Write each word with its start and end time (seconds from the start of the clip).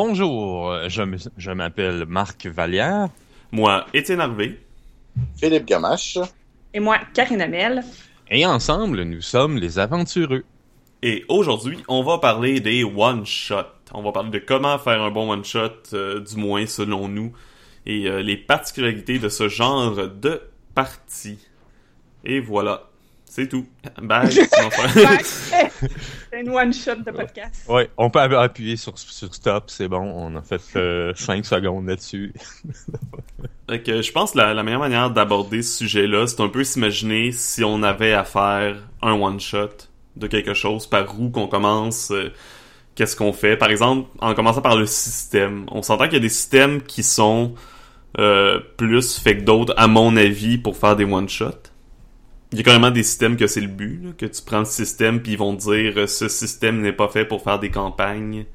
Bonjour, 0.00 0.78
je, 0.86 1.50
m'appelle 1.50 2.04
Marc 2.06 2.46
Vallière. 2.46 3.08
Moi, 3.50 3.84
Étienne 3.92 4.20
Harvey. 4.20 4.56
Philippe 5.36 5.64
Gamache. 5.64 6.18
Et 6.72 6.78
moi, 6.78 6.98
Karine 7.12 7.40
Amel. 7.40 7.82
Et 8.30 8.46
ensemble, 8.46 9.02
nous 9.02 9.20
sommes 9.20 9.56
les 9.56 9.80
aventureux. 9.80 10.44
Et 11.02 11.24
aujourd'hui, 11.28 11.78
on 11.88 12.04
va 12.04 12.18
parler 12.18 12.60
des 12.60 12.84
one-shots. 12.84 13.56
On 13.92 14.02
va 14.02 14.12
parler 14.12 14.30
de 14.30 14.38
comment 14.38 14.78
faire 14.78 15.02
un 15.02 15.10
bon 15.10 15.32
one-shot, 15.32 15.92
euh, 15.94 16.20
du 16.20 16.36
moins 16.36 16.64
selon 16.66 17.08
nous, 17.08 17.32
et 17.84 18.06
euh, 18.06 18.22
les 18.22 18.36
particularités 18.36 19.18
de 19.18 19.28
ce 19.28 19.48
genre 19.48 19.96
de 19.96 20.42
partie. 20.76 21.40
Et 22.24 22.38
voilà. 22.38 22.87
C'est 23.38 23.46
tout. 23.46 23.66
Bye. 24.02 24.32
C'est 24.32 26.40
une 26.40 26.50
one-shot 26.50 26.96
de 27.06 27.12
podcast. 27.12 27.66
Ouais, 27.68 27.88
on 27.96 28.10
peut 28.10 28.18
appuyer 28.18 28.76
sur, 28.76 28.98
sur 28.98 29.32
stop, 29.32 29.64
c'est 29.68 29.86
bon, 29.86 30.00
on 30.00 30.34
a 30.34 30.42
fait 30.42 30.60
5 31.14 31.46
secondes 31.46 31.86
là-dessus. 31.86 32.34
Je 33.68 34.12
pense 34.12 34.32
que 34.32 34.38
la, 34.38 34.54
la 34.54 34.64
meilleure 34.64 34.80
manière 34.80 35.12
d'aborder 35.12 35.62
ce 35.62 35.78
sujet-là, 35.78 36.26
c'est 36.26 36.40
un 36.40 36.48
peu 36.48 36.64
s'imaginer 36.64 37.30
si 37.30 37.62
on 37.62 37.84
avait 37.84 38.12
à 38.12 38.24
faire 38.24 38.76
un 39.02 39.12
one-shot 39.12 39.70
de 40.16 40.26
quelque 40.26 40.54
chose, 40.54 40.88
par 40.88 41.20
où 41.20 41.30
qu'on 41.30 41.46
commence, 41.46 42.10
euh, 42.10 42.32
qu'est-ce 42.96 43.14
qu'on 43.14 43.32
fait. 43.32 43.56
Par 43.56 43.70
exemple, 43.70 44.10
en 44.18 44.34
commençant 44.34 44.62
par 44.62 44.76
le 44.76 44.86
système. 44.86 45.66
On 45.70 45.82
s'entend 45.82 46.06
qu'il 46.06 46.14
y 46.14 46.16
a 46.16 46.20
des 46.20 46.28
systèmes 46.28 46.82
qui 46.82 47.04
sont 47.04 47.54
euh, 48.18 48.58
plus 48.76 49.16
faits 49.16 49.38
que 49.38 49.44
d'autres, 49.44 49.74
à 49.76 49.86
mon 49.86 50.16
avis, 50.16 50.58
pour 50.58 50.76
faire 50.76 50.96
des 50.96 51.04
one-shots. 51.04 51.67
Il 52.52 52.58
y 52.58 52.60
a 52.60 52.64
carrément 52.64 52.90
des 52.90 53.02
systèmes 53.02 53.36
que 53.38 53.46
c'est 53.46 53.60
le 53.62 53.68
but, 53.68 54.02
là, 54.02 54.12
que 54.12 54.26
tu 54.26 54.42
prends 54.42 54.58
le 54.60 54.64
système 54.66 55.22
puis 55.22 55.32
ils 55.32 55.38
vont 55.38 55.56
te 55.56 55.62
dire 55.62 55.96
euh, 55.98 56.06
ce 56.06 56.28
système 56.28 56.80
n'est 56.82 56.92
pas 56.92 57.08
fait 57.08 57.24
pour 57.26 57.42
faire 57.42 57.58
des 57.58 57.70
campagnes. 57.70 58.46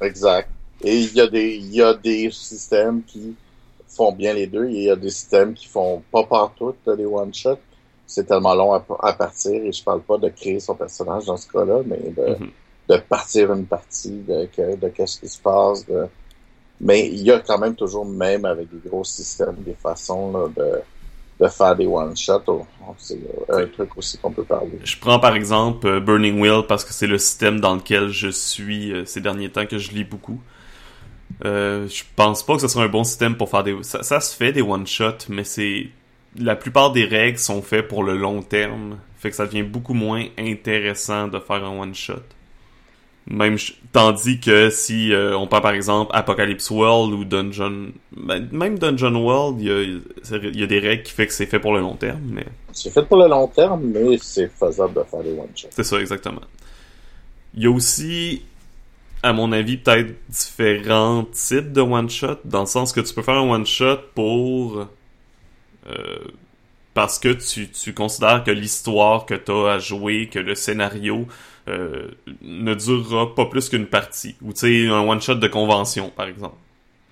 Exact. 0.00 0.50
Et 0.80 1.00
il 1.00 1.14
y 1.14 1.20
a 1.20 1.26
des, 1.28 1.54
il 1.56 1.74
y 1.74 1.82
a 1.82 1.94
des 1.94 2.30
systèmes 2.30 3.04
qui 3.04 3.38
font 3.86 4.12
bien 4.12 4.34
les 4.34 4.46
deux 4.46 4.66
et 4.68 4.72
il 4.72 4.82
y 4.84 4.90
a 4.90 4.96
des 4.96 5.10
systèmes 5.10 5.54
qui 5.54 5.66
font 5.68 6.02
pas 6.10 6.24
partout 6.24 6.74
des 6.86 7.06
one-shots. 7.06 7.60
C'est 8.06 8.26
tellement 8.26 8.54
long 8.54 8.72
à, 8.74 8.84
à 9.00 9.12
partir 9.14 9.52
et 9.64 9.72
je 9.72 9.82
parle 9.82 10.02
pas 10.02 10.18
de 10.18 10.28
créer 10.28 10.60
son 10.60 10.74
personnage 10.76 11.24
dans 11.26 11.36
ce 11.36 11.48
cas-là, 11.48 11.82
mais 11.86 12.10
de, 12.10 12.38
Mhm. 12.38 12.52
de 12.88 12.96
partir 12.98 13.52
une 13.52 13.66
partie, 13.66 14.22
de, 14.22 14.46
que- 14.46 14.76
de 14.76 14.88
qu'est-ce 14.90 15.20
qui 15.20 15.28
se 15.28 15.40
passe. 15.40 15.86
De... 15.86 16.06
Mais 16.80 17.08
il 17.08 17.22
y 17.22 17.30
a 17.32 17.40
quand 17.40 17.58
même 17.58 17.76
toujours, 17.76 18.06
même 18.06 18.44
avec 18.44 18.68
des 18.70 18.88
gros 18.88 19.04
systèmes, 19.04 19.56
des 19.64 19.74
façons 19.74 20.32
là, 20.32 20.48
de, 20.56 20.82
de 21.44 21.48
faire 21.48 21.76
des 21.76 21.86
one-shots. 21.86 22.42
Oh, 22.48 22.66
C'est 22.96 23.18
un 23.50 23.66
truc 23.66 23.96
aussi 23.96 24.18
qu'on 24.18 24.30
peut 24.30 24.44
parler. 24.44 24.78
Je 24.82 24.96
prends 24.98 25.18
par 25.18 25.36
exemple 25.36 25.86
euh, 25.86 26.00
Burning 26.00 26.40
Wheel 26.40 26.62
parce 26.66 26.84
que 26.84 26.92
c'est 26.92 27.06
le 27.06 27.18
système 27.18 27.60
dans 27.60 27.74
lequel 27.74 28.08
je 28.08 28.28
suis 28.28 28.92
euh, 28.92 29.04
ces 29.04 29.20
derniers 29.20 29.50
temps 29.50 29.66
que 29.66 29.78
je 29.78 29.90
lis 29.92 30.04
beaucoup. 30.04 30.40
Euh, 31.44 31.88
je 31.88 32.02
pense 32.16 32.44
pas 32.44 32.54
que 32.54 32.60
ce 32.60 32.68
soit 32.68 32.84
un 32.84 32.88
bon 32.88 33.04
système 33.04 33.36
pour 33.36 33.50
faire 33.50 33.64
des... 33.64 33.76
Ça, 33.82 34.02
ça 34.02 34.20
se 34.20 34.34
fait 34.34 34.52
des 34.52 34.62
one-shots, 34.62 35.28
mais 35.28 35.44
c'est... 35.44 35.88
La 36.38 36.56
plupart 36.56 36.92
des 36.92 37.04
règles 37.04 37.38
sont 37.38 37.62
faites 37.62 37.86
pour 37.86 38.02
le 38.02 38.16
long 38.16 38.42
terme. 38.42 38.98
Fait 39.18 39.30
que 39.30 39.36
ça 39.36 39.46
devient 39.46 39.62
beaucoup 39.62 39.94
moins 39.94 40.24
intéressant 40.38 41.28
de 41.28 41.38
faire 41.38 41.64
un 41.64 41.78
one-shot. 41.80 42.22
Même 43.26 43.56
tandis 43.90 44.38
que 44.38 44.68
si 44.68 45.14
euh, 45.14 45.34
on 45.38 45.46
prend 45.46 45.62
par 45.62 45.72
exemple 45.72 46.10
Apocalypse 46.14 46.70
World 46.70 47.14
ou 47.14 47.24
Dungeon... 47.24 47.92
ben, 48.14 48.46
même 48.52 48.78
Dungeon 48.78 49.14
World, 49.16 49.62
il 49.62 49.66
y 49.66 49.70
a, 49.70 50.62
y 50.64 50.66
des 50.66 50.78
règles 50.78 51.04
qui 51.04 51.12
fait 51.12 51.26
que 51.26 51.32
c'est 51.32 51.46
fait 51.46 51.58
pour 51.58 51.72
le 51.72 51.80
long 51.80 51.96
terme, 51.96 52.20
mais... 52.26 52.44
C'est 52.72 52.90
fait 52.90 53.02
pour 53.06 53.16
le 53.16 53.26
long 53.26 53.46
terme, 53.48 53.80
mais 53.82 54.18
c'est 54.20 54.48
faisable 54.48 54.92
de 54.94 55.02
faire 55.04 55.22
des 55.22 55.32
one-shots. 55.32 55.68
C'est 55.70 55.84
ça, 55.84 55.98
exactement. 56.00 56.42
Il 57.54 57.62
y 57.62 57.66
a 57.66 57.70
aussi, 57.70 58.42
à 59.22 59.32
mon 59.32 59.52
avis, 59.52 59.78
peut-être 59.78 60.14
différents 60.28 61.24
types 61.32 61.72
de 61.72 61.80
one-shot, 61.80 62.40
dans 62.44 62.60
le 62.60 62.66
sens 62.66 62.92
que 62.92 63.00
tu 63.00 63.14
peux 63.14 63.22
faire 63.22 63.38
un 63.38 63.48
one-shot 63.48 64.00
pour... 64.14 64.86
euh, 65.86 66.18
parce 66.92 67.18
que 67.18 67.30
tu, 67.30 67.70
tu 67.70 67.94
considères 67.94 68.44
que 68.44 68.50
l'histoire 68.50 69.24
que 69.24 69.34
tu 69.34 69.50
as 69.50 69.72
à 69.72 69.78
jouer, 69.78 70.28
que 70.28 70.38
le 70.38 70.54
scénario 70.54 71.26
euh, 71.68 72.10
ne 72.42 72.74
durera 72.74 73.34
pas 73.34 73.46
plus 73.46 73.68
qu'une 73.68 73.86
partie. 73.86 74.36
Ou 74.42 74.52
tu 74.52 74.60
sais, 74.60 74.88
un 74.88 75.00
one-shot 75.00 75.36
de 75.36 75.48
convention, 75.48 76.10
par 76.10 76.26
exemple. 76.26 76.56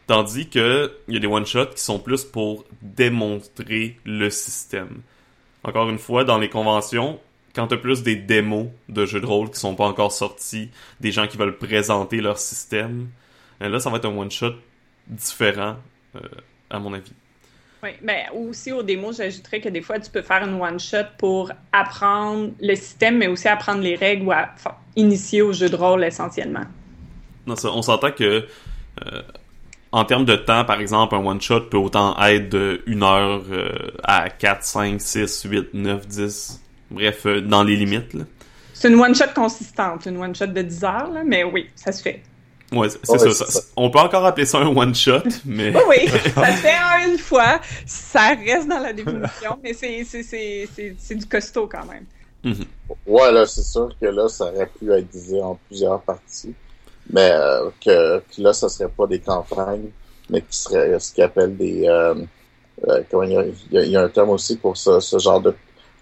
Tandis 0.07 0.49
que 0.49 0.93
il 1.09 1.15
y 1.15 1.17
a 1.17 1.21
des 1.21 1.27
one-shots 1.27 1.67
qui 1.75 1.83
sont 1.83 1.99
plus 1.99 2.25
pour 2.25 2.65
démontrer 2.83 3.99
le 4.05 4.29
système. 4.31 5.01
Encore 5.65 5.89
une 5.89 5.99
fois, 5.99 6.25
dans 6.25 6.39
les 6.39 6.49
conventions, 6.49 7.21
quand 7.55 7.69
t'as 7.69 7.77
plus 7.77 8.03
des 8.03 8.17
démos 8.17 8.67
de 8.89 9.07
jeux 9.07 9.21
de 9.21 9.27
rôle 9.27 9.51
qui 9.51 9.61
sont 9.61 9.75
pas 9.75 9.87
encore 9.87 10.12
sortis, 10.12 10.71
des 11.01 11.12
gens 11.12 11.27
qui 11.27 11.37
veulent 11.37 11.57
présenter 11.57 12.21
leur 12.21 12.39
système, 12.39 13.09
euh, 13.62 13.69
là, 13.69 13.79
ça 13.79 13.91
va 13.91 13.99
être 13.99 14.07
un 14.07 14.17
one-shot 14.17 14.55
différent, 15.07 15.77
euh, 16.17 16.21
à 16.71 16.79
mon 16.79 16.93
avis. 16.93 17.12
Oui, 17.84 17.91
ben 18.00 18.26
aussi 18.32 18.70
aux 18.70 18.84
démos, 18.84 19.16
j'ajouterais 19.16 19.60
que 19.60 19.69
des 19.69 19.82
fois, 19.82 19.98
tu 19.98 20.09
peux 20.09 20.22
faire 20.22 20.47
une 20.47 20.60
one-shot 20.60 21.16
pour 21.19 21.50
apprendre 21.72 22.53
le 22.60 22.76
système, 22.76 23.19
mais 23.19 23.26
aussi 23.26 23.48
apprendre 23.48 23.81
les 23.81 23.97
règles 23.97 24.26
ou 24.26 24.31
à 24.31 24.50
enfin, 24.54 24.76
initier 24.94 25.43
au 25.43 25.53
jeu 25.53 25.69
de 25.69 25.75
rôle 25.75 26.04
essentiellement. 26.04 26.62
Non, 27.44 27.56
ça, 27.56 27.72
on 27.72 27.82
s'entend 27.82 28.12
que 28.12 28.47
euh, 29.04 29.22
en 29.91 30.04
termes 30.04 30.25
de 30.25 30.37
temps, 30.37 30.65
par 30.65 30.81
exemple, 30.81 31.16
un 31.16 31.26
one-shot 31.26 31.62
peut 31.62 31.76
autant 31.76 32.16
être 32.22 32.50
de 32.50 32.84
1 32.87 33.03
heure 33.03 33.43
euh, 33.50 33.91
à 34.04 34.31
4, 34.31 34.62
5, 34.62 35.00
6, 35.00 35.47
8, 35.50 35.75
9, 35.75 36.06
10. 36.06 36.62
Bref, 36.93 37.26
euh, 37.26 37.41
dans 37.41 37.64
les 37.64 37.75
limites. 37.75 38.16
C'est 38.75 38.91
une 38.91 39.00
one-shot 39.00 39.34
consistante, 39.34 40.06
une 40.06 40.19
one-shot 40.19 40.47
de 40.47 40.62
10 40.62 40.84
heures, 40.84 41.10
là, 41.10 41.22
mais 41.26 41.43
oui, 41.43 41.69
ça 41.75 41.91
se 41.91 42.00
fait. 42.00 42.22
Ouais, 42.72 42.88
c'est 42.88 43.09
Ouais, 43.10 43.19
ça, 43.19 43.31
c'est 43.31 43.33
ça- 43.33 43.47
ça. 43.47 43.60
On 43.77 43.91
peut 43.91 43.99
encore 43.99 44.25
appeler 44.25 44.47
ça 44.47 44.59
un 44.59 44.66
one-shot, 44.75 45.22
mais... 45.44 45.71
Oui, 45.75 45.83
oui, 45.88 46.09
ça 46.34 46.47
se 46.53 46.56
fait 46.59 46.69
en 46.72 47.10
une 47.12 47.19
fois, 47.19 47.60
ça 47.87 48.28
reste 48.34 48.69
dans 48.69 48.78
la 48.78 48.93
définition, 48.93 49.59
mais 49.62 49.72
c'est 49.75 50.05
c'est- 50.05 50.22
c'est- 50.22 50.69
c'est- 50.75 50.94
c'est 50.99 51.15
du 51.15 51.27
costaud 51.27 51.69
quand 51.71 51.84
même. 51.87 52.05
Mhm. 52.44 52.65
Ouais, 53.06 53.31
là, 53.31 53.47
c'est 53.47 53.62
sûr 53.62 53.91
que 54.00 54.06
là, 54.06 54.28
ça 54.28 54.47
aurait 54.47 54.66
pu 54.78 54.91
être 54.93 55.09
divisé 55.11 55.41
en 55.41 55.59
plusieurs 55.69 56.00
parties. 56.00 56.55
Mais 57.11 57.31
euh, 57.32 57.69
que, 57.84 58.19
que 58.19 58.41
là, 58.43 58.53
ça 58.53 58.69
serait 58.69 58.88
pas 58.91 59.06
des 59.06 59.19
campagnes, 59.21 59.91
mais 60.31 60.41
qui 60.41 60.56
serait 60.56 60.99
ce 60.99 61.12
qu'ils 61.12 61.25
appellent 61.25 61.56
des... 61.56 61.87
Euh, 61.87 62.15
euh, 62.88 63.03
comment 63.11 63.22
il 63.25 63.32
y, 63.32 63.37
a, 63.37 63.44
il 63.44 63.55
y 63.72 63.78
a- 63.78 63.82
il 63.84 63.91
y 63.91 63.97
a 63.97 64.03
un 64.03 64.09
terme 64.09 64.31
aussi 64.31 64.56
pour 64.56 64.77
ce, 64.77 64.99
ce 65.00 65.19
genre 65.19 65.41
de, 65.41 65.55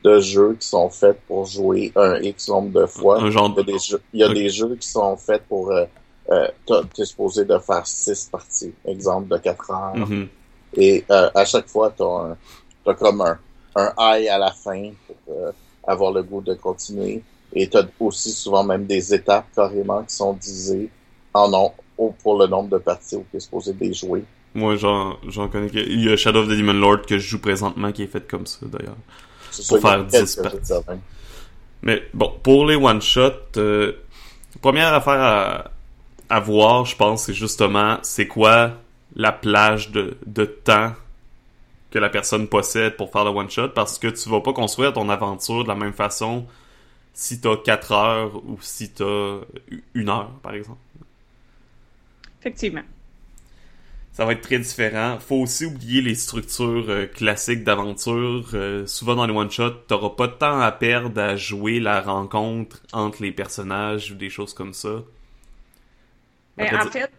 de 0.05 0.21
jeux 0.21 0.57
qui 0.59 0.67
sont 0.67 0.89
faits 0.89 1.19
pour 1.27 1.45
jouer 1.47 1.93
un 1.97 2.17
X 2.21 2.49
nombre 2.49 2.81
de 2.81 2.87
fois. 2.87 3.21
Un 3.21 3.31
genre 3.31 3.53
Il 3.55 3.57
y 3.57 3.61
a 3.61 3.63
de... 3.65 3.73
des 3.73 3.79
jeux, 3.79 4.03
il 4.15 4.21
y 4.21 4.25
a 4.25 4.29
des 4.33 4.49
jeux 4.51 4.77
qui 4.77 4.89
sont 4.89 5.17
faits 5.17 5.43
pour... 5.49 5.73
Euh, 5.73 5.85
euh, 6.33 6.49
t'as- 6.67 6.83
t'es 6.95 7.05
supposé 7.05 7.45
de 7.45 7.59
faire 7.59 7.87
six 7.87 8.29
parties. 8.31 8.73
Exemple 8.87 9.29
de 9.29 9.39
quatre 9.39 9.71
heures. 9.71 9.97
Mhm. 9.97 10.29
Et 10.75 11.05
euh, 11.11 11.31
à 11.35 11.45
chaque 11.45 11.69
fois, 11.69 11.93
tu 11.97 12.03
as, 12.03 12.37
as 12.91 12.95
comme 12.95 13.21
un, 13.23 13.39
un 13.77 13.93
high 13.99 14.29
à 14.29 14.39
la 14.39 14.53
fin 14.53 14.91
pour 15.07 15.17
euh, 15.37 15.53
avoir 15.87 16.13
le 16.13 16.23
goût 16.23 16.41
de 16.41 16.55
continuer. 16.55 17.23
Et 17.53 17.69
tu 17.69 17.77
as 17.77 17.85
aussi 17.99 18.31
souvent 18.33 18.63
même 18.63 18.87
des 18.87 19.13
étapes 19.13 19.47
carrément 19.55 20.03
qui 20.05 20.15
sont 20.15 20.35
divisées 20.35 20.89
en 21.35 21.49
nom, 21.49 21.73
pour 22.23 22.39
le 22.39 22.47
nombre 22.47 22.71
de 22.71 22.79
parties 22.79 23.17
où 23.17 23.25
tu 23.31 23.37
es 23.37 23.41
supposé 23.41 23.75
les 23.81 23.93
jouer. 23.93 24.25
Moi, 24.55 24.77
j'en 24.77 25.17
j'en 25.29 25.49
connais. 25.49 25.69
que- 25.69 25.79
Il 25.79 26.05
y 26.05 26.13
a 26.13 26.17
Shadow 26.17 26.41
of 26.41 26.47
the 26.49 26.53
Demon 26.57 26.73
Lord 26.75 27.03
que 27.03 27.19
je 27.19 27.27
joue 27.29 27.41
présentement 27.41 27.93
qui 27.93 28.05
est 28.05 28.07
fait 28.09 28.27
comme 28.29 28.47
ça, 28.47 28.59
d'ailleurs. 28.63 28.97
Pour 29.47 29.65
ça, 29.65 29.81
faire 29.81 30.07
quelques 30.09 30.25
10 30.25 30.37
parties. 30.37 30.73
Mais 31.83 32.03
bon, 32.15 32.33
pour 32.43 32.67
les 32.67 32.77
one-shots, 32.77 33.57
euh, 33.59 33.93
première 34.61 34.93
affaire 34.95 35.21
à, 35.21 35.70
à 36.31 36.41
voir, 36.41 36.85
je 36.87 36.97
pense, 36.97 37.25
c'est 37.25 37.35
justement, 37.35 37.99
c'est 38.03 38.27
quoi 38.27 38.79
la 39.17 39.33
plage 39.33 39.91
de, 39.91 40.17
de 40.27 40.45
temps 40.45 40.95
que 41.91 41.99
la 41.99 42.09
personne 42.09 42.47
possède 42.47 42.97
pour 42.97 43.11
faire 43.11 43.25
le 43.25 43.31
one-shot, 43.31 43.71
parce 43.71 43.99
que 43.99 44.07
tu 44.07 44.29
vas 44.29 44.41
pas 44.41 44.53
construire 44.53 44.93
ton 44.93 45.09
aventure 45.09 45.65
de 45.65 45.69
la 45.69 45.75
même 45.75 45.93
façon 45.93 46.47
si 47.13 47.41
t'as 47.41 47.57
4 47.57 47.93
heures 47.93 48.37
ou 48.47 48.59
si 48.61 48.93
t'as 48.93 49.41
une 49.95 50.09
heure, 50.09 50.31
par 50.43 50.55
exemple. 50.55 50.79
Effectivement. 52.41 52.83
Ça 54.13 54.25
va 54.25 54.33
être 54.33 54.41
très 54.41 54.59
différent. 54.59 55.19
Faut 55.19 55.37
aussi 55.37 55.67
oublier 55.67 56.03
les 56.03 56.15
structures 56.15 56.87
euh, 56.89 57.07
classiques 57.07 57.65
d'aventure. 57.65 58.49
Euh, 58.55 58.87
souvent 58.87 59.15
dans 59.15 59.27
les 59.27 59.33
one-shots, 59.33 59.85
t'auras 59.87 60.11
pas 60.11 60.27
de 60.27 60.33
temps 60.33 60.61
à 60.61 60.73
perdre 60.73 61.21
à 61.21 61.37
jouer 61.37 61.81
la 61.81 62.01
rencontre 62.01 62.83
entre 62.93 63.23
les 63.23 63.33
personnages 63.33 64.11
ou 64.13 64.15
des 64.15 64.31
choses 64.31 64.53
comme 64.53 64.73
ça. 64.73 65.03
En 66.73 66.87
fait, 66.91 67.11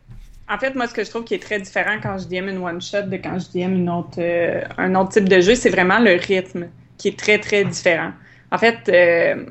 en 0.49 0.57
fait, 0.57 0.75
moi, 0.75 0.87
ce 0.87 0.93
que 0.93 1.03
je 1.03 1.09
trouve 1.09 1.23
qui 1.23 1.33
est 1.35 1.41
très 1.43 1.59
différent 1.59 1.97
quand 2.01 2.17
je 2.17 2.27
DM 2.27 2.49
une 2.49 2.57
one-shot 2.57 3.03
de 3.03 3.17
quand 3.17 3.37
je 3.39 3.51
DM 3.51 3.73
une 3.75 3.89
autre, 3.89 4.19
euh, 4.19 4.61
un 4.77 4.95
autre 4.95 5.11
type 5.11 5.29
de 5.29 5.39
jeu, 5.41 5.55
c'est 5.55 5.69
vraiment 5.69 5.99
le 5.99 6.13
rythme 6.15 6.67
qui 6.97 7.09
est 7.09 7.17
très, 7.19 7.39
très 7.39 7.63
différent. 7.65 8.11
En 8.51 8.57
fait, 8.57 8.77
euh, 8.89 9.45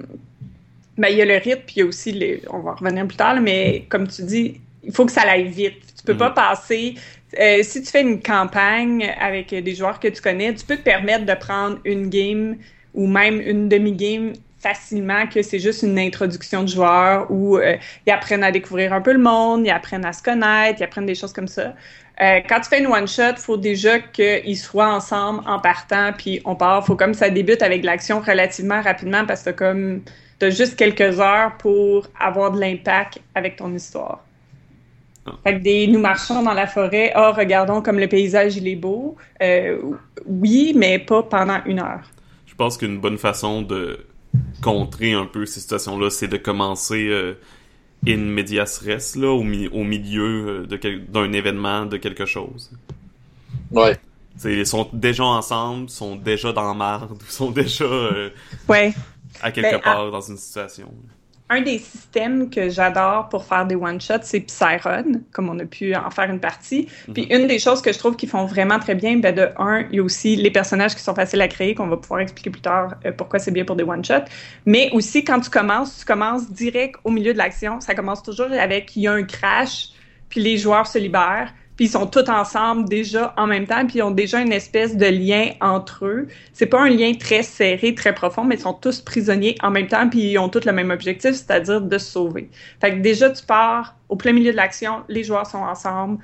ben, 0.98 1.08
il 1.08 1.16
y 1.16 1.22
a 1.22 1.24
le 1.24 1.36
rythme, 1.36 1.62
puis 1.66 1.76
il 1.76 1.78
y 1.80 1.82
a 1.82 1.86
aussi, 1.86 2.12
les, 2.12 2.42
on 2.50 2.58
va 2.60 2.72
revenir 2.74 3.06
plus 3.06 3.16
tard, 3.16 3.34
là, 3.34 3.40
mais 3.40 3.86
comme 3.88 4.06
tu 4.08 4.22
dis, 4.22 4.60
il 4.84 4.92
faut 4.92 5.06
que 5.06 5.12
ça 5.12 5.22
aille 5.22 5.48
vite. 5.48 5.80
Tu 5.96 6.04
peux 6.04 6.12
Mhm. 6.12 6.18
pas 6.18 6.30
passer... 6.30 6.94
euh, 7.38 7.62
si 7.62 7.80
tu 7.82 7.90
fais 7.90 8.02
une 8.02 8.20
campagne 8.20 9.14
avec 9.20 9.54
des 9.54 9.74
joueurs 9.74 10.00
que 10.00 10.08
tu 10.08 10.20
connais, 10.20 10.52
tu 10.54 10.66
peux 10.66 10.76
te 10.76 10.82
permettre 10.82 11.24
de 11.26 11.34
prendre 11.34 11.78
une 11.84 12.08
game 12.10 12.56
ou 12.92 13.06
même 13.06 13.40
une 13.40 13.68
demi-game 13.68 14.32
facilement 14.60 15.26
que 15.26 15.42
c'est 15.42 15.58
juste 15.58 15.82
une 15.82 15.98
introduction 15.98 16.62
de 16.62 16.68
joueurs 16.68 17.30
où 17.30 17.56
euh, 17.56 17.76
ils 18.06 18.12
apprennent 18.12 18.44
à 18.44 18.52
découvrir 18.52 18.92
un 18.92 19.00
peu 19.00 19.12
le 19.12 19.18
monde, 19.18 19.66
ils 19.66 19.70
apprennent 19.70 20.04
à 20.04 20.12
se 20.12 20.22
connaître, 20.22 20.80
ils 20.80 20.84
apprennent 20.84 21.06
des 21.06 21.14
choses 21.14 21.32
comme 21.32 21.48
ça. 21.48 21.74
Euh, 22.20 22.40
quand 22.46 22.60
tu 22.60 22.68
fais 22.68 22.80
une 22.80 22.86
one-shot, 22.86 23.36
faut 23.38 23.56
déjà 23.56 23.98
qu'ils 23.98 24.58
soient 24.58 24.92
ensemble 24.92 25.42
en 25.46 25.58
partant, 25.58 26.12
puis 26.16 26.42
on 26.44 26.54
part. 26.54 26.84
faut 26.84 26.96
comme 26.96 27.14
ça 27.14 27.30
débute 27.30 27.62
avec 27.62 27.82
l'action 27.82 28.20
relativement 28.20 28.82
rapidement 28.82 29.24
parce 29.24 29.42
que 29.42 29.50
comme 29.50 30.02
t'as 30.38 30.50
juste 30.50 30.76
quelques 30.76 31.18
heures 31.18 31.56
pour 31.58 32.08
avoir 32.18 32.50
de 32.52 32.60
l'impact 32.60 33.20
avec 33.34 33.56
ton 33.56 33.74
histoire. 33.74 34.22
Ah. 35.24 35.32
Fait 35.44 35.54
que 35.54 35.62
des 35.62 35.86
nous 35.86 35.98
marchons 35.98 36.42
dans 36.42 36.52
la 36.52 36.66
forêt, 36.66 37.12
oh 37.16 37.32
regardons 37.34 37.80
comme 37.80 37.98
le 37.98 38.08
paysage 38.08 38.56
il 38.56 38.68
est 38.68 38.76
beau. 38.76 39.16
Euh, 39.42 39.78
oui, 40.26 40.74
mais 40.76 40.98
pas 40.98 41.22
pendant 41.22 41.62
une 41.64 41.80
heure. 41.80 42.10
Je 42.44 42.54
pense 42.54 42.76
qu'une 42.76 42.98
bonne 42.98 43.16
façon 43.16 43.62
de 43.62 44.04
contrer 44.62 45.12
un 45.12 45.26
peu 45.26 45.46
ces 45.46 45.60
situations-là, 45.60 46.10
c'est 46.10 46.28
de 46.28 46.36
commencer 46.36 47.08
euh, 47.08 47.34
in 48.06 48.18
medias 48.18 48.80
res, 48.84 49.16
là, 49.16 49.28
au, 49.28 49.40
au 49.40 49.84
milieu 49.84 50.66
euh, 50.70 50.98
d'un 51.08 51.32
événement, 51.32 51.86
de 51.86 51.96
quelque 51.96 52.26
chose. 52.26 52.70
Ouais. 53.70 53.98
ils 54.44 54.66
sont 54.66 54.88
déjà 54.92 55.24
ensemble, 55.24 55.88
sont 55.88 56.16
déjà 56.16 56.52
dans 56.52 56.74
marde, 56.74 57.20
sont 57.28 57.50
déjà 57.50 57.84
euh, 57.84 58.30
ouais. 58.68 58.92
à 59.42 59.50
quelque 59.50 59.76
ben, 59.76 59.80
part 59.80 60.10
dans 60.10 60.20
une 60.20 60.36
situation 60.36 60.92
un 61.50 61.62
des 61.62 61.78
systèmes 61.78 62.48
que 62.48 62.70
j'adore 62.70 63.28
pour 63.28 63.44
faire 63.44 63.66
des 63.66 63.74
one-shots, 63.74 64.22
c'est 64.22 64.40
Psyron, 64.40 65.20
comme 65.32 65.48
on 65.48 65.58
a 65.58 65.64
pu 65.64 65.94
en 65.96 66.08
faire 66.10 66.30
une 66.30 66.38
partie. 66.38 66.88
Mhm. 67.08 67.14
Puis 67.14 67.24
une 67.24 67.46
des 67.48 67.58
choses 67.58 67.82
que 67.82 67.92
je 67.92 67.98
trouve 67.98 68.14
qu'ils 68.14 68.28
font 68.28 68.46
vraiment 68.46 68.78
très 68.78 68.94
bien, 68.94 69.18
ben 69.18 69.34
de 69.34 69.48
un, 69.58 69.80
il 69.90 69.96
y 69.96 69.98
a 69.98 70.02
aussi 70.02 70.36
les 70.36 70.50
personnages 70.50 70.94
qui 70.94 71.02
sont 71.02 71.14
faciles 71.14 71.42
à 71.42 71.48
créer, 71.48 71.74
qu'on 71.74 71.88
va 71.88 71.96
pouvoir 71.96 72.20
expliquer 72.20 72.50
plus 72.50 72.62
tard 72.62 72.94
euh, 73.04 73.10
pourquoi 73.12 73.40
c'est 73.40 73.50
bien 73.50 73.64
pour 73.64 73.74
des 73.74 73.84
one-shots. 73.84 74.24
Mais 74.64 74.90
aussi, 74.92 75.24
quand 75.24 75.40
tu 75.40 75.50
commences, 75.50 75.98
tu 75.98 76.04
commences 76.04 76.50
direct 76.50 76.96
au 77.02 77.10
milieu 77.10 77.32
de 77.32 77.38
l'action. 77.38 77.80
Ça 77.80 77.94
commence 77.96 78.22
toujours 78.22 78.52
avec, 78.52 78.94
il 78.94 79.02
y 79.02 79.08
a 79.08 79.12
un 79.12 79.24
crash, 79.24 79.88
puis 80.28 80.40
les 80.40 80.56
joueurs 80.56 80.86
se 80.86 80.98
libèrent 80.98 81.52
puis 81.80 81.86
ils 81.86 81.92
sont 81.92 82.06
tous 82.06 82.28
ensemble 82.28 82.90
déjà 82.90 83.32
en 83.38 83.46
même 83.46 83.66
temps, 83.66 83.86
puis 83.86 84.00
ils 84.00 84.02
ont 84.02 84.10
déjà 84.10 84.42
une 84.42 84.52
espèce 84.52 84.98
de 84.98 85.06
lien 85.06 85.52
entre 85.62 86.04
eux. 86.04 86.28
C'est 86.52 86.66
pas 86.66 86.82
un 86.82 86.90
lien 86.90 87.14
très 87.14 87.42
serré, 87.42 87.94
très 87.94 88.14
profond, 88.14 88.44
mais 88.44 88.56
ils 88.56 88.60
sont 88.60 88.74
tous 88.74 89.00
prisonniers 89.00 89.54
en 89.62 89.70
même 89.70 89.86
temps, 89.86 90.06
puis 90.06 90.32
ils 90.32 90.38
ont 90.38 90.50
tous 90.50 90.66
le 90.66 90.72
même 90.72 90.90
objectif, 90.90 91.30
c'est-à-dire 91.30 91.80
de 91.80 91.96
se 91.96 92.04
sauver. 92.04 92.50
Fait 92.82 92.90
que 92.90 92.98
déjà, 92.98 93.30
tu 93.30 93.42
pars 93.46 93.96
au 94.10 94.16
plein 94.16 94.32
milieu 94.32 94.50
de 94.50 94.56
l'action, 94.56 95.04
les 95.08 95.24
joueurs 95.24 95.46
sont 95.46 95.56
ensemble, 95.56 96.18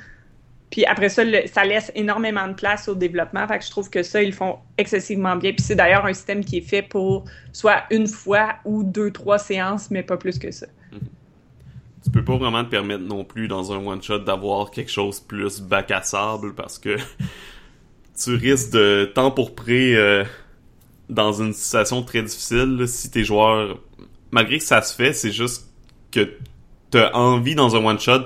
puis 0.69 0.85
après 0.85 1.09
ça, 1.09 1.23
ça 1.51 1.65
laisse 1.65 1.91
énormément 1.95 2.49
de 2.49 2.53
place 2.53 2.87
au 2.87 2.95
développement. 2.95 3.49
Fait 3.49 3.59
que 3.59 3.65
je 3.65 3.71
trouve 3.71 3.89
que 3.89 4.03
ça, 4.03 4.23
ils 4.23 4.35
font 4.35 4.59
excessivement 4.77 5.37
bien. 5.37 5.53
Puis 5.53 5.63
c'est 5.63 5.75
d'ailleurs 5.75 6.05
un 6.05 6.13
système 6.13 6.45
qui 6.45 6.59
est 6.59 6.69
fait 6.69 6.83
pour 6.83 7.25
soit 7.55 7.85
une 7.91 8.09
fois 8.09 8.57
ou 8.67 8.83
deux, 8.83 9.11
trois 9.11 9.39
séances, 9.39 9.91
mais 9.91 10.03
pas 10.03 10.19
plus 10.19 10.39
que 10.39 10.51
ça. 10.51 10.67
Tu 12.07 12.13
peux 12.13 12.23
pas 12.23 12.37
vraiment 12.37 12.65
te 12.65 12.71
permettre 12.71 13.03
non 13.03 13.25
plus 13.25 13.49
dans 13.49 13.73
un 13.73 13.85
one 13.85 14.01
shot 14.01 14.21
d'avoir 14.21 14.71
quelque 14.71 14.93
chose 14.93 15.19
plus 15.19 15.61
bac 15.61 15.91
à 15.91 16.03
sable 16.03 16.55
parce 16.55 16.79
que 16.79 16.97
tu 18.17 18.37
risques 18.37 18.71
de 18.71 19.11
temps 19.13 19.33
pour 19.33 19.57
près 19.57 19.97
euh, 19.97 20.23
dans 21.09 21.33
une 21.33 21.53
situation 21.53 22.05
très 22.05 22.23
difficile 22.23 22.85
si 22.87 23.11
tes 23.11 23.25
joueurs 23.25 23.81
malgré 24.31 24.59
que 24.59 24.65
ça 24.65 24.83
se 24.83 24.95
fait 24.95 25.13
c'est 25.13 25.33
juste 25.33 25.69
que 26.13 26.31
t'as 26.91 27.11
envie 27.13 27.57
dans 27.57 27.75
un 27.75 27.85
one 27.85 27.99
shot 27.99 28.21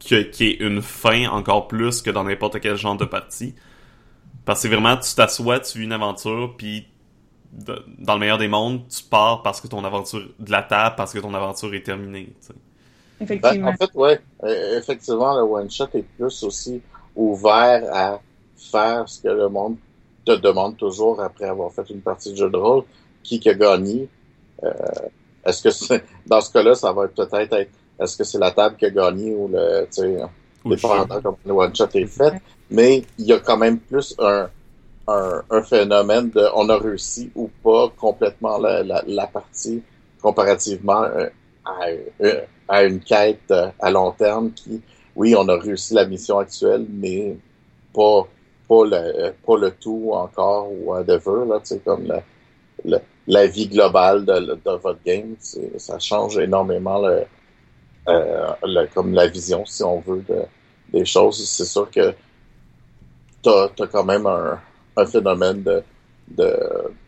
qu'il 0.00 0.18
y 0.18 0.50
ait 0.50 0.56
une 0.56 0.82
fin 0.82 1.28
encore 1.28 1.66
plus 1.66 2.02
que 2.02 2.10
dans 2.10 2.24
n'importe 2.24 2.60
quel 2.60 2.76
genre 2.76 2.98
de 2.98 3.06
partie. 3.06 3.54
Parce 4.44 4.62
que 4.62 4.68
vraiment 4.68 4.98
tu 4.98 5.14
t'assois 5.14 5.60
tu 5.60 5.78
vis 5.78 5.84
une 5.84 5.92
aventure 5.92 6.56
puis 6.58 6.86
dans 7.52 8.12
le 8.12 8.20
meilleur 8.20 8.36
des 8.36 8.48
mondes 8.48 8.86
tu 8.88 9.02
pars 9.02 9.42
parce 9.42 9.62
que 9.62 9.66
ton 9.66 9.82
aventure 9.82 10.28
de 10.38 10.50
la 10.50 10.62
table 10.62 10.96
parce 10.96 11.14
que 11.14 11.18
ton 11.18 11.32
aventure 11.32 11.72
est 11.72 11.84
terminée 11.84 12.34
Effectivement. 13.20 13.66
Ben, 13.66 13.74
en 13.74 13.76
fait, 13.76 13.94
ouais, 13.94 14.20
euh, 14.44 14.78
effectivement, 14.78 15.36
le 15.36 15.42
one-shot 15.42 15.88
est 15.94 16.02
plus 16.02 16.42
aussi 16.42 16.80
ouvert 17.16 17.82
à 17.92 18.20
faire 18.56 19.08
ce 19.08 19.20
que 19.22 19.28
le 19.28 19.48
monde 19.48 19.76
te 20.24 20.32
demande 20.32 20.76
toujours 20.76 21.20
après 21.20 21.46
avoir 21.46 21.72
fait 21.72 21.88
une 21.90 22.00
partie 22.00 22.32
de 22.32 22.36
jeu 22.36 22.50
de 22.50 22.56
rôle. 22.56 22.84
Qui 23.22 23.46
a 23.48 23.54
gagné? 23.54 24.08
Euh, 24.62 24.70
est-ce 25.44 25.62
que 25.62 25.70
c'est, 25.70 26.04
dans 26.26 26.40
ce 26.40 26.52
cas-là, 26.52 26.74
ça 26.74 26.92
va 26.92 27.08
peut-être 27.08 27.34
être, 27.34 27.68
est-ce 28.00 28.16
que 28.16 28.24
c'est 28.24 28.38
la 28.38 28.50
table 28.50 28.76
qui 28.76 28.86
a 28.86 28.90
gagné 28.90 29.34
ou 29.34 29.48
le, 29.48 29.84
tu 29.86 30.02
sais, 30.02 30.16
dépendant 30.64 31.20
comme 31.20 31.36
le 31.44 31.52
one-shot 31.52 31.88
est 31.94 32.06
fait. 32.06 32.40
Mais 32.70 33.02
il 33.18 33.26
y 33.26 33.32
a 33.32 33.38
quand 33.38 33.56
même 33.56 33.78
plus 33.78 34.14
un, 34.18 34.48
un, 35.06 35.42
un, 35.50 35.62
phénomène 35.62 36.30
de 36.30 36.46
on 36.54 36.68
a 36.68 36.76
réussi 36.78 37.30
ou 37.34 37.50
pas 37.62 37.88
complètement 37.96 38.58
la, 38.58 38.82
la, 38.82 39.02
la 39.06 39.26
partie 39.26 39.82
comparativement 40.20 41.04
euh, 41.04 41.28
à, 41.68 41.88
euh, 42.24 42.40
à 42.68 42.84
une 42.84 43.00
quête 43.00 43.50
euh, 43.50 43.70
à 43.80 43.90
long 43.90 44.12
terme 44.12 44.52
qui, 44.52 44.80
oui, 45.16 45.34
on 45.36 45.48
a 45.48 45.56
réussi 45.58 45.94
la 45.94 46.06
mission 46.06 46.38
actuelle, 46.38 46.86
mais 46.88 47.36
pas 47.92 48.26
pas 48.68 48.84
le, 48.84 48.96
euh, 48.96 49.32
pas 49.44 49.56
le 49.56 49.70
tout 49.72 50.10
encore 50.12 50.70
ou 50.70 50.90
whatever, 50.90 51.46
là, 51.48 51.58
tu 51.60 51.68
sais, 51.68 51.80
comme 51.84 52.06
la, 52.84 53.00
la, 53.26 53.46
vie 53.46 53.66
globale 53.66 54.24
de, 54.24 54.58
votre 54.76 55.02
game, 55.04 55.36
ça 55.40 55.98
change 55.98 56.38
énormément 56.38 57.00
le, 57.00 57.24
euh, 58.08 58.52
le, 58.62 58.86
comme 58.94 59.14
la 59.14 59.26
vision, 59.26 59.64
si 59.64 59.82
on 59.82 60.00
veut, 60.00 60.22
de, 60.28 60.42
des 60.92 61.04
choses. 61.04 61.48
C'est 61.48 61.64
sûr 61.64 61.90
que 61.90 62.14
t'as 63.42 63.68
as 63.78 63.86
quand 63.86 64.04
même 64.04 64.26
un, 64.26 64.60
un 64.96 65.06
phénomène 65.06 65.62
de, 65.62 65.82
de, 66.28 66.54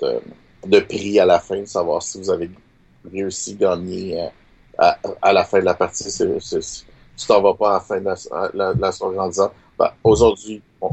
de, 0.01 0.21
de, 0.67 0.81
prix 0.81 1.21
à 1.21 1.27
la 1.27 1.41
fin, 1.41 1.61
de 1.61 1.67
savoir 1.67 2.03
si 2.03 2.19
vous 2.19 2.31
avez 2.31 2.51
réussi 3.13 3.53
à 3.61 3.77
gagner 3.77 4.31
à, 4.81 5.33
la 5.33 5.45
fin 5.45 5.61
de 5.61 5.65
la 5.65 5.75
partie. 5.75 6.11
C'est, 6.11 6.39
tu 6.41 7.27
t'en 7.27 7.43
vas 7.43 7.55
pas 7.55 7.71
à 7.71 7.75
la 7.75 7.81
fin 7.81 8.01
de 8.01 8.07
la, 8.55 8.75
la, 8.75 8.93
soirée 8.93 9.19
en 9.19 9.29
disant 9.29 9.53
ben, 9.79 9.91
aujourd'hui, 10.03 10.63
on, 10.81 10.91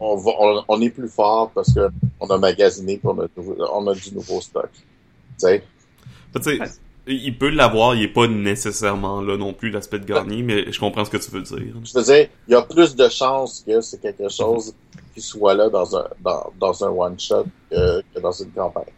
on, 0.00 0.64
on, 0.66 0.80
est 0.80 0.90
plus 0.90 1.08
fort 1.08 1.50
parce 1.54 1.72
que 1.74 1.90
on 2.20 2.26
a 2.28 2.38
magasiné 2.38 2.94
et 2.94 3.00
on 3.04 3.20
a, 3.20 3.26
on 3.72 3.86
a 3.86 3.94
du 3.94 4.14
nouveau 4.14 4.40
stock. 4.40 4.70
Tu 4.72 4.82
sais? 5.38 5.62
il 7.06 7.38
peut 7.38 7.48
l'avoir, 7.48 7.94
il 7.94 8.04
est 8.04 8.08
pas 8.12 8.26
nécessairement 8.26 9.22
là 9.22 9.36
non 9.36 9.54
plus 9.54 9.70
l'aspect 9.70 9.98
de 9.98 10.04
gagner, 10.04 10.42
mais 10.42 10.70
je 10.70 10.78
comprends 10.78 11.04
ce 11.04 11.10
que 11.10 11.16
tu 11.16 11.30
veux 11.30 11.42
dire. 11.42 11.74
Je 11.84 11.98
veux 11.98 12.04
dire, 12.04 12.28
il 12.46 12.52
y 12.52 12.54
a 12.54 12.62
plus 12.62 12.94
de 12.94 13.08
chances 13.08 13.64
que 13.66 13.80
c'est 13.80 14.00
quelque 14.00 14.28
chose 14.28 14.74
qui 15.14 15.20
soit 15.22 15.54
là 15.54 15.70
dans 15.70 15.96
un 15.96 16.06
dans, 16.20 16.52
dans 16.60 16.84
un 16.84 16.90
one 16.90 17.18
shot 17.18 17.46
que, 17.70 18.02
que, 18.14 18.20
dans 18.20 18.32
une 18.32 18.50
campagne. 18.50 18.92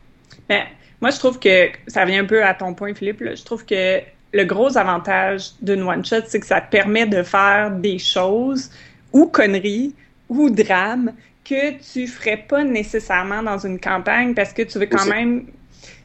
Mais 0.49 0.67
moi, 1.01 1.11
je 1.11 1.19
trouve 1.19 1.39
que 1.39 1.69
ça 1.87 2.05
vient 2.05 2.25
un 2.25 2.27
peu 2.27 2.45
à 2.45 2.53
ton 2.55 2.75
point, 2.75 2.95
Philippe. 2.95 3.21
Là, 3.21 3.35
je 3.37 3.45
trouve 3.45 3.65
que 3.65 4.01
le 4.33 4.45
gros 4.45 4.77
avantage 4.79 5.51
d'une 5.61 5.83
one-shot, 5.83 6.23
c'est 6.27 6.41
que 6.41 6.47
ça 6.47 6.61
te 6.61 6.71
permet 6.71 7.07
de 7.07 7.23
faire 7.23 7.71
des 7.71 7.99
choses 7.99 8.71
ou 9.13 9.27
conneries 9.27 9.95
ou 10.29 10.51
drames 10.51 11.13
que 11.45 11.73
tu 11.93 12.07
ferais 12.07 12.37
pas 12.37 12.63
nécessairement 12.63 13.43
dans 13.43 13.59
une 13.59 13.81
campagne 13.81 14.35
parce 14.35 14.53
que 14.53 14.63
tu 14.63 14.79
veux 14.79 14.87
quand 14.87 15.07
même 15.07 15.47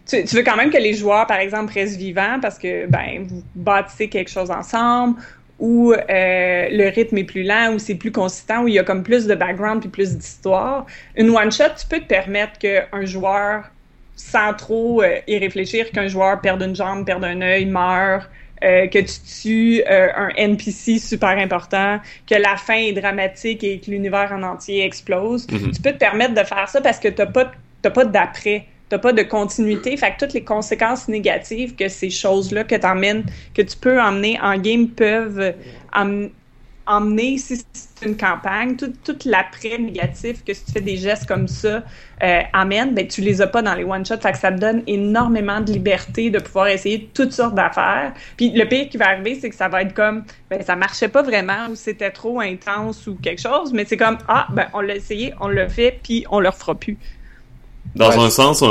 tu, 0.07 0.21
veux 0.21 0.43
quand 0.43 0.55
même 0.55 0.69
que 0.69 0.77
les 0.77 0.93
joueurs, 0.93 1.25
par 1.25 1.39
exemple, 1.39 1.73
restent 1.73 1.97
vivants 1.97 2.39
parce 2.39 2.59
que 2.59 2.85
ben 2.87 3.25
vous 3.27 3.43
bâtissez 3.55 4.07
quelque 4.07 4.29
chose 4.29 4.51
ensemble 4.51 5.19
ou 5.57 5.93
euh, 5.93 5.97
le 6.69 6.89
rythme 6.93 7.17
est 7.17 7.23
plus 7.23 7.43
lent 7.43 7.73
ou 7.73 7.79
c'est 7.79 7.95
plus 7.95 8.11
consistant 8.11 8.63
ou 8.63 8.67
il 8.67 8.75
y 8.75 8.79
a 8.79 8.83
comme 8.83 9.03
plus 9.03 9.25
de 9.25 9.35
background 9.35 9.81
puis 9.81 9.89
plus 9.89 10.15
d'histoire. 10.15 10.85
Une 11.15 11.29
one 11.29 11.51
shot, 11.51 11.75
tu 11.79 11.87
peux 11.87 11.99
te 11.99 12.07
permettre 12.07 12.59
qu'un 12.59 13.05
joueur 13.05 13.71
sans 14.15 14.53
trop 14.53 15.01
euh, 15.01 15.19
y 15.27 15.37
réfléchir 15.37 15.91
qu'un 15.91 16.07
joueur 16.07 16.41
perde 16.41 16.61
une 16.63 16.75
jambe, 16.75 17.05
perde 17.05 17.23
un 17.23 17.41
œil, 17.41 17.65
meurt, 17.65 18.29
euh, 18.63 18.87
que 18.87 18.99
tu 18.99 19.19
tues 19.41 19.83
euh, 19.89 20.07
un 20.15 20.29
NPC 20.35 20.97
super 20.97 21.37
important, 21.37 21.99
que 22.27 22.35
la 22.35 22.55
fin 22.55 22.75
est 22.75 22.93
dramatique 22.93 23.63
et 23.63 23.79
que 23.79 23.91
l'univers 23.91 24.31
en 24.31 24.43
entier 24.43 24.83
explose. 24.85 25.45
Mhm. 25.51 25.71
Tu 25.71 25.81
peux 25.81 25.91
te 25.91 25.97
permettre 25.97 26.33
de 26.33 26.43
faire 26.43 26.69
ça 26.69 26.81
parce 26.81 26.99
que 26.99 27.09
t'as 27.09 27.25
pas 27.25 27.51
t'as 27.81 27.89
pas 27.91 28.05
d'après, 28.05 28.65
t'as 28.89 28.97
pas 28.97 29.13
de 29.13 29.21
continuité. 29.23 29.95
Fait 29.97 30.11
que 30.11 30.25
toutes 30.25 30.33
les 30.33 30.43
conséquences 30.43 31.07
négatives 31.07 31.75
que 31.75 31.89
ces 31.89 32.09
choses-là 32.09 32.63
que 32.63 32.75
t'emmènes, 32.75 33.25
que 33.53 33.61
tu 33.61 33.77
peux 33.77 34.01
emmener 34.01 34.39
en 34.41 34.57
game 34.57 34.87
peuvent 34.87 35.53
emmener, 36.87 37.37
si 37.37 37.57
c'est 37.73 38.05
une 38.05 38.17
campagne, 38.17 38.75
tout, 38.75 38.93
tout 39.03 39.17
l'après 39.25 39.77
négatif 39.77 40.43
que 40.43 40.53
si 40.53 40.65
tu 40.65 40.71
fais 40.71 40.81
des 40.81 40.97
gestes 40.97 41.27
comme 41.27 41.47
ça 41.47 41.83
euh, 42.23 42.41
amène, 42.53 42.93
ben 42.93 43.07
tu 43.07 43.21
les 43.21 43.41
as 43.41 43.47
pas 43.47 43.61
dans 43.61 43.73
les 43.73 43.83
one-shots. 43.83 44.17
Fait 44.21 44.31
que 44.31 44.37
ça 44.37 44.51
te 44.51 44.59
donne 44.59 44.83
énormément 44.87 45.61
de 45.61 45.71
liberté 45.71 46.29
de 46.29 46.39
pouvoir 46.39 46.67
essayer 46.67 47.09
toutes 47.13 47.31
sortes 47.31 47.55
d'affaires. 47.55 48.13
Puis 48.37 48.51
le 48.51 48.65
pire 48.65 48.89
qui 48.89 48.97
va 48.97 49.09
arriver, 49.09 49.37
c'est 49.39 49.49
que 49.49 49.55
ça 49.55 49.67
va 49.67 49.81
être 49.81 49.93
comme, 49.93 50.23
ben 50.49 50.61
ça 50.61 50.75
marchait 50.75 51.09
pas 51.09 51.23
vraiment 51.23 51.67
ou 51.69 51.75
c'était 51.75 52.11
trop 52.11 52.39
intense 52.39 53.07
ou 53.07 53.15
quelque 53.15 53.41
chose, 53.41 53.73
mais 53.73 53.85
c'est 53.85 53.97
comme, 53.97 54.17
ah, 54.27 54.47
ben 54.51 54.67
on 54.73 54.81
l'a 54.81 54.95
essayé, 54.95 55.33
on 55.39 55.47
l'a 55.47 55.67
fait, 55.67 55.99
puis 56.03 56.25
on 56.29 56.39
le 56.39 56.49
refera 56.49 56.75
plus. 56.75 56.97
Dans 57.95 58.19
un 58.19 58.29
sens, 58.29 58.63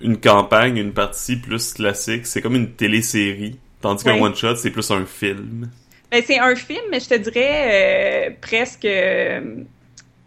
une 0.00 0.18
campagne, 0.18 0.76
une 0.76 0.92
partie 0.92 1.36
plus 1.36 1.74
classique, 1.74 2.26
c'est 2.26 2.42
comme 2.42 2.56
une 2.56 2.72
télésérie. 2.72 3.58
Tandis 3.80 4.04
qu'un 4.04 4.20
one-shot, 4.20 4.56
c'est 4.56 4.70
plus 4.70 4.90
un 4.90 5.04
film. 5.06 5.68
Ben, 6.12 6.22
c'est 6.26 6.38
un 6.38 6.54
film, 6.54 6.82
mais 6.90 7.00
je 7.00 7.08
te 7.08 7.14
dirais 7.14 8.28
euh, 8.28 8.30
presque. 8.42 8.84
Euh, 8.84 9.64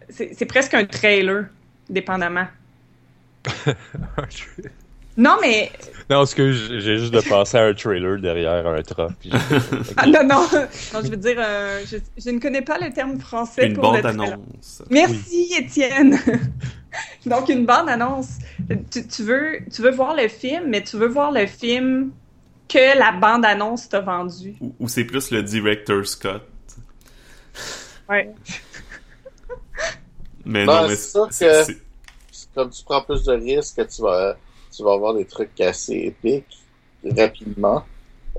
c'est 0.10 0.46
presque 0.46 0.74
un 0.74 0.86
trailer, 0.86 1.46
dépendamment. 1.90 2.48
Non, 5.18 5.38
mais. 5.42 5.72
Non, 6.10 6.18
parce 6.18 6.34
que 6.34 6.52
j'ai 6.52 6.98
juste 6.98 7.14
de 7.14 7.22
passer 7.22 7.58
à 7.58 7.64
un 7.68 7.74
trailer 7.74 8.20
derrière 8.20 8.68
un 8.68 8.82
truck. 8.82 9.14
ah, 9.96 10.06
non, 10.06 10.24
non. 10.26 10.46
Non, 10.94 11.00
je 11.02 11.10
veux 11.10 11.16
dire, 11.16 11.38
euh, 11.38 11.82
je, 11.90 11.96
je, 12.18 12.30
ne 12.32 12.40
connais 12.40 12.62
pas 12.62 12.78
le 12.78 12.92
terme 12.92 13.18
français 13.18 13.68
une 13.68 13.76
pour 13.76 13.84
bande 13.84 14.04
le 14.04 14.10
annonce. 14.10 14.84
Merci, 14.90 15.48
oui. 15.52 15.58
Étienne. 15.58 16.20
Donc, 17.26 17.48
une 17.48 17.66
bande 17.66 17.88
annonce. 17.88 18.40
Tu, 18.92 19.08
tu, 19.08 19.24
veux, 19.24 19.60
tu 19.74 19.82
veux 19.82 19.92
voir 19.92 20.18
le 20.18 20.28
film, 20.28 20.66
mais 20.68 20.84
tu 20.84 20.98
veux 20.98 21.08
voir 21.08 21.32
le 21.32 21.46
film 21.46 22.12
que 22.68 22.98
la 22.98 23.12
bande 23.12 23.46
annonce 23.46 23.90
t'a 23.90 24.02
vendu. 24.02 24.56
Ou, 24.62 24.76
ou 24.80 24.88
c'est 24.88 25.06
plus 25.06 25.32
le 25.32 25.44
director 25.44 26.06
Scott. 26.06 26.44
Ouais. 28.10 28.32
mais 30.46 30.66
Ben, 30.66 30.82
non, 30.82 30.88
mais 30.88 30.96
c'est 30.96 31.12
sûr 31.12 31.30
que- 31.30 31.74
Comme 32.54 32.70
tu 32.70 32.84
prends 32.84 33.02
plus 33.02 33.24
de 33.24 33.34
risques, 33.34 33.86
tu 33.88 34.02
vas, 34.02 34.36
tu 34.76 34.84
vas 34.84 34.94
avoir 34.94 35.14
des 35.14 35.26
trucs 35.26 35.60
assez 35.62 35.94
épiques 35.94 36.58
rapidement, 37.18 37.84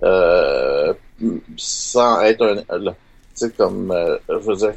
euh, 0.02 0.92
sans 1.56 2.20
être 2.22 2.42
un, 2.42 2.56
tu 2.80 2.90
sais, 3.34 3.50
comme, 3.52 3.90
euh, 3.92 4.18
je 4.28 4.34
veux 4.34 4.56
dire, 4.56 4.74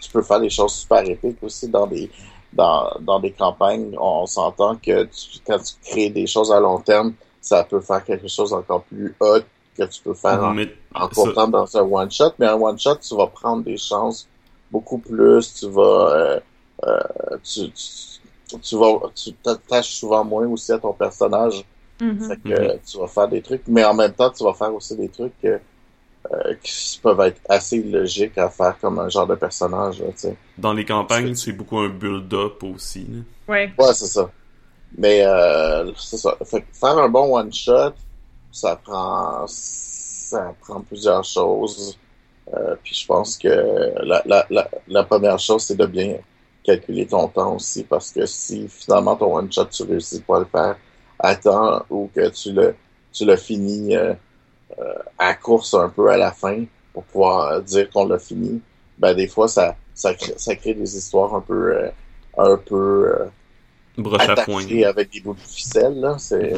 tu 0.00 0.10
peux 0.12 0.22
faire 0.22 0.40
des 0.40 0.50
choses 0.50 0.74
super 0.74 1.02
épiques 1.08 1.42
aussi 1.42 1.68
dans 1.68 1.86
des, 1.86 2.10
dans, 2.52 2.90
dans 3.00 3.18
des 3.20 3.32
campagnes. 3.32 3.94
On, 3.98 4.26
s'entend 4.26 4.76
que 4.76 5.04
tu- 5.04 5.38
quand 5.46 5.58
tu 5.58 5.74
crées 5.90 6.10
des 6.10 6.26
choses 6.26 6.52
à 6.52 6.60
long 6.60 6.78
terme, 6.80 7.14
ça 7.48 7.64
peut 7.64 7.80
faire 7.80 8.04
quelque 8.04 8.28
chose 8.28 8.52
encore 8.52 8.82
plus 8.84 9.14
hot 9.20 9.40
que 9.76 9.84
tu 9.84 10.02
peux 10.02 10.14
faire 10.14 10.42
en, 10.44 10.56
en 10.94 11.08
ça- 11.08 11.14
comptant 11.14 11.48
dans 11.48 11.76
un 11.76 11.82
one 11.82 12.10
shot, 12.10 12.32
mais 12.38 12.46
un 12.46 12.54
one 12.54 12.78
shot, 12.78 12.96
tu 12.96 13.16
vas 13.16 13.26
prendre 13.28 13.62
des 13.62 13.76
chances 13.78 14.28
beaucoup 14.70 14.98
plus, 14.98 15.54
tu 15.54 15.68
vas 15.70 16.10
euh, 16.12 16.40
euh, 16.86 17.00
tu, 17.42 17.70
tu, 17.70 18.58
tu 18.60 18.76
vas 18.76 18.92
tu 19.14 19.32
t'attaches 19.34 19.94
souvent 19.94 20.24
moins 20.24 20.46
aussi 20.48 20.72
à 20.72 20.78
ton 20.78 20.92
personnage, 20.92 21.64
Mhm. 22.00 22.20
fait 22.28 22.36
que 22.36 22.76
tu 22.86 22.98
vas 22.98 23.08
faire 23.08 23.28
des 23.28 23.42
trucs, 23.42 23.62
mais 23.66 23.84
en 23.84 23.94
même 23.94 24.12
temps 24.12 24.30
tu 24.30 24.44
vas 24.44 24.54
faire 24.54 24.72
aussi 24.74 24.94
des 24.96 25.08
trucs 25.08 25.32
euh, 25.44 25.58
euh, 26.32 26.54
qui 26.62 26.98
peuvent 27.02 27.20
être 27.20 27.40
assez 27.48 27.82
logiques 27.82 28.36
à 28.38 28.50
faire 28.50 28.76
comme 28.80 28.98
un 28.98 29.08
genre 29.08 29.26
de 29.26 29.34
personnage, 29.36 30.00
là, 30.00 30.06
tu 30.08 30.18
sais. 30.18 30.36
dans 30.58 30.72
les 30.74 30.84
campagnes, 30.84 31.34
c'est 31.34 31.52
beaucoup 31.52 31.78
un 31.78 31.88
build-up 31.88 32.62
aussi. 32.64 33.06
là. 33.08 33.20
Ouais. 33.48 33.72
Ouais, 33.78 33.94
c'est 33.94 34.06
ça. 34.06 34.30
Mais 34.96 35.24
euh, 35.24 35.92
c'est 35.96 36.16
ça. 36.16 36.36
Fait 36.44 36.62
que 36.62 36.66
faire 36.72 36.98
un 36.98 37.08
bon 37.08 37.36
one 37.36 37.52
shot, 37.52 37.92
ça 38.50 38.76
prend 38.76 39.44
ça 39.46 40.54
prend 40.60 40.80
plusieurs 40.80 41.24
choses. 41.24 41.98
Euh, 42.54 42.74
puis 42.82 42.94
je 42.94 43.06
pense 43.06 43.36
que 43.36 43.94
la, 44.02 44.22
la, 44.26 44.68
la, 44.88 45.04
première 45.04 45.38
chose, 45.38 45.64
c'est 45.64 45.76
de 45.76 45.86
bien 45.86 46.16
calculer 46.64 47.06
ton 47.06 47.28
temps 47.28 47.56
aussi, 47.56 47.84
parce 47.84 48.10
que 48.10 48.24
si 48.26 48.68
finalement 48.68 49.16
ton 49.16 49.36
one 49.36 49.52
shot 49.52 49.66
tu 49.66 49.82
réussis 49.82 50.20
pas 50.20 50.36
à 50.36 50.40
le 50.40 50.46
faire 50.46 50.76
à 51.18 51.36
temps 51.36 51.84
ou 51.90 52.10
que 52.14 52.28
tu 52.30 52.52
le 52.52 52.74
tu 53.12 53.24
le 53.24 53.36
finis 53.36 53.96
euh, 53.96 54.14
euh, 54.78 54.94
à 55.18 55.34
course 55.34 55.74
un 55.74 55.88
peu 55.88 56.08
à 56.10 56.16
la 56.16 56.32
fin 56.32 56.64
pour 56.92 57.04
pouvoir 57.04 57.60
dire 57.62 57.90
qu'on 57.90 58.06
l'a 58.06 58.18
fini, 58.18 58.60
ben 58.98 59.14
des 59.14 59.28
fois 59.28 59.48
ça 59.48 59.76
ça 59.94 60.14
crée, 60.14 60.34
ça 60.36 60.54
crée 60.54 60.74
des 60.74 60.96
histoires 60.96 61.34
un 61.34 61.40
peu 61.40 61.74
euh, 61.76 61.90
un 62.36 62.56
peu 62.56 63.12
euh, 63.14 63.26
Broche 63.98 64.28
à 64.28 64.32
attaquées 64.32 64.84
avec 64.84 65.10
des 65.10 65.20
bouts 65.20 65.34
de 65.34 65.40
ficelle 65.40 66.00
là, 66.00 66.16
c'est. 66.18 66.54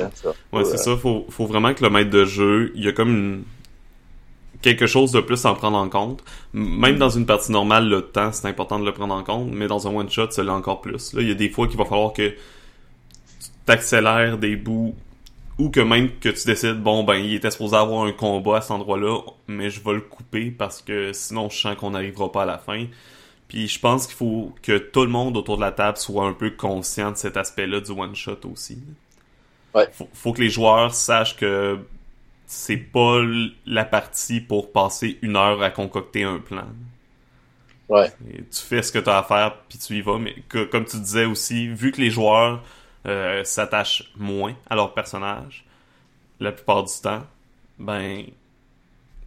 Ouais, 0.53 0.65
c'est 0.65 0.77
ça. 0.77 0.97
Faut, 0.97 1.27
faut 1.31 1.47
vraiment 1.47 1.75
que 1.75 1.83
le 1.83 1.91
maître 1.91 2.11
de 2.11 2.25
jeu, 2.25 2.71
il 2.75 2.85
y 2.85 2.89
a 2.89 2.93
comme 2.93 3.09
une... 3.09 3.43
quelque 4.61 4.87
chose 4.87 5.11
de 5.13 5.21
plus 5.21 5.45
à 5.47 5.51
en 5.51 5.55
prendre 5.55 5.79
en 5.79 5.89
compte. 5.89 6.23
Même 6.53 6.99
dans 6.99 7.09
une 7.09 7.25
partie 7.25 7.51
normale, 7.51 7.89
le 7.89 8.03
temps, 8.03 8.31
c'est 8.31 8.47
important 8.47 8.79
de 8.79 8.85
le 8.85 8.93
prendre 8.93 9.15
en 9.15 9.25
compte, 9.25 9.51
mais 9.51 9.67
dans 9.69 9.89
un 9.89 9.95
one-shot, 9.95 10.27
c'est 10.31 10.47
encore 10.49 10.83
plus. 10.83 11.15
Là, 11.15 11.23
il 11.23 11.29
y 11.29 11.31
a 11.31 11.35
des 11.35 11.49
fois 11.49 11.67
qu'il 11.67 11.79
va 11.79 11.87
falloir 11.87 12.13
que 12.13 12.29
tu 12.29 12.37
t'accélères 13.65 14.37
des 14.37 14.57
bouts 14.57 14.95
ou 15.59 15.71
que 15.71 15.81
même 15.81 16.11
que 16.21 16.29
tu 16.29 16.47
décides, 16.47 16.83
bon, 16.83 17.05
ben, 17.05 17.17
il 17.17 17.35
était 17.35 17.51
supposé 17.51 17.77
avoir 17.77 18.05
un 18.05 18.13
combat 18.13 18.59
à 18.59 18.61
cet 18.61 18.73
endroit-là, 18.73 19.19
mais 19.47 19.71
je 19.71 19.83
vais 19.83 19.95
le 19.95 20.01
couper 20.01 20.51
parce 20.51 20.83
que 20.83 21.13
sinon, 21.13 21.49
je 21.51 21.59
sens 21.59 21.77
qu'on 21.77 21.91
n'arrivera 21.91 22.33
pas 22.33 22.43
à 22.43 22.47
la 22.47 22.59
fin. 22.59 22.87
Puis 23.51 23.67
je 23.67 23.81
pense 23.81 24.07
qu'il 24.07 24.15
faut 24.15 24.55
que 24.63 24.79
tout 24.79 25.03
le 25.03 25.09
monde 25.11 25.37
autour 25.37 25.57
de 25.57 25.63
la 25.63 25.73
table 25.73 25.99
soit 25.99 26.25
un 26.25 26.33
peu 26.33 26.51
conscient 26.53 27.11
de 27.11 27.17
cet 27.17 27.37
aspect-là 27.37 27.81
du 27.81 27.91
one-shot 27.91 28.39
aussi. 28.45 28.79
Ouais. 29.75 29.89
Faut, 29.93 30.09
faut 30.15 30.33
que 30.33 30.41
les 30.41 30.51
joueurs 30.51 30.95
sachent 30.95 31.37
que 31.37 31.81
c'est 32.47 32.77
pas 32.77 33.21
la 33.67 33.85
partie 33.85 34.41
pour 34.41 34.71
passer 34.71 35.19
une 35.23 35.35
heure 35.37 35.61
à 35.63 35.71
concocter 35.71 36.23
un 36.23 36.39
plan. 36.39 36.69
Ouais. 37.89 38.13
Et 38.33 38.45
tu 38.45 38.61
fais 38.63 38.83
ce 38.85 38.93
que 38.93 39.01
tu 39.01 39.11
as 39.11 39.19
à 39.19 39.23
faire, 39.25 39.57
puis 39.69 39.79
tu 39.79 39.97
y 39.97 40.01
vas. 40.01 40.19
Mais 40.19 40.37
que- 40.49 40.65
comme 40.65 40.85
tu 40.85 40.97
disais 40.99 41.25
aussi, 41.25 41.67
vu 41.67 41.91
que 41.91 42.01
les 42.01 42.11
joueurs 42.11 42.63
euh, 43.07 43.43
s'attachent 43.43 44.13
moins 44.17 44.55
à 44.69 44.77
leur 44.77 44.95
personnage, 44.95 45.65
la 46.39 46.53
plupart 46.53 46.85
du 46.85 46.93
temps, 47.03 47.27
ben 47.79 48.27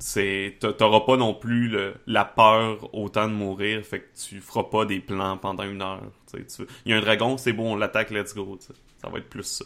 c'est 0.06 0.58
t'a- 0.60 0.74
t'auras 0.74 1.00
pas 1.06 1.16
non 1.16 1.34
plus 1.34 1.74
la 2.08 2.26
peur 2.26 2.94
autant 2.94 3.30
de 3.30 3.34
mourir, 3.34 3.86
fait 3.86 4.02
que 4.02 4.08
tu 4.28 4.42
feras 4.42 4.64
pas 4.64 4.84
des 4.86 5.00
plans 5.00 5.38
pendant 5.38 5.64
une 5.64 5.82
heure. 5.82 6.02
Il 6.36 6.92
y 6.92 6.94
a 6.94 6.98
un 6.98 7.02
dragon, 7.02 7.38
c'est 7.38 7.54
bon, 7.54 7.72
on 7.74 7.76
l'attaque, 7.78 8.12
let's 8.12 8.36
go. 8.36 8.58
tu 8.60 8.68
sais. 8.68 8.74
Ça 9.02 9.08
va 9.08 9.20
être 9.20 9.30
plus 9.30 9.44
ça. 9.44 9.64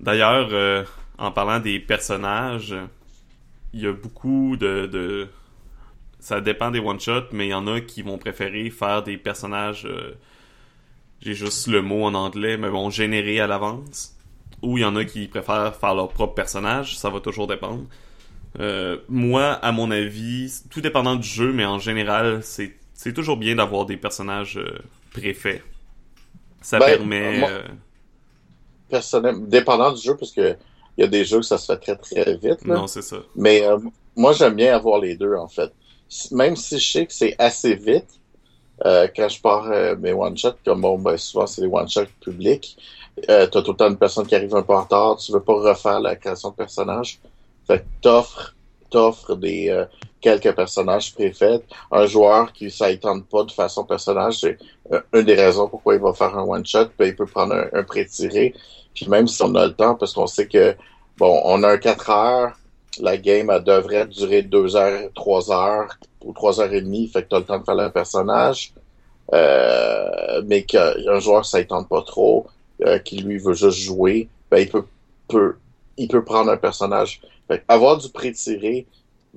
D'ailleurs, 0.00 0.48
euh, 0.52 0.84
en 1.18 1.30
parlant 1.32 1.60
des 1.60 1.80
personnages, 1.80 2.74
il 3.74 3.80
y 3.82 3.86
a 3.86 3.92
beaucoup 3.92 4.56
de. 4.56 5.28
Ça 6.18 6.40
dépend 6.40 6.70
des 6.70 6.80
one-shots, 6.80 7.28
mais 7.32 7.48
il 7.48 7.50
y 7.50 7.54
en 7.54 7.66
a 7.66 7.82
qui 7.82 8.00
vont 8.00 8.16
préférer 8.16 8.70
faire 8.70 9.02
des 9.02 9.18
personnages... 9.18 9.84
euh, 9.84 10.14
J'ai 11.20 11.34
juste 11.34 11.66
le 11.66 11.82
mot 11.82 12.04
en 12.04 12.14
anglais, 12.14 12.56
mais 12.56 12.70
bon, 12.70 12.88
générés 12.90 13.38
à 13.40 13.46
l'avance. 13.46 14.16
Ou 14.62 14.78
il 14.78 14.80
y 14.80 14.84
en 14.84 14.96
a 14.96 15.04
qui 15.04 15.28
préfèrent 15.28 15.76
faire 15.76 15.94
leur 15.94 16.08
propre 16.08 16.34
personnage, 16.34 16.96
ça 16.96 17.10
va 17.10 17.20
toujours 17.20 17.46
dépendre. 17.46 17.84
Euh, 18.60 18.98
moi, 19.08 19.52
à 19.52 19.72
mon 19.72 19.90
avis, 19.90 20.62
tout 20.70 20.80
dépendant 20.80 21.16
du 21.16 21.28
jeu, 21.28 21.52
mais 21.52 21.64
en 21.64 21.78
général, 21.78 22.42
c'est 22.42 22.74
c'est 22.94 23.12
toujours 23.12 23.36
bien 23.36 23.54
d'avoir 23.54 23.86
des 23.86 23.96
personnages 23.96 24.56
euh, 24.58 24.78
préfaits. 25.12 25.62
Ça 26.62 26.80
Ben, 26.80 26.98
permet... 26.98 27.38
moi- 27.40 27.50
euh, 27.50 27.62
Personnellement, 28.88 29.46
dépendant 29.46 29.92
du 29.92 30.00
jeu, 30.00 30.16
parce 30.16 30.32
que 30.32 30.56
il 30.96 31.02
y 31.02 31.04
a 31.04 31.08
des 31.08 31.24
jeux 31.24 31.38
que 31.40 31.44
ça 31.44 31.58
se 31.58 31.66
fait 31.66 31.78
très 31.78 31.96
très 31.96 32.36
vite. 32.36 32.64
Là. 32.66 32.74
Non, 32.76 32.86
c'est 32.86 33.02
ça. 33.02 33.18
Mais 33.36 33.62
euh, 33.64 33.78
moi, 34.16 34.32
j'aime 34.32 34.54
bien 34.54 34.74
avoir 34.74 34.98
les 35.00 35.14
deux, 35.16 35.34
en 35.34 35.46
fait. 35.46 35.72
Même 36.32 36.56
si 36.56 36.78
je 36.78 36.90
sais 36.92 37.06
que 37.06 37.12
c'est 37.12 37.36
assez 37.38 37.74
vite, 37.74 38.18
euh, 38.86 39.08
quand 39.14 39.28
je 39.28 39.40
pars 39.40 39.66
euh, 39.70 39.96
mes 39.96 40.12
one-shots, 40.12 40.54
comme 40.64 40.82
bon, 40.82 40.98
ben, 40.98 41.16
souvent, 41.18 41.46
c'est 41.46 41.62
des 41.62 41.68
one-shots 41.68 42.06
publics, 42.20 42.76
euh, 43.30 43.46
t'as 43.46 43.62
tout 43.62 43.72
le 43.72 43.76
temps 43.76 43.88
une 43.90 43.98
personne 43.98 44.26
qui 44.26 44.34
arrive 44.34 44.54
un 44.56 44.62
peu 44.62 44.74
en 44.74 44.82
retard, 44.82 45.16
tu 45.18 45.32
veux 45.32 45.40
pas 45.42 45.54
refaire 45.54 46.00
la 46.00 46.16
création 46.16 46.50
de 46.50 46.56
personnage. 46.56 47.20
Fait 47.68 47.78
que 47.80 47.84
t'offres, 48.00 48.56
t'offres 48.90 49.36
des, 49.36 49.68
euh, 49.68 49.84
quelques 50.20 50.52
personnages 50.54 51.14
préfaits. 51.14 51.62
Un 51.92 52.06
joueur 52.06 52.52
qui, 52.52 52.70
ça 52.70 52.94
tente 52.96 53.26
pas 53.28 53.44
de 53.44 53.52
façon 53.52 53.84
personnage, 53.84 54.40
c'est 54.40 54.58
euh, 54.92 55.00
une 55.14 55.22
des 55.22 55.34
raisons 55.34 55.68
pourquoi 55.68 55.94
il 55.94 56.00
va 56.00 56.12
faire 56.12 56.36
un 56.36 56.42
one-shot, 56.42 56.86
puis 56.98 57.08
il 57.08 57.16
peut 57.16 57.26
prendre 57.26 57.54
un, 57.54 57.66
un 57.72 57.82
pré-tiré. 57.84 58.54
Puis 58.94 59.08
même 59.08 59.28
si 59.28 59.40
on 59.42 59.54
a 59.54 59.66
le 59.66 59.74
temps, 59.74 59.94
parce 59.94 60.12
qu'on 60.12 60.26
sait 60.26 60.48
que, 60.48 60.74
bon, 61.18 61.40
on 61.44 61.62
a 61.62 61.68
un 61.72 61.78
4 61.78 62.10
heures, 62.10 62.58
la 63.00 63.16
game 63.16 63.50
elle 63.50 63.62
devrait 63.62 64.06
durer 64.06 64.42
2 64.42 64.76
heures, 64.76 65.10
3 65.14 65.52
heures 65.52 65.98
ou 66.24 66.32
3 66.32 66.60
heures 66.60 66.72
et 66.72 66.80
demie, 66.80 67.06
fait 67.06 67.22
que 67.22 67.28
tu 67.28 67.36
as 67.36 67.38
le 67.38 67.44
temps 67.44 67.58
de 67.58 67.64
faire 67.64 67.74
le 67.76 67.90
personnage. 67.90 68.72
Euh, 69.34 70.42
mais 70.46 70.62
qu'un 70.62 71.20
joueur, 71.20 71.44
ça 71.44 71.58
ne 71.58 71.84
pas 71.84 72.02
trop, 72.02 72.46
euh, 72.86 72.98
qui 72.98 73.18
lui 73.18 73.38
veut 73.38 73.52
juste 73.52 73.78
jouer, 73.78 74.28
ben 74.50 74.58
il 74.58 74.68
peut, 74.68 74.84
peut, 75.28 75.56
il 75.98 76.08
peut 76.08 76.24
prendre 76.24 76.50
un 76.50 76.56
personnage. 76.56 77.20
Fait 77.48 77.58
que 77.60 77.64
avoir 77.68 77.96
du 77.98 78.08
pré-tiré 78.10 78.86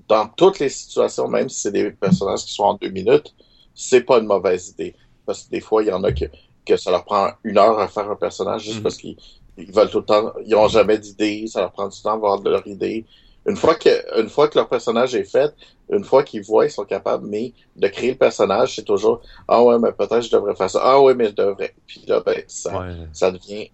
dans 0.07 0.27
toutes 0.27 0.59
les 0.59 0.69
situations, 0.69 1.27
même 1.27 1.49
si 1.49 1.59
c'est 1.61 1.71
des 1.71 1.91
personnages 1.91 2.45
qui 2.45 2.53
sont 2.53 2.63
en 2.63 2.73
deux 2.75 2.89
minutes, 2.89 3.33
c'est 3.73 4.01
pas 4.01 4.19
une 4.19 4.25
mauvaise 4.27 4.69
idée. 4.69 4.95
Parce 5.25 5.43
que 5.43 5.49
des 5.51 5.61
fois, 5.61 5.83
il 5.83 5.89
y 5.89 5.91
en 5.91 6.03
a 6.03 6.11
que, 6.11 6.25
que 6.65 6.77
ça 6.77 6.91
leur 6.91 7.05
prend 7.05 7.29
une 7.43 7.57
heure 7.57 7.79
à 7.79 7.87
faire 7.87 8.09
un 8.09 8.15
personnage 8.15 8.63
juste 8.63 8.77
Mhm. 8.77 8.83
parce 8.83 8.97
qu'ils 8.97 9.17
ils 9.57 9.71
veulent 9.71 9.89
tout 9.89 9.99
le 9.99 10.05
temps, 10.05 10.33
ils 10.45 10.55
ont 10.55 10.67
jamais 10.67 10.97
d'idée, 10.97 11.45
ça 11.47 11.61
leur 11.61 11.71
prend 11.71 11.87
du 11.87 12.01
temps 12.01 12.13
d'avoir 12.13 12.39
de 12.39 12.49
leur 12.49 12.65
idée. 12.67 13.05
Une 13.45 13.55
fois 13.57 13.75
que, 13.75 14.21
une 14.21 14.29
fois 14.29 14.47
que 14.47 14.57
leur 14.57 14.69
personnage 14.69 15.13
est 15.15 15.23
fait, 15.23 15.53
une 15.91 16.03
fois 16.03 16.23
qu'ils 16.23 16.43
voient, 16.43 16.65
ils 16.65 16.71
sont 16.71 16.85
capables, 16.85 17.27
mais 17.27 17.53
de 17.75 17.87
créer 17.87 18.11
le 18.11 18.17
personnage, 18.17 18.75
c'est 18.75 18.83
toujours, 18.85 19.21
ah 19.47 19.63
ouais, 19.63 19.77
mais 19.79 19.91
peut-être 19.91 20.21
je 20.21 20.31
devrais 20.31 20.55
faire 20.55 20.69
ça. 20.69 20.79
Ah 20.83 21.01
ouais, 21.01 21.15
mais 21.15 21.27
je 21.29 21.35
devrais. 21.35 21.73
Puis 21.85 22.03
là, 22.07 22.21
ben, 22.25 22.41
ça, 22.47 22.79
Ouais. 22.79 22.93
ça 23.11 23.31
devient 23.31 23.69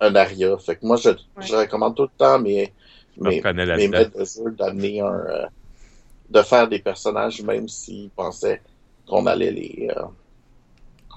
un 0.00 0.14
aria. 0.16 0.56
Fait 0.58 0.76
que 0.76 0.86
moi, 0.86 0.96
je, 0.96 1.10
je 1.38 1.54
recommande 1.54 1.94
tout 1.94 2.02
le 2.04 2.08
temps 2.16 2.38
mes, 2.40 2.74
Je 3.20 3.24
me 3.24 3.30
mes, 3.30 3.36
reconnais 3.38 3.66
mes 3.66 3.88
là-dedans. 3.88 3.90
maîtres 3.90 4.18
de 4.18 4.24
jeu 4.24 4.50
d'amener 4.56 5.00
un, 5.00 5.06
euh, 5.06 5.46
de 6.30 6.42
faire 6.42 6.68
des 6.68 6.78
personnages, 6.78 7.42
même 7.42 7.68
s'ils 7.68 8.10
pensaient 8.10 8.62
qu'on 9.06 9.26
allait 9.26 9.50
les, 9.50 9.90
euh, 9.96 10.02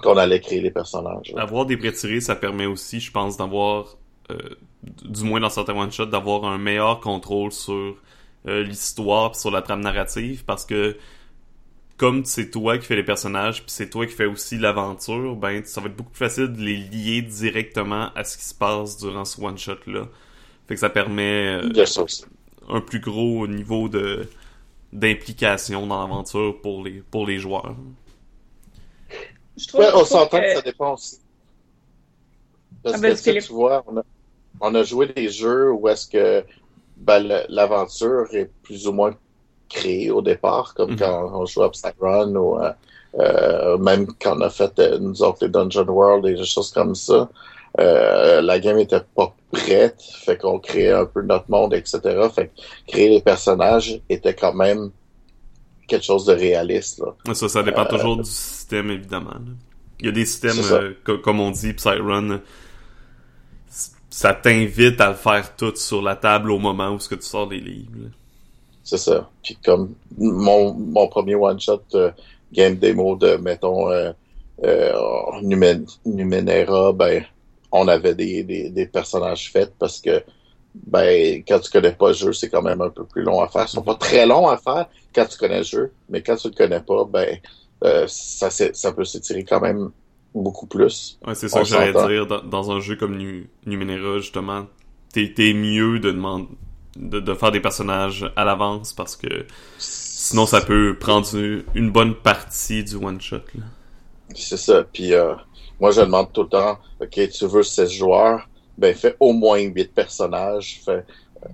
qu'on 0.02 0.16
allait 0.16 0.40
créer 0.40 0.60
les 0.60 0.70
personnages. 0.70 1.32
là. 1.34 1.42
Avoir 1.42 1.66
des 1.66 1.76
pré-tirés, 1.76 2.20
ça 2.20 2.36
permet 2.36 2.66
aussi, 2.66 3.00
je 3.00 3.10
pense, 3.10 3.36
d'avoir, 3.36 3.96
euh, 4.30 4.36
du 5.04 5.24
moins 5.24 5.40
dans 5.40 5.50
certains 5.50 5.74
one-shots, 5.76 6.06
d'avoir 6.06 6.44
un 6.44 6.58
meilleur 6.58 7.00
contrôle 7.00 7.52
sur 7.52 7.96
euh, 8.46 8.62
l'histoire 8.62 9.34
sur 9.36 9.50
la 9.50 9.62
trame 9.62 9.80
narrative 9.80 10.44
parce 10.44 10.66
que 10.66 10.98
comme 11.96 12.26
c'est 12.26 12.50
toi 12.50 12.76
qui 12.76 12.84
fais 12.84 12.96
les 12.96 13.04
personnages, 13.04 13.62
puis 13.62 13.70
c'est 13.70 13.88
toi 13.88 14.04
qui 14.04 14.12
fais 14.12 14.26
aussi 14.26 14.58
l'aventure, 14.58 15.34
ben 15.36 15.64
ça 15.64 15.80
va 15.80 15.86
être 15.86 15.96
beaucoup 15.96 16.10
plus 16.10 16.18
facile 16.18 16.52
de 16.52 16.60
les 16.60 16.76
lier 16.76 17.22
directement 17.22 18.10
à 18.14 18.24
ce 18.24 18.36
qui 18.36 18.44
se 18.44 18.54
passe 18.54 18.98
durant 18.98 19.24
ce 19.24 19.40
one 19.40 19.56
shot 19.56 19.76
là. 19.86 20.08
Fait 20.66 20.74
que 20.74 20.80
ça 20.80 20.90
permet 20.90 21.60
euh, 21.62 21.84
un 22.68 22.80
plus 22.80 23.00
gros 23.00 23.46
niveau 23.46 23.88
de 23.88 24.28
d'implication 24.92 25.86
dans 25.86 26.00
l'aventure 26.00 26.60
pour 26.62 26.84
les 26.84 27.02
pour 27.10 27.26
les 27.26 27.38
joueurs. 27.38 27.74
Je 29.56 29.68
trouve, 29.68 29.84
on 29.94 30.04
s'entend 30.04 30.40
que... 30.40 30.54
ça 30.54 30.62
dépend 30.62 30.94
aussi. 30.94 31.18
Parce 32.82 32.96
ah, 32.96 33.00
ben, 33.00 33.14
que 33.16 33.40
tu 33.40 33.52
vois, 33.52 33.84
on 33.86 33.96
a, 33.96 34.02
on 34.60 34.74
a, 34.74 34.82
joué 34.82 35.06
des 35.06 35.28
jeux 35.28 35.72
où 35.72 35.88
est-ce 35.88 36.06
que 36.06 36.44
ben, 36.96 37.44
l'aventure 37.48 38.26
est 38.32 38.50
plus 38.62 38.86
ou 38.86 38.92
moins 38.92 39.14
créée 39.68 40.10
au 40.10 40.22
départ, 40.22 40.74
comme 40.74 40.92
mhm. 40.92 40.98
quand 40.98 41.30
on 41.34 41.46
joue 41.46 41.64
Upside 41.64 41.94
Run 42.00 42.34
ou 42.34 42.58
euh, 42.58 42.72
euh, 43.18 43.78
même 43.78 44.06
quand 44.20 44.36
on 44.36 44.40
a 44.40 44.50
fait 44.50 44.78
euh, 44.78 44.98
nous 44.98 45.22
autres 45.22 45.38
les 45.42 45.48
Dungeon 45.48 45.86
World 45.86 46.26
et 46.26 46.34
des 46.34 46.44
choses 46.44 46.70
comme 46.72 46.94
ça. 46.94 47.28
Euh, 47.80 48.40
la 48.40 48.60
game 48.60 48.78
était 48.78 49.00
pas 49.16 49.34
prête, 49.50 50.00
fait 50.00 50.36
qu'on 50.36 50.60
créait 50.60 50.92
un 50.92 51.06
peu 51.06 51.22
notre 51.22 51.50
monde, 51.50 51.74
etc. 51.74 52.00
Fait 52.32 52.48
que 52.48 52.52
créer 52.86 53.08
les 53.08 53.20
personnages 53.20 54.00
était 54.08 54.34
quand 54.34 54.54
même 54.54 54.90
quelque 55.88 56.04
chose 56.04 56.24
de 56.24 56.34
réaliste. 56.34 57.00
Là. 57.00 57.34
Ça, 57.34 57.48
ça 57.48 57.62
dépend 57.62 57.82
euh, 57.82 57.88
toujours 57.88 58.16
du 58.16 58.30
système, 58.30 58.90
évidemment. 58.90 59.34
Il 59.98 60.06
y 60.06 60.08
a 60.08 60.12
des 60.12 60.24
systèmes, 60.24 60.60
euh, 60.70 60.92
comme 61.22 61.40
on 61.40 61.50
dit, 61.50 61.72
Psyrun, 61.72 62.40
ça 64.08 64.34
t'invite 64.34 65.00
à 65.00 65.08
le 65.08 65.16
faire 65.16 65.56
tout 65.56 65.74
sur 65.74 66.00
la 66.00 66.14
table 66.14 66.52
au 66.52 66.58
moment 66.58 66.90
où 66.90 67.00
ce 67.00 67.08
que 67.08 67.16
tu 67.16 67.26
sors 67.26 67.48
des 67.48 67.60
livres. 67.60 68.10
C'est 68.84 68.98
ça. 68.98 69.28
Puis 69.42 69.58
comme 69.64 69.94
mon, 70.16 70.74
mon 70.74 71.08
premier 71.08 71.34
one-shot 71.34 71.82
game 72.52 72.76
démo 72.76 73.16
de, 73.16 73.36
mettons, 73.36 73.90
euh, 73.90 74.12
Numenera, 76.04 76.92
ben 76.92 77.24
on 77.74 77.88
avait 77.88 78.14
des, 78.14 78.42
des, 78.44 78.86
personnages 78.86 79.50
faits 79.50 79.74
parce 79.78 80.00
que 80.00 80.22
ben 80.74 81.42
quand 81.46 81.58
tu 81.58 81.70
connais 81.70 81.92
pas 81.92 82.08
le 82.08 82.14
jeu, 82.14 82.32
c'est 82.32 82.48
quand 82.48 82.62
même 82.62 82.80
un 82.80 82.88
peu 82.88 83.04
plus 83.04 83.22
long 83.22 83.40
à 83.40 83.48
faire. 83.48 83.64
Ils 83.64 83.70
sont 83.70 83.82
pas 83.82 83.96
très 83.96 84.26
longs 84.26 84.48
à 84.48 84.56
faire 84.56 84.86
quand 85.14 85.26
tu 85.26 85.36
connais 85.36 85.58
le 85.58 85.64
jeu, 85.64 85.92
mais 86.08 86.22
quand 86.22 86.36
tu 86.36 86.48
le 86.48 86.54
connais 86.54 86.80
pas, 86.80 87.04
ben 87.04 87.38
euh, 87.82 88.06
ça, 88.08 88.48
ça 88.50 88.92
peut 88.92 89.04
s'étirer 89.04 89.44
quand 89.44 89.60
même 89.60 89.90
beaucoup 90.34 90.66
plus. 90.66 91.18
Ouais, 91.26 91.34
c'est 91.34 91.48
ça 91.48 91.60
que 91.60 91.66
j'allais 91.66 91.92
dire. 91.92 92.26
Dans, 92.26 92.70
un 92.70 92.80
jeu 92.80 92.96
comme 92.96 93.18
Numenera, 93.66 94.18
justement, 94.18 94.66
t'es 95.12 95.32
es 95.36 95.52
mieux 95.52 95.98
de 95.98 96.12
demander 96.12 96.48
de, 96.96 97.18
de, 97.18 97.34
faire 97.34 97.50
des 97.50 97.60
personnages 97.60 98.30
à 98.36 98.44
l'avance 98.44 98.92
parce 98.92 99.16
que 99.16 99.46
sinon 99.78 100.46
ça 100.46 100.60
peut 100.60 100.96
prendre 100.98 101.26
une, 101.74 101.90
bonne 101.90 102.14
partie 102.14 102.84
du 102.84 102.94
one 102.94 103.20
shot. 103.20 103.40
C'est 104.32 104.56
ça. 104.56 104.84
Puis 104.84 105.12
euh, 105.12 105.34
moi, 105.80 105.90
je 105.90 106.00
demande 106.00 106.32
tout 106.32 106.42
le 106.42 106.48
temps, 106.48 106.78
OK, 107.00 107.28
tu 107.28 107.46
veux 107.46 107.62
16 107.62 107.90
joueurs, 107.90 108.48
ben 108.78 108.94
fais 108.94 109.16
au 109.20 109.32
moins 109.32 109.58
8 109.58 109.94
personnages. 109.94 110.80
Fais, 110.84 111.04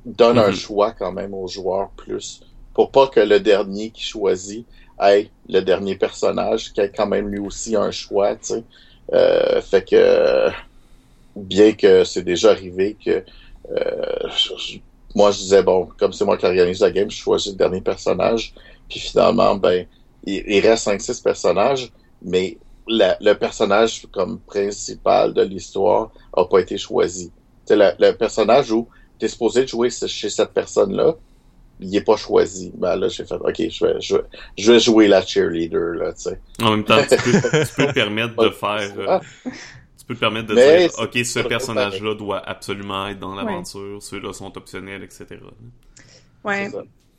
donne 0.05 0.39
un 0.39 0.49
mhm. 0.49 0.55
choix 0.55 0.93
quand 0.93 1.13
même 1.13 1.35
aux 1.35 1.49
joueurs 1.49 1.91
plus. 1.91 2.41
Pour 2.75 2.91
pas 2.91 3.09
que 3.09 3.21
le 3.21 3.41
dernier 3.41 3.91
qui 3.91 4.03
choisit 4.03 4.67
ait 5.03 5.31
le 5.49 5.61
dernier 5.61 5.97
personnage, 5.97 6.73
qui 6.73 6.81
ait 6.81 6.93
quand 6.95 7.07
même 7.07 7.29
lui 7.29 7.39
aussi 7.39 7.77
un 7.77 7.91
choix, 7.91 8.35
tu 8.37 8.55
sais. 8.55 8.65
Euh, 9.13 9.61
fait 9.61 9.89
que 9.89 10.49
bien 11.35 11.73
que 11.73 12.05
c'est 12.05 12.23
déjà 12.23 12.53
arrivé 12.53 12.97
que 13.05 13.25
euh, 13.73 14.29
moi 15.17 15.33
je 15.33 15.39
disais 15.39 15.65
bon 15.65 15.89
comme 15.99 16.13
c'est 16.13 16.25
moi 16.25 16.37
qui 16.37 16.47
organise 16.47 16.81
la 16.81 16.93
game 16.93 17.11
je 17.11 17.17
choisis 17.17 17.51
le 17.51 17.59
dernier 17.59 17.81
personnage 17.81 18.55
puis 18.89 19.01
finalement 19.01 19.57
ben 19.57 19.85
il, 20.25 20.45
il 20.47 20.61
reste 20.61 20.87
5-6 20.87 21.23
personnages 21.25 21.91
mais 22.23 22.57
le 22.91 23.33
personnage 23.35 24.07
comme 24.13 24.41
principal 24.41 25.33
de 25.33 25.43
l'histoire 25.43 26.11
a 26.33 26.45
pas 26.45 26.61
été 26.61 26.79
choisi. 26.79 27.31
C'est 27.65 27.77
le, 27.77 28.13
personnage 28.13 28.73
où 28.73 28.89
tu 29.19 29.27
es 29.27 29.29
supposé 29.29 29.67
jouer 29.67 29.91
chez 29.91 30.31
cette 30.31 30.53
personne-là, 30.53 31.15
il 31.79 31.95
est 31.97 32.05
pas 32.05 32.17
choisi. 32.17 32.73
Ben 32.75 32.97
là, 32.97 33.09
j'ai 33.09 33.25
fait, 33.25 33.37
OK, 33.37 33.57
je 33.57 33.87
vais, 33.87 34.01
je, 34.01 34.17
je 34.59 34.73
vais 34.73 34.81
jouer 34.81 35.09
la 35.09 35.23
cheerleader, 35.23 35.95
là, 35.95 36.13
tu 36.13 36.23
sais. 36.23 36.41
En 36.61 36.73
même 36.73 36.85
temps, 36.85 37.01
tu 37.03 37.17
peux, 37.17 37.33
tu 37.67 37.75
peux 37.77 37.87
te 37.87 37.93
permettre 37.93 38.37
de 38.37 38.51
faire... 38.51 38.93
Euh, 38.99 39.19
tu 39.99 40.05
peux 40.07 40.15
te 40.15 40.21
permettre 40.21 40.49
de 40.49 40.55
dire, 40.55 40.91
OK, 40.99 41.25
ce 41.25 41.41
personnage-là 41.41 42.15
doit 42.17 42.43
absolument 42.47 43.07
être 43.09 43.21
dans 43.21 43.35
l'aventure, 43.35 44.03
ceux-là 44.03 44.33
sont 44.33 44.57
optionnels, 44.59 45.05
etc. 45.05 45.27
Ouais. 46.45 46.69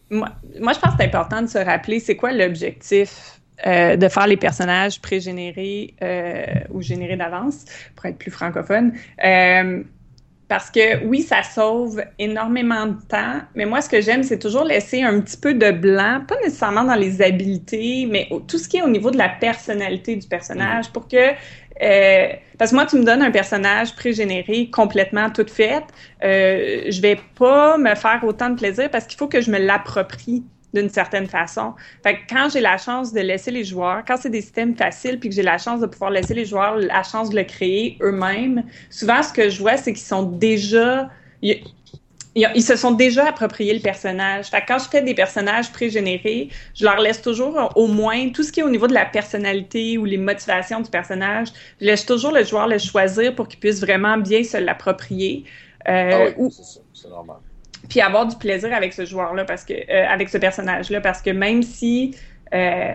Moi, 0.09 0.27
moi, 0.59 0.73
je 0.73 0.79
pense 0.79 0.91
que 0.91 0.97
c'est 0.99 1.05
important 1.05 1.41
de 1.41 1.47
se 1.47 1.57
rappeler, 1.57 2.01
c'est 2.01 2.17
quoi 2.17 2.33
l'objectif 2.33 3.40
euh, 3.65 3.95
de 3.95 4.07
faire 4.07 4.27
les 4.27 4.37
personnages 4.37 5.01
pré-générés 5.01 5.95
euh, 6.01 6.45
ou 6.71 6.81
générés 6.81 7.17
d'avance, 7.17 7.65
pour 7.95 8.05
être 8.05 8.17
plus 8.17 8.31
francophone. 8.31 8.93
Euh, 9.23 9.83
parce 10.47 10.69
que 10.69 11.05
oui, 11.05 11.21
ça 11.21 11.43
sauve 11.43 12.03
énormément 12.19 12.87
de 12.87 13.01
temps, 13.07 13.39
mais 13.55 13.65
moi, 13.65 13.81
ce 13.81 13.87
que 13.87 14.01
j'aime, 14.01 14.23
c'est 14.23 14.39
toujours 14.39 14.65
laisser 14.65 15.01
un 15.01 15.21
petit 15.21 15.37
peu 15.37 15.53
de 15.53 15.71
blanc, 15.71 16.21
pas 16.27 16.35
nécessairement 16.43 16.83
dans 16.83 16.95
les 16.95 17.21
habiletés, 17.21 18.05
mais 18.09 18.27
tout 18.49 18.57
ce 18.57 18.67
qui 18.67 18.77
est 18.77 18.81
au 18.81 18.89
niveau 18.89 19.11
de 19.11 19.17
la 19.17 19.29
personnalité 19.29 20.17
du 20.17 20.27
personnage, 20.27 20.91
pour 20.91 21.07
que 21.07 21.33
parce 22.61 22.69
que 22.69 22.75
moi, 22.75 22.85
tu 22.85 22.95
me 22.97 23.03
donnes 23.03 23.23
un 23.23 23.31
personnage 23.31 23.95
pré-généré, 23.95 24.69
complètement 24.69 25.31
tout 25.31 25.47
fait. 25.47 25.83
Euh, 26.23 26.83
je 26.87 27.01
vais 27.01 27.17
pas 27.39 27.75
me 27.79 27.95
faire 27.95 28.21
autant 28.23 28.51
de 28.51 28.55
plaisir 28.55 28.87
parce 28.91 29.07
qu'il 29.07 29.17
faut 29.17 29.27
que 29.27 29.41
je 29.41 29.49
me 29.49 29.57
l'approprie 29.57 30.43
d'une 30.73 30.89
certaine 30.89 31.27
façon. 31.27 31.73
Fait 32.03 32.15
que 32.15 32.19
quand 32.29 32.49
j'ai 32.51 32.61
la 32.61 32.77
chance 32.77 33.13
de 33.13 33.19
laisser 33.19 33.51
les 33.51 33.63
joueurs, 33.63 34.03
quand 34.07 34.17
c'est 34.17 34.29
des 34.29 34.41
systèmes 34.41 34.75
faciles, 34.75 35.19
puis 35.19 35.29
que 35.29 35.35
j'ai 35.35 35.43
la 35.43 35.57
chance 35.57 35.81
de 35.81 35.85
pouvoir 35.85 36.11
laisser 36.11 36.33
les 36.33 36.45
joueurs 36.45 36.77
la 36.77 37.03
chance 37.03 37.29
de 37.29 37.35
le 37.35 37.43
créer 37.43 37.97
eux-mêmes, 38.01 38.63
souvent 38.89 39.21
ce 39.21 39.33
que 39.33 39.49
je 39.49 39.59
vois, 39.59 39.77
c'est 39.77 39.93
qu'ils 39.93 40.01
sont 40.01 40.23
déjà... 40.23 41.09
Ils, 41.41 41.63
ils, 42.33 42.63
se 42.63 42.77
sont 42.77 42.91
déjà 42.91 43.27
appropriés 43.27 43.73
le 43.73 43.81
personnage. 43.81 44.47
Fait 44.47 44.61
que 44.61 44.67
quand 44.67 44.79
je 44.79 44.87
fais 44.87 45.01
des 45.01 45.13
personnages 45.13 45.69
pré-générés, 45.71 46.47
je 46.73 46.85
leur 46.85 46.99
laisse 46.99 47.21
toujours 47.21 47.71
au 47.75 47.87
moins 47.87 48.29
tout 48.29 48.43
ce 48.43 48.53
qui 48.53 48.61
est 48.61 48.63
au 48.63 48.69
niveau 48.69 48.87
de 48.87 48.93
la 48.93 49.05
personnalité 49.05 49.97
ou 49.97 50.05
les 50.05 50.17
motivations 50.17 50.79
du 50.79 50.89
personnage. 50.89 51.49
Je 51.81 51.87
laisse 51.87 52.05
toujours 52.05 52.31
le 52.31 52.45
joueur 52.45 52.67
le 52.67 52.77
choisir 52.77 53.35
pour 53.35 53.49
qu'il 53.49 53.59
puisse 53.59 53.81
vraiment 53.81 54.17
bien 54.17 54.45
se 54.45 54.55
l'approprier. 54.55 55.43
Euh, 55.89 56.29
ah 56.29 56.33
oui, 56.37 56.55
c'est 56.93 57.09
normal 57.09 57.37
puis 57.89 58.01
avoir 58.01 58.27
du 58.27 58.35
plaisir 58.35 58.73
avec 58.73 58.93
ce 58.93 59.05
joueur-là, 59.05 59.45
parce 59.45 59.63
que 59.63 59.73
euh, 59.73 60.07
avec 60.07 60.29
ce 60.29 60.37
personnage-là, 60.37 61.01
parce 61.01 61.21
que 61.21 61.29
même 61.29 61.63
si 61.63 62.15
euh, 62.53 62.93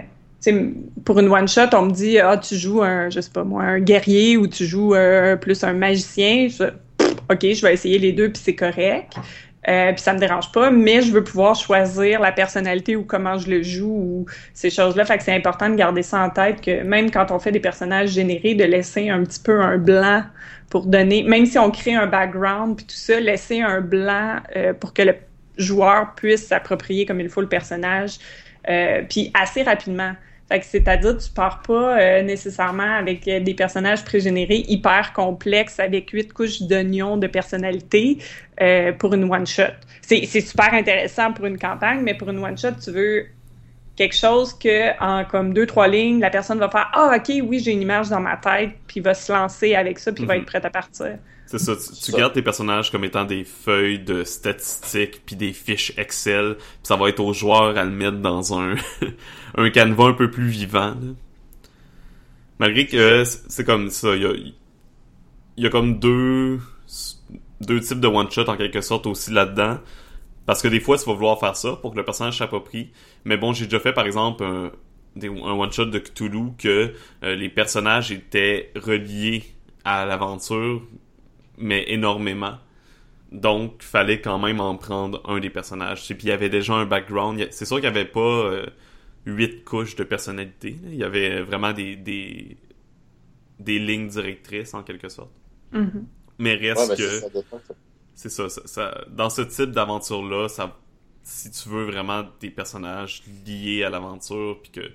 pour 1.05 1.19
une 1.19 1.29
one 1.29 1.49
shot, 1.49 1.75
on 1.75 1.87
me 1.87 1.91
dit 1.91 2.19
ah 2.19 2.37
tu 2.37 2.57
joues 2.57 2.83
un 2.83 3.11
je 3.11 3.21
sais 3.21 3.31
pas 3.31 3.45
moi 3.45 3.65
un 3.65 3.81
guerrier 3.81 4.37
ou 4.37 4.47
tu 4.47 4.65
joues 4.65 4.95
euh, 4.95 5.37
plus 5.37 5.65
un 5.65 5.73
magicien, 5.73 6.49
ok 7.31 7.41
je 7.41 7.63
vais 7.63 7.75
essayer 7.75 7.99
les 7.99 8.13
deux 8.13 8.31
puis 8.31 8.43
c'est 8.45 8.55
correct. 8.55 9.15
Euh, 9.69 9.93
puis 9.93 10.01
ça 10.01 10.13
me 10.13 10.19
dérange 10.19 10.53
pas, 10.53 10.71
mais 10.71 11.03
je 11.03 11.11
veux 11.11 11.25
pouvoir 11.25 11.57
choisir 11.57 12.21
la 12.21 12.31
personnalité 12.31 12.95
ou 12.95 13.03
comment 13.03 13.37
je 13.37 13.51
le 13.51 13.63
joue 13.63 13.91
ou 13.91 14.27
ces 14.55 14.71
choses-là. 14.71 15.05
Fait 15.05 15.19
que 15.19 15.25
c'est 15.25 15.35
important 15.35 15.69
de 15.69 15.75
garder 15.75 16.03
ça 16.03 16.21
en 16.21 16.31
tête 16.31 16.61
que 16.61 16.83
même 16.85 17.11
quand 17.11 17.33
on 17.33 17.41
fait 17.41 17.51
des 17.51 17.61
personnages 17.61 18.11
générés, 18.11 18.55
de 18.55 18.65
laisser 18.65 19.11
un 19.11 19.25
petit 19.25 19.41
peu 19.41 19.61
un 19.61 19.77
blanc 19.79 20.23
pour 20.71 20.87
donner, 20.87 21.25
même 21.25 21.47
si 21.47 21.59
on 21.59 21.71
crée 21.71 21.95
un 21.95 22.07
background 22.07 22.77
puis 22.77 22.87
tout 22.87 22.95
ça, 22.95 23.19
laisser 23.19 23.61
un 23.61 23.81
blanc 23.81 24.37
euh, 24.55 24.73
pour 24.73 24.95
que 24.95 25.03
le 25.03 25.17
joueur 25.57 26.15
puisse 26.15 26.47
s'approprier 26.47 27.07
comme 27.07 27.21
il 27.21 27.29
faut 27.29 27.41
le 27.41 27.49
personnage, 27.49 28.19
euh, 28.69 29.03
puis 29.09 29.33
assez 29.35 29.63
rapidement. 29.63 30.13
Fait 30.49 30.61
que 30.61 30.67
c'est-à-dire 30.67 31.17
tu 31.19 31.29
pars 31.31 31.61
pas 31.63 31.99
euh, 31.99 32.23
nécessairement 32.23 32.97
avec 32.97 33.25
des 33.25 33.55
personnages 33.55 34.05
pré-générés 34.05 34.65
hyper 34.69 35.13
complexes 35.13 35.81
avec 35.81 36.11
huit 36.11 36.33
couches 36.33 36.63
d'oignons 36.63 37.17
de 37.17 37.27
personnalité 37.27 38.19
pour 38.99 39.13
une 39.13 39.31
one 39.31 39.47
shot. 39.47 39.65
C'est 40.01 40.25
super 40.41 40.73
intéressant 40.73 41.33
pour 41.33 41.45
une 41.45 41.59
campagne, 41.59 42.01
mais 42.03 42.15
pour 42.15 42.31
une 42.31 42.43
one 42.43 42.57
shot, 42.57 42.73
tu 42.83 42.91
veux 42.91 43.27
quelque 43.97 44.15
chose 44.15 44.55
que 44.55 44.99
en 45.03 45.25
comme 45.25 45.53
deux 45.55 45.67
trois 45.67 45.89
lignes 45.89 46.21
la 46.21 46.31
personne 46.31 46.59
va 46.59 46.69
faire 46.69 46.91
ah 46.93 47.17
ok 47.17 47.43
oui 47.43 47.59
j'ai 47.59 47.73
une 47.73 47.83
image 47.83 48.11
dans 48.11 48.21
ma 48.21 48.37
tête 48.37 48.71
puis 48.87 49.01
va 49.01 49.15
se 49.15 49.33
lancer 49.33 49.75
avec 49.75 49.99
ça 49.99 50.13
puis 50.13 50.25
va 50.25 50.35
mhm. 50.35 50.41
être 50.41 50.47
prête 50.47 50.65
à 50.65 50.71
partir 50.71 51.19
c'est 51.47 51.59
ça 51.59 51.75
tu, 51.77 52.13
gardes 52.13 52.33
tes 52.33 52.43
personnages 52.43 52.91
comme 52.91 53.05
étant 53.05 53.25
des 53.25 53.45
feuilles 53.45 54.01
de 54.01 54.25
statistiques 54.25 55.23
puis 55.25 55.37
des 55.37 55.53
fiches 55.53 55.93
Excel 55.97 56.57
puis 56.57 56.67
ça 56.83 56.97
va 56.97 57.09
être 57.09 57.21
aux 57.21 57.33
joueurs 57.33 57.77
à 57.77 57.85
le 57.85 57.91
mettre 57.91 58.19
dans 58.19 58.59
un 58.59 58.75
un 59.57 59.71
canevas 59.71 60.09
un 60.09 60.13
peu 60.15 60.31
plus 60.31 60.49
vivant 60.49 60.95
malgré 62.59 62.87
que 62.87 63.25
c'est 63.25 63.65
comme 63.65 63.91
ça 63.91 64.15
il 64.17 64.23
y 64.23 64.27
a 64.27 64.33
il 64.33 65.65
y 65.65 65.67
a 65.67 65.71
comme 65.71 65.99
deux 65.99 66.59
deux 67.61 67.81
types 67.81 68.01
de 68.01 68.09
one 68.09 68.31
shot 68.31 68.49
en 68.49 68.57
quelque 68.57 68.81
sorte 68.81 69.07
aussi 69.07 69.31
là 69.31 69.47
dedans 69.47 69.79
parce 70.47 70.63
que 70.63 70.69
des 70.69 70.81
fois, 70.81 70.97
tu 70.97 71.05
vas 71.07 71.15
vouloir 71.15 71.39
faire 71.39 71.57
ça 71.57 71.77
pour 71.83 71.91
que 71.91 71.97
le 71.97 72.05
personnage 72.05 72.39
s'approprie. 72.39 72.91
Mais 73.25 73.37
bon, 73.37 73.53
j'ai 73.53 73.65
déjà 73.65 73.81
fait, 73.81 73.93
par 73.93 74.07
exemple, 74.07 74.45
un, 74.45 74.71
one-shot 75.21 75.87
de 75.87 75.99
Cthulhu 75.99 76.53
que 76.57 76.95
euh, 77.25 77.35
les 77.35 77.49
personnages 77.49 78.13
étaient 78.13 78.71
reliés 78.77 79.43
à 79.85 80.07
l'aventure, 80.07 80.83
mais 81.59 81.85
énormément. 81.89 82.59
Donc, 83.33 83.83
fallait 83.83 84.21
quand 84.21 84.39
même 84.39 84.61
en 84.61 84.77
prendre 84.77 85.23
un 85.29 85.41
des 85.41 85.51
personnages. 85.51 86.11
Et 86.11 86.15
puis, 86.15 86.27
il 86.29 86.31
y 86.31 86.33
avait 86.33 86.49
déjà 86.51 86.75
un 86.75 86.87
background. 86.87 87.47
C'est 87.51 87.65
sûr 87.67 87.77
qu'il 87.77 87.85
n'y 87.91 87.99
avait 87.99 88.05
pas... 88.07 88.21
Euh, 88.21 88.67
huit 89.27 89.65
couches 89.65 89.97
de 89.97 90.05
personnalité. 90.05 90.79
Il 90.85 90.95
y 90.97 91.05
avait 91.05 91.43
vraiment 91.43 91.73
des, 91.73 91.97
des, 91.97 92.57
des 93.59 93.79
lignes 93.79 94.09
directrices 94.09 94.75
en 94.75 94.83
quelque 94.83 95.09
sorte. 95.09 95.33
Mhm. 95.73 96.07
Mais 96.39 96.55
reste 96.55 96.91
Ouais, 96.91 96.97
que 96.97 97.23
c'est 98.15 98.29
ça, 98.31 98.49
ça, 98.49 98.63
ça- 98.67 99.05
dans 99.11 99.31
ce 99.31 99.43
type 99.43 99.71
d'aventure 99.73 100.25
là, 100.25 100.49
ça 100.49 100.77
si 101.23 101.51
tu 101.51 101.69
veux 101.69 101.85
vraiment 101.85 102.25
des 102.41 102.51
personnages 102.51 103.23
liés 103.47 103.83
à 103.83 103.91
l'aventure 103.91 104.61
puis 104.63 104.71
que 104.71 104.93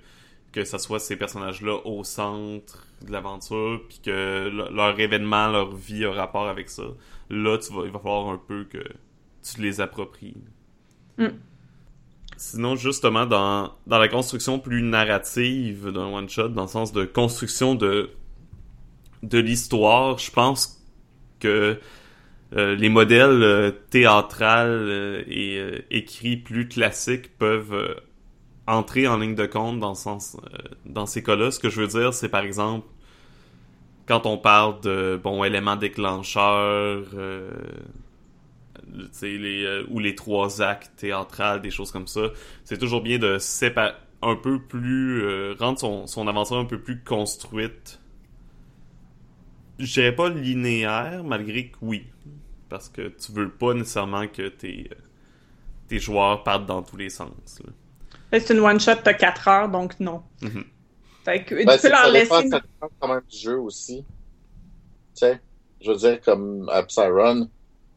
que 0.52 0.64
ça 0.66 0.80
soit 0.80 1.00
ces 1.00 1.16
personnages 1.16 1.62
là 1.62 1.80
au 1.86 2.04
centre 2.04 2.88
de 3.06 3.12
l'aventure 3.12 3.82
puis 3.88 4.00
que 4.04 4.50
le- 4.50 4.76
leur 4.76 5.00
événement, 5.00 5.48
leur 5.50 5.76
vie 5.76 6.06
a 6.06 6.12
rapport 6.12 6.48
avec 6.48 6.70
ça, 6.70 6.84
là 7.30 7.58
tu 7.58 7.74
vas 7.74 7.86
il 7.86 7.92
va 7.92 8.00
falloir 8.00 8.30
un 8.30 8.38
peu 8.38 8.66
que 8.66 8.84
tu 9.44 9.62
les 9.62 9.82
appropries. 9.82 10.36
Mm. 11.18 11.28
Sinon, 12.38 12.76
justement, 12.76 13.28
dans, 13.28 13.72
dans 13.86 14.00
la 14.00 14.08
construction 14.08 14.58
plus 14.58 14.82
narrative 14.82 15.92
d'un 15.92 16.08
one-shot, 16.08 16.50
dans 16.50 16.64
le 16.64 16.68
sens 16.68 16.92
de 16.92 17.06
construction 17.06 17.76
de, 17.76 18.10
de 19.22 19.38
l'histoire, 19.38 20.18
je 20.18 20.32
pense 20.32 20.84
que 21.40 21.80
euh, 22.56 22.76
les 22.76 22.90
modèles 22.90 23.44
euh, 23.44 23.72
théâtrales 23.92 24.70
euh, 24.70 25.24
et 25.28 25.86
écrits 25.92 26.38
plus 26.38 26.68
classiques 26.68 27.38
peuvent 27.38 27.96
entrer 28.72 29.08
en 29.08 29.18
ligne 29.18 29.36
de 29.36 29.46
compte 29.46 29.84
euh, 29.84 30.18
dans 30.86 31.06
ces 31.06 31.24
cas-là. 31.24 31.52
Ce 31.52 31.60
que 31.60 31.70
je 31.70 31.82
veux 31.82 31.88
dire, 31.88 32.14
c'est 32.14 32.30
par 32.30 32.42
exemple 32.42 32.88
quand 34.08 34.26
on 34.26 34.38
parle 34.38 34.82
de 34.82 35.20
bon 35.22 35.44
éléments 35.44 35.76
déclencheurs 35.76 37.06
euh, 37.14 37.52
les, 39.22 39.64
euh, 39.64 39.86
ou 39.90 40.00
les 40.00 40.16
trois 40.16 40.62
actes 40.62 40.92
théâtrales, 40.98 41.62
des 41.62 41.72
choses 41.72 41.92
comme 41.92 42.08
ça, 42.08 42.22
c'est 42.64 42.78
toujours 42.78 43.02
bien 43.02 43.20
de 43.20 43.38
séparer 43.38 43.94
un 44.24 44.36
peu 44.36 44.60
plus 44.60 45.54
rendre 45.54 45.80
son, 45.80 46.06
son 46.06 46.28
aventure 46.28 46.58
un 46.58 46.66
peu 46.66 46.80
plus 46.80 47.04
construite. 47.04 48.00
Je 49.80 49.94
dirais 49.94 50.16
pas 50.16 50.30
linéaire, 50.30 51.24
malgré 51.24 51.70
que 51.70 51.78
oui. 51.82 52.06
Parce 52.70 52.88
que 52.88 53.08
tu 53.08 53.32
veux 53.32 53.50
pas 53.50 53.74
nécessairement 53.74 54.28
que 54.28 54.48
tes, 54.48 54.92
tes 55.88 55.98
joueurs 55.98 56.44
partent 56.44 56.68
dans 56.68 56.84
tous 56.84 56.98
les 56.98 57.10
sens. 57.10 57.64
C'est 58.32 58.50
une 58.54 58.60
one-shot, 58.60 58.96
t'as 59.04 59.14
4 59.14 59.48
heures, 59.48 59.70
donc 59.70 60.00
non. 60.00 60.22
Mhm. 60.42 60.64
Fait 61.26 61.44
que 61.44 61.56
Ben, 61.66 61.76
tu 61.76 61.82
peux 61.84 61.90
leur 61.90 62.06
ça 62.06 62.12
dépend, 62.12 62.38
laisser. 62.38 62.50
ça 62.50 62.60
dépend 62.60 62.90
quand 63.00 63.08
même 63.10 63.22
du 63.30 63.38
jeu 63.38 63.60
aussi. 63.60 64.06
Tu 65.16 65.26
sais, 65.26 65.40
je 65.82 65.92
veux 65.92 65.98
dire, 65.98 66.20
comme 66.22 66.70
à 66.72 66.84
Psyrun, 66.84 67.48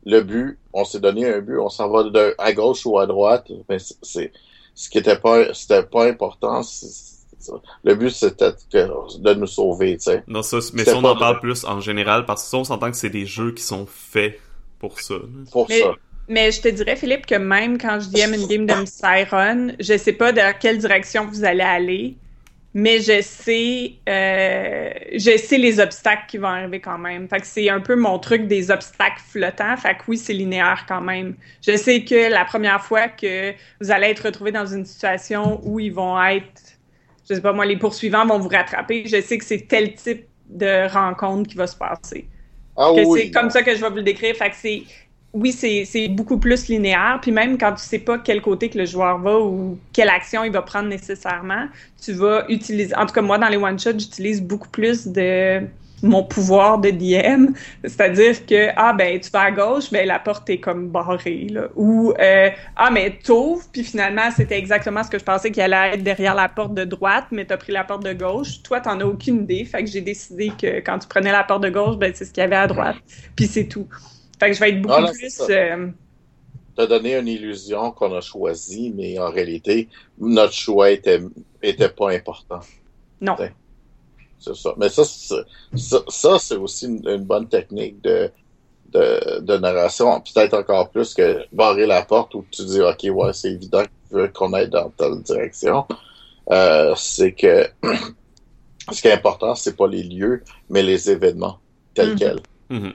le 0.04 0.20
but, 0.20 0.58
on 0.72 0.84
s'est 0.84 1.00
donné 1.00 1.32
un 1.32 1.40
but, 1.40 1.58
on 1.58 1.68
s'en 1.70 1.88
va 1.88 2.04
de, 2.04 2.34
à 2.38 2.52
gauche 2.52 2.84
ou 2.84 2.98
à 2.98 3.06
droite, 3.06 3.50
mais 3.68 3.78
c'est- 3.78 3.96
c'est 4.02 4.32
ce 4.74 4.90
qui 4.90 4.98
était 4.98 5.18
pas, 5.18 5.54
c'était 5.54 5.84
pas 5.84 6.04
important. 6.06 6.62
c'est- 6.62 6.86
c'est 6.86 7.42
ça. 7.42 7.52
Le 7.84 7.94
but, 7.94 8.10
c'était 8.10 8.52
que- 8.70 9.18
de 9.20 9.34
nous 9.34 9.46
sauver, 9.46 9.96
tu 9.96 10.02
sais. 10.04 10.24
Non, 10.26 10.42
ça, 10.42 10.58
mais 10.74 10.84
si 10.84 10.90
on 10.90 11.04
en 11.04 11.16
parle 11.16 11.40
plus 11.40 11.64
en 11.64 11.80
général, 11.80 12.26
parce 12.26 12.42
que 12.42 12.48
ça, 12.50 12.56
on 12.58 12.64
s'entend 12.64 12.90
que 12.90 12.96
c'est 12.96 13.08
des 13.10 13.24
jeux 13.26 13.52
qui 13.52 13.62
sont 13.62 13.86
faits 13.86 14.38
pour 14.78 15.00
ça. 15.00 15.14
Pour 15.52 15.66
Mais- 15.70 15.80
ça. 15.80 15.94
Mais 16.28 16.50
je 16.50 16.60
te 16.60 16.68
dirais, 16.68 16.96
Philippe, 16.96 17.26
que 17.26 17.34
même 17.34 17.78
quand 17.78 18.00
je 18.00 18.08
DM 18.08 18.34
une 18.34 18.46
game 18.46 18.66
de 18.66 18.86
Siren, 18.86 19.76
je 19.78 19.96
sais 19.98 20.12
pas 20.12 20.32
dans 20.32 20.54
quelle 20.58 20.78
direction 20.78 21.26
vous 21.26 21.44
allez 21.44 21.62
aller, 21.62 22.16
mais 22.72 23.00
je 23.00 23.20
sais, 23.22 23.92
euh, 24.08 24.90
je 25.12 25.38
sais 25.38 25.58
les 25.58 25.78
obstacles 25.78 26.24
qui 26.26 26.38
vont 26.38 26.48
arriver 26.48 26.80
quand 26.80 26.98
même. 26.98 27.28
Fait 27.28 27.38
que 27.38 27.46
c'est 27.46 27.68
un 27.68 27.80
peu 27.80 27.94
mon 27.94 28.18
truc 28.18 28.48
des 28.48 28.70
obstacles 28.70 29.20
flottants. 29.28 29.76
Fait 29.76 29.94
que 29.94 30.02
oui, 30.08 30.18
c'est 30.18 30.32
linéaire 30.32 30.84
quand 30.88 31.00
même. 31.00 31.36
Je 31.64 31.76
sais 31.76 32.02
que 32.02 32.30
la 32.30 32.44
première 32.44 32.82
fois 32.82 33.08
que 33.08 33.52
vous 33.80 33.92
allez 33.92 34.08
être 34.08 34.24
retrouvé 34.24 34.50
dans 34.50 34.66
une 34.66 34.84
situation 34.84 35.60
où 35.62 35.78
ils 35.78 35.92
vont 35.92 36.20
être, 36.20 36.62
je 37.28 37.34
sais 37.34 37.40
pas 37.40 37.52
moi, 37.52 37.64
les 37.64 37.76
poursuivants 37.76 38.26
vont 38.26 38.40
vous 38.40 38.48
rattraper, 38.48 39.04
je 39.06 39.20
sais 39.20 39.38
que 39.38 39.44
c'est 39.44 39.68
tel 39.68 39.94
type 39.94 40.26
de 40.48 40.92
rencontre 40.92 41.48
qui 41.48 41.56
va 41.56 41.68
se 41.68 41.76
passer 41.76 42.26
Ah 42.76 42.92
oui. 42.92 43.04
c'est 43.14 43.30
comme 43.30 43.50
ça 43.50 43.62
que 43.62 43.74
je 43.74 43.80
vais 43.80 43.88
vous 43.88 43.96
le 43.96 44.02
décrire. 44.02 44.34
Fait 44.34 44.50
que 44.50 44.56
c'est, 44.56 44.82
oui, 45.34 45.52
c'est, 45.52 46.08
beaucoup 46.08 46.38
plus 46.38 46.68
linéaire. 46.68 47.18
Puis 47.20 47.32
même 47.32 47.58
quand 47.58 47.72
tu 47.72 47.82
sais 47.82 47.98
pas 47.98 48.18
quel 48.18 48.40
côté 48.40 48.70
que 48.70 48.78
le 48.78 48.86
joueur 48.86 49.18
va 49.18 49.40
ou 49.40 49.78
quelle 49.92 50.08
action 50.08 50.44
il 50.44 50.52
va 50.52 50.62
prendre 50.62 50.88
nécessairement, 50.88 51.66
tu 52.00 52.12
vas 52.12 52.44
utiliser. 52.48 52.94
En 52.94 53.04
tout 53.04 53.12
cas, 53.12 53.22
moi, 53.22 53.36
dans 53.36 53.48
les 53.48 53.56
one-shots, 53.56 53.98
j'utilise 53.98 54.40
beaucoup 54.40 54.68
plus 54.68 55.08
de 55.08 55.62
mon 56.04 56.22
pouvoir 56.22 56.78
de 56.78 56.90
DM. 56.90 57.52
C'est-à-dire 57.82 58.46
que, 58.46 58.68
ah, 58.76 58.92
ben, 58.92 59.18
tu 59.18 59.30
vas 59.30 59.42
à 59.42 59.50
gauche, 59.50 59.90
ben, 59.90 60.06
la 60.06 60.20
porte 60.20 60.48
est 60.50 60.58
comme 60.58 60.88
barrée, 60.88 61.48
là. 61.50 61.68
Ou, 61.74 62.12
euh, 62.20 62.50
ah, 62.76 62.90
mais 62.92 63.18
t'ouvres, 63.24 63.64
puis 63.72 63.82
finalement, 63.82 64.30
c'était 64.36 64.58
exactement 64.58 65.02
ce 65.02 65.10
que 65.10 65.18
je 65.18 65.24
pensais 65.24 65.50
qu'il 65.50 65.62
allait 65.62 65.94
être 65.94 66.04
derrière 66.04 66.34
la 66.34 66.48
porte 66.48 66.74
de 66.74 66.84
droite, 66.84 67.26
mais 67.32 67.44
t'as 67.44 67.56
pris 67.56 67.72
la 67.72 67.84
porte 67.84 68.04
de 68.04 68.12
gauche. 68.12 68.62
Toi, 68.62 68.80
t'en 68.80 69.00
as 69.00 69.04
aucune 69.04 69.42
idée. 69.42 69.64
Fait 69.64 69.82
que 69.82 69.90
j'ai 69.90 70.02
décidé 70.02 70.52
que 70.60 70.78
quand 70.80 70.98
tu 70.98 71.08
prenais 71.08 71.32
la 71.32 71.42
porte 71.42 71.62
de 71.62 71.70
gauche, 71.70 71.96
ben, 71.96 72.12
c'est 72.14 72.24
ce 72.24 72.32
qu'il 72.32 72.42
y 72.42 72.44
avait 72.44 72.54
à 72.56 72.66
droite. 72.66 72.96
Puis 73.34 73.46
c'est 73.46 73.66
tout. 73.66 73.88
Fait 74.38 74.48
que 74.50 74.52
je 74.54 74.60
vais 74.60 74.70
être 74.70 74.82
beaucoup 74.82 74.94
Ah, 74.96 75.00
là, 75.02 75.12
plus. 75.12 75.40
euh, 75.48 75.88
T'as 76.76 76.86
donné 76.86 77.16
une 77.16 77.28
illusion 77.28 77.92
qu'on 77.92 78.12
a 78.16 78.20
choisie, 78.20 78.92
mais 78.94 79.18
en 79.18 79.30
réalité, 79.30 79.88
notre 80.18 80.52
choix 80.52 80.90
était, 80.90 81.20
était 81.62 81.88
pas 81.88 82.10
important. 82.10 82.60
non. 83.20 83.36
C'est 84.40 84.56
ça. 84.56 84.74
Mais 84.76 84.88
ça, 84.90 85.04
c'est- 85.04 85.44
ça, 85.74 85.98
ça, 86.08 86.38
c'est 86.38 86.56
aussi 86.56 86.86
une, 86.86 87.08
une 87.08 87.24
bonne 87.24 87.48
technique 87.48 88.02
de, 88.02 88.30
de, 88.90 89.40
de 89.40 89.56
narration. 89.56 90.20
Peut-être 90.20 90.52
encore 90.54 90.90
plus 90.90 91.14
que 91.14 91.46
barrer 91.52 91.86
la 91.86 92.02
porte 92.02 92.34
où 92.34 92.44
tu 92.50 92.62
dis, 92.64 92.80
OK, 92.82 93.04
ouais, 93.10 93.32
c'est 93.32 93.52
évident 93.52 93.82
qu'il 93.82 94.18
veut 94.18 94.28
qu'on 94.28 94.52
aille 94.52 94.68
dans 94.68 94.90
telle 94.90 95.22
direction. 95.22 95.86
Euh, 96.50 96.92
c'est 96.96 97.32
que 97.32 97.66
ce 98.92 99.00
qui 99.00 99.08
est 99.08 99.12
important, 99.12 99.54
c'est 99.54 99.76
pas 99.76 99.86
les 99.88 100.02
lieux, 100.02 100.42
mais 100.68 100.82
les 100.82 101.08
événements 101.10 101.58
tels 101.94 102.10
Mhm. 102.10 102.16
quels. 102.18 102.40
Mhm. 102.68 102.92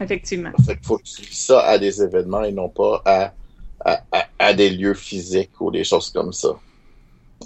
Effectivement. 0.00 0.50
Fait 0.64 0.76
qu'il 0.76 0.86
faut 0.86 0.98
lis 0.98 1.28
ça 1.32 1.60
à 1.60 1.78
des 1.78 2.02
événements 2.02 2.44
et 2.44 2.52
non 2.52 2.68
pas 2.68 3.02
à, 3.04 3.32
à, 3.84 4.02
à, 4.38 4.54
des 4.54 4.70
lieux 4.70 4.94
physiques 4.94 5.60
ou 5.60 5.70
des 5.70 5.84
choses 5.84 6.10
comme 6.10 6.32
ça. 6.32 6.56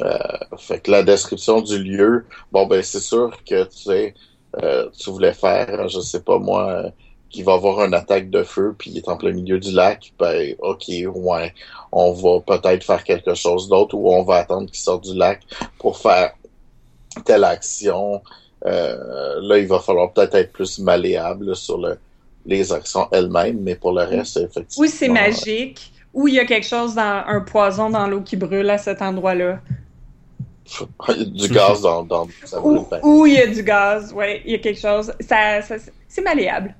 Euh, 0.02 0.18
fait 0.58 0.80
que 0.80 0.90
la 0.90 1.02
description 1.02 1.60
du 1.60 1.82
lieu, 1.82 2.26
bon 2.52 2.66
ben 2.66 2.82
c'est 2.82 3.00
sûr 3.00 3.36
que 3.44 3.64
tu 3.64 3.78
sais, 3.78 4.14
euh, 4.62 4.90
tu 4.96 5.10
voulais 5.10 5.32
faire, 5.32 5.88
je 5.88 6.00
sais 6.00 6.20
pas 6.20 6.38
moi, 6.38 6.70
euh, 6.70 6.90
qu'il 7.30 7.44
va 7.44 7.54
avoir 7.54 7.82
une 7.84 7.94
attaque 7.94 8.28
de 8.28 8.42
feu 8.42 8.74
puis 8.76 8.90
il 8.90 8.98
est 8.98 9.08
en 9.08 9.16
plein 9.16 9.32
milieu 9.32 9.58
du 9.58 9.72
lac, 9.72 10.12
ben 10.18 10.54
ok, 10.58 10.84
ouais, 11.14 11.54
on 11.92 12.12
va 12.12 12.40
peut-être 12.40 12.84
faire 12.84 13.02
quelque 13.04 13.34
chose 13.34 13.68
d'autre 13.68 13.94
ou 13.94 14.12
on 14.12 14.22
va 14.22 14.36
attendre 14.36 14.66
qu'il 14.66 14.78
sorte 14.78 15.04
du 15.04 15.16
lac 15.16 15.40
pour 15.78 15.98
faire 15.98 16.32
telle 17.24 17.44
action. 17.44 18.22
Euh, 18.66 19.40
là, 19.40 19.58
il 19.58 19.66
va 19.66 19.78
falloir 19.78 20.12
peut-être 20.12 20.34
être 20.34 20.52
plus 20.52 20.78
malléable 20.78 21.54
sur 21.56 21.78
le, 21.78 21.98
les 22.46 22.72
actions 22.72 23.08
elles-mêmes, 23.12 23.58
mais 23.60 23.74
pour 23.74 23.92
le 23.92 24.02
reste, 24.04 24.36
effectivement. 24.36 24.86
Ou 24.86 24.88
c'est 24.88 25.08
magique, 25.08 25.92
ou 26.14 26.28
il 26.28 26.34
y 26.34 26.40
a 26.40 26.46
quelque 26.46 26.66
chose 26.66 26.94
dans 26.94 27.22
un 27.26 27.40
poison 27.40 27.90
dans 27.90 28.06
l'eau 28.06 28.20
qui 28.22 28.36
brûle 28.36 28.70
à 28.70 28.78
cet 28.78 29.02
endroit-là. 29.02 29.60
du 31.26 31.48
gaz 31.48 31.82
dans, 31.82 32.02
dans 32.02 32.26
ça 32.44 32.58
brûle 32.58 32.80
Ou, 33.02 33.26
il 33.26 33.34
y 33.34 33.38
a 33.38 33.46
du 33.46 33.62
gaz, 33.62 34.12
ouais, 34.12 34.42
il 34.44 34.52
y 34.52 34.54
a 34.54 34.58
quelque 34.58 34.80
chose. 34.80 35.12
Ça, 35.20 35.62
ça- 35.62 35.76
c'est 36.08 36.22
malléable. 36.22 36.74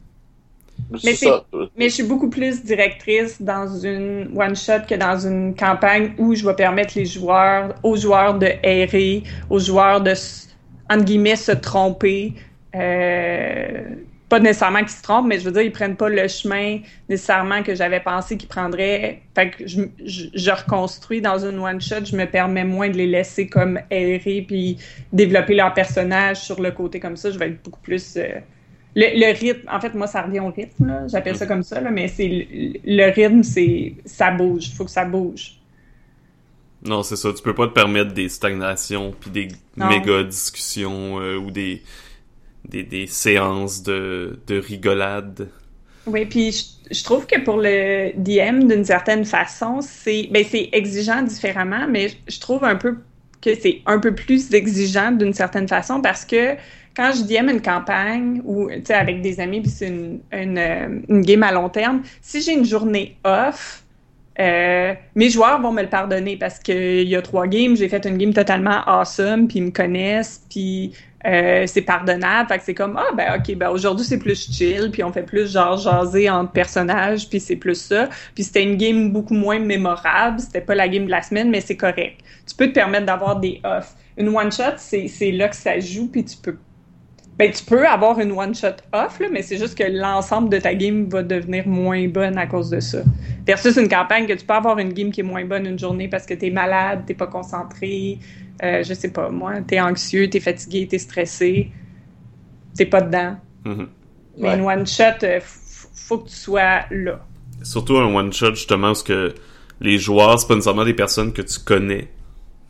mais 1.04 1.14
ça. 1.14 1.44
Mais 1.76 1.88
je 1.88 1.94
suis 1.94 2.02
beaucoup 2.02 2.30
plus 2.30 2.64
directrice 2.64 3.40
dans 3.40 3.68
une 3.78 4.32
one-shot 4.36 4.86
que 4.88 4.94
dans 4.94 5.18
une 5.18 5.54
campagne 5.54 6.14
où 6.18 6.34
je 6.34 6.44
vais 6.46 6.54
permettre 6.54 6.94
les 6.96 7.06
joueurs, 7.06 7.74
aux 7.82 7.96
joueurs 7.96 8.38
de 8.38 8.48
errer, 8.62 9.22
aux 9.50 9.58
joueurs 9.58 10.00
de, 10.00 10.14
entre 10.90 11.04
guillemets, 11.04 11.36
se 11.36 11.52
tromper. 11.52 12.34
Euh, 12.74 13.82
pas 14.28 14.40
nécessairement 14.40 14.80
qu'ils 14.80 14.90
se 14.90 15.02
trompent, 15.02 15.26
mais 15.28 15.38
je 15.38 15.44
veux 15.44 15.52
dire, 15.52 15.62
ils 15.62 15.70
prennent 15.70 15.96
pas 15.96 16.08
le 16.08 16.26
chemin 16.26 16.78
nécessairement 17.08 17.62
que 17.62 17.74
j'avais 17.76 18.00
pensé 18.00 18.36
qu'ils 18.36 18.48
prendraient. 18.48 19.22
Fait 19.34 19.50
que 19.50 19.66
je, 19.68 19.82
je, 20.04 20.24
je 20.34 20.50
reconstruis 20.50 21.20
dans 21.20 21.38
une 21.38 21.58
one-shot, 21.60 22.04
je 22.04 22.16
me 22.16 22.24
permets 22.24 22.64
moins 22.64 22.88
de 22.88 22.96
les 22.96 23.06
laisser 23.06 23.46
comme 23.46 23.78
errer 23.90 24.44
puis 24.46 24.78
développer 25.12 25.54
leur 25.54 25.72
personnage 25.74 26.38
sur 26.38 26.60
le 26.60 26.72
côté 26.72 26.98
comme 26.98 27.16
ça. 27.16 27.30
Je 27.30 27.38
vais 27.38 27.48
être 27.48 27.62
beaucoup 27.62 27.80
plus... 27.80 28.16
euh, 28.16 28.26
le, 28.96 29.06
le 29.14 29.38
rythme, 29.38 29.68
en 29.70 29.80
fait, 29.80 29.94
moi, 29.94 30.06
ça 30.06 30.22
revient 30.22 30.40
au 30.40 30.50
rythme, 30.50 30.86
là. 30.86 31.06
j'appelle 31.06 31.36
ça 31.36 31.46
comme 31.46 31.62
ça, 31.62 31.80
là, 31.80 31.90
mais 31.90 32.08
c'est 32.08 32.26
le, 32.28 32.78
le 32.84 33.12
rythme, 33.12 33.42
c'est 33.42 33.94
ça 34.06 34.30
bouge, 34.30 34.68
il 34.68 34.74
faut 34.74 34.86
que 34.86 34.90
ça 34.90 35.04
bouge. 35.04 35.52
Non, 36.84 37.02
c'est 37.02 37.16
ça. 37.16 37.32
Tu 37.32 37.42
peux 37.42 37.54
pas 37.54 37.66
te 37.66 37.72
permettre 37.72 38.12
des 38.12 38.28
stagnations 38.28 39.14
puis 39.18 39.30
des 39.30 39.48
Non. 39.76 39.88
méga 39.88 40.22
discussions 40.22 41.20
euh, 41.20 41.36
ou 41.36 41.50
des, 41.50 41.82
des, 42.68 43.06
séances 43.06 43.82
de, 43.82 44.38
de 44.46 44.58
rigolade. 44.58 45.48
Oui, 46.06 46.24
puis 46.24 46.76
je, 46.90 47.04
trouve 47.04 47.26
que 47.26 47.40
pour 47.40 47.56
le 47.56 48.12
DM, 48.16 48.68
d'une 48.68 48.84
certaine 48.84 49.24
façon, 49.24 49.80
c'est 49.80 50.28
ben, 50.30 50.44
exigeant 50.72 51.22
différemment, 51.22 51.86
mais 51.88 52.08
je, 52.28 52.38
trouve 52.38 52.64
un 52.64 52.76
peu 52.76 52.98
que 53.42 53.54
c'est 53.54 53.80
un 53.86 53.98
peu 53.98 54.14
plus 54.14 54.52
exigeant 54.54 55.12
d'une 55.12 55.32
certaine 55.32 55.68
façon 55.68 56.00
parce 56.00 56.24
que 56.24 56.54
quand 56.96 57.12
je 57.12 57.22
DM 57.24 57.50
une 57.50 57.60
campagne 57.60 58.40
ou 58.44 58.68
avec 58.88 59.20
des 59.20 59.38
amis 59.40 59.60
puis 59.60 59.70
c'est 59.70 59.92
euh, 60.32 61.00
une 61.08 61.20
game 61.20 61.42
à 61.42 61.52
long 61.52 61.68
terme, 61.68 62.02
si 62.22 62.40
j'ai 62.40 62.54
une 62.54 62.64
journée 62.64 63.16
off, 63.24 63.84
euh, 64.38 64.94
mes 65.14 65.30
joueurs 65.30 65.60
vont 65.60 65.72
me 65.72 65.82
le 65.82 65.88
pardonner 65.88 66.36
parce 66.36 66.58
qu'il 66.58 67.08
y 67.08 67.16
a 67.16 67.22
trois 67.22 67.46
games, 67.46 67.76
j'ai 67.76 67.88
fait 67.88 68.04
une 68.06 68.18
game 68.18 68.32
totalement 68.32 68.82
awesome, 68.86 69.48
puis 69.48 69.58
ils 69.58 69.64
me 69.64 69.70
connaissent, 69.70 70.44
puis 70.50 70.92
euh, 71.26 71.64
c'est 71.66 71.82
pardonnable. 71.82 72.48
Fait 72.48 72.58
que 72.58 72.64
c'est 72.64 72.74
comme 72.74 72.96
ah 72.96 73.12
ben 73.16 73.38
ok 73.38 73.56
ben 73.56 73.70
aujourd'hui 73.70 74.04
c'est 74.04 74.18
plus 74.18 74.50
chill, 74.50 74.90
puis 74.92 75.02
on 75.02 75.12
fait 75.12 75.22
plus 75.22 75.52
genre 75.52 75.76
jaser 75.76 76.30
entre 76.30 76.52
personnages, 76.52 77.28
puis 77.28 77.40
c'est 77.40 77.56
plus 77.56 77.74
ça. 77.74 78.08
Puis 78.34 78.44
c'était 78.44 78.62
une 78.62 78.76
game 78.76 79.10
beaucoup 79.10 79.34
moins 79.34 79.58
mémorable, 79.58 80.40
c'était 80.40 80.60
pas 80.60 80.74
la 80.74 80.88
game 80.88 81.06
de 81.06 81.10
la 81.10 81.22
semaine, 81.22 81.50
mais 81.50 81.60
c'est 81.60 81.76
correct. 81.76 82.20
Tu 82.48 82.54
peux 82.54 82.68
te 82.68 82.74
permettre 82.74 83.06
d'avoir 83.06 83.40
des 83.40 83.60
offs. 83.64 83.94
Une 84.16 84.28
one 84.28 84.52
shot 84.52 84.76
c'est 84.76 85.08
c'est 85.08 85.32
là 85.32 85.48
que 85.48 85.56
ça 85.56 85.78
joue, 85.80 86.08
puis 86.08 86.24
tu 86.24 86.36
peux 86.36 86.56
ben, 87.38 87.52
tu 87.52 87.62
peux 87.64 87.86
avoir 87.86 88.18
une 88.18 88.32
one-shot 88.32 88.76
off, 88.94 89.20
là, 89.20 89.28
mais 89.30 89.42
c'est 89.42 89.58
juste 89.58 89.76
que 89.76 89.84
l'ensemble 89.84 90.48
de 90.48 90.56
ta 90.56 90.74
game 90.74 91.06
va 91.10 91.22
devenir 91.22 91.68
moins 91.68 92.08
bonne 92.08 92.38
à 92.38 92.46
cause 92.46 92.70
de 92.70 92.80
ça. 92.80 93.00
Versus 93.46 93.76
une 93.76 93.88
campagne 93.88 94.26
que 94.26 94.32
tu 94.32 94.46
peux 94.46 94.54
avoir 94.54 94.78
une 94.78 94.94
game 94.94 95.10
qui 95.10 95.20
est 95.20 95.24
moins 95.24 95.44
bonne 95.44 95.66
une 95.66 95.78
journée 95.78 96.08
parce 96.08 96.24
que 96.24 96.32
t'es 96.32 96.48
malade, 96.48 97.02
t'es 97.06 97.12
pas 97.12 97.26
concentré, 97.26 98.18
euh, 98.62 98.82
je 98.82 98.94
sais 98.94 99.10
pas, 99.12 99.28
moi, 99.30 99.60
t'es 99.66 99.80
anxieux, 99.80 100.28
t'es 100.30 100.40
fatigué, 100.40 100.86
t'es 100.88 100.98
stressé, 100.98 101.70
t'es 102.76 102.86
pas 102.86 103.00
dedans. 103.02 103.36
Mhm. 103.64 103.88
Mais 104.38 104.48
Ouais. 104.48 104.54
une 104.58 104.64
one-shot, 104.64 105.22
euh, 105.24 105.40
faut 105.94 106.18
que 106.18 106.28
tu 106.28 106.34
sois 106.36 106.80
là. 106.90 107.24
Surtout 107.62 107.96
un 107.96 108.14
one-shot, 108.14 108.54
justement, 108.54 108.88
parce 108.88 109.02
que 109.02 109.34
les 109.80 109.98
joueurs, 109.98 110.38
c'est 110.38 110.46
pas 110.48 110.54
nécessairement 110.54 110.84
des 110.84 110.94
personnes 110.94 111.32
que 111.32 111.42
tu 111.42 111.58
connais. 111.60 112.08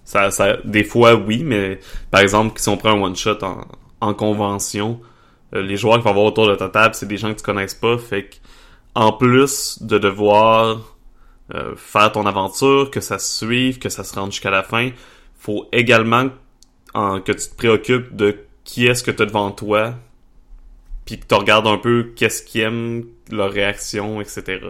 Ça, 0.04 0.30
ça, 0.30 0.58
des 0.64 0.84
fois, 0.84 1.14
oui, 1.16 1.42
mais 1.44 1.80
par 2.10 2.20
exemple, 2.20 2.60
si 2.60 2.68
on 2.68 2.76
prend 2.76 2.90
un 2.90 3.02
one-shot 3.02 3.38
en, 3.42 3.62
en 4.00 4.14
convention, 4.14 5.00
euh, 5.54 5.62
les 5.62 5.76
joueurs 5.76 5.98
qui 5.98 6.04
vont 6.04 6.10
avoir 6.10 6.26
autour 6.26 6.46
de 6.48 6.54
ta 6.54 6.68
table, 6.68 6.94
c'est 6.94 7.06
des 7.08 7.16
gens 7.16 7.32
que 7.32 7.38
tu 7.38 7.42
connaisses 7.44 7.74
pas, 7.74 7.98
fait 7.98 8.24
que, 8.26 8.36
en 8.94 9.12
plus 9.12 9.82
de 9.82 9.98
devoir 9.98 10.94
euh, 11.54 11.74
faire 11.76 12.12
ton 12.12 12.24
aventure, 12.26 12.90
que 12.90 13.00
ça 13.00 13.18
se 13.18 13.44
suive, 13.44 13.78
que 13.78 13.88
ça 13.88 14.04
se 14.04 14.14
rende 14.18 14.30
jusqu'à 14.32 14.50
la 14.50 14.62
fin, 14.62 14.90
faut 15.46 15.68
également 15.72 16.28
en- 16.92 17.20
que 17.20 17.30
tu 17.32 17.48
te 17.48 17.54
préoccupes 17.54 18.16
de 18.16 18.36
qui 18.64 18.86
est-ce 18.86 19.04
que 19.04 19.12
tu 19.12 19.22
as 19.22 19.26
devant 19.26 19.52
toi, 19.52 19.94
puis 21.04 21.20
que 21.20 21.26
tu 21.26 21.34
regardes 21.36 21.68
un 21.68 21.78
peu 21.78 22.12
qu'est-ce 22.16 22.42
qu'ils 22.42 22.62
aiment, 22.62 23.04
leur 23.30 23.52
réaction, 23.52 24.20
etc. 24.20 24.60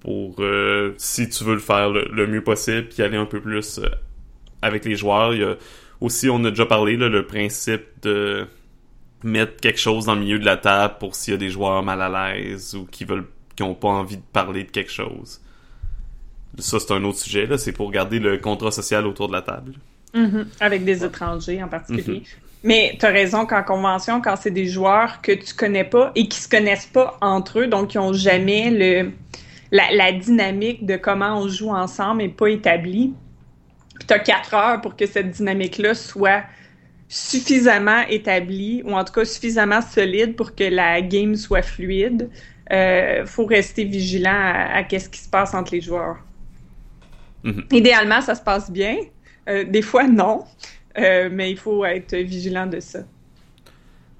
Pour 0.00 0.36
euh, 0.38 0.94
si 0.96 1.28
tu 1.28 1.42
veux 1.42 1.54
le 1.54 1.60
faire 1.60 1.90
le, 1.90 2.26
mieux 2.28 2.44
possible, 2.44 2.88
puis 2.88 3.02
aller 3.02 3.16
un 3.16 3.26
peu 3.26 3.40
plus 3.40 3.78
euh, 3.78 3.88
avec 4.62 4.84
les 4.84 4.94
joueurs. 4.94 5.32
Aussi, 6.00 6.28
on 6.30 6.44
a 6.44 6.50
déjà 6.50 6.66
parlé, 6.66 6.96
le 6.96 7.26
principe 7.26 7.84
de 8.02 8.46
mettre 9.24 9.56
quelque 9.56 9.80
chose 9.80 10.04
dans 10.06 10.14
le 10.14 10.20
milieu 10.20 10.38
de 10.38 10.44
la 10.44 10.56
table 10.56 10.96
pour 11.00 11.16
s'il 11.16 11.32
y 11.32 11.34
a 11.34 11.38
des 11.38 11.50
joueurs 11.50 11.82
mal 11.82 12.00
à 12.00 12.32
l'aise 12.32 12.74
ou 12.76 12.84
qui 12.84 13.04
veulent 13.04 13.26
qui 13.56 13.62
ont 13.62 13.74
pas 13.74 13.88
envie 13.88 14.18
de 14.18 14.22
parler 14.32 14.64
de 14.64 14.70
quelque 14.70 14.92
chose. 14.92 15.40
Ça, 16.58 16.78
c'est 16.78 16.92
un 16.92 17.02
autre 17.04 17.18
sujet, 17.18 17.46
là. 17.46 17.58
C'est 17.58 17.72
pour 17.72 17.90
garder 17.90 18.18
le 18.18 18.38
contrat 18.38 18.70
social 18.70 19.06
autour 19.06 19.28
de 19.28 19.32
la 19.32 19.42
table. 19.42 19.74
Mhm. 20.14 20.46
Avec 20.60 20.84
des 20.84 21.04
étrangers 21.04 21.62
en 21.62 21.68
particulier. 21.68 22.22
Mais 22.62 22.96
tu 22.98 23.04
as 23.04 23.10
raison 23.10 23.44
qu'en 23.44 23.62
convention, 23.62 24.22
quand 24.22 24.36
c'est 24.36 24.50
des 24.50 24.66
joueurs 24.66 25.20
que 25.20 25.32
tu 25.32 25.52
connais 25.54 25.84
pas 25.84 26.12
et 26.14 26.28
qui 26.28 26.40
se 26.40 26.48
connaissent 26.48 26.86
pas 26.86 27.18
entre 27.20 27.60
eux, 27.60 27.66
donc 27.66 27.88
qui 27.88 27.98
ont 27.98 28.12
jamais 28.12 28.70
le 28.70 29.10
la, 29.70 29.90
la 29.92 30.12
dynamique 30.12 30.86
de 30.86 30.96
comment 30.96 31.40
on 31.40 31.48
joue 31.48 31.70
ensemble 31.70 32.22
est 32.22 32.28
pas 32.28 32.48
établie. 32.48 33.12
Puis 33.96 34.06
tu 34.06 34.14
as 34.14 34.20
quatre 34.20 34.54
heures 34.54 34.80
pour 34.80 34.96
que 34.96 35.04
cette 35.04 35.30
dynamique-là 35.30 35.94
soit 35.94 36.44
suffisamment 37.08 38.02
établie, 38.08 38.82
ou 38.84 38.94
en 38.94 39.04
tout 39.04 39.12
cas 39.12 39.24
suffisamment 39.24 39.82
solide 39.82 40.36
pour 40.36 40.54
que 40.54 40.64
la 40.64 41.02
game 41.02 41.34
soit 41.34 41.62
fluide. 41.62 42.30
Euh, 42.72 43.26
faut 43.26 43.44
rester 43.44 43.84
vigilant 43.84 44.30
à, 44.32 44.76
à 44.76 44.82
qu'est-ce 44.84 45.08
qui 45.10 45.20
se 45.20 45.28
passe 45.28 45.54
entre 45.54 45.74
les 45.74 45.80
joueurs. 45.80 46.18
Mhm. 47.44 47.64
Idéalement, 47.72 48.20
ça 48.20 48.34
se 48.34 48.42
passe 48.42 48.70
bien. 48.70 48.96
Euh, 49.48 49.64
des 49.64 49.82
fois, 49.82 50.04
non. 50.08 50.44
Euh, 50.98 51.28
mais 51.30 51.50
il 51.50 51.56
faut 51.58 51.84
être 51.84 52.14
vigilant 52.16 52.66
de 52.66 52.80
ça. 52.80 53.00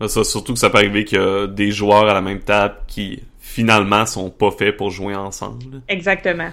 Ça, 0.07 0.25
surtout 0.25 0.53
que 0.53 0.59
ça 0.59 0.69
peut 0.71 0.79
arriver 0.79 1.05
qu'il 1.05 1.19
y 1.19 1.21
a 1.23 1.47
des 1.47 1.71
joueurs 1.71 2.09
à 2.09 2.15
la 2.15 2.21
même 2.21 2.41
table 2.41 2.75
qui 2.87 3.23
finalement 3.41 4.05
sont 4.07 4.29
pas 4.29 4.51
faits 4.51 4.77
pour 4.77 4.91
jouer 4.91 5.15
ensemble. 5.15 5.81
Exactement. 5.89 6.51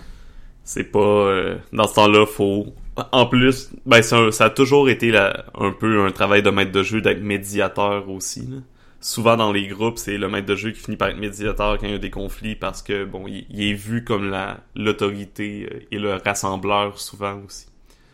C'est 0.63 0.85
pas 0.85 0.99
euh, 0.99 1.57
dans 1.73 1.87
ce 1.87 1.95
temps-là, 1.95 2.25
faut 2.27 2.67
en 3.11 3.25
plus, 3.25 3.69
ben 3.85 4.01
ça 4.03 4.27
a 4.39 4.49
toujours 4.51 4.89
été 4.89 5.11
la- 5.11 5.45
un 5.57 5.71
peu 5.71 6.05
un 6.05 6.11
travail 6.11 6.43
de 6.43 6.49
maître 6.51 6.71
de 6.71 6.83
jeu 6.83 7.01
d'être 7.01 7.21
médiateur 7.21 8.07
aussi. 8.09 8.41
là. 8.47 8.57
Souvent 9.01 9.35
dans 9.35 9.51
les 9.51 9.67
groupes, 9.67 9.97
c'est 9.97 10.17
le 10.17 10.29
maître 10.29 10.47
de 10.47 10.55
jeu 10.55 10.71
qui 10.71 10.79
finit 10.79 10.97
par 10.97 11.09
être 11.09 11.17
médiateur 11.17 11.77
quand 11.79 11.87
il 11.87 11.91
y 11.91 11.95
a 11.95 11.97
des 11.97 12.11
conflits 12.11 12.55
parce 12.55 12.83
que 12.83 13.03
bon, 13.05 13.27
il, 13.27 13.45
il 13.49 13.63
est 13.63 13.73
vu 13.73 14.03
comme 14.03 14.29
la 14.29 14.59
l'autorité 14.75 15.67
euh, 15.71 15.79
et 15.91 15.97
le 15.99 16.13
rassembleur 16.15 16.99
souvent 16.99 17.41
aussi. 17.45 17.65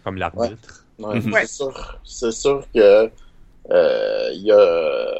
Comme 0.04 0.16
l'arbitre. 0.18 0.86
Ouais, 1.00 1.20
Mhm. 1.20 1.34
Ouais. 1.34 1.46
C'est 1.46 1.48
sûr, 1.48 2.00
c'est 2.04 2.32
sûr 2.32 2.66
que 2.74 3.12
euh, 3.72 4.32
il 4.34 4.44
y 4.44 4.52
a 4.52 5.16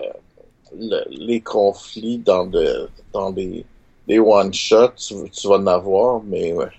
le- 0.78 1.06
les 1.10 1.42
conflits 1.42 2.20
dans 2.20 2.46
de, 2.48 2.90
dans 3.14 3.32
des, 3.32 3.66
des 4.08 4.20
one 4.20 4.54
shots, 4.54 4.94
tu, 4.98 5.16
tu 5.32 5.48
vas 5.48 5.56
en 5.58 5.68
avoir, 5.68 6.22
mais 6.24 6.54
ouais. 6.54 6.72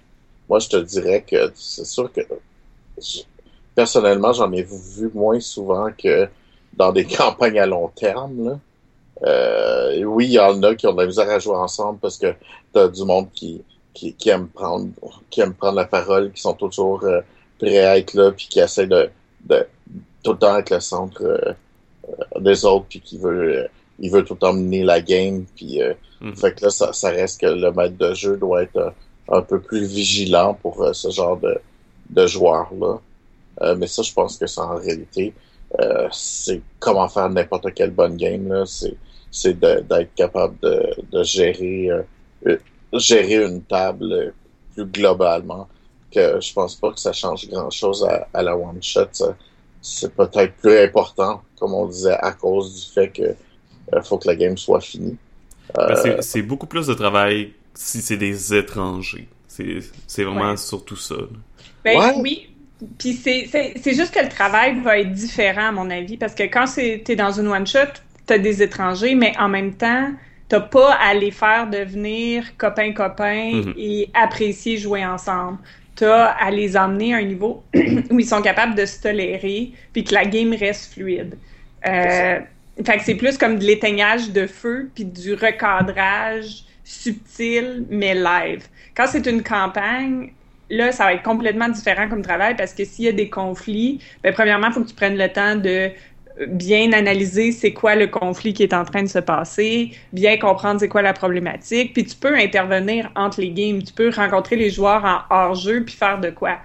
moi 0.48 0.58
je 0.60 0.68
te 0.68 0.76
dirais 0.78 1.22
que 1.22 1.52
c'est 1.56 1.86
sûr 1.86 2.12
que 2.12 2.22
je- 2.98 3.22
personnellement 3.74 4.32
j'en 4.34 4.52
ai 4.52 4.62
vu 4.64 5.10
moins 5.14 5.40
souvent 5.40 5.90
que 5.96 6.28
dans 6.74 6.92
des 6.92 7.06
campagnes 7.18 7.60
à 7.60 7.66
long 7.66 7.88
terme. 7.88 8.44
Là. 8.48 8.60
Euh, 9.24 10.02
oui, 10.04 10.26
il 10.26 10.32
y 10.32 10.38
en 10.38 10.62
a 10.62 10.74
qui 10.74 10.86
ont 10.86 10.92
de 10.94 11.00
la 11.00 11.06
misère 11.06 11.28
à 11.28 11.38
jouer 11.38 11.56
ensemble 11.56 11.98
parce 11.98 12.18
que 12.18 12.34
t'as 12.72 12.88
du 12.88 13.04
monde 13.04 13.28
qui, 13.32 13.62
qui, 13.94 14.12
qui 14.14 14.30
aime 14.30 14.48
prendre 14.48 14.88
qui 15.30 15.40
aime 15.40 15.54
prendre 15.54 15.76
la 15.76 15.86
parole, 15.86 16.32
qui 16.32 16.40
sont 16.40 16.54
toujours 16.54 17.02
euh, 17.04 17.20
prêts 17.58 17.78
à 17.84 17.98
être 17.98 18.14
là, 18.14 18.30
puis 18.30 18.46
qui 18.48 18.60
essaie 18.60 18.86
de, 18.86 19.10
de 19.44 19.66
tout 20.22 20.32
le 20.32 20.38
temps 20.38 20.56
être 20.58 20.70
le 20.70 20.80
centre 20.80 21.22
euh, 21.24 21.52
euh, 22.08 22.40
des 22.40 22.64
autres, 22.64 22.86
puis 22.88 23.00
qui 23.00 23.18
veut 23.18 23.68
il 23.98 24.10
veut 24.10 24.24
tout 24.24 24.34
le 24.34 24.38
temps 24.38 24.52
mener 24.52 24.84
la 24.84 25.00
game, 25.00 25.44
puis 25.56 25.82
euh, 25.82 25.94
Mhm. 26.20 26.34
fait 26.36 26.52
que 26.52 26.64
là 26.64 26.70
ça, 26.70 26.92
ça 26.92 27.10
reste 27.10 27.40
que 27.42 27.46
le 27.46 27.70
maître 27.70 27.96
de 27.96 28.12
jeu 28.12 28.36
doit 28.36 28.64
être 28.64 28.92
un 29.28 29.40
peu 29.40 29.60
plus 29.60 29.84
vigilant 29.86 30.52
pour 30.54 30.84
ce 30.92 31.10
genre 31.10 31.36
de, 31.36 31.56
de 32.10 32.26
joueurs 32.26 32.68
là. 32.80 32.98
Euh, 33.62 33.76
mais 33.76 33.86
ça, 33.86 34.02
je 34.02 34.12
pense 34.12 34.36
que 34.36 34.46
c'est 34.48 34.60
en 34.60 34.74
réalité 34.76 35.32
euh, 35.80 36.08
c'est 36.10 36.60
comment 36.80 37.08
faire 37.08 37.28
n'importe 37.30 37.72
quelle 37.72 37.92
bonne 37.92 38.16
game 38.16 38.48
là, 38.48 38.64
c'est 38.66 38.96
c'est 39.30 39.58
d'être 39.58 40.14
capable 40.14 40.56
de, 40.60 40.94
de 41.12 41.22
gérer 41.22 41.90
euh, 41.90 42.02
euh, 42.46 42.58
gérer 42.94 43.44
une 43.44 43.62
table 43.62 44.32
plus 44.74 44.86
globalement 44.86 45.68
que 46.10 46.40
je 46.40 46.52
pense 46.52 46.74
pas 46.76 46.90
que 46.92 47.00
ça 47.00 47.12
change 47.12 47.46
grand 47.48 47.70
chose 47.70 48.04
à, 48.04 48.26
à 48.32 48.42
la 48.42 48.56
one 48.56 48.82
shot. 48.82 49.06
C'est 49.82 50.12
peut-être 50.14 50.54
plus 50.56 50.78
important, 50.78 51.42
comme 51.58 51.74
on 51.74 51.86
disait, 51.86 52.16
à 52.18 52.32
cause 52.32 52.86
du 52.86 52.92
fait 52.94 53.08
que 53.10 53.22
euh, 53.94 54.02
faut 54.02 54.18
que 54.18 54.26
la 54.28 54.36
game 54.36 54.56
soit 54.56 54.80
finie. 54.80 55.16
Ben, 55.74 55.82
Euh, 55.90 55.96
c'est- 56.02 56.22
c'est 56.22 56.42
beaucoup 56.42 56.66
plus 56.66 56.86
de 56.86 56.94
travail 56.94 57.52
si 57.74 58.00
c'est 58.02 58.16
des 58.16 58.54
étrangers. 58.54 59.28
C'est 59.46 59.80
c'est 60.06 60.24
vraiment 60.24 60.50
Ouais. 60.50 60.56
surtout 60.56 60.96
ça. 60.96 61.16
Ben 61.84 61.98
Ouais. 61.98 62.14
oui. 62.18 62.48
Puis 62.98 63.12
c'est 63.12 63.46
c'est- 63.50 63.74
c'est 63.82 63.94
juste 63.94 64.14
que 64.14 64.20
le 64.22 64.28
travail 64.28 64.80
va 64.80 64.98
être 64.98 65.12
différent, 65.12 65.68
à 65.68 65.72
mon 65.72 65.90
avis, 65.90 66.16
parce 66.16 66.34
que 66.34 66.44
quand 66.44 66.66
c'est- 66.66 67.02
t'es 67.04 67.16
dans 67.16 67.32
une 67.32 67.48
one-shot, 67.48 67.92
t'as 68.28 68.38
des 68.38 68.62
étrangers, 68.62 69.14
mais 69.16 69.32
en 69.38 69.48
même 69.48 69.74
temps, 69.74 70.12
t'as 70.48 70.60
pas 70.60 70.92
à 70.94 71.14
les 71.14 71.30
faire 71.32 71.68
devenir 71.68 72.56
copains-copains 72.56 73.50
Mhm. 73.66 73.74
et 73.76 74.08
apprécier 74.14 74.76
jouer 74.78 75.04
ensemble. 75.04 75.58
T'as 75.96 76.26
à 76.26 76.50
les 76.50 76.76
emmener 76.76 77.12
à 77.14 77.18
un 77.18 77.22
niveau 77.24 77.64
où 78.10 78.20
ils 78.20 78.26
sont 78.26 78.40
capables 78.42 78.74
de 78.76 78.86
se 78.86 79.02
tolérer, 79.02 79.72
puis 79.92 80.04
que 80.04 80.14
la 80.14 80.24
game 80.24 80.54
reste 80.54 80.94
fluide. 80.94 81.36
Euh, 81.86 82.38
fait 82.84 82.98
que 82.98 83.04
c'est 83.04 83.16
plus 83.16 83.36
comme 83.36 83.58
de 83.58 83.64
l'éteignage 83.64 84.30
de 84.30 84.46
feu, 84.46 84.90
puis 84.94 85.04
du 85.04 85.34
recadrage 85.34 86.64
subtil, 86.84 87.84
mais 87.90 88.14
live. 88.14 88.64
Quand 88.96 89.06
c'est 89.06 89.26
une 89.26 89.42
campagne, 89.42 90.32
là, 90.70 90.92
ça 90.92 91.04
va 91.04 91.14
être 91.14 91.22
complètement 91.22 91.68
différent 91.68 92.08
comme 92.08 92.22
travail 92.22 92.54
parce 92.56 92.72
que 92.74 92.84
s'il 92.84 93.04
y 93.06 93.08
a 93.08 93.12
des 93.12 93.28
conflits, 93.28 94.00
ben, 94.22 94.32
premièrement, 94.32 94.68
il 94.68 94.72
faut 94.72 94.82
que 94.82 94.88
tu 94.88 94.94
prennes 94.94 95.18
le 95.18 95.28
temps 95.28 95.56
de 95.56 95.90
bien 96.46 96.92
analyser 96.92 97.52
c'est 97.52 97.72
quoi 97.72 97.94
le 97.94 98.06
conflit 98.06 98.52
qui 98.52 98.62
est 98.62 98.74
en 98.74 98.84
train 98.84 99.02
de 99.02 99.08
se 99.08 99.18
passer, 99.18 99.92
bien 100.12 100.36
comprendre 100.38 100.80
c'est 100.80 100.88
quoi 100.88 101.02
la 101.02 101.12
problématique, 101.12 101.92
puis 101.92 102.04
tu 102.04 102.16
peux 102.16 102.34
intervenir 102.34 103.10
entre 103.16 103.40
les 103.40 103.50
games, 103.50 103.82
tu 103.82 103.92
peux 103.92 104.10
rencontrer 104.10 104.56
les 104.56 104.70
joueurs 104.70 105.04
en 105.04 105.34
hors-jeu 105.34 105.84
puis 105.84 105.94
faire 105.94 106.20
de 106.20 106.30
quoi. 106.30 106.58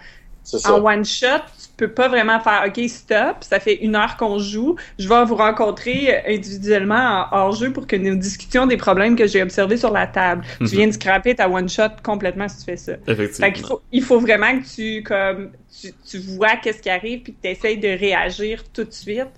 ça. 0.44 0.74
En 0.74 0.86
one 0.86 1.06
shot, 1.06 1.28
tu 1.58 1.70
peux 1.78 1.88
pas 1.88 2.08
vraiment 2.08 2.40
faire 2.40 2.66
OK, 2.68 2.88
stop, 2.88 3.38
ça 3.42 3.60
fait 3.60 3.76
une 3.76 3.96
heure 3.96 4.16
qu'on 4.18 4.38
joue, 4.38 4.76
je 5.00 5.10
vais 5.10 5.26
vous 5.26 5.36
rencontrer 5.36 6.14
euh, 6.14 6.36
individuellement 6.36 7.26
en 7.32 7.38
hors-jeu 7.38 7.72
pour 7.72 7.88
que 7.88 7.96
nous 7.96 8.16
discutions 8.16 8.68
des 8.68 8.78
problèmes 8.78 9.16
que 9.16 9.26
j'ai 9.26 9.42
observés 9.42 9.78
sur 9.78 9.92
la 9.92 10.06
table. 10.06 10.46
Mhm. 10.60 10.68
Tu 10.68 10.76
viens 10.76 10.88
de 10.88 10.92
scraper 10.92 11.36
ta 11.36 11.50
one 11.50 11.70
shot 11.70 12.02
complètement 12.04 12.48
si 12.48 12.60
tu 12.60 12.66
fais 12.66 12.78
ça. 12.78 12.94
Effectivement. 13.08 13.52
Fait 13.54 13.62
faut, 13.62 13.82
il 13.92 14.04
faut 14.04 14.20
vraiment 14.20 14.60
que 14.60 14.66
tu, 14.66 15.02
comme, 15.04 15.52
tu, 15.82 15.92
tu 16.08 16.20
vois 16.20 16.58
qu'est-ce 16.58 16.82
qui 16.82 16.90
arrive 16.90 17.22
puis 17.22 17.34
que 17.34 17.42
tu 17.42 17.50
essayes 17.50 17.78
de 17.78 17.88
réagir 17.88 18.64
tout 18.72 18.84
de 18.84 18.92
suite. 18.92 19.32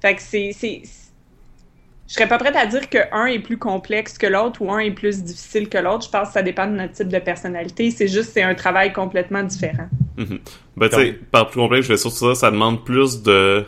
Fait 0.00 0.14
que 0.14 0.22
c'est, 0.22 0.50
c'est, 0.52 0.82
je 2.08 2.14
serais 2.14 2.28
pas 2.28 2.38
prête 2.38 2.56
à 2.56 2.66
dire 2.66 2.88
que 2.88 2.98
un 3.12 3.26
est 3.26 3.38
plus 3.38 3.58
complexe 3.58 4.18
que 4.18 4.26
l'autre 4.26 4.62
ou 4.62 4.72
un 4.72 4.78
est 4.78 4.90
plus 4.90 5.22
difficile 5.22 5.68
que 5.68 5.78
l'autre. 5.78 6.06
Je 6.06 6.10
pense 6.10 6.28
que 6.28 6.34
ça 6.34 6.42
dépend 6.42 6.66
de 6.66 6.72
notre 6.72 6.92
type 6.94 7.08
de 7.08 7.18
personnalité. 7.18 7.90
C'est 7.90 8.08
juste 8.08 8.30
c'est 8.32 8.42
un 8.42 8.54
travail 8.54 8.92
complètement 8.92 9.42
différent. 9.42 9.88
Mhm. 10.16 10.40
Ben, 10.76 10.88
tu 10.88 10.96
sais, 10.96 11.12
par 11.30 11.48
plus 11.48 11.60
complexe, 11.60 11.86
je 11.86 11.92
vais 11.92 11.98
sur 11.98 12.10
ça, 12.10 12.34
ça 12.34 12.50
demande 12.50 12.84
plus 12.84 13.22
de 13.22 13.64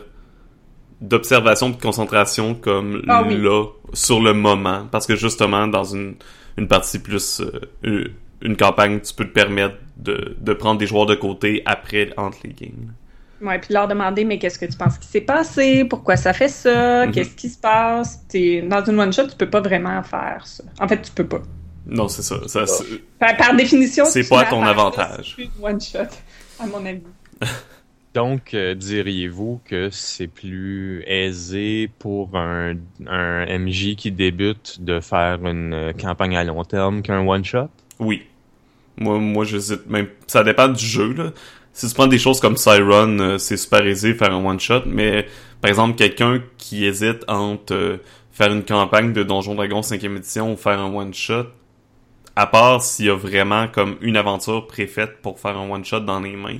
d'observation 0.99 1.69
de 1.69 1.75
concentration 1.75 2.55
comme 2.55 3.03
Ah 3.07 3.23
oui. 3.27 3.35
là 3.37 3.65
sur 3.93 4.21
le 4.21 4.33
moment 4.33 4.87
parce 4.91 5.05
que 5.05 5.15
justement 5.17 5.67
dans 5.67 5.83
une 5.83 6.15
une 6.57 6.67
partie 6.67 6.99
plus 6.99 7.41
euh, 7.83 8.05
une 8.41 8.55
campagne 8.55 9.01
tu 9.01 9.13
peux 9.13 9.25
te 9.25 9.33
permettre 9.33 9.75
de, 9.97 10.37
de 10.39 10.53
prendre 10.53 10.79
des 10.79 10.87
joueurs 10.87 11.05
de 11.05 11.15
côté 11.15 11.61
après 11.65 12.11
entre 12.15 12.37
les 12.45 12.53
games 12.53 12.93
Ouais, 13.43 13.59
puis 13.59 13.73
leur 13.73 13.87
demander 13.87 14.23
mais 14.23 14.39
qu'est-ce 14.39 14.57
que 14.57 14.65
tu 14.65 14.77
penses 14.77 14.97
qui 14.97 15.07
s'est 15.07 15.21
passé, 15.21 15.83
pourquoi 15.85 16.15
ça 16.15 16.31
fait 16.33 16.47
ça, 16.47 17.05
Mhm. 17.05 17.11
qu'est-ce 17.11 17.35
qui 17.35 17.49
se 17.49 17.59
passe? 17.59 18.25
T'es 18.29 18.61
dans 18.61 18.83
une 18.85 18.99
one 18.99 19.11
shot, 19.11 19.27
tu 19.27 19.35
peux 19.35 19.49
pas 19.49 19.59
vraiment 19.61 20.01
faire 20.03 20.43
ça. 20.45 20.63
En 20.79 20.87
fait, 20.87 21.01
tu 21.01 21.11
peux 21.11 21.25
pas. 21.27 21.41
non 21.85 22.07
c'est 22.07 22.21
ça, 22.21 22.37
ça 22.47 22.63
Par, 23.19 23.35
par 23.35 23.55
définition, 23.55 24.05
C'est 24.05 24.27
pas 24.29 24.41
tu 24.43 24.47
à 24.47 24.49
ton 24.51 24.63
avantage. 24.63 25.29
C'est 25.29 25.33
plus 25.35 25.49
une 25.59 25.65
one 25.65 25.81
shot, 25.81 26.07
à 26.59 26.65
mon 26.67 26.85
avis. 26.85 27.01
Donc, 28.13 28.53
euh, 28.53 28.75
diriez-vous 28.75 29.59
que 29.65 29.89
c'est 29.89 30.27
plus 30.27 31.03
aisé 31.07 31.89
pour 31.97 32.37
un, 32.37 32.75
un 33.07 33.57
MJ 33.59 33.95
qui 33.95 34.11
débute 34.11 34.77
de 34.81 34.99
faire 34.99 35.43
une 35.45 35.73
euh, 35.73 35.93
campagne 35.93 36.37
à 36.37 36.43
long 36.43 36.63
terme 36.63 37.01
qu'un 37.01 37.25
one-shot? 37.27 37.69
oui 37.99 38.23
moi 38.97 39.17
moi 39.17 39.43
j'hésite 39.45 39.87
même 39.87 40.07
ça 40.27 40.43
dépend 40.43 40.67
du 40.67 40.85
jeu 40.85 41.13
là 41.13 41.31
si 41.73 41.87
tu 41.87 41.93
prends 41.95 42.07
des 42.07 42.19
choses 42.19 42.39
comme 42.39 42.55
Siren 42.55 43.19
euh, 43.19 43.37
c'est 43.37 43.57
super 43.57 43.85
aisé 43.85 44.13
de 44.13 44.17
faire 44.17 44.31
un 44.31 44.45
one 44.45 44.59
shot 44.59 44.83
mais 44.85 45.25
par 45.59 45.69
exemple 45.69 45.95
quelqu'un 45.95 46.41
qui 46.57 46.85
hésite 46.85 47.23
entre 47.27 47.73
euh, 47.73 47.97
faire 48.31 48.51
une 48.51 48.63
campagne 48.63 49.11
de 49.11 49.23
Donjon 49.23 49.55
Dragon 49.55 49.81
5e 49.81 50.17
édition 50.17 50.53
ou 50.53 50.57
faire 50.57 50.79
un 50.79 50.93
one 50.93 51.13
shot 51.13 51.47
à 52.35 52.47
part 52.47 52.83
s'il 52.83 53.05
y 53.05 53.09
a 53.09 53.15
vraiment 53.15 53.67
comme 53.67 53.97
une 54.01 54.17
aventure 54.17 54.67
préfaite 54.67 55.21
pour 55.21 55.39
faire 55.39 55.57
un 55.57 55.69
one 55.69 55.83
shot 55.83 56.01
dans 56.01 56.19
les 56.19 56.35
mains 56.35 56.59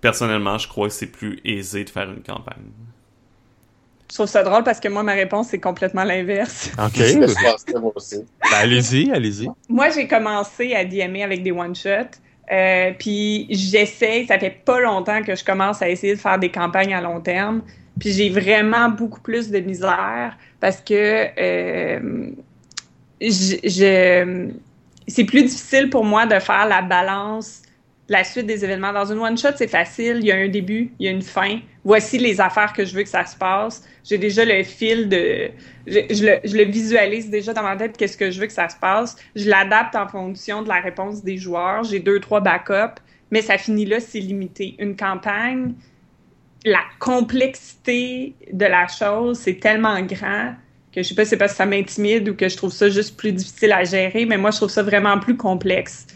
personnellement 0.00 0.58
je 0.58 0.68
crois 0.68 0.88
que 0.88 0.94
c'est 0.94 1.06
plus 1.06 1.38
aisé 1.44 1.84
de 1.84 1.90
faire 1.90 2.10
une 2.10 2.22
campagne 2.22 2.64
Je 4.08 4.14
trouve 4.14 4.26
ça 4.26 4.42
drôle 4.42 4.62
parce 4.62 4.78
que 4.78 4.88
moi, 4.88 5.02
ma 5.02 5.14
réponse, 5.14 5.48
c'est 5.48 5.58
complètement 5.58 6.04
l'inverse. 6.04 6.70
OK. 6.78 6.96
Ben, 8.40 8.56
allez-y, 8.58 9.10
allez-y. 9.10 9.48
Moi, 9.68 9.90
j'ai 9.90 10.06
commencé 10.06 10.74
à 10.74 10.84
DMer 10.84 11.24
avec 11.24 11.42
des 11.42 11.50
one-shots. 11.50 12.20
Euh, 12.52 12.92
puis 12.98 13.46
j'essaie, 13.50 14.24
ça 14.26 14.38
fait 14.38 14.62
pas 14.64 14.80
longtemps 14.80 15.22
que 15.22 15.34
je 15.34 15.44
commence 15.44 15.82
à 15.82 15.88
essayer 15.88 16.14
de 16.14 16.20
faire 16.20 16.38
des 16.38 16.50
campagnes 16.50 16.94
à 16.94 17.00
long 17.00 17.20
terme. 17.20 17.62
Puis 17.98 18.12
j'ai 18.12 18.30
vraiment 18.30 18.88
beaucoup 18.88 19.20
plus 19.20 19.50
de 19.50 19.58
misère 19.58 20.36
parce 20.60 20.80
que 20.80 21.28
euh, 21.38 22.30
c'est 25.08 25.24
plus 25.24 25.42
difficile 25.42 25.90
pour 25.90 26.04
moi 26.04 26.26
de 26.26 26.38
faire 26.38 26.66
la 26.66 26.82
balance, 26.82 27.62
la 28.08 28.22
suite 28.22 28.46
des 28.46 28.64
événements. 28.64 28.92
Dans 28.92 29.10
une 29.10 29.18
one-shot, 29.18 29.56
c'est 29.56 29.68
facile. 29.68 30.18
Il 30.20 30.26
y 30.26 30.32
a 30.32 30.36
un 30.36 30.48
début, 30.48 30.92
il 30.98 31.06
y 31.06 31.08
a 31.08 31.12
une 31.12 31.22
fin. 31.22 31.58
Voici 31.84 32.18
les 32.18 32.40
affaires 32.40 32.72
que 32.72 32.84
je 32.84 32.94
veux 32.94 33.02
que 33.02 33.08
ça 33.08 33.24
se 33.24 33.36
passe. 33.36 33.82
J'ai 34.08 34.18
déjà 34.18 34.44
le 34.44 34.62
fil 34.62 35.08
de... 35.08 35.50
Je, 35.86 35.98
le, 36.24 36.38
je 36.44 36.56
le 36.56 36.64
visualise 36.64 37.28
déjà 37.28 37.52
dans 37.52 37.62
ma 37.62 37.76
tête, 37.76 37.96
qu'est-ce 37.96 38.16
que 38.16 38.30
je 38.30 38.40
veux 38.40 38.46
que 38.46 38.52
ça 38.52 38.68
se 38.68 38.76
passe. 38.76 39.16
Je 39.34 39.48
l'adapte 39.48 39.96
en 39.96 40.06
fonction 40.06 40.62
de 40.62 40.68
la 40.68 40.80
réponse 40.80 41.24
des 41.24 41.36
joueurs. 41.36 41.82
J'ai 41.82 41.98
deux, 41.98 42.20
trois 42.20 42.40
backups. 42.40 43.00
Mais 43.30 43.42
ça 43.42 43.58
finit 43.58 43.84
là, 43.84 43.98
c'est 43.98 44.20
limité. 44.20 44.76
Une 44.78 44.96
campagne, 44.96 45.74
la 46.64 46.82
complexité 47.00 48.34
de 48.52 48.64
la 48.64 48.86
chose, 48.86 49.38
c'est 49.38 49.58
tellement 49.58 50.00
grand 50.02 50.54
que 50.92 51.02
je 51.02 51.08
sais 51.08 51.14
pas 51.14 51.24
si 51.24 51.30
c'est 51.30 51.36
parce 51.36 51.52
que 51.52 51.58
ça 51.58 51.66
m'intimide 51.66 52.28
ou 52.28 52.34
que 52.34 52.48
je 52.48 52.56
trouve 52.56 52.72
ça 52.72 52.88
juste 52.88 53.18
plus 53.18 53.32
difficile 53.32 53.72
à 53.72 53.84
gérer, 53.84 54.24
mais 54.24 54.38
moi, 54.38 54.50
je 54.50 54.56
trouve 54.56 54.70
ça 54.70 54.82
vraiment 54.82 55.18
plus 55.18 55.36
complexe 55.36 56.06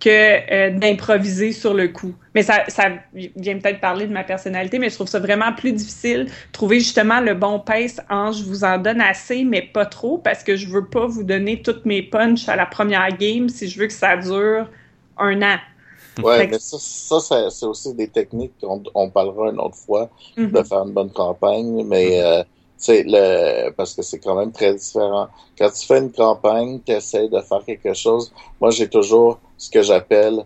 que 0.00 0.08
euh, 0.08 0.70
d'improviser 0.78 1.52
sur 1.52 1.74
le 1.74 1.88
coup. 1.88 2.14
Mais 2.34 2.42
ça, 2.42 2.64
ça 2.68 2.90
vient 3.14 3.58
peut-être 3.58 3.80
parler 3.80 4.06
de 4.06 4.12
ma 4.12 4.24
personnalité, 4.24 4.78
mais 4.78 4.88
je 4.90 4.94
trouve 4.94 5.08
ça 5.08 5.20
vraiment 5.20 5.52
plus 5.52 5.72
difficile. 5.72 6.26
Trouver 6.52 6.80
justement 6.80 7.20
le 7.20 7.34
bon 7.34 7.60
pace 7.60 8.00
en 8.08 8.32
je 8.32 8.42
vous 8.44 8.64
en 8.64 8.78
donne 8.78 9.00
assez, 9.00 9.44
mais 9.44 9.62
pas 9.62 9.86
trop, 9.86 10.18
parce 10.18 10.42
que 10.42 10.56
je 10.56 10.68
veux 10.68 10.88
pas 10.88 11.06
vous 11.06 11.22
donner 11.24 11.62
toutes 11.62 11.84
mes 11.86 12.02
punches 12.02 12.48
à 12.48 12.56
la 12.56 12.66
première 12.66 13.16
game 13.16 13.48
si 13.48 13.68
je 13.68 13.78
veux 13.78 13.86
que 13.86 13.92
ça 13.92 14.16
dure 14.16 14.70
un 15.18 15.42
an. 15.42 15.58
Ouais, 16.22 16.44
que- 16.46 16.50
mais 16.50 16.58
ça, 16.58 16.76
ça, 16.78 17.20
ça, 17.20 17.50
c'est 17.50 17.64
aussi 17.66 17.94
des 17.94 18.10
techniques 18.10 18.54
qu'on 18.60 18.82
on 18.94 19.10
parlera 19.10 19.50
une 19.50 19.58
autre 19.60 19.76
fois 19.76 20.10
Mhm. 20.36 20.52
de 20.52 20.62
faire 20.62 20.80
une 20.86 20.92
bonne 20.92 21.10
campagne, 21.12 21.82
mais 21.86 22.20
euh, 22.22 22.42
tu 22.44 22.48
sais, 22.76 23.04
le 23.06 23.70
parce 23.70 23.94
que 23.94 24.02
c'est 24.02 24.18
quand 24.20 24.34
même 24.34 24.52
très 24.52 24.74
différent. 24.74 25.28
Quand 25.56 25.70
tu 25.70 25.86
fais 25.86 25.98
une 25.98 26.12
campagne, 26.12 26.82
tu 26.84 26.92
essaies 26.92 27.28
de 27.30 27.40
faire 27.40 27.64
quelque 27.64 27.94
chose. 27.94 28.32
Moi, 28.60 28.70
j'ai 28.70 28.88
toujours 28.90 29.40
ce 29.60 29.70
que 29.70 29.82
j'appelle 29.82 30.44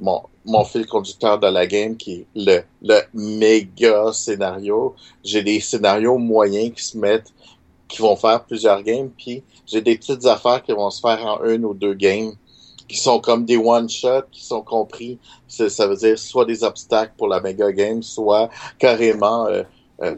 mon, 0.00 0.22
mon 0.46 0.64
fil 0.64 0.86
conducteur 0.86 1.38
de 1.38 1.46
la 1.46 1.66
game, 1.66 1.96
qui 1.96 2.12
est 2.14 2.26
le, 2.34 2.60
le 2.82 3.00
méga 3.12 4.12
scénario. 4.12 4.94
J'ai 5.22 5.42
des 5.42 5.60
scénarios 5.60 6.18
moyens 6.18 6.72
qui 6.74 6.82
se 6.82 6.96
mettent, 6.98 7.32
qui 7.88 8.00
vont 8.00 8.16
faire 8.16 8.42
plusieurs 8.44 8.82
games, 8.82 9.10
puis 9.16 9.42
j'ai 9.66 9.82
des 9.82 9.96
petites 9.98 10.24
affaires 10.26 10.62
qui 10.62 10.72
vont 10.72 10.90
se 10.90 11.00
faire 11.00 11.24
en 11.26 11.44
une 11.44 11.64
ou 11.64 11.74
deux 11.74 11.94
games, 11.94 12.32
qui 12.88 12.96
sont 12.96 13.20
comme 13.20 13.44
des 13.44 13.56
one-shots, 13.58 14.28
qui 14.32 14.44
sont 14.44 14.62
compris. 14.62 15.18
Ça 15.46 15.86
veut 15.86 15.96
dire 15.96 16.18
soit 16.18 16.46
des 16.46 16.64
obstacles 16.64 17.12
pour 17.16 17.28
la 17.28 17.40
méga 17.40 17.70
game, 17.72 18.02
soit 18.02 18.48
carrément... 18.78 19.46
Euh, 19.46 19.62
euh, 20.02 20.16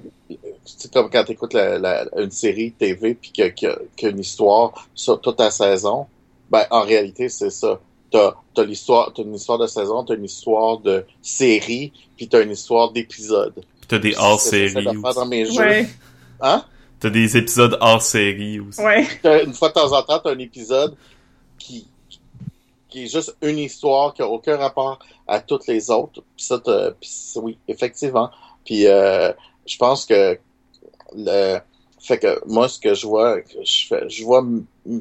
c'est 0.65 0.93
comme 0.93 1.11
quand 1.11 1.25
tu 1.25 1.33
écoutes 1.33 1.53
la, 1.53 1.79
la- 1.79 2.07
une 2.17 2.31
série 2.31 2.73
TV 2.73 3.15
puis 3.15 3.31
qu'il 3.31 3.45
y 3.45 3.67
y 3.67 4.07
a 4.07 4.09
une 4.09 4.19
histoire 4.21 4.73
sur 4.95 5.21
toute 5.21 5.39
la 5.39 5.51
saison. 5.51 6.07
Ben, 6.51 6.65
en 6.71 6.81
réalité, 6.83 7.29
c'est 7.29 7.51
ça. 7.51 7.79
T'as 8.11 8.35
as, 8.57 8.63
l'histoire, 8.65 9.13
t'as 9.15 9.23
une 9.23 9.35
histoire 9.35 9.59
de 9.59 9.67
saison, 9.67 10.05
t'as 10.05 10.15
une 10.15 10.25
histoire 10.25 10.79
de 10.79 11.05
série, 11.23 11.93
puis 12.17 12.29
t'as 12.29 12.43
une 12.43 12.53
histoire 12.53 12.93
d'épisode. 12.93 13.53
Puis 13.55 13.87
t'as 13.89 13.99
des 13.99 14.15
dans 15.15 15.27
mes 15.27 15.45
jeux. 15.45 15.59
Ouais, 15.59 15.89
Hein? 16.41 16.65
T'as 17.01 17.11
des 17.11 17.37
épisodes 17.37 17.77
hors-série 17.81 18.61
aussi. 18.61 18.81
ouais. 18.81 19.07
Une 19.45 19.53
fois 19.55 19.69
de 19.69 19.75
temps 19.75 19.93
en 19.93 20.03
temps, 20.03 20.19
t'as 20.19 20.31
un 20.33 20.39
épisode 20.39 20.97
qui, 21.59 21.87
qui 22.89 23.05
est 23.05 23.09
juste 23.09 23.37
une 23.43 23.59
histoire 23.59 24.15
qui 24.15 24.23
a 24.23 24.29
aucun 24.29 24.57
rapport 24.57 24.99
à 25.27 25.41
toutes 25.41 25.67
les 25.67 25.91
autres. 25.91 26.23
Puis 26.37 26.45
ça, 26.47 26.61
c'est- 27.03 27.39
oui, 27.41 27.59
effectivement. 27.69 28.31
Puis 28.65 28.87
euh, 28.87 29.33
je 29.67 29.77
pense 29.77 30.07
que 30.07 30.39
le 31.15 31.59
fait 32.07 32.19
que 32.19 32.41
moi, 32.47 32.69
ce 32.69 32.79
que 32.79 32.95
je 32.95 33.07
vois, 33.07 33.37
je 33.65 34.25
vois 34.25 34.45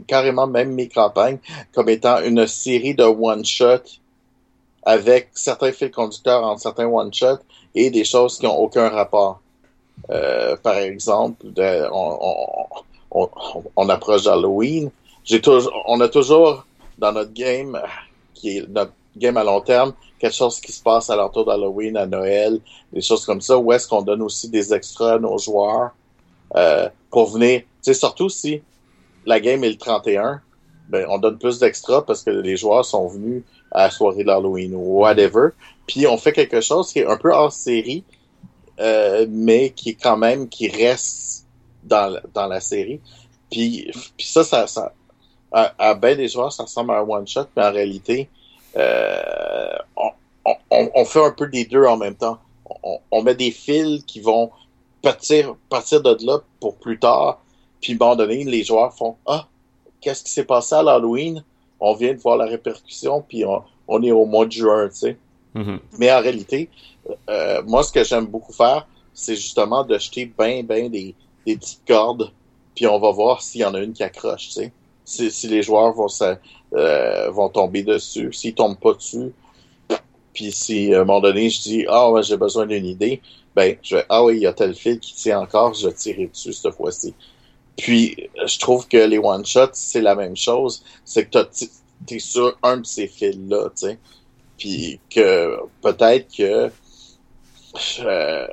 carrément 0.07 0.47
même 0.47 0.73
mes 0.73 0.87
campagnes 0.87 1.37
comme 1.73 1.89
étant 1.89 2.21
une 2.21 2.47
série 2.47 2.95
de 2.95 3.03
one-shot 3.03 3.83
avec 4.83 5.29
certains 5.33 5.71
fils 5.71 5.91
conducteurs 5.91 6.43
entre 6.43 6.61
certains 6.61 6.87
one-shots 6.87 7.43
et 7.73 7.89
des 7.89 8.03
choses 8.03 8.37
qui 8.37 8.47
ont 8.47 8.57
aucun 8.57 8.89
rapport. 8.89 9.41
Euh, 10.09 10.55
par 10.57 10.77
exemple, 10.77 11.45
on, 11.57 12.17
on, 12.21 12.83
on, 13.11 13.29
on 13.75 13.89
approche 13.89 14.23
d'Halloween. 14.23 14.91
J'ai 15.23 15.41
on 15.87 15.99
a 16.01 16.07
toujours 16.07 16.65
dans 16.97 17.11
notre 17.11 17.33
game, 17.33 17.79
qui 18.33 18.57
est 18.57 18.69
notre 18.69 18.91
game 19.17 19.37
à 19.37 19.43
long 19.43 19.61
terme, 19.61 19.93
quelque 20.19 20.35
chose 20.35 20.59
qui 20.59 20.71
se 20.71 20.83
passe 20.83 21.09
à 21.09 21.15
l'entour 21.15 21.45
d'Halloween, 21.45 21.97
à 21.97 22.05
Noël, 22.05 22.59
des 22.93 23.01
choses 23.01 23.25
comme 23.25 23.41
ça, 23.41 23.57
où 23.57 23.71
est-ce 23.71 23.87
qu'on 23.87 24.01
donne 24.01 24.21
aussi 24.21 24.49
des 24.49 24.73
extras 24.73 25.13
à 25.13 25.19
nos 25.19 25.37
joueurs 25.37 25.91
euh, 26.55 26.89
pour 27.09 27.31
venir, 27.31 27.61
surtout 27.81 28.29
si 28.29 28.61
la 29.25 29.39
game 29.39 29.63
est 29.63 29.69
le 29.69 29.77
31, 29.77 30.41
ben, 30.89 31.05
on 31.09 31.17
donne 31.17 31.37
plus 31.37 31.59
d'extras 31.59 32.01
parce 32.03 32.23
que 32.23 32.29
les 32.29 32.57
joueurs 32.57 32.85
sont 32.85 33.07
venus 33.07 33.43
à 33.71 33.83
la 33.83 33.91
soirée 33.91 34.23
d'Halloween 34.23 34.73
ou 34.75 34.99
whatever. 34.99 35.49
Puis 35.87 36.05
on 36.07 36.17
fait 36.17 36.33
quelque 36.33 36.61
chose 36.61 36.91
qui 36.91 36.99
est 36.99 37.05
un 37.05 37.17
peu 37.17 37.31
hors 37.33 37.51
série, 37.51 38.03
euh, 38.79 39.25
mais 39.29 39.71
qui 39.71 39.91
est 39.91 40.01
quand 40.01 40.17
même, 40.17 40.47
qui 40.47 40.69
reste 40.69 41.47
dans, 41.83 42.19
la- 42.35 42.59
série. 42.61 42.99
Puis, 43.51 43.91
puis 44.17 44.27
ça, 44.27 44.43
ça, 44.43 44.67
ça 44.67 44.93
à, 45.51 45.73
à 45.77 45.95
des 45.95 46.27
joueurs, 46.27 46.51
ça 46.51 46.63
ressemble 46.63 46.91
à 46.91 46.99
un 46.99 47.07
one-shot, 47.07 47.45
mais 47.55 47.63
en 47.63 47.71
réalité, 47.71 48.29
euh, 48.75 49.73
on, 49.95 50.11
on 50.93 51.05
fait 51.05 51.23
un 51.23 51.31
peu 51.31 51.47
des 51.47 51.65
deux 51.65 51.85
en 51.85 51.97
même 51.97 52.15
temps. 52.15 52.39
On, 52.83 52.99
on 53.11 53.23
met 53.23 53.35
des 53.35 53.51
fils 53.51 54.03
qui 54.05 54.19
vont 54.19 54.51
partir, 55.05 55.55
partir 55.69 56.01
de 56.01 56.17
là 56.25 56.39
pour 56.59 56.77
plus 56.77 56.97
tard. 56.99 57.39
Puis, 57.79 57.93
à 57.93 57.95
un 57.95 57.99
moment 57.99 58.15
donné, 58.15 58.43
les 58.43 58.63
joueurs 58.63 58.93
font 58.93 59.15
Ah, 59.27 59.47
qu'est-ce 60.01 60.23
qui 60.23 60.31
s'est 60.31 60.45
passé 60.45 60.73
à 60.75 60.81
l'Halloween? 60.81 61.43
On 61.79 61.93
vient 61.93 62.13
de 62.13 62.19
voir 62.19 62.37
la 62.37 62.45
répercussion, 62.45 63.21
puis 63.21 63.45
on, 63.45 63.61
on 63.87 64.01
est 64.01 64.11
au 64.11 64.25
mois 64.25 64.47
de 64.47 64.51
juin, 64.51 64.89
tu 64.89 64.95
sais. 64.95 65.17
Mhm. 65.53 65.79
Mais 65.99 66.11
en 66.11 66.21
réalité, 66.21 66.69
euh, 67.29 67.61
moi, 67.67 67.83
ce 67.83 67.91
que 67.91 68.03
j'aime 68.03 68.25
beaucoup 68.25 68.51
faire, 68.51 68.87
c'est 69.13 69.35
justement 69.35 69.83
de 69.83 69.97
jeter 69.97 70.25
ben, 70.25 70.65
ben 70.65 70.89
des, 70.89 71.13
des 71.45 71.55
petites 71.55 71.85
cordes, 71.87 72.31
puis 72.75 72.87
on 72.87 72.99
va 72.99 73.11
voir 73.11 73.41
s'il 73.43 73.61
y 73.61 73.65
en 73.65 73.73
a 73.75 73.79
une 73.79 73.93
qui 73.93 74.03
accroche, 74.03 74.47
tu 74.47 74.51
sais. 74.53 74.73
Si, 75.05 75.29
si 75.29 75.47
les 75.47 75.61
joueurs 75.61 75.93
vont, 75.93 76.07
se- 76.07 76.35
euh, 76.73 77.29
vont 77.29 77.49
tomber 77.49 77.83
dessus, 77.83 78.33
s'ils 78.33 78.55
tombent 78.55 78.79
pas 78.79 78.93
dessus, 78.93 79.31
puis 80.35 80.51
si 80.51 80.93
à 80.93 80.97
un 80.97 81.05
moment 81.05 81.21
donné, 81.21 81.49
je 81.49 81.61
dis, 81.61 81.85
ah, 81.87 82.11
ouais, 82.11 82.21
j'ai 82.21 82.37
besoin 82.37 82.67
d'une 82.67 82.85
idée, 82.85 83.21
ben, 83.55 83.77
je 83.81 83.95
vais, 83.95 84.05
ah 84.09 84.23
oui, 84.23 84.35
il 84.35 84.43
y 84.43 84.47
a 84.47 84.53
tel 84.53 84.75
fil 84.75 84.99
qui 84.99 85.15
tient 85.15 85.39
encore, 85.39 85.73
je 85.73 85.87
vais 85.87 85.93
tirer 85.93 86.27
dessus 86.27 86.53
cette 86.53 86.75
fois-ci. 86.75 87.15
puis, 87.77 88.29
je 88.45 88.59
trouve 88.59 88.87
que 88.87 88.97
les 88.97 89.17
one-shots, 89.17 89.71
c'est 89.73 90.01
la 90.01 90.15
même 90.15 90.35
chose. 90.35 90.83
C'est 91.05 91.29
que 91.29 91.39
t'es 92.05 92.19
sur 92.19 92.57
un 92.63 92.77
de 92.77 92.85
ces 92.85 93.07
fils-là, 93.07 93.69
tu 93.69 93.87
sais. 93.87 93.99
Puis 94.57 94.99
que 95.09 95.57
peut-être 95.81 96.27
que 96.35 96.69
euh, 97.99 98.47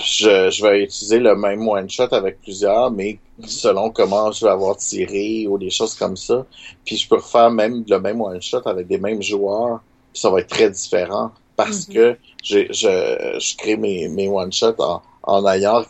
je, 0.00 0.50
je, 0.50 0.62
vais 0.62 0.82
utiliser 0.84 1.20
le 1.20 1.36
même 1.36 1.68
one-shot 1.68 2.08
avec 2.12 2.40
plusieurs, 2.40 2.90
mais 2.90 3.18
selon 3.46 3.90
comment 3.90 4.32
je 4.32 4.44
vais 4.44 4.50
avoir 4.50 4.76
tiré 4.76 5.46
ou 5.48 5.58
des 5.58 5.70
choses 5.70 5.94
comme 5.94 6.16
ça. 6.16 6.46
Puis 6.84 6.96
je 6.96 7.08
peux 7.08 7.16
refaire 7.16 7.50
même 7.50 7.84
le 7.88 8.00
même 8.00 8.20
one-shot 8.20 8.62
avec 8.66 8.86
des 8.88 8.98
mêmes 8.98 9.22
joueurs, 9.22 9.80
ça 10.14 10.30
va 10.30 10.40
être 10.40 10.48
très 10.50 10.70
différent 10.70 11.32
parce 11.56 11.88
Mhm. 11.88 11.94
que 11.94 12.18
je, 12.42 12.58
je 12.72 13.56
crée 13.56 13.76
mes, 13.76 14.08
mes 14.08 14.28
one-shots 14.28 14.80
en, 14.80 15.02
en 15.24 15.46
ayant 15.48 15.84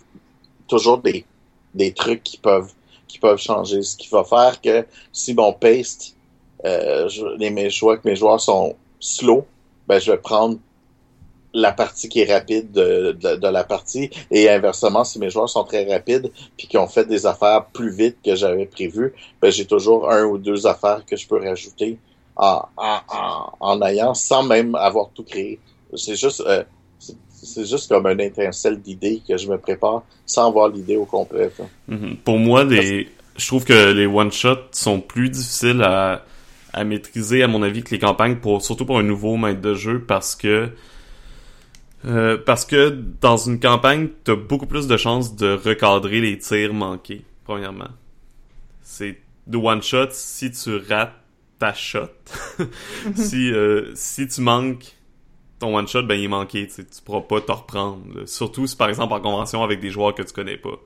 toujours 0.68 0.99
des, 0.99 1.27
des 1.75 1.93
trucs 1.95 2.22
qui 2.22 2.39
peuvent 2.39 2.72
qui 3.09 3.18
peuvent 3.18 3.39
changer. 3.41 3.83
Ce 3.83 3.97
qui 3.97 4.09
va 4.11 4.25
faire 4.25 4.61
que 4.61 4.87
si 5.12 5.35
mon 5.35 5.53
paste, 5.53 6.16
euh, 6.66 7.09
je, 7.09 7.25
les, 7.39 7.51
mes 7.51 7.70
joueurs, 7.70 8.01
que 8.03 8.09
mes 8.09 8.16
joueurs 8.16 8.41
sont 8.41 8.77
slow, 9.01 9.47
ben 9.89 10.01
je 10.01 10.12
vais 10.12 10.18
prendre 10.18 10.59
la 11.55 11.72
partie 11.72 12.09
qui 12.09 12.20
est 12.20 12.33
rapide 12.33 12.72
de, 12.72 13.12
de, 13.12 13.37
de 13.37 13.49
la 13.49 13.62
partie 13.64 14.11
et 14.31 14.49
inversement 14.51 15.05
si 15.05 15.20
mes 15.20 15.31
joueurs 15.31 15.49
sont 15.49 15.64
très 15.64 15.85
rapides 15.91 16.33
puis 16.57 16.66
qui 16.66 16.77
ont 16.79 16.89
fait 16.89 17.05
des 17.07 17.27
affaires 17.27 17.66
plus 17.72 17.91
vite 17.91 18.18
que 18.25 18.35
j'avais 18.35 18.66
prévu 18.66 19.14
ben 19.41 19.53
j'ai 19.53 19.64
toujours 19.66 20.11
un 20.11 20.25
ou 20.25 20.39
deux 20.39 20.66
affaires 20.66 21.05
que 21.07 21.16
je 21.16 21.29
peux 21.29 21.39
rajouter 21.41 21.99
en, 22.37 22.66
en, 23.61 23.82
ayant 23.82 24.14
sans 24.14 24.43
même 24.43 24.74
avoir 24.74 25.11
tout 25.14 25.22
créé 25.24 25.59
c'est 25.97 26.16
juste 26.16 26.43
euh, 26.47 26.64
c'est- 26.99 27.64
juste 27.66 27.89
comme 27.89 28.07
un 28.07 28.18
étincelle 28.18 28.80
d'idées 28.80 29.22
que 29.26 29.37
je 29.37 29.49
me 29.49 29.59
prépare 29.59 30.03
sans 30.24 30.49
avoir 30.49 30.68
l'idée 30.68 30.97
au 30.97 31.05
complet. 31.05 31.51
Mhm. 31.89 32.16
Pour 32.24 32.39
moi, 32.39 32.64
les... 32.64 33.09
je 33.37 33.47
trouve 33.47 33.64
que 33.64 33.93
les 33.93 34.07
one-shots 34.07 34.68
sont 34.72 35.01
plus 35.01 35.28
difficiles 35.28 35.82
à... 35.82 36.24
à 36.72 36.85
maîtriser, 36.85 37.43
à 37.43 37.49
mon 37.49 37.62
avis, 37.62 37.82
que 37.82 37.91
les 37.91 37.99
campagnes, 37.99 38.37
pour... 38.37 38.62
surtout 38.62 38.87
pour 38.87 38.99
un 38.99 39.03
nouveau 39.03 39.37
maître 39.37 39.61
de 39.61 39.74
jeu, 39.74 40.01
parce 40.01 40.35
que 40.35 40.70
euh, 42.07 42.39
parce 42.45 42.64
que 42.64 42.91
dans 43.20 43.37
une 43.37 43.61
campagne, 43.61 44.09
t'as 44.24 44.37
beaucoup 44.37 44.66
plus 44.66 44.87
de 44.87 44.97
chances 44.97 45.37
de 45.37 45.55
recadrer 45.55 46.20
les 46.20 46.39
tirs 46.39 46.74
manqués, 46.74 47.24
premièrement. 47.45 47.89
C'est 48.82 49.18
de 49.47 49.57
one-shot, 49.59 50.09
si 50.11 50.51
tu 50.51 50.76
rates 50.76 51.12
ta 51.65 51.73
shot, 51.73 52.11
si, 53.15 53.51
euh, 53.51 53.91
si 53.95 54.29
tu 54.29 54.43
manques 54.43 54.95
ton 55.59 55.75
one-shot, 55.75 56.03
ben 56.03 56.15
il 56.15 56.25
est 56.25 56.29
manqué, 56.29 56.69
tu 56.69 56.85
pourras 57.03 57.23
pas 57.23 57.41
t'en 57.41 57.55
reprendre. 57.55 58.03
là. 58.15 58.27
Surtout 58.27 58.67
si 58.67 58.77
par 58.77 58.91
exemple 58.91 59.15
en 59.15 59.21
convention 59.21 59.62
avec 59.62 59.81
des 59.81 59.89
joueurs 59.89 60.15
que 60.15 60.23
tu 60.23 60.35
connais 60.35 60.59
pas. 60.59 60.77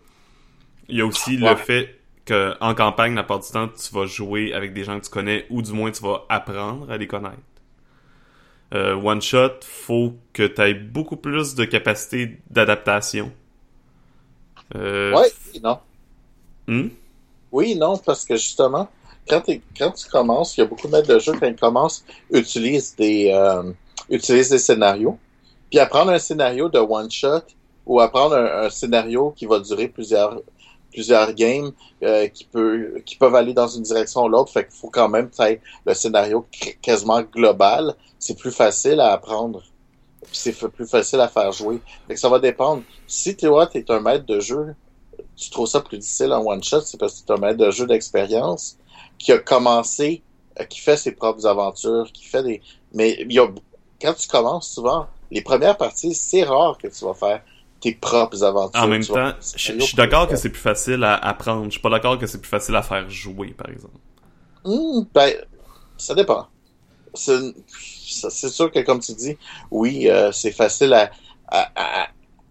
Il 0.89 0.97
y 0.97 1.01
a 1.01 1.07
aussi 1.07 1.37
le 1.37 1.57
fait 1.57 1.99
que 2.25 2.55
en 2.61 2.77
campagne, 2.77 3.17
la 3.17 3.25
part 3.25 3.41
du 3.41 3.49
temps, 3.49 3.67
tu 3.67 3.93
vas 3.93 4.07
jouer 4.07 4.53
avec 4.53 4.73
des 4.73 4.85
gens 4.85 5.01
que 5.01 5.05
tu 5.05 5.11
connais 5.11 5.47
ou 5.51 5.63
du 5.63 5.73
moins 5.73 5.91
tu 5.91 6.01
vas 6.01 6.25
apprendre 6.29 6.89
à 6.93 6.97
les 6.97 7.09
connaître. 7.09 7.37
Euh, 8.73 8.95
one 8.95 9.21
shot, 9.21 9.59
faut 9.63 10.15
que 10.33 10.47
tu 10.47 10.61
aies 10.63 10.75
beaucoup 10.75 11.17
plus 11.17 11.57
de 11.57 11.65
capacité 11.65 12.39
d'adaptation. 12.51 13.33
Euh, 14.77 15.13
ouais 15.13 15.33
non 15.61 15.81
hmm? 16.69 16.89
Oui, 17.51 17.75
non, 17.75 17.97
parce 17.97 18.25
que 18.25 18.37
justement, 18.37 18.89
quand, 19.29 19.43
quand 19.77 19.91
tu 19.93 20.09
commences, 20.09 20.57
il 20.57 20.61
y 20.61 20.63
a 20.63 20.67
beaucoup 20.67 20.87
de 20.87 20.93
maîtres 20.93 21.09
de 21.09 21.19
jeu, 21.19 21.33
quand 21.39 21.47
ils 21.47 21.57
commencent, 21.57 22.05
utilisent 22.31 22.95
des, 22.97 23.31
euh, 23.33 23.73
utilisent 24.09 24.51
des 24.51 24.59
scénarios. 24.59 25.19
Puis 25.71 25.79
apprendre 25.79 26.13
un 26.13 26.19
scénario 26.19 26.69
de 26.69 26.79
one-shot 26.79 27.43
ou 27.87 28.01
apprendre 28.01 28.37
un, 28.37 28.67
un 28.67 28.71
scénario 28.71 29.33
qui 29.37 29.47
va 29.47 29.61
durer 29.61 29.89
plusieurs 29.89 30.41
plusieurs 30.91 31.35
games 31.35 31.71
euh, 32.03 32.29
qui 32.29 32.45
peut 32.45 33.03
qui 33.05 33.17
peuvent 33.17 33.35
aller 33.35 33.53
dans 33.53 33.69
une 33.69 33.83
direction 33.83 34.23
ou 34.23 34.29
l'autre. 34.29 34.51
Fait 34.53 34.65
qu'il 34.65 34.75
faut 34.75 34.91
quand 34.91 35.09
même 35.09 35.29
que 35.31 35.59
le 35.85 35.95
scénario 35.95 36.47
qu- 36.51 36.79
quasiment 36.81 37.21
global. 37.23 37.95
C'est 38.19 38.37
plus 38.37 38.51
facile 38.51 39.01
à 39.01 39.13
apprendre. 39.13 39.63
C'est 40.33 40.53
plus 40.53 40.87
facile 40.87 41.21
à 41.21 41.29
faire 41.29 41.53
jouer. 41.53 41.81
Fait 42.07 42.15
que 42.15 42.21
ça 42.21 42.29
va 42.29 42.39
dépendre. 42.39 42.83
Si 43.07 43.37
toi 43.37 43.67
t'es 43.67 43.85
un 43.91 44.01
maître 44.01 44.27
de 44.27 44.41
jeu 44.41 44.75
tu 45.37 45.51
trouves 45.51 45.69
ça 45.69 45.81
plus 45.81 45.99
difficile 45.99 46.33
en 46.33 46.45
one 46.45 46.63
shot, 46.63 46.83
c'est 46.83 46.99
parce 46.99 47.21
que 47.21 47.27
tu 47.27 47.33
un 47.33 47.37
maître 47.37 47.59
de 47.59 47.71
jeu 47.71 47.87
d'expérience 47.87 48.77
qui 49.19 49.33
a 49.33 49.39
commencé, 49.39 50.23
euh, 50.61 50.65
qui 50.65 50.81
fait 50.81 50.97
ses 50.97 51.13
propres 51.13 51.47
aventures, 51.47 52.11
qui 52.13 52.25
fait 52.25 52.43
des. 52.43 52.63
Mais 52.93 53.17
il 53.21 53.33
y 53.33 53.39
a 53.39 53.49
quand 54.01 54.15
tu 54.15 54.29
commences 54.29 54.71
souvent, 54.71 55.07
les 55.31 55.43
premières 55.43 55.77
parties, 55.77 56.15
c'est 56.15 56.45
rare 56.45 56.79
que 56.79 56.89
tu 56.89 57.05
vas 57.05 57.15
faire 57.15 57.43
tes 57.81 57.95
propres 57.95 58.43
aventures. 58.45 58.83
En 58.83 58.89
même 58.89 59.05
temps, 59.05 59.33
je 59.57 59.79
suis 59.81 59.97
d'accord 59.97 60.29
que 60.29 60.37
c'est 60.37 60.51
plus 60.51 60.61
facile 60.61 61.05
à 61.05 61.15
apprendre. 61.17 61.65
Je 61.65 61.71
suis 61.71 61.81
pas 61.81 61.91
d'accord 61.91 62.19
que 62.19 62.27
c'est 62.27 62.41
plus 62.41 62.49
facile 62.49 62.77
à 62.77 62.83
faire 62.83 63.09
jouer, 63.11 63.49
par 63.49 63.69
exemple. 63.69 63.99
Hmm, 64.65 65.03
ben, 65.15 65.35
ça 65.97 66.15
dépend. 66.15 66.47
C'est 67.15 68.51
sûr 68.51 68.71
que, 68.71 68.81
comme 68.81 69.01
tu 69.01 69.13
dis, 69.15 69.37
oui, 69.71 70.09
euh, 70.09 70.33
c'est 70.33 70.53
facile 70.53 70.93
à, 70.95 71.11
à- 71.49 71.71
à- 72.05 72.09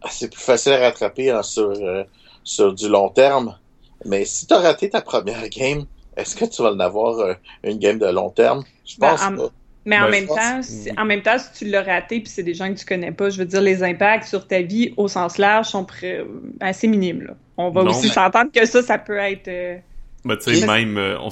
c'est 0.09 0.29
plus 0.31 0.41
facile 0.41 0.73
à 0.73 0.79
rattraper 0.79 1.31
hein, 1.31 1.43
sur, 1.43 1.69
euh, 1.69 2.03
sur 2.43 2.73
du 2.73 2.87
long 2.89 3.09
terme. 3.09 3.57
Mais 4.05 4.25
si 4.25 4.47
tu 4.47 4.53
as 4.53 4.59
raté 4.59 4.89
ta 4.89 5.01
première 5.01 5.47
game, 5.49 5.85
est-ce 6.17 6.35
que 6.35 6.45
tu 6.45 6.61
vas 6.61 6.71
en 6.71 6.79
avoir 6.79 7.19
euh, 7.19 7.33
une 7.63 7.77
game 7.79 7.97
de 7.99 8.07
long 8.07 8.29
terme? 8.29 8.63
Je 8.85 8.97
Ben, 8.99 9.11
pense 9.11 9.23
en- 9.23 9.35
pas. 9.35 9.49
Mais 9.85 9.97
en 9.97 10.05
Ben, 10.05 10.11
même 10.11 10.27
pense- 10.27 10.35
temps, 10.37 10.61
si- 10.63 10.91
en 10.97 11.05
même 11.05 11.21
temps, 11.21 11.37
si 11.39 11.63
tu 11.63 11.71
l'as 11.71 11.81
raté 11.83 12.19
puis 12.19 12.29
c'est 12.29 12.43
des 12.43 12.53
gens 12.53 12.67
que 12.73 12.77
tu 12.77 12.85
connais 12.85 13.13
pas, 13.13 13.29
je 13.29 13.37
veux 13.39 13.45
dire, 13.45 13.61
les 13.61 13.83
impacts 13.83 14.25
sur 14.25 14.45
ta 14.45 14.61
vie 14.61 14.93
au 14.97 15.07
sens 15.07 15.37
large 15.37 15.67
sont 15.67 15.85
pré- 15.85 16.25
assez 16.59 16.87
minimes. 16.87 17.21
Là. 17.21 17.33
On 17.55 17.69
va 17.69 17.83
Non, 17.83 17.91
aussi 17.91 18.07
mais- 18.07 18.13
s'entendre 18.13 18.51
que 18.53 18.65
ça, 18.65 18.81
ça 18.83 18.97
peut 18.97 19.17
être. 19.17 19.47
euh, 19.47 19.77
Ben, 20.25 20.35
tu 20.35 20.53
sais, 20.55 20.65
même, 20.67 20.97
euh, 20.97 21.17
on. 21.21 21.29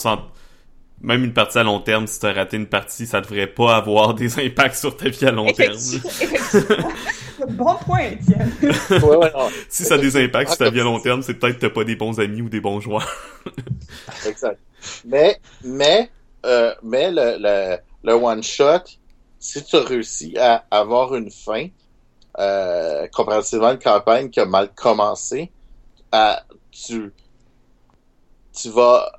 Même 1.02 1.24
une 1.26 1.34
partie 1.34 1.58
à 1.60 1.64
long 1.64 1.80
terme, 1.82 2.08
si 2.08 2.20
t'as 2.20 2.34
raté 2.34 2.58
une 2.58 2.68
partie, 2.68 3.06
ça 3.06 3.22
devrait 3.22 3.48
pas 3.48 3.76
avoir 3.76 4.14
des 4.14 4.40
impacts 4.46 4.76
sur 4.78 4.96
ta 4.98 5.10
vie 5.10 5.26
à 5.26 5.32
long 5.32 5.52
terme. 5.52 5.74
effectivement- 5.76 6.90
bon 7.50 7.76
point, 7.86 8.00
Étienne. 8.12 8.52
Ouais, 8.64 9.18
ouais, 9.18 9.32
non, 9.34 9.50
Si 9.70 9.84
ça 9.84 9.96
a 9.96 9.98
des 9.98 10.18
impacts 10.24 10.50
sur 10.52 10.58
ta 10.58 10.70
vie 10.70 10.80
à 10.80 10.84
long 10.84 11.00
terme, 11.00 11.22
c'est 11.22 11.34
peut-être 11.36 11.56
que 11.58 11.62
t'as 11.68 11.70
pas 11.70 11.84
des 11.84 11.96
bons 11.96 12.20
amis 12.20 12.42
ou 12.42 12.50
des 12.50 12.62
bons 12.62 12.80
joueurs. 12.80 13.08
exact. 14.26 14.60
Mais, 15.06 15.40
mais, 15.64 16.10
euh, 16.46 16.74
mais 16.82 17.12
le, 17.12 17.36
le, 17.40 17.78
le 18.04 18.14
one 18.14 18.42
shot, 18.42 18.84
si 19.40 19.64
tu 19.64 19.76
réussis 19.76 20.38
à 20.40 20.64
avoir 20.72 21.14
une 21.16 21.30
fin, 21.30 21.68
euh, 22.40 23.06
comparativement 23.14 23.68
à 23.68 23.74
une 23.74 23.80
campagne 23.80 24.30
qui 24.30 24.40
a 24.40 24.46
mal 24.46 24.70
commencé, 24.74 25.52
à, 26.12 26.44
tu, 26.72 27.12
tu 28.54 28.70
vas, 28.70 29.12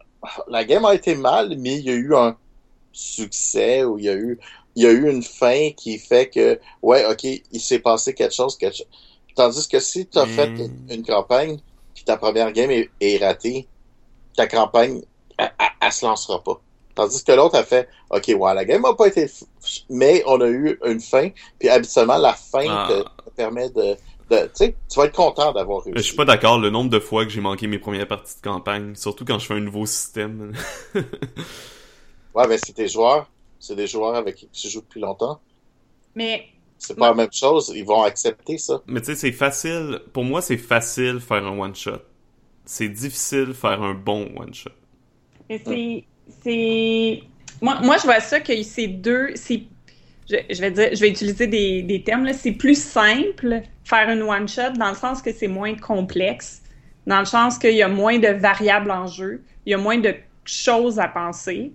la 0.49 0.65
game 0.65 0.85
a 0.85 0.95
été 0.95 1.15
mal, 1.15 1.57
mais 1.59 1.79
il 1.79 1.85
y 1.87 1.91
a 1.91 1.95
eu 1.95 2.15
un 2.15 2.39
succès 2.93 3.85
ou 3.85 3.99
il 3.99 4.05
y 4.07 4.09
a 4.11 4.15
eu, 4.15 4.41
il 4.77 4.85
y 4.85 4.87
a 4.87 4.93
eu 4.93 5.11
une 5.11 5.23
fin 5.23 5.71
qui 5.77 5.99
fait 5.99 6.31
que, 6.31 6.61
ouais, 6.83 7.07
ok, 7.07 7.25
il 7.25 7.61
s'est 7.61 7.81
passé 7.81 8.15
quelque 8.15 8.35
chose, 8.35 8.57
quelque 8.59 8.77
chose. 8.79 8.89
Tandis 9.37 9.69
que 9.69 9.81
si 9.81 10.09
tu 10.09 10.19
as 10.19 10.27
Mm. 10.27 10.29
fait 10.29 10.53
une, 10.59 10.79
une 10.91 11.05
campagne, 11.07 11.59
puis 11.95 12.05
ta 12.05 12.17
première 12.17 12.53
game 12.53 12.71
est, 12.71 12.95
est 13.01 13.19
ratée, 13.25 13.71
ta 14.37 14.47
campagne, 14.47 15.03
elle, 15.39 15.53
elle, 15.59 15.67
elle 15.81 15.93
se 15.93 16.07
lancera 16.07 16.43
pas. 16.43 16.63
Tandis 16.95 17.23
que 17.25 17.33
l'autre 17.33 17.57
a 17.57 17.65
fait, 17.65 17.89
OK, 18.11 18.25
ouais, 18.37 18.55
la 18.55 18.65
game 18.65 18.83
n'a 18.83 18.95
pas 18.95 19.09
été, 19.09 19.27
mais 19.91 20.23
on 20.27 20.41
a 20.41 20.49
eu 20.49 20.79
une 20.85 21.01
fin, 21.01 21.31
puis 21.59 21.69
habituellement, 21.69 22.17
la 22.19 22.35
fin 22.35 22.69
Ah. 22.69 22.87
te, 22.87 23.03
te 23.05 23.31
permet 23.37 23.71
de, 23.71 23.97
de 24.31 24.51
tu 24.57 24.75
vas 24.97 25.05
être 25.07 25.15
content 25.17 25.53
d'avoir 25.53 25.83
Je 25.95 26.03
réussi. 26.03 26.03
suis 26.03 26.15
pas 26.15 26.25
d'accord, 26.25 26.59
le 26.61 26.71
nombre 26.71 26.91
de 26.91 26.99
fois 27.01 27.25
que 27.25 27.31
j'ai 27.31 27.41
manqué 27.41 27.67
mes 27.67 27.79
premières 27.79 28.07
parties 28.09 28.37
de 28.37 28.43
campagne, 28.43 28.95
surtout 28.95 29.25
quand 29.25 29.39
je 29.39 29.47
fais 29.47 29.55
un 29.55 29.61
nouveau 29.61 29.87
système. 29.87 30.53
Ouais, 32.35 32.47
mais 32.47 32.59
c'est 32.59 32.73
tes 32.73 32.87
joueurs, 32.89 33.33
c'est 33.59 33.75
des 33.75 33.87
joueurs 33.89 34.15
avec 34.15 34.37
qui 34.37 34.49
tu 34.49 34.69
joues 34.69 34.81
depuis 34.83 35.01
longtemps. 35.01 35.41
Mais 36.17 36.49
C'est 36.79 36.97
pas 36.97 37.09
la 37.11 37.15
même 37.15 37.33
chose, 37.33 37.73
ils 37.75 37.85
vont 37.85 38.03
accepter 38.03 38.59
ça. 38.59 38.83
Mais 38.87 39.01
tu 39.01 39.07
sais, 39.07 39.17
c'est 39.17 39.33
facile. 39.33 40.01
Pour 40.13 40.25
moi, 40.25 40.43
c'est 40.43 40.57
facile 40.59 41.21
faire 41.21 41.45
un 41.47 41.59
one-shot. 41.59 42.01
C'est 42.67 42.89
difficile 42.91 43.55
faire 43.55 43.83
un 43.83 43.95
bon 43.95 44.33
one-shot. 44.37 44.71
Mais 45.49 45.63
c'est. 45.65 46.09
c'est... 46.43 47.23
Moi, 47.61 47.81
moi, 47.83 47.97
je 47.99 48.03
vois 48.05 48.21
ça 48.21 48.41
que 48.41 48.63
c'est 48.63 48.89
deux. 48.89 49.35
C'est, 49.37 49.69
je, 50.29 50.61
vais 50.61 50.71
dire, 50.71 50.89
je 50.93 51.01
vais 51.01 51.09
utiliser 51.09 51.47
des, 51.47 51.83
des 51.83 52.03
termes. 52.03 52.31
C'est 52.33 52.53
plus 52.53 52.81
simple 52.81 53.63
faire 53.85 54.11
une 54.11 54.23
one-shot 54.23 54.73
dans 54.79 54.91
le 54.91 54.95
sens 54.95 55.23
que 55.23 55.33
c'est 55.33 55.49
moins 55.49 55.75
complexe, 55.75 56.63
dans 57.07 57.21
le 57.21 57.25
sens 57.25 57.59
qu'il 57.59 57.75
y 57.75 57.83
a 57.83 57.89
moins 57.89 58.19
de 58.19 58.29
variables 58.29 58.91
en 58.91 59.07
jeu, 59.07 59.43
il 59.65 59.71
y 59.71 59.75
a 59.75 59.79
moins 59.79 59.99
de 59.99 60.15
choses 60.45 60.99
à 60.99 61.09
penser. 61.09 61.73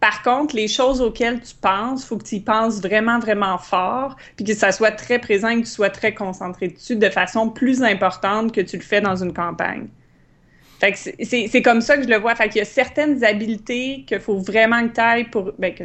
Par 0.00 0.22
contre, 0.22 0.54
les 0.54 0.68
choses 0.68 1.00
auxquelles 1.00 1.40
tu 1.40 1.54
penses, 1.54 2.04
faut 2.04 2.18
que 2.18 2.24
tu 2.24 2.34
y 2.36 2.40
penses 2.40 2.80
vraiment, 2.82 3.18
vraiment 3.18 3.56
fort, 3.56 4.16
puis 4.36 4.44
que 4.44 4.54
ça 4.54 4.70
soit 4.70 4.90
très 4.90 5.18
présent 5.18 5.48
et 5.48 5.60
que 5.60 5.66
tu 5.66 5.72
sois 5.72 5.88
très 5.90 6.12
concentré 6.12 6.68
dessus 6.68 6.96
de 6.96 7.08
façon 7.08 7.48
plus 7.48 7.82
importante 7.82 8.52
que 8.52 8.60
tu 8.60 8.76
le 8.76 8.82
fais 8.82 9.00
dans 9.00 9.16
une 9.16 9.32
campagne. 9.32 9.86
Fait 10.80 10.92
que 10.92 10.98
c'est 11.24 11.62
comme 11.62 11.80
ça 11.80 11.96
que 11.96 12.02
je 12.02 12.08
le 12.08 12.18
vois. 12.18 12.34
Fait 12.34 12.48
qu'il 12.48 12.58
y 12.58 12.62
a 12.62 12.66
certaines 12.66 13.24
habiletés 13.24 14.04
qu'il 14.06 14.20
faut 14.20 14.38
vraiment 14.38 14.86
que 14.86 14.94
tu 14.94 15.00
ailles 15.00 15.24
pour. 15.24 15.52
Ben, 15.58 15.72
que 15.72 15.84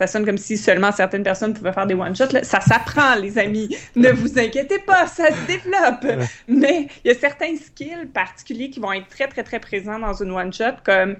ça 0.00 0.06
sonne 0.06 0.24
comme 0.24 0.38
si 0.38 0.56
seulement 0.56 0.92
certaines 0.92 1.22
personnes 1.22 1.52
pouvaient 1.52 1.74
faire 1.74 1.86
des 1.86 1.92
one-shots. 1.92 2.42
Ça 2.42 2.60
s'apprend, 2.62 3.16
les 3.16 3.36
amis. 3.36 3.76
Ne 3.96 4.10
vous 4.10 4.38
inquiétez 4.38 4.78
pas, 4.78 5.06
ça 5.06 5.26
se 5.26 5.46
développe. 5.46 6.26
Mais 6.48 6.86
il 7.04 7.08
y 7.08 7.10
a 7.10 7.14
certains 7.14 7.54
skills 7.56 8.06
particuliers 8.14 8.70
qui 8.70 8.80
vont 8.80 8.94
être 8.94 9.08
très, 9.08 9.28
très, 9.28 9.42
très 9.42 9.60
présents 9.60 9.98
dans 9.98 10.14
une 10.14 10.30
one-shot, 10.30 10.80
comme 10.84 11.16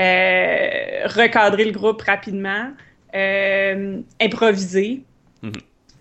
euh, 0.00 1.06
recadrer 1.06 1.66
le 1.66 1.72
groupe 1.72 2.00
rapidement, 2.00 2.70
euh, 3.14 4.00
improviser, 4.18 5.02
mhm. 5.42 5.52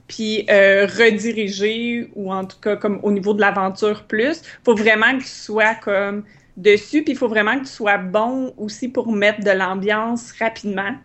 puis 0.07 0.45
euh, 0.49 0.85
rediriger, 0.85 2.09
ou 2.15 2.31
en 2.31 2.45
tout 2.45 2.61
cas 2.61 2.77
comme 2.77 3.01
au 3.03 3.11
niveau 3.11 3.33
de 3.33 3.41
l'aventure 3.41 4.05
plus. 4.05 4.43
Il 4.43 4.63
faut 4.63 4.75
vraiment 4.75 5.17
que 5.17 5.23
tu 5.23 5.29
sois 5.29 5.75
comme 5.75 6.23
dessus, 6.55 7.03
puis 7.03 7.11
il 7.11 7.17
faut 7.17 7.27
vraiment 7.27 7.55
que 7.55 7.65
tu 7.65 7.71
sois 7.71 7.97
bon 7.97 8.53
aussi 8.57 8.87
pour 8.87 9.11
mettre 9.11 9.41
de 9.41 9.51
l'ambiance 9.51 10.31
rapidement, 10.39 10.95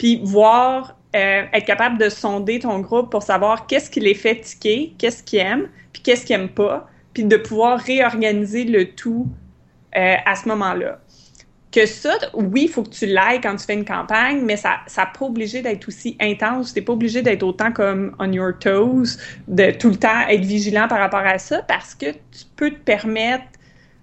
puis 0.00 0.18
voir, 0.24 0.96
euh, 1.14 1.42
être 1.52 1.66
capable 1.66 1.98
de 1.98 2.08
sonder 2.08 2.58
ton 2.58 2.78
groupe 2.78 3.10
pour 3.10 3.22
savoir 3.22 3.66
qu'est-ce 3.66 3.90
qui 3.90 4.00
les 4.00 4.14
fait 4.14 4.36
tiquer, 4.36 4.94
qu'est-ce 4.96 5.22
qu'ils 5.22 5.40
aiment, 5.40 5.68
puis 5.92 6.00
qu'est-ce 6.00 6.24
qu'ils 6.24 6.36
aiment 6.36 6.48
pas, 6.48 6.88
puis 7.12 7.24
de 7.24 7.36
pouvoir 7.36 7.78
réorganiser 7.78 8.64
le 8.64 8.94
tout 8.94 9.28
euh, 9.94 10.14
à 10.24 10.36
ce 10.36 10.48
moment-là. 10.48 11.00
Que 11.70 11.84
ça, 11.84 12.16
oui, 12.32 12.62
il 12.62 12.68
faut 12.70 12.82
que 12.82 12.88
tu 12.88 13.04
l'ailles 13.04 13.42
quand 13.42 13.54
tu 13.56 13.66
fais 13.66 13.74
une 13.74 13.84
campagne, 13.84 14.40
mais 14.42 14.56
ça 14.56 14.78
n'a 14.96 15.04
pas 15.04 15.26
obligé 15.26 15.60
d'être 15.60 15.86
aussi 15.86 16.16
intense. 16.18 16.72
T'es 16.72 16.80
pas 16.80 16.94
obligé 16.94 17.20
d'être 17.20 17.42
autant 17.42 17.70
comme 17.70 18.16
on 18.18 18.32
your 18.32 18.52
toes, 18.58 19.18
de 19.48 19.70
tout 19.72 19.90
le 19.90 19.96
temps 19.96 20.26
être 20.30 20.46
vigilant 20.46 20.88
par 20.88 21.00
rapport 21.00 21.26
à 21.26 21.36
ça, 21.36 21.60
parce 21.68 21.94
que 21.94 22.06
tu 22.06 22.46
peux 22.56 22.70
te 22.70 22.78
permettre 22.78 23.44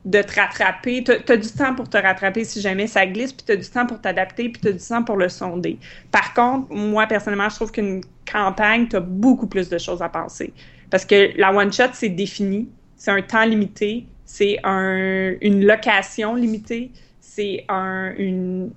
de 0.08 0.22
te 0.22 0.40
rattraper. 0.40 1.04
Tu 1.04 1.12
as, 1.12 1.38
du 1.38 1.50
temps 1.50 1.76
pour 1.76 1.90
te 1.90 1.98
rattraper 1.98 2.46
si 2.46 2.62
jamais 2.62 2.88
ça 2.88 3.06
glisse, 3.06 3.34
puis 3.34 3.46
tu 3.46 3.52
as 3.52 3.58
du 3.58 3.68
temps 3.68 3.86
pour 3.86 4.00
t'adapter, 4.00 4.50
puis 4.50 4.62
tu 4.62 4.70
as 4.70 4.72
du 4.72 4.80
temps 4.84 5.04
pour 5.04 5.18
le 5.18 5.28
sonder. 5.28 5.78
Par 6.12 6.34
contre, 6.34 6.72
moi, 6.74 7.06
personnellement, 7.08 7.50
je 7.50 7.56
trouve 7.56 7.72
qu'une 7.72 8.02
campagne, 8.32 8.88
tu 8.88 8.96
as 8.96 9.02
beaucoup 9.02 9.48
plus 9.48 9.68
de 9.68 9.78
choses 9.78 10.02
à 10.02 10.08
penser. 10.08 10.54
Parce 10.90 11.04
que 11.04 11.38
la 11.38 11.54
one-shot, 11.54 11.90
c'est 11.94 12.10
défini, 12.10 12.70
c'est 12.96 13.12
un 13.12 13.22
temps 13.22 13.44
limité, 13.44 14.06
c'est 14.24 14.58
un, 14.64 15.34
une 15.42 15.66
location 15.66 16.36
limitée, 16.36 16.92
c'est 17.20 17.66
un, 17.68 18.14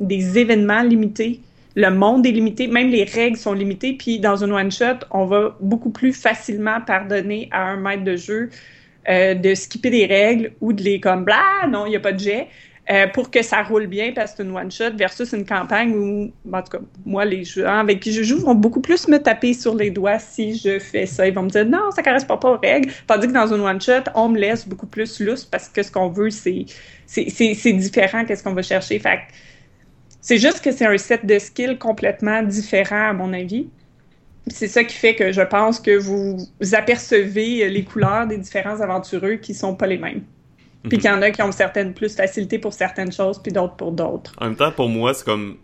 des 0.00 0.38
événements 0.38 0.82
limités. 0.82 1.40
Le 1.76 1.90
monde 1.90 2.26
est 2.26 2.32
limité, 2.32 2.66
même 2.66 2.90
les 2.90 3.04
règles 3.04 3.36
sont 3.36 3.52
limitées. 3.52 3.92
Puis 3.92 4.18
dans 4.18 4.42
une 4.42 4.50
one-shot, 4.50 5.06
on 5.12 5.26
va 5.26 5.56
beaucoup 5.60 5.90
plus 5.90 6.12
facilement 6.12 6.80
pardonner 6.80 7.48
à 7.52 7.68
un 7.68 7.76
maître 7.76 8.02
de 8.02 8.16
jeu 8.16 8.50
euh, 9.08 9.34
de 9.34 9.54
skipper 9.54 9.90
des 9.90 10.06
règles 10.06 10.52
ou 10.60 10.72
de 10.72 10.82
les 10.82 11.00
comme 11.00 11.24
blah, 11.24 11.66
non, 11.68 11.86
il 11.86 11.90
n'y 11.90 11.96
a 11.96 12.00
pas 12.00 12.12
de 12.12 12.18
jet. 12.18 12.48
Euh, 12.90 13.06
pour 13.06 13.30
que 13.30 13.40
ça 13.42 13.62
roule 13.62 13.86
bien 13.86 14.12
parce 14.12 14.32
que 14.32 14.38
c'est 14.38 14.42
une 14.42 14.56
one-shot 14.56 14.96
versus 14.96 15.32
une 15.32 15.44
campagne 15.44 15.94
où, 15.94 16.32
en 16.52 16.62
tout 16.62 16.70
cas, 16.72 16.84
moi, 17.04 17.24
les 17.24 17.44
gens 17.44 17.78
avec 17.78 18.00
qui 18.00 18.12
je 18.12 18.22
joue 18.22 18.38
vont 18.38 18.54
beaucoup 18.54 18.80
plus 18.80 19.06
me 19.06 19.18
taper 19.18 19.54
sur 19.54 19.76
les 19.76 19.90
doigts 19.90 20.18
si 20.18 20.58
je 20.58 20.80
fais 20.80 21.06
ça. 21.06 21.28
Ils 21.28 21.34
vont 21.34 21.42
me 21.42 21.50
dire 21.50 21.66
non, 21.66 21.92
ça 21.92 22.02
correspond 22.02 22.36
pas 22.36 22.52
aux 22.52 22.58
règles. 22.58 22.90
Tandis 23.06 23.28
que 23.28 23.32
dans 23.32 23.54
une 23.54 23.60
one-shot, 23.60 24.10
on 24.16 24.30
me 24.30 24.38
laisse 24.38 24.66
beaucoup 24.66 24.86
plus 24.86 25.20
lousse 25.20 25.44
parce 25.44 25.68
que 25.68 25.84
ce 25.84 25.92
qu'on 25.92 26.08
veut, 26.08 26.30
c'est, 26.30 26.64
c'est, 27.06 27.72
différent 27.72 28.24
qu'est-ce 28.24 28.42
qu'on 28.42 28.54
va 28.54 28.62
chercher. 28.62 28.98
Fait 28.98 29.20
c'est 30.20 30.38
juste 30.38 30.60
que 30.60 30.72
c'est 30.72 30.86
un 30.86 30.98
set 30.98 31.24
de 31.24 31.38
skills 31.38 31.78
complètement 31.78 32.42
différent, 32.42 33.10
à 33.10 33.12
mon 33.12 33.32
avis 33.32 33.68
c'est 34.50 34.68
ça 34.68 34.84
qui 34.84 34.96
fait 34.96 35.14
que 35.14 35.32
je 35.32 35.42
pense 35.42 35.80
que 35.80 35.96
vous 35.96 36.36
apercevez 36.72 37.68
les 37.68 37.84
couleurs 37.84 38.26
des 38.26 38.38
différents 38.38 38.80
aventureux 38.80 39.34
qui 39.36 39.54
sont 39.54 39.74
pas 39.74 39.86
les 39.86 39.98
mêmes. 39.98 40.22
Puis 40.88 40.98
qu'il 40.98 41.10
y 41.10 41.12
en 41.12 41.20
a 41.20 41.30
qui 41.30 41.42
ont 41.42 41.52
certaines 41.52 41.92
plus 41.92 42.14
facilité 42.16 42.58
pour 42.58 42.72
certaines 42.72 43.12
choses, 43.12 43.38
puis 43.42 43.52
d'autres 43.52 43.76
pour 43.76 43.92
d'autres. 43.92 44.32
En 44.38 44.46
même 44.46 44.56
temps, 44.56 44.72
pour 44.72 44.88
moi, 44.88 45.12
c'est 45.12 45.24
comme 45.24 45.58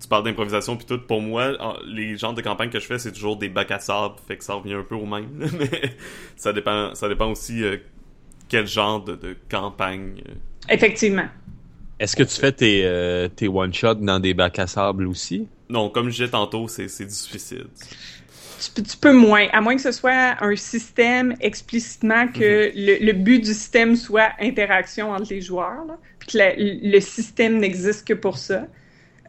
tu 0.00 0.08
parles 0.08 0.24
d'improvisation 0.24 0.76
puis 0.76 0.86
tout. 0.86 0.98
Pour 0.98 1.20
moi, 1.20 1.52
les 1.86 2.16
genres 2.16 2.34
de 2.34 2.40
campagnes 2.40 2.70
que 2.70 2.78
je 2.78 2.86
fais, 2.86 2.98
c'est 2.98 3.12
toujours 3.12 3.36
des 3.36 3.48
bacs 3.48 3.70
à 3.70 3.80
sable, 3.80 4.14
fait 4.26 4.36
que 4.36 4.44
ça 4.44 4.54
revient 4.54 4.74
un 4.74 4.84
peu 4.84 4.94
au 4.94 5.06
même. 5.06 5.28
Mais 5.58 5.92
ça 6.36 6.52
dépend, 6.52 6.94
ça 6.94 7.08
dépend 7.08 7.30
aussi 7.30 7.64
euh, 7.64 7.78
quel 8.48 8.66
genre 8.66 9.02
de, 9.04 9.36
campagne. 9.50 10.22
Euh. 10.28 10.34
Effectivement. 10.68 11.26
Est-ce 11.98 12.16
que 12.16 12.22
tu 12.22 12.40
fais 12.40 12.52
tes, 12.52 12.82
euh, 12.84 13.28
tes 13.28 13.48
one-shots 13.48 13.96
dans 13.96 14.20
des 14.20 14.34
bacs 14.34 14.58
à 14.58 14.66
sable 14.66 15.06
aussi? 15.06 15.48
Non, 15.68 15.90
comme 15.90 16.06
je 16.06 16.22
disais 16.22 16.30
tantôt, 16.30 16.66
c'est 16.68 16.86
du 16.86 17.14
suicide 17.14 17.68
tu, 18.60 18.96
peux 19.00 19.12
moins, 19.12 19.46
à 19.52 19.60
moins 19.60 19.76
que 19.76 19.82
ce 19.82 19.92
soit 19.92 20.36
un 20.40 20.56
système 20.56 21.34
explicitement 21.40 22.28
que 22.28 22.68
mhm. 22.68 23.06
le, 23.06 23.12
but 23.12 23.40
du 23.40 23.54
système 23.54 23.96
soit 23.96 24.30
interaction 24.40 25.12
entre 25.12 25.30
les 25.30 25.40
joueurs, 25.40 25.86
puis 26.18 26.28
que 26.32 26.38
le 26.38 27.00
système 27.00 27.58
n'existe 27.58 28.06
que 28.06 28.14
pour 28.14 28.38
ça. 28.38 28.66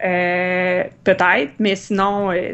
Euh, 0.03 0.83
peut-être, 1.03 1.53
mais 1.59 1.75
sinon, 1.75 2.31
euh, 2.31 2.53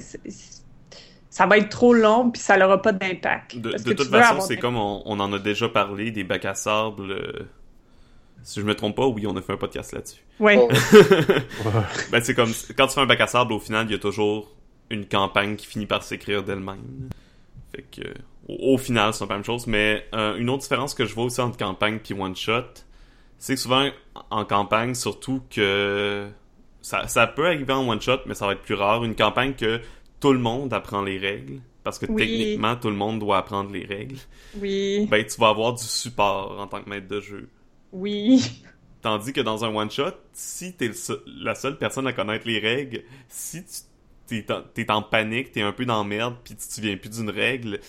ça 1.30 1.46
va 1.46 1.58
être 1.58 1.70
trop 1.70 1.94
long 1.94 2.30
puis 2.30 2.42
ça 2.42 2.58
n'aura 2.58 2.82
pas 2.82 2.92
d'impact. 2.92 3.58
De, 3.58 3.94
toute 3.94 4.10
façon, 4.10 4.42
c'est 4.42 4.58
comme 4.58 4.76
on, 4.76 5.20
en 5.20 5.34
a 5.34 5.40
déjà 5.40 5.70
parlé 5.70 6.12
des 6.12 6.24
bacs 6.24 6.46
à 6.46 6.56
sable. 6.56 7.12
Euh, 7.12 7.46
si 8.44 8.60
je 8.60 8.66
me 8.66 8.76
trompe 8.76 8.96
pas, 8.96 9.08
oui, 9.08 9.26
on 9.28 9.36
a 9.36 9.42
fait 9.42 9.54
un 9.54 9.58
podcast 9.58 9.94
là-dessus. 9.94 10.22
Oui. 10.40 10.54
Oh. 10.58 10.70
ben, 12.12 12.22
c'est 12.22 12.34
comme 12.34 12.52
quand 12.78 12.88
tu 12.88 12.94
fais 12.94 13.02
un 13.02 13.06
bac 13.06 13.22
à 13.22 13.28
sable, 13.28 13.54
au 13.54 13.60
final, 13.60 13.86
il 13.88 13.92
y 13.94 13.96
a 13.96 14.00
toujours 14.00 14.54
une 14.90 15.06
campagne 15.06 15.56
qui 15.56 15.66
finit 15.66 15.86
par 15.86 16.04
s'écrire 16.04 16.44
d'elle-même. 16.44 17.10
Fait 17.76 17.84
que 17.84 18.14
au, 18.48 18.78
final, 18.78 19.14
c'est 19.14 19.26
la 19.26 19.36
même 19.36 19.44
chose. 19.44 19.68
Mais 19.68 20.06
euh, 20.14 20.38
une 20.38 20.50
autre 20.50 20.64
différence 20.64 20.94
que 20.94 21.06
je 21.06 21.14
vois 21.14 21.26
aussi 21.26 21.42
entre 21.42 21.58
campagne 21.58 22.00
puis 22.00 22.14
one 22.14 22.36
shot, 22.36 22.64
c'est 23.38 23.56
que 23.56 23.60
souvent 23.60 23.90
en 24.30 24.46
campagne, 24.46 24.96
surtout 24.96 25.42
que 25.50 26.28
ça, 26.82 27.08
ça 27.08 27.28
peut 27.28 27.46
arriver 27.46 27.74
en 27.74 27.88
one 27.88 28.02
shot, 28.02 28.20
mais 28.26 28.34
ça 28.34 28.46
va 28.46 28.54
être 28.54 28.62
plus 28.62 28.76
rare. 28.76 29.04
Une 29.04 29.16
campagne 29.16 29.54
que 29.54 29.82
tout 30.20 30.34
le 30.34 30.40
monde 30.40 30.74
apprend 30.74 31.02
les 31.02 31.18
règles. 31.18 31.60
Parce 31.84 32.00
que 32.00 32.06
techniquement, 32.06 32.76
tout 32.76 32.90
le 32.90 32.96
monde 32.96 33.20
doit 33.20 33.38
apprendre 33.38 33.72
les 33.72 33.86
règles. 33.86 34.18
Oui. 34.60 35.08
Ben, 35.10 35.26
tu 35.26 35.40
vas 35.40 35.50
avoir 35.50 35.74
du 35.74 35.84
support 35.84 36.60
en 36.60 36.68
tant 36.68 36.82
que 36.82 36.90
maître 36.90 37.08
de 37.08 37.22
jeu. 37.22 37.50
Oui. 37.94 38.62
Tandis 39.02 39.32
que 39.32 39.40
dans 39.40 39.64
un 39.64 39.74
one-shot, 39.74 40.12
si 40.34 40.74
t'es 40.74 40.92
la 41.40 41.56
seule 41.56 41.78
personne 41.78 42.06
à 42.06 42.12
connaître 42.12 42.46
les 42.46 42.60
règles, 42.60 43.04
si 43.30 43.64
tu 43.64 43.82
t'es 44.28 44.92
en, 44.92 45.02
panique, 45.02 45.52
t'es 45.52 45.62
un 45.62 45.72
peu 45.72 45.86
dans 45.86 46.04
merde, 46.04 46.36
puis 46.44 46.56
tu 46.56 46.68
te 46.68 46.74
souviens 46.74 46.98
plus 46.98 47.10
d'une 47.10 47.30
règle, 47.30 47.80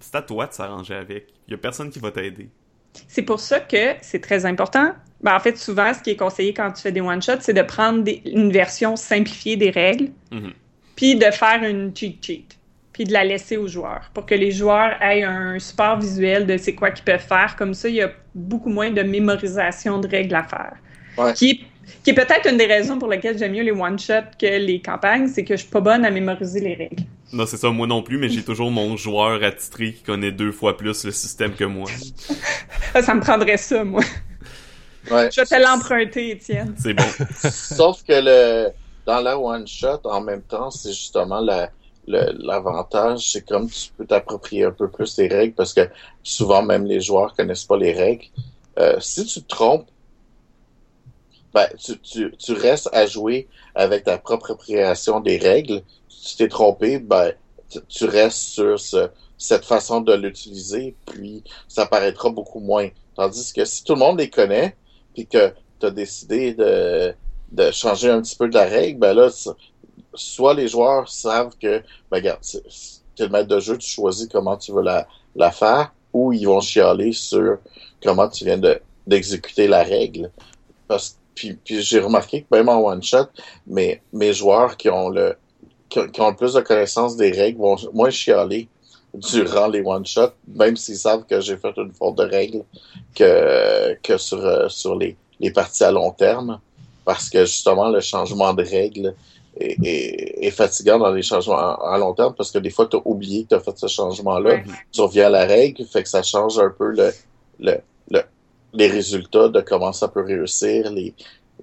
c'est 0.00 0.14
à 0.14 0.22
toi 0.22 0.46
de 0.46 0.52
s'arranger 0.52 0.94
avec. 0.94 1.28
Il 1.48 1.52
y 1.52 1.54
a 1.54 1.58
personne 1.58 1.90
qui 1.90 1.98
va 1.98 2.10
t'aider. 2.10 2.48
C'est 3.08 3.22
pour 3.22 3.40
ça 3.40 3.60
que 3.60 3.94
c'est 4.00 4.20
très 4.20 4.44
important. 4.44 4.92
Ben, 5.22 5.34
en 5.34 5.40
fait, 5.40 5.56
souvent, 5.56 5.94
ce 5.94 6.02
qui 6.02 6.10
est 6.10 6.16
conseillé 6.16 6.52
quand 6.52 6.70
tu 6.72 6.82
fais 6.82 6.92
des 6.92 7.00
one-shots, 7.00 7.40
c'est 7.40 7.54
de 7.54 7.62
prendre 7.62 8.04
une 8.26 8.52
version 8.52 8.96
simplifiée 8.96 9.56
des 9.56 9.70
règles, 9.70 10.10
mm-hmm. 10.30 10.52
puis 10.96 11.16
de 11.16 11.30
faire 11.30 11.62
une 11.62 11.96
cheat 11.96 12.24
sheet, 12.24 12.46
puis 12.92 13.04
de 13.04 13.12
la 13.12 13.24
laisser 13.24 13.56
aux 13.56 13.68
joueurs, 13.68 14.10
pour 14.12 14.26
que 14.26 14.34
les 14.34 14.50
joueurs 14.50 15.00
aient 15.00 15.22
un 15.22 15.58
support 15.58 16.00
visuel 16.00 16.46
de 16.46 16.56
c'est 16.56 16.74
quoi 16.74 16.90
qu'ils 16.90 17.04
peuvent 17.04 17.24
faire. 17.26 17.56
Comme 17.56 17.72
ça, 17.72 17.88
il 17.88 17.94
y 17.94 18.02
a 18.02 18.12
beaucoup 18.34 18.70
moins 18.70 18.90
de 18.90 19.02
mémorisation 19.02 19.98
de 19.98 20.08
règles 20.08 20.34
à 20.34 20.42
faire. 20.42 20.76
Qui 21.34 21.64
qui 22.04 22.10
est 22.10 22.14
peut-être 22.14 22.48
une 22.48 22.56
des 22.56 22.66
raisons 22.66 22.98
pour 22.98 23.08
lesquelles 23.08 23.38
j'aime 23.38 23.52
mieux 23.52 23.62
les 23.62 23.72
one-shots 23.72 24.36
que 24.38 24.58
les 24.58 24.80
campagnes, 24.80 25.28
c'est 25.28 25.44
que 25.44 25.56
je 25.56 25.62
suis 25.62 25.70
pas 25.70 25.80
bonne 25.80 26.04
à 26.04 26.10
mémoriser 26.10 26.60
les 26.60 26.74
règles. 26.74 27.04
Non, 27.32 27.46
c'est 27.46 27.56
ça, 27.56 27.70
moi 27.70 27.86
non 27.86 28.02
plus, 28.02 28.18
mais 28.18 28.28
j'ai 28.28 28.42
toujours 28.42 28.70
mon 28.70 28.96
joueur 28.96 29.42
attitré 29.42 29.94
qui 29.94 30.02
connaît 30.02 30.32
deux 30.32 30.52
fois 30.52 30.76
plus 30.76 31.04
le 31.04 31.12
système 31.12 31.54
que 31.54 31.64
moi. 31.64 31.88
ça 33.00 33.14
me 33.14 33.20
prendrait 33.20 33.56
ça, 33.56 33.84
moi. 33.84 34.02
Ouais. 35.10 35.30
Je 35.32 35.40
vais 35.40 35.46
te 35.46 35.60
l'emprunter, 35.60 36.30
Étienne. 36.30 36.74
C'est 36.78 36.94
bon. 36.94 37.04
Sauf 37.50 38.02
que 38.04 38.12
le 38.12 38.70
dans 39.04 39.20
la 39.20 39.36
one-shot, 39.36 40.00
en 40.04 40.20
même 40.20 40.42
temps, 40.42 40.70
c'est 40.70 40.92
justement 40.92 41.40
la 41.40 41.70
l'avantage, 42.06 43.30
c'est 43.30 43.46
comme 43.46 43.70
tu 43.70 43.90
peux 43.96 44.04
t'approprier 44.04 44.64
un 44.64 44.72
peu 44.72 44.88
plus 44.88 45.16
les 45.18 45.28
règles 45.28 45.54
parce 45.54 45.72
que 45.72 45.88
souvent 46.22 46.62
même 46.62 46.84
les 46.84 47.00
joueurs 47.00 47.34
connaissent 47.34 47.64
pas 47.64 47.76
les 47.76 47.92
règles. 47.92 48.26
Euh, 48.78 48.98
si 49.00 49.24
tu 49.24 49.42
te 49.42 49.48
trompes, 49.48 49.86
ben, 51.54 51.68
tu, 51.78 51.98
tu, 51.98 52.32
tu, 52.36 52.52
restes 52.52 52.88
à 52.92 53.06
jouer 53.06 53.48
avec 53.74 54.04
ta 54.04 54.18
propre 54.18 54.52
appropriation 54.52 55.20
des 55.20 55.38
règles. 55.38 55.82
Si 56.08 56.30
tu 56.30 56.36
t'es 56.36 56.48
trompé, 56.48 56.98
ben, 56.98 57.32
tu, 57.88 58.04
restes 58.04 58.38
sur 58.38 58.78
ce, 58.78 59.08
cette 59.38 59.64
façon 59.64 60.00
de 60.00 60.14
l'utiliser, 60.14 60.94
puis 61.06 61.42
ça 61.68 61.86
paraîtra 61.86 62.30
beaucoup 62.30 62.60
moins. 62.60 62.88
Tandis 63.16 63.52
que 63.52 63.64
si 63.64 63.84
tout 63.84 63.94
le 63.94 63.98
monde 63.98 64.18
les 64.18 64.30
connaît, 64.30 64.76
puis 65.14 65.26
que 65.26 65.52
tu 65.80 65.86
as 65.86 65.90
décidé 65.90 66.54
de, 66.54 67.14
de 67.52 67.70
changer 67.70 68.10
un 68.10 68.22
petit 68.22 68.36
peu 68.36 68.48
de 68.48 68.54
la 68.54 68.64
règle, 68.64 68.98
ben 68.98 69.14
là, 69.14 69.28
soit 70.14 70.54
les 70.54 70.68
joueurs 70.68 71.08
savent 71.08 71.56
que, 71.60 71.82
ben 72.10 72.18
regarde, 72.18 72.40
tu 72.42 72.56
es 73.22 73.26
le 73.26 73.28
maître 73.28 73.48
de 73.48 73.60
jeu, 73.60 73.76
tu 73.76 73.88
choisis 73.88 74.28
comment 74.30 74.56
tu 74.56 74.72
veux 74.72 74.82
la, 74.82 75.06
la 75.36 75.50
faire, 75.50 75.92
ou 76.12 76.32
ils 76.32 76.46
vont 76.46 76.60
chialer 76.60 77.12
sur 77.12 77.58
comment 78.02 78.28
tu 78.28 78.44
viens 78.44 78.58
de 78.58 78.80
d'exécuter 79.06 79.66
la 79.66 79.82
règle. 79.82 80.30
Parce 80.86 81.16
puis, 81.34 81.54
puis 81.54 81.82
j'ai 81.82 82.00
remarqué 82.00 82.42
que 82.42 82.56
même 82.56 82.68
en 82.68 82.78
one 82.78 83.02
shot, 83.02 83.26
mes, 83.66 84.00
mes 84.12 84.32
joueurs 84.32 84.76
qui 84.76 84.88
ont 84.88 85.08
le 85.08 85.36
qui, 85.88 86.20
ont 86.20 86.30
le 86.30 86.36
plus 86.36 86.54
de 86.54 86.60
connaissances 86.60 87.16
des 87.16 87.30
règles 87.30 87.58
vont 87.58 87.76
moins 87.92 88.08
chialer 88.08 88.68
durant 89.12 89.68
les 89.68 89.82
one 89.82 90.06
shots, 90.06 90.32
même 90.48 90.74
s'ils 90.76 90.96
savent 90.96 91.26
que 91.26 91.40
j'ai 91.40 91.58
fait 91.58 91.74
une 91.76 91.92
faute 91.92 92.16
de 92.16 92.24
règles 92.24 92.64
que 93.14 93.94
que 94.02 94.16
sur 94.16 94.44
euh, 94.44 94.68
sur 94.68 94.96
les 94.96 95.16
les 95.40 95.50
parties 95.50 95.84
à 95.84 95.90
long 95.90 96.12
terme, 96.12 96.60
parce 97.04 97.28
que 97.28 97.44
justement 97.44 97.88
le 97.90 98.00
changement 98.00 98.54
de 98.54 98.62
règles 98.62 99.14
est, 99.56 100.50
fatigant 100.50 100.98
dans 100.98 101.12
les 101.12 101.22
changements 101.22 101.76
à, 101.82 101.98
long 101.98 102.14
terme 102.14 102.34
parce 102.34 102.50
que 102.50 102.58
des 102.58 102.70
fois, 102.70 102.86
tu 102.86 102.96
as 102.96 103.00
oublié 103.04 103.44
que 103.44 103.50
tu 103.50 103.54
as 103.54 103.60
fait 103.60 103.76
ce 103.76 103.86
changement-là. 103.86 104.62
Tu 104.90 105.00
reviens 105.00 105.26
à 105.26 105.30
la 105.30 105.44
règle, 105.44 105.84
fait 105.84 106.02
que 106.02 106.08
ça 106.08 106.22
change 106.22 106.58
un 106.58 106.70
peu 106.70 106.90
le, 106.90 107.12
le, 107.60 107.80
les 108.72 108.88
résultats 108.88 109.48
de 109.48 109.60
comment 109.60 109.92
ça 109.92 110.08
peut 110.08 110.24
réussir, 110.24 110.90
les, 110.90 111.14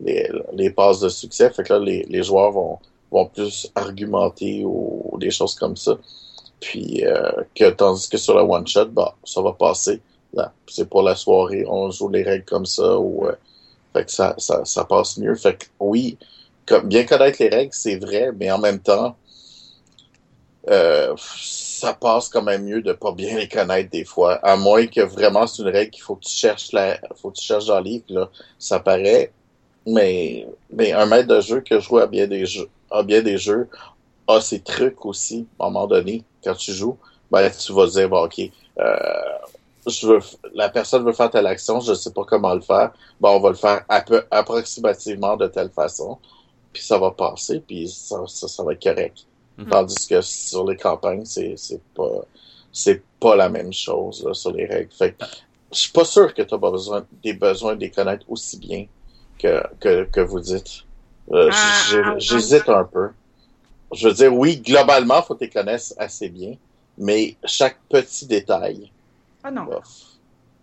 les, 0.01 0.30
les 0.53 0.70
passes 0.70 0.99
de 0.99 1.10
succès. 1.10 1.49
Fait 1.51 1.64
que 1.64 1.74
là, 1.74 1.80
les, 1.80 2.03
les 2.03 2.24
joueurs 2.24 2.51
vont, 2.51 2.80
vont 3.12 3.26
plus 3.26 3.72
argumenter 3.76 4.64
ou, 4.66 5.18
des 5.20 5.32
choses 5.32 5.55
comme 5.55 5.76
ça. 5.76 5.97
Puis 6.60 7.05
euh, 7.05 7.32
que 7.55 7.70
tandis 7.70 8.10
que 8.10 8.18
sur 8.18 8.36
la 8.36 8.43
one 8.43 8.68
shot, 8.68 8.86
bah 8.88 9.16
ça 9.24 9.41
va 9.41 9.53
passer. 9.53 10.01
Là, 10.34 10.53
c'est 10.68 10.88
pour 10.88 11.01
la 11.01 11.16
soirée, 11.16 11.66
on 11.68 11.89
joue 11.89 12.10
les 12.10 12.24
règles 12.24 12.45
comme 12.45 12.66
ça 12.66 12.99
ou 12.99 13.26
euh, 13.26 13.36
fait 13.93 14.05
que 14.05 14.12
ça, 14.12 14.36
ça, 14.38 14.64
ça 14.66 14.86
passe 14.86 15.18
mieux. 15.18 15.36
Fait 15.36 15.57
que 15.57 15.66
oui, 15.80 16.18
bien 16.84 17.05
connaître 17.05 17.38
les 17.39 17.49
règles, 17.49 17.74
c'est 17.74 17.97
vrai, 17.97 18.32
mais 18.38 18.51
en 18.51 18.60
même 18.60 18.80
temps, 18.80 19.16
euh, 20.70 21.16
ça 21.80 21.94
passe 21.94 22.28
quand 22.30 22.42
même 22.42 22.64
mieux 22.64 22.82
de 22.82 22.94
pas 22.94 23.12
bien 23.12 23.38
les 23.38 23.48
connaître 23.48 23.90
des 23.90 24.06
fois. 24.06 24.36
À 24.44 24.56
moins 24.58 24.86
que 24.88 25.02
vraiment 25.02 25.48
c'est 25.48 25.62
une 25.62 25.70
règle 25.70 25.92
qu'il 25.92 26.04
faut 26.04 26.16
que 26.16 26.26
tu 26.26 26.36
cherches 26.36 26.72
la, 26.74 27.00
faut 27.16 27.32
que 27.32 27.38
tu 27.38 27.46
cherches 27.46 27.68
dans 27.68 27.80
le 27.80 27.86
livre, 27.86 28.06
là. 28.10 28.30
Ça 28.58 28.80
paraît. 28.80 29.32
Mais, 29.88 30.46
mais 30.72 30.92
un 30.92 31.06
maître 31.06 31.28
de 31.28 31.40
jeu 31.42 31.62
que 31.62 31.80
joue 31.80 32.00
à 32.00 32.08
bien 32.08 32.28
des 32.28 32.46
jeux, 32.46 32.70
à 32.92 33.02
bien 33.02 33.22
des 33.22 33.38
jeux, 33.38 33.70
a 34.28 34.42
ses 34.42 34.60
trucs 34.60 35.06
aussi, 35.06 35.48
à 35.60 35.66
un 35.66 35.70
moment 35.70 35.88
donné, 35.88 36.24
quand 36.44 36.56
tu 36.56 36.74
joues. 36.74 36.98
Ben, 37.32 37.50
tu 37.50 37.74
vas 37.74 37.88
dire, 37.88 38.10
bon, 38.10 38.26
ok, 38.26 38.40
euh, 38.80 38.96
je 39.88 40.08
veux, 40.08 40.20
la 40.54 40.70
personne 40.70 41.04
veut 41.06 41.14
faire 41.14 41.30
telle 41.32 41.48
action, 41.48 41.80
je 41.80 41.94
sais 41.94 42.12
pas 42.12 42.24
comment 42.26 42.54
le 42.54 42.62
faire. 42.62 42.92
Ben, 43.22 43.30
on 43.30 43.40
va 43.40 43.50
le 43.50 43.56
faire 43.56 43.86
peu 44.06 44.24
approximativement 44.32 45.38
de 45.38 45.48
telle 45.48 45.70
façon 45.70 46.18
puis 46.74 46.84
ça 46.84 46.98
va 46.98 47.12
passer, 47.12 47.62
puis 47.66 47.90
ça, 47.90 48.18
ça, 48.28 48.64
va 48.64 48.74
être 48.74 48.84
correct. 48.84 49.26
Mhm. 49.60 49.70
Tandis 49.70 50.07
que 50.07 50.22
sur 50.22 50.68
les 50.68 50.78
campagnes, 50.78 51.26
c'est, 51.26 51.55
c'est 51.57 51.82
pas 51.93 52.26
c'est 52.72 53.01
pas 53.20 53.36
la 53.36 53.49
même 53.49 53.74
chose 53.74 54.24
là, 54.26 54.34
sur 54.34 54.51
les 54.53 54.66
règles. 54.66 54.91
Fait 54.91 55.16
je 55.72 55.78
suis 55.78 55.91
pas 55.91 56.05
sûr 56.05 56.34
que 56.34 56.41
tu 56.41 56.53
as 56.53 56.57
besoin 56.57 57.05
des 57.24 57.34
besoins 57.34 57.76
de 57.76 57.82
les 57.82 57.91
connaître 57.91 58.26
aussi 58.30 58.57
bien 58.57 58.86
que, 59.38 59.62
que, 59.80 60.05
que 60.05 60.22
vous 60.22 60.39
dites. 60.39 60.86
Euh, 61.32 61.49
ah, 61.51 62.16
j'hésite 62.18 62.70
un 62.70 62.86
peu. 62.86 63.10
Je 63.91 64.07
veux 64.07 64.14
dire, 64.14 64.34
oui, 64.34 64.57
globalement, 64.57 65.22
faut 65.22 65.36
que 65.36 65.39
tu 65.39 65.45
les 65.45 65.49
connaisses 65.51 65.93
assez 65.97 66.30
bien, 66.30 66.55
mais 66.97 67.36
chaque 67.45 67.78
petit 67.88 68.26
détail. 68.26 68.91
Ah 69.43 69.51
non. 69.51 69.68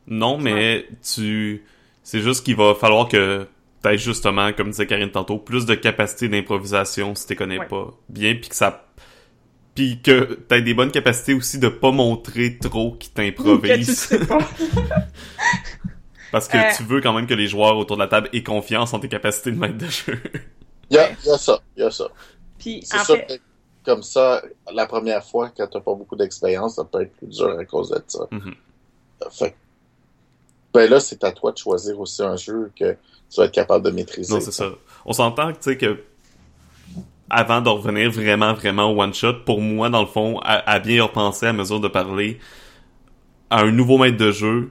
Non, 0.08 0.38
mais 0.38 0.88
tu. 1.02 1.64
C'est 2.02 2.20
juste 2.20 2.44
qu'il 2.44 2.56
va 2.56 2.74
falloir 2.74 3.08
que 3.08 3.46
peut 3.82 3.96
justement, 3.96 4.52
comme 4.52 4.70
disait 4.70 4.86
Karine 4.86 5.10
tantôt, 5.10 5.38
plus 5.38 5.66
de 5.66 5.74
capacité 5.74 6.28
d'improvisation 6.28 7.14
si 7.14 7.26
tu 7.26 7.36
connais 7.36 7.64
pas 7.64 7.92
bien, 8.08 8.34
puis 8.34 8.48
que 8.48 8.56
ça 8.56 8.85
puis 9.76 10.00
que 10.00 10.40
t'as 10.48 10.60
des 10.60 10.74
bonnes 10.74 10.90
capacités 10.90 11.34
aussi 11.34 11.60
de 11.60 11.68
pas 11.68 11.92
montrer 11.92 12.58
trop 12.58 12.92
qui 12.92 13.10
t'improvise. 13.14 14.08
Parce 16.32 16.48
que 16.48 16.56
euh. 16.56 16.72
tu 16.76 16.82
veux 16.82 17.00
quand 17.00 17.12
même 17.12 17.26
que 17.28 17.34
les 17.34 17.46
joueurs 17.46 17.76
autour 17.76 17.96
de 17.96 18.02
la 18.02 18.08
table 18.08 18.28
aient 18.32 18.42
confiance 18.42 18.92
en 18.92 18.98
tes 18.98 19.08
capacités 19.08 19.52
de 19.52 19.58
maître 19.58 19.78
de 19.78 19.86
jeu. 19.86 20.20
Il 20.90 20.96
y 20.96 20.98
a, 20.98 21.10
y 21.10 21.30
a 21.30 21.36
ça, 21.36 21.58
il 21.76 21.82
y 21.82 21.84
a 21.84 21.90
ça. 21.90 22.06
Puis, 22.60 22.80
c'est 22.84 23.00
sûr 23.00 23.16
que 23.26 23.32
comme 23.84 24.04
ça, 24.04 24.40
la 24.72 24.86
première 24.86 25.24
fois, 25.24 25.50
quand 25.56 25.66
t'as 25.66 25.80
pas 25.80 25.94
beaucoup 25.94 26.14
d'expérience, 26.14 26.76
ça 26.76 26.84
peut 26.84 27.02
être 27.02 27.12
plus 27.16 27.26
dur 27.26 27.58
à 27.58 27.64
cause 27.64 27.90
de 27.90 28.00
ça. 28.06 28.20
Fait 29.32 29.56
ben 30.72 30.88
là, 30.88 31.00
c'est 31.00 31.24
à 31.24 31.32
toi 31.32 31.50
de 31.50 31.58
choisir 31.58 31.98
aussi 31.98 32.22
un 32.22 32.36
jeu 32.36 32.70
que 32.78 32.92
tu 32.92 33.36
vas 33.36 33.46
être 33.46 33.52
capable 33.52 33.84
de 33.84 33.90
maîtriser. 33.90 34.32
Non, 34.32 34.40
c'est 34.40 34.52
ça. 34.52 34.70
On 35.04 35.12
s'entend 35.12 35.52
que, 35.52 35.58
tu 35.58 35.70
sais, 35.70 35.76
que 35.76 36.04
avant 37.30 37.60
de 37.60 37.68
revenir 37.68 38.10
vraiment, 38.10 38.54
vraiment 38.54 38.92
au 38.92 39.02
one-shot, 39.02 39.44
pour 39.44 39.60
moi, 39.60 39.88
dans 39.88 40.00
le 40.00 40.06
fond, 40.06 40.38
à, 40.42 40.78
bien 40.78 40.96
y 40.96 41.00
repenser 41.00 41.46
à 41.46 41.52
mesure 41.52 41.80
de 41.80 41.88
parler 41.88 42.38
à 43.50 43.62
un 43.62 43.70
nouveau 43.70 43.98
maître 43.98 44.16
de 44.16 44.30
jeu, 44.30 44.70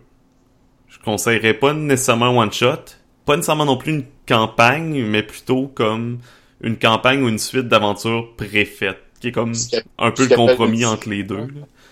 je 0.88 1.00
conseillerais 1.00 1.54
pas 1.54 1.74
nécessairement 1.74 2.28
un 2.28 2.44
one-shot, 2.44 2.96
pas 3.26 3.36
nécessairement 3.36 3.66
non 3.66 3.78
plus 3.78 3.92
une 3.94 4.06
campagne, 4.28 5.04
mais 5.06 5.24
plutôt 5.24 5.68
comme 5.68 6.20
une 6.62 6.78
campagne 6.78 7.22
ou 7.24 7.30
une 7.30 7.40
suite 7.40 7.68
d'aventures 7.68 8.36
préfaites, 8.38 9.04
qui 9.20 9.28
est 9.28 9.32
comme 9.32 9.54
un 9.98 10.12
peu 10.12 10.28
le 10.28 10.36
compromis 10.36 10.86
entre 10.86 11.10
les 11.10 11.24
deux. 11.24 11.48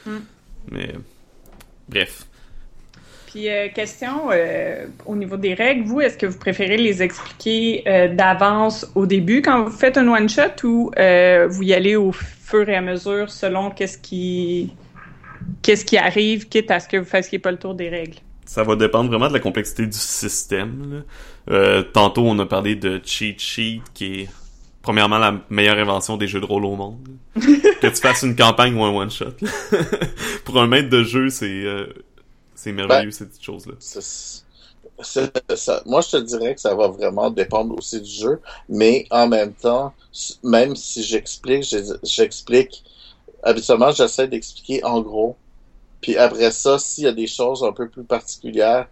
Mm. 0.06 0.12
Mais 0.72 0.94
bref. 1.90 2.26
Puis, 3.34 3.50
euh, 3.50 3.68
question 3.70 4.30
euh, 4.32 4.86
au 5.08 5.16
niveau 5.16 5.38
des 5.38 5.56
règles, 5.56 5.86
vous, 5.86 6.00
est-ce 6.02 6.20
que 6.20 6.28
vous 6.28 6.38
préférez 6.38 6.78
les 6.78 7.02
expliquer 7.02 7.82
euh, 7.88 8.14
d'avance 8.14 8.86
au 8.94 9.08
début 9.08 9.42
quand 9.42 9.64
vous 9.64 9.72
faites 9.72 9.98
un 9.98 10.08
one-shot 10.08 10.64
ou 10.64 10.92
vous 11.50 11.64
y 11.64 11.74
allez 11.74 11.96
au 11.96 12.12
fur 12.12 12.70
et 12.70 12.76
à 12.76 12.82
mesure 12.82 13.32
selon 13.32 13.72
qu'est-ce 13.72 13.98
qui, 13.98 14.72
qu'est-ce 15.64 15.84
qui 15.84 15.98
arrive, 15.98 16.48
quitte 16.48 16.70
à 16.70 16.80
ce 16.80 16.88
que 16.88 16.98
vous 16.98 17.06
fassiez 17.06 17.40
pas 17.40 17.50
le 17.50 17.58
tour 17.58 17.74
des 17.74 17.90
règles? 17.90 18.18
Ça 18.46 18.62
va 18.62 18.76
dépendre 18.76 19.10
vraiment 19.10 19.30
de 19.30 19.34
la 19.34 19.40
complexité 19.40 19.88
du 19.88 19.98
système. 19.98 21.04
tantôt, 21.92 22.22
on 22.28 22.38
a 22.38 22.46
parlé 22.46 22.76
de 22.76 23.02
cheat 23.04 23.42
sheet, 23.42 23.82
qui 23.96 24.22
est 24.22 24.30
premièrement 24.84 25.18
la 25.18 25.42
meilleure 25.50 25.80
invention 25.80 26.18
des 26.18 26.28
jeux 26.28 26.42
de 26.42 26.46
rôle 26.46 26.66
au 26.66 26.76
monde. 26.76 27.00
que 27.36 27.88
tu 27.88 27.96
fasses 27.96 28.22
une 28.22 28.36
campagne 28.36 28.76
ou 28.76 28.84
un 28.84 28.92
one-shot. 28.92 29.34
Pour 30.46 30.62
un 30.62 30.68
maître 30.68 30.90
de 30.90 31.04
jeu, 31.04 31.32
c'est 31.32 31.64
c'est 32.64 32.72
merveilleux, 32.72 33.10
ben, 33.10 33.12
cette 33.12 33.30
petite 33.30 33.44
chose-là. 33.44 33.74
moi, 35.86 36.02
je 36.02 36.10
te 36.12 36.18
dirais 36.18 36.56
que 36.56 36.62
ça 36.62 36.74
va 36.74 36.88
vraiment 36.88 37.30
dépendre 37.30 37.78
aussi 37.78 38.00
du 38.00 38.10
jeu, 38.10 38.42
mais 38.70 39.06
en 39.12 39.28
même 39.28 39.54
temps, 39.54 39.94
même 40.44 40.76
si 40.76 41.04
j'explique, 41.04 41.66
j'explique, 42.04 42.84
habituellement, 43.44 43.92
j'essaie 43.92 44.30
d'expliquer 44.30 44.84
en 44.86 45.02
gros. 45.02 45.36
Puis 46.00 46.16
après 46.16 46.52
ça, 46.52 46.80
s'il 46.80 47.04
y 47.04 47.08
a 47.08 47.12
des 47.12 47.28
choses 47.28 47.64
un 47.64 47.74
peu 47.74 47.90
plus 47.90 48.04
particulières, 48.04 48.88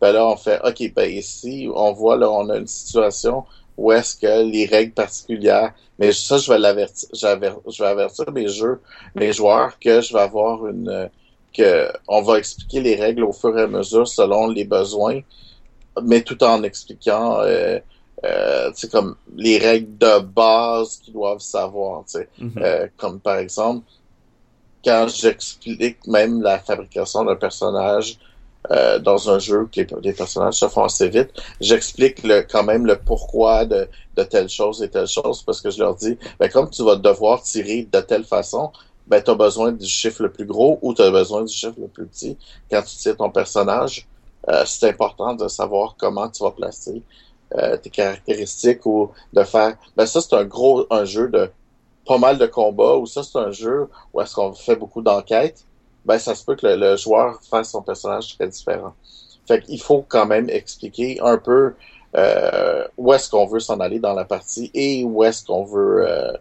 ben 0.00 0.12
là, 0.12 0.26
on 0.26 0.36
fait, 0.36 0.58
OK, 0.64 0.94
ben 0.94 1.10
ici, 1.10 1.68
on 1.74 1.92
voit, 1.92 2.16
là, 2.16 2.30
on 2.30 2.48
a 2.48 2.56
une 2.56 2.66
situation 2.66 3.44
où 3.76 3.92
est-ce 3.92 4.16
que 4.16 4.50
les 4.50 4.64
règles 4.64 4.92
particulières, 4.92 5.74
mais 5.98 6.12
ça, 6.12 6.38
je 6.38 6.50
vais 6.50 6.58
l'avertir, 6.58 7.08
je 7.12 7.82
vais 7.82 7.88
avertir 7.88 8.32
mes 8.32 8.48
jeux, 8.48 8.80
mes 9.14 9.34
joueurs 9.34 9.78
que 9.78 10.00
je 10.00 10.14
vais 10.14 10.20
avoir 10.20 10.66
une, 10.66 11.10
que 11.52 11.90
on 12.08 12.22
va 12.22 12.38
expliquer 12.38 12.80
les 12.80 12.96
règles 12.96 13.24
au 13.24 13.32
fur 13.32 13.56
et 13.58 13.62
à 13.62 13.66
mesure 13.66 14.06
selon 14.06 14.48
les 14.48 14.64
besoins, 14.64 15.20
mais 16.02 16.22
tout 16.22 16.42
en 16.44 16.62
expliquant 16.62 17.40
euh, 17.40 17.78
euh, 18.24 18.70
comme 18.92 19.16
les 19.34 19.58
règles 19.58 19.96
de 19.98 20.20
base 20.20 20.98
qu'ils 20.98 21.14
doivent 21.14 21.40
savoir. 21.40 22.04
Mm-hmm. 22.04 22.50
euh, 22.58 22.86
comme 22.96 23.20
par 23.20 23.38
exemple, 23.38 23.86
quand 24.84 25.08
j'explique 25.08 26.06
même 26.06 26.42
la 26.42 26.58
fabrication 26.58 27.24
d'un 27.24 27.36
personnage 27.36 28.18
euh, 28.70 28.98
dans 28.98 29.30
un 29.30 29.38
jeu 29.38 29.68
que 29.74 29.80
les, 30.02 30.12
personnages 30.12 30.54
se 30.54 30.68
font 30.68 30.84
assez 30.84 31.08
vite, 31.08 31.30
j'explique 31.62 32.22
le, 32.22 32.42
quand 32.42 32.62
même 32.62 32.84
le 32.84 32.96
pourquoi 32.96 33.64
de, 33.64 33.88
de 34.16 34.22
telle 34.22 34.50
chose 34.50 34.82
et 34.82 34.90
telle 34.90 35.06
chose 35.06 35.42
parce 35.42 35.62
que 35.62 35.70
je 35.70 35.78
leur 35.78 35.94
dis, 35.94 36.18
ben, 36.38 36.50
comme 36.50 36.68
tu 36.68 36.84
vas 36.84 36.96
devoir 36.96 37.42
tirer 37.42 37.88
de 37.90 38.00
telle 38.00 38.24
façon, 38.24 38.70
ben, 39.06 39.22
tu 39.22 39.30
as 39.30 39.34
besoin 39.34 39.72
du 39.72 39.86
chiffre 39.86 40.22
le 40.22 40.30
plus 40.30 40.46
gros 40.46 40.78
ou 40.82 40.94
tu 40.94 41.02
as 41.02 41.10
besoin 41.10 41.42
du 41.42 41.52
chiffre 41.52 41.78
le 41.78 41.88
plus 41.88 42.06
petit. 42.06 42.36
Quand 42.70 42.82
tu 42.82 42.96
tires 42.96 43.16
ton 43.16 43.30
personnage, 43.30 44.06
euh, 44.48 44.64
c'est 44.66 44.88
important 44.88 45.34
de 45.34 45.48
savoir 45.48 45.96
comment 45.98 46.28
tu 46.28 46.42
vas 46.42 46.50
placer 46.50 47.02
euh, 47.56 47.76
tes 47.76 47.90
caractéristiques 47.90 48.86
ou 48.86 49.10
de 49.32 49.42
faire... 49.42 49.76
Ben, 49.96 50.06
ça, 50.06 50.20
c'est 50.20 50.34
un 50.34 50.44
gros 50.44 50.86
un 50.90 51.04
jeu 51.04 51.28
de 51.28 51.50
pas 52.06 52.18
mal 52.18 52.38
de 52.38 52.46
combats 52.46 52.96
ou 52.96 53.06
ça, 53.06 53.22
c'est 53.22 53.38
un 53.38 53.50
jeu 53.50 53.88
où 54.12 54.20
est-ce 54.20 54.34
qu'on 54.34 54.52
fait 54.52 54.76
beaucoup 54.76 55.02
d'enquêtes. 55.02 55.64
Ben, 56.04 56.18
ça 56.18 56.34
se 56.34 56.44
peut 56.44 56.56
que 56.56 56.66
le, 56.66 56.96
joueur 56.96 57.40
fasse 57.42 57.70
son 57.70 57.82
personnage 57.82 58.36
très 58.36 58.48
différent. 58.48 58.94
Fait 59.46 59.62
qu'il 59.62 59.80
faut 59.80 60.04
quand 60.08 60.26
même 60.26 60.48
expliquer 60.48 61.20
un 61.20 61.38
peu 61.38 61.74
euh, 62.16 62.86
où 62.96 63.12
est-ce 63.12 63.30
qu'on 63.30 63.46
veut 63.46 63.60
s'en 63.60 63.80
aller 63.80 63.98
dans 63.98 64.14
la 64.14 64.24
partie 64.24 64.70
et 64.74 65.04
où 65.04 65.22
est-ce 65.22 65.44
qu'on 65.44 65.64
veut 65.64 66.08
euh, 66.08 66.32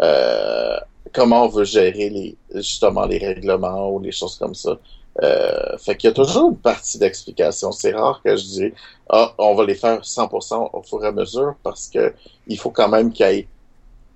euh, 0.00 0.76
comment 1.12 1.44
on 1.44 1.48
veut 1.48 1.64
gérer 1.64 2.10
les 2.10 2.36
justement 2.54 3.06
les 3.06 3.18
règlements 3.18 3.90
ou 3.90 4.00
les 4.00 4.12
choses 4.12 4.36
comme 4.36 4.54
ça. 4.54 4.78
Euh, 5.22 5.78
fait 5.78 5.96
qu'il 5.96 6.08
y 6.08 6.10
a 6.10 6.14
toujours 6.14 6.50
une 6.50 6.56
partie 6.56 6.98
d'explication. 6.98 7.72
C'est 7.72 7.94
rare 7.94 8.20
que 8.22 8.36
je 8.36 8.44
dis 8.44 8.72
ah 9.08 9.34
on 9.38 9.54
va 9.54 9.64
les 9.64 9.74
faire 9.74 10.00
100% 10.00 10.70
au 10.72 10.82
fur 10.82 11.04
et 11.04 11.08
à 11.08 11.12
mesure 11.12 11.54
parce 11.62 11.88
que 11.88 12.12
il 12.46 12.58
faut 12.58 12.70
quand 12.70 12.88
même 12.88 13.12
qu'il 13.12 13.26
y 13.26 13.30
ait 13.30 13.48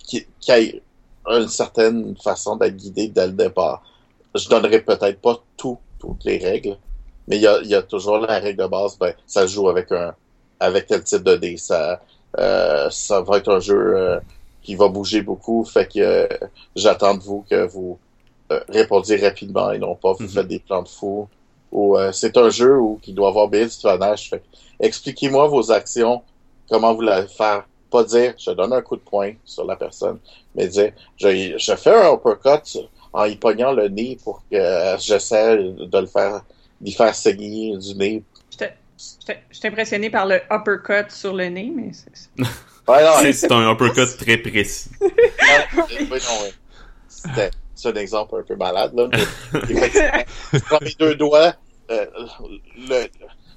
qu'il 0.06 0.26
y 0.48 0.52
ait 0.52 0.82
une 1.26 1.48
certaine 1.48 2.16
façon 2.16 2.56
d'être 2.56 2.76
guidé 2.76 3.08
dès 3.08 3.26
le 3.26 3.32
départ. 3.32 3.82
Je 4.34 4.48
donnerai 4.48 4.80
peut-être 4.80 5.20
pas 5.20 5.38
tout, 5.56 5.78
toutes 5.98 6.24
les 6.24 6.38
règles, 6.38 6.76
mais 7.28 7.36
il 7.36 7.42
y 7.42 7.74
a, 7.74 7.82
toujours 7.82 8.18
la 8.18 8.38
règle 8.38 8.62
de 8.62 8.68
base. 8.68 8.96
Ben 8.98 9.14
ça 9.26 9.46
joue 9.46 9.68
avec 9.68 9.92
un 9.92 10.14
avec 10.60 10.86
tel 10.86 11.02
type 11.04 11.22
de 11.22 11.36
dé. 11.36 11.56
Ça 11.56 12.00
euh, 12.38 12.88
ça 12.90 13.20
va 13.22 13.38
être 13.38 13.52
un 13.52 13.60
jeu 13.60 13.96
euh, 13.96 14.20
qui 14.62 14.74
va 14.74 14.88
bouger 14.88 15.22
beaucoup. 15.22 15.64
Fait 15.64 15.86
que 15.86 16.00
euh, 16.00 16.28
j'attends 16.76 17.14
de 17.14 17.22
vous 17.22 17.44
que 17.48 17.66
vous 17.66 17.98
euh, 18.52 18.60
répondiez 18.68 19.16
rapidement 19.16 19.72
et 19.72 19.78
non 19.78 19.94
pas 19.94 20.12
vous 20.12 20.24
mhm. 20.24 20.28
faites 20.28 20.48
des 20.48 20.58
plans 20.58 20.82
de 20.82 20.88
fou. 20.88 21.28
Ou 21.72 21.96
euh, 21.96 22.12
c'est 22.12 22.36
un 22.36 22.50
jeu 22.50 22.78
où 22.78 22.98
qui 23.00 23.12
doit 23.12 23.28
avoir 23.28 23.48
bien 23.48 23.66
du 23.66 23.76
tournage. 23.76 24.30
Fait 24.30 24.42
expliquez-moi 24.80 25.46
vos 25.48 25.70
actions, 25.70 26.22
comment 26.68 26.94
vous 26.94 27.02
allez 27.02 27.28
faire 27.28 27.64
pas 27.90 28.04
dire 28.04 28.34
je 28.38 28.50
donne 28.52 28.72
un 28.72 28.82
coup 28.82 28.96
de 28.96 29.02
poing 29.02 29.32
sur 29.44 29.64
la 29.64 29.76
personne, 29.76 30.18
mais 30.54 30.68
dire 30.68 30.92
je, 31.16 31.54
je 31.56 31.76
fais 31.76 31.94
un 31.94 32.14
uppercut 32.14 32.78
en 33.12 33.24
y 33.24 33.36
pognant 33.36 33.72
le 33.72 33.88
nez 33.88 34.16
pour 34.22 34.42
que 34.50 34.96
j'essaie 34.98 35.56
de 35.56 35.98
le 35.98 36.06
faire, 36.06 36.42
d'y 36.80 36.92
faire 36.92 37.14
saigner 37.14 37.76
du 37.76 37.94
nez. 37.94 38.22
Je 39.00 39.34
suis 39.52 39.68
impressionné 39.68 40.10
par 40.10 40.26
le 40.26 40.40
uppercut 40.50 41.10
sur 41.10 41.32
le 41.32 41.46
nez, 41.46 41.72
mais 41.74 41.90
c'est. 41.92 42.30
Ouais, 42.90 43.32
c'est 43.32 43.52
un 43.52 43.72
uppercut 43.72 44.16
très 44.18 44.38
précis. 44.38 44.90
oui, 45.00 46.08
non, 46.10 47.50
C'est 47.74 47.88
un 47.88 47.94
exemple 47.94 48.36
un 48.36 48.42
peu 48.42 48.56
malade, 48.56 48.92
là. 48.94 49.08
Mais, 49.52 49.90
tu 50.50 50.60
prends 50.60 50.78
mes 50.80 50.94
deux 50.98 51.14
doigts, 51.14 51.54
euh, 51.90 52.06
le, 52.88 53.06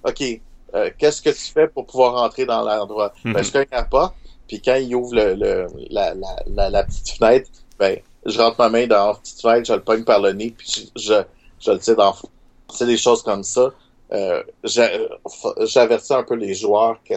OK, 0.04 0.42
euh, 0.76 0.90
qu'est-ce 0.98 1.22
que 1.22 1.30
tu 1.30 1.52
fais 1.54 1.68
pour 1.68 1.86
pouvoir 1.86 2.14
rentrer 2.16 2.46
dans 2.46 2.62
l'endroit? 2.64 3.14
Mm 3.24 3.30
-hmm. 3.30 3.34
Ben, 3.34 3.44
je 3.44 3.52
cogne 3.52 3.66
la 3.72 3.84
porte, 3.84 4.16
puis 4.48 4.62
quand 4.62 4.76
il 4.76 4.96
ouvre 4.96 5.16
le, 5.16 5.36
le 5.36 5.68
la, 5.90 6.14
la, 6.14 6.36
la, 6.48 6.70
la, 6.70 6.84
petite 6.84 7.10
fenêtre, 7.18 7.50
ben, 7.80 7.98
je 8.26 8.40
rentre 8.40 8.58
ma 8.60 8.70
main 8.70 8.88
dans 8.88 9.08
la 9.08 9.14
petite 9.16 9.42
fenêtre, 9.42 9.66
je 9.68 9.74
le 9.74 9.84
pogne 9.84 10.04
par 10.04 10.20
le 10.20 10.32
nez, 10.34 10.52
puis 10.58 10.68
je, 10.96 11.02
je, 11.08 11.24
je 11.60 11.72
le 11.72 11.80
tire 11.80 11.96
dans 11.96 12.16
C'est 12.76 12.86
des 12.86 12.98
choses 12.98 13.22
comme 13.24 13.44
ça. 13.44 13.66
Euh, 14.12 14.44
J'avertis 15.74 16.14
un 16.14 16.24
peu 16.24 16.36
les 16.36 16.54
joueurs 16.54 16.98
que, 17.08 17.16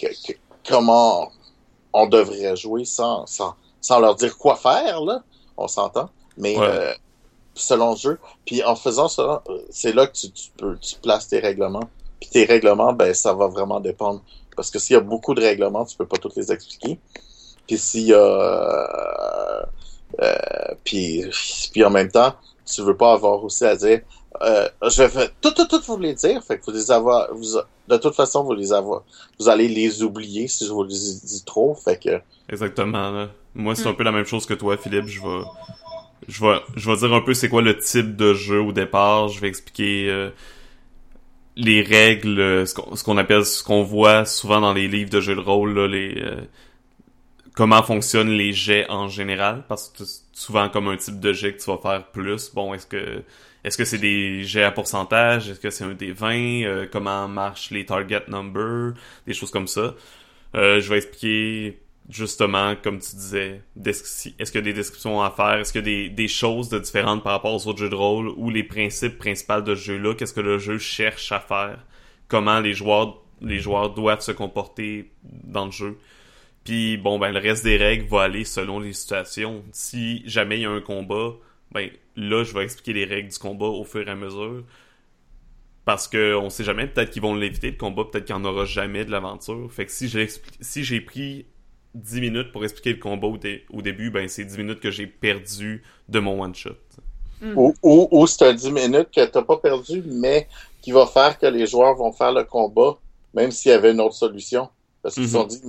que, 0.00 0.08
que, 0.24 0.32
comment 0.68 1.32
on 1.92 2.06
devrait 2.06 2.56
jouer 2.56 2.84
sans, 2.84 3.26
sans, 3.26 3.54
sans 3.80 4.00
leur 4.00 4.14
dire 4.14 4.36
quoi 4.36 4.56
faire, 4.56 5.00
là. 5.02 5.22
On 5.56 5.68
s'entend. 5.68 6.10
Mais 6.36 6.56
ouais. 6.56 6.66
euh, 6.66 6.94
selon 7.54 7.92
le 7.92 7.96
jeu. 7.96 8.18
Puis 8.46 8.62
en 8.62 8.76
faisant 8.76 9.08
ça, 9.08 9.42
c'est 9.70 9.92
là 9.92 10.06
que 10.06 10.12
tu, 10.12 10.30
tu, 10.30 10.50
peux, 10.56 10.76
tu 10.78 10.96
places 10.96 11.28
tes 11.28 11.40
règlements. 11.40 11.88
Puis 12.20 12.30
tes 12.30 12.44
règlements, 12.44 12.92
ben 12.92 13.12
ça 13.14 13.32
va 13.32 13.48
vraiment 13.48 13.80
dépendre. 13.80 14.22
Parce 14.56 14.70
que 14.70 14.78
s'il 14.78 14.94
y 14.94 14.96
a 14.96 15.00
beaucoup 15.00 15.34
de 15.34 15.40
règlements, 15.40 15.84
tu 15.84 15.96
peux 15.96 16.06
pas 16.06 16.16
tous 16.16 16.34
les 16.36 16.50
expliquer. 16.52 16.98
Puis 17.66 17.78
s'il 17.78 18.06
y 18.06 18.14
a... 18.14 18.18
Euh, 18.18 19.62
euh, 20.22 20.74
puis, 20.84 21.24
puis 21.72 21.84
en 21.84 21.90
même 21.90 22.10
temps, 22.10 22.32
tu 22.64 22.82
veux 22.82 22.96
pas 22.96 23.12
avoir 23.12 23.44
aussi 23.44 23.64
à 23.64 23.76
dire 23.76 24.00
euh, 24.42 24.68
je 24.82 25.02
vais 25.02 25.30
tout, 25.40 25.50
tout, 25.52 25.66
tout 25.66 25.80
vous 25.86 25.98
les 25.98 26.14
dire, 26.14 26.42
fait 26.42 26.58
que 26.58 26.64
vous 26.64 26.72
les 26.72 26.90
avoir, 26.90 27.32
vous, 27.34 27.58
de 27.88 27.96
toute 27.96 28.14
façon, 28.14 28.44
vous 28.44 28.54
les 28.54 28.72
avoir, 28.72 29.02
vous 29.38 29.48
allez 29.48 29.68
les 29.68 30.02
oublier 30.02 30.48
si 30.48 30.66
je 30.66 30.72
vous 30.72 30.84
les 30.84 30.94
dis 30.94 31.42
trop, 31.44 31.74
fait 31.74 32.02
que. 32.02 32.20
Exactement, 32.48 33.10
là. 33.10 33.30
Moi, 33.54 33.74
c'est 33.74 33.86
un 33.86 33.94
peu 33.94 34.04
la 34.04 34.12
même 34.12 34.26
chose 34.26 34.46
que 34.46 34.54
toi, 34.54 34.76
Philippe, 34.76 35.06
je 35.06 35.20
vais, 35.20 35.44
je 36.28 36.44
vais, 36.44 36.60
je 36.76 36.90
vais 36.90 36.96
dire 36.96 37.12
un 37.12 37.20
peu 37.20 37.34
c'est 37.34 37.48
quoi 37.48 37.62
le 37.62 37.76
type 37.76 38.14
de 38.14 38.34
jeu 38.34 38.60
au 38.60 38.72
départ, 38.72 39.28
je 39.28 39.40
vais 39.40 39.48
expliquer, 39.48 40.08
euh, 40.08 40.30
les 41.56 41.82
règles, 41.82 42.66
ce 42.66 42.74
qu'on, 42.74 42.94
ce 42.94 43.02
qu'on 43.02 43.16
appelle, 43.18 43.44
ce 43.44 43.64
qu'on 43.64 43.82
voit 43.82 44.24
souvent 44.24 44.60
dans 44.60 44.72
les 44.72 44.86
livres 44.86 45.10
de 45.10 45.20
jeux 45.20 45.34
de 45.34 45.40
rôle, 45.40 45.74
là, 45.74 45.88
les, 45.88 46.22
euh, 46.22 46.40
comment 47.54 47.82
fonctionnent 47.82 48.30
les 48.30 48.52
jets 48.52 48.86
en 48.88 49.08
général, 49.08 49.64
parce 49.68 49.88
que 49.88 50.04
souvent 50.32 50.68
comme 50.68 50.86
un 50.86 50.96
type 50.96 51.18
de 51.18 51.32
jet 51.32 51.54
que 51.54 51.60
tu 51.60 51.68
vas 51.68 51.78
faire 51.78 52.04
plus, 52.12 52.52
bon, 52.54 52.74
est-ce 52.74 52.86
que, 52.86 53.24
est-ce 53.68 53.76
que 53.76 53.84
c'est 53.84 53.98
des 53.98 54.44
jets 54.44 54.62
à 54.62 54.70
pourcentage? 54.70 55.50
Est-ce 55.50 55.60
que 55.60 55.68
c'est 55.68 55.84
un 55.84 55.92
des 55.92 56.10
20? 56.10 56.62
Euh, 56.64 56.86
comment 56.90 57.28
marchent 57.28 57.70
les 57.70 57.84
target 57.84 58.22
numbers? 58.28 58.94
Des 59.26 59.34
choses 59.34 59.50
comme 59.50 59.68
ça. 59.68 59.94
Euh, 60.54 60.80
je 60.80 60.88
vais 60.88 60.96
expliquer 60.96 61.78
justement, 62.08 62.74
comme 62.82 62.98
tu 62.98 63.14
disais, 63.14 63.60
est-ce 63.84 64.50
qu'il 64.50 64.54
y 64.54 64.58
a 64.58 64.62
des 64.62 64.72
descriptions 64.72 65.22
à 65.22 65.30
faire? 65.30 65.56
Est-ce 65.56 65.72
qu'il 65.72 65.82
y 65.82 65.84
a 65.84 65.84
des, 65.84 66.08
des 66.08 66.28
choses 66.28 66.70
de 66.70 66.78
différentes 66.78 67.22
par 67.22 67.32
rapport 67.32 67.52
aux 67.52 67.68
autres 67.68 67.80
jeux 67.80 67.90
de 67.90 67.94
rôle 67.94 68.28
ou 68.38 68.48
les 68.48 68.64
principes 68.64 69.18
principaux 69.18 69.60
de 69.60 69.74
ce 69.74 69.82
jeu-là? 69.82 70.14
Qu'est-ce 70.14 70.32
que 70.32 70.40
le 70.40 70.58
jeu 70.58 70.78
cherche 70.78 71.30
à 71.30 71.40
faire? 71.40 71.84
Comment 72.26 72.60
les 72.60 72.72
joueurs, 72.72 73.22
les 73.42 73.58
joueurs 73.58 73.90
doivent 73.90 74.22
se 74.22 74.32
comporter 74.32 75.10
dans 75.22 75.66
le 75.66 75.72
jeu? 75.72 75.98
Puis 76.64 76.96
bon, 76.96 77.18
ben 77.18 77.32
le 77.32 77.38
reste 77.38 77.64
des 77.64 77.76
règles 77.76 78.06
va 78.08 78.22
aller 78.22 78.44
selon 78.44 78.80
les 78.80 78.94
situations. 78.94 79.62
Si 79.72 80.22
jamais 80.24 80.56
il 80.56 80.62
y 80.62 80.66
a 80.66 80.70
un 80.70 80.80
combat, 80.80 81.34
ben 81.70 81.90
là, 82.18 82.42
je 82.42 82.52
vais 82.52 82.64
expliquer 82.64 82.92
les 82.92 83.04
règles 83.04 83.30
du 83.30 83.38
combat 83.38 83.66
au 83.66 83.84
fur 83.84 84.06
et 84.06 84.10
à 84.10 84.16
mesure. 84.16 84.64
Parce 85.84 86.06
que 86.06 86.34
on 86.36 86.50
sait 86.50 86.64
jamais, 86.64 86.86
peut-être 86.86 87.10
qu'ils 87.10 87.22
vont 87.22 87.34
l'éviter 87.34 87.70
le 87.70 87.76
combat, 87.76 88.04
peut-être 88.04 88.26
qu'il 88.26 88.36
n'y 88.36 88.42
en 88.42 88.44
aura 88.44 88.66
jamais 88.66 89.06
de 89.06 89.10
l'aventure. 89.10 89.72
Fait 89.72 89.86
que 89.86 89.92
si 89.92 90.08
j'ai 90.08 90.28
si 90.60 91.00
pris 91.00 91.46
10 91.94 92.20
minutes 92.20 92.52
pour 92.52 92.64
expliquer 92.64 92.92
le 92.92 92.98
combat 92.98 93.28
au, 93.28 93.38
dé 93.38 93.64
au 93.70 93.80
début, 93.80 94.10
ben 94.10 94.28
c'est 94.28 94.44
10 94.44 94.58
minutes 94.58 94.80
que 94.80 94.90
j'ai 94.90 95.06
perdu 95.06 95.82
de 96.08 96.18
mon 96.18 96.42
one-shot. 96.42 96.76
Mm. 97.40 97.56
Ou, 97.56 97.74
ou, 97.82 98.08
ou 98.10 98.26
c'est 98.26 98.52
10 98.52 98.70
minutes 98.70 99.08
que 99.14 99.24
t'as 99.24 99.42
pas 99.42 99.56
perdu, 99.56 100.02
mais 100.06 100.46
qui 100.82 100.92
va 100.92 101.06
faire 101.06 101.38
que 101.38 101.46
les 101.46 101.66
joueurs 101.66 101.94
vont 101.94 102.12
faire 102.12 102.32
le 102.32 102.44
combat, 102.44 102.98
même 103.32 103.50
s'il 103.50 103.70
y 103.70 103.74
avait 103.74 103.92
une 103.92 104.00
autre 104.00 104.16
solution. 104.16 104.68
Parce 105.02 105.14
qu'ils 105.14 105.24
mm 105.24 105.26
-hmm. 105.28 105.36
ont 105.38 105.46
dit, 105.46 105.60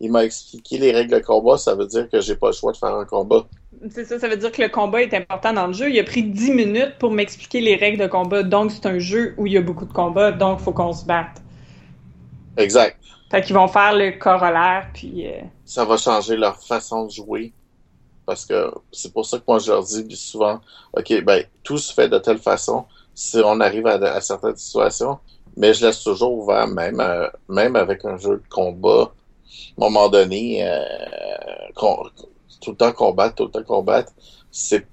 il 0.00 0.10
m'a 0.10 0.24
expliqué 0.24 0.78
les 0.78 0.92
règles 0.92 1.14
de 1.14 1.18
combat, 1.18 1.58
ça 1.58 1.74
veut 1.74 1.86
dire 1.86 2.08
que 2.08 2.20
j'ai 2.20 2.36
pas 2.36 2.46
le 2.48 2.52
choix 2.54 2.72
de 2.72 2.78
faire 2.78 2.94
un 2.94 3.04
combat. 3.04 3.44
C'est 3.90 4.04
ça, 4.04 4.18
ça 4.18 4.28
veut 4.28 4.36
dire 4.36 4.52
que 4.52 4.62
le 4.62 4.68
combat 4.68 5.02
est 5.02 5.14
important 5.14 5.52
dans 5.52 5.66
le 5.66 5.72
jeu. 5.72 5.90
Il 5.90 5.98
a 5.98 6.04
pris 6.04 6.22
10 6.22 6.52
minutes 6.52 6.94
pour 6.98 7.10
m'expliquer 7.10 7.60
les 7.60 7.74
règles 7.74 8.00
de 8.00 8.06
combat, 8.06 8.42
donc 8.42 8.70
c'est 8.70 8.86
un 8.86 8.98
jeu 8.98 9.34
où 9.36 9.46
il 9.46 9.54
y 9.54 9.56
a 9.56 9.62
beaucoup 9.62 9.86
de 9.86 9.92
combats, 9.92 10.30
donc 10.30 10.60
il 10.60 10.64
faut 10.64 10.72
qu'on 10.72 10.92
se 10.92 11.04
batte. 11.04 11.42
Exact. 12.56 12.96
Fait 13.30 13.42
qu'ils 13.42 13.54
vont 13.54 13.66
faire 13.66 13.94
le 13.94 14.12
corollaire, 14.18 14.88
puis... 14.92 15.26
Euh... 15.26 15.40
Ça 15.64 15.84
va 15.84 15.96
changer 15.96 16.36
leur 16.36 16.62
façon 16.62 17.06
de 17.06 17.10
jouer. 17.10 17.52
Parce 18.24 18.46
que 18.46 18.70
c'est 18.92 19.12
pour 19.12 19.26
ça 19.26 19.38
que 19.38 19.44
moi 19.48 19.58
je 19.58 19.72
leur 19.72 19.82
dis 19.82 20.16
souvent, 20.16 20.60
OK, 20.92 21.24
ben, 21.24 21.44
tout 21.64 21.78
se 21.78 21.92
fait 21.92 22.08
de 22.08 22.18
telle 22.18 22.38
façon 22.38 22.84
si 23.14 23.38
on 23.44 23.58
arrive 23.60 23.86
à, 23.86 23.94
à 23.94 24.20
certaines 24.20 24.56
situations, 24.56 25.18
mais 25.56 25.74
je 25.74 25.84
laisse 25.84 26.02
toujours 26.02 26.32
ouvert, 26.32 26.66
même, 26.68 27.00
euh, 27.00 27.28
même 27.48 27.74
avec 27.74 28.04
un 28.04 28.16
jeu 28.16 28.36
de 28.36 28.48
combat, 28.48 29.12
à 29.12 29.84
un 29.84 29.90
moment 29.90 30.08
donné, 30.08 30.66
euh, 30.66 30.84
tout 32.62 32.70
le 32.70 32.76
temps 32.76 32.92
combattre, 32.92 33.34
tout 33.34 33.44
le 33.44 33.50
temps 33.50 33.64
combattre, 33.64 34.12
c'est 34.50 34.86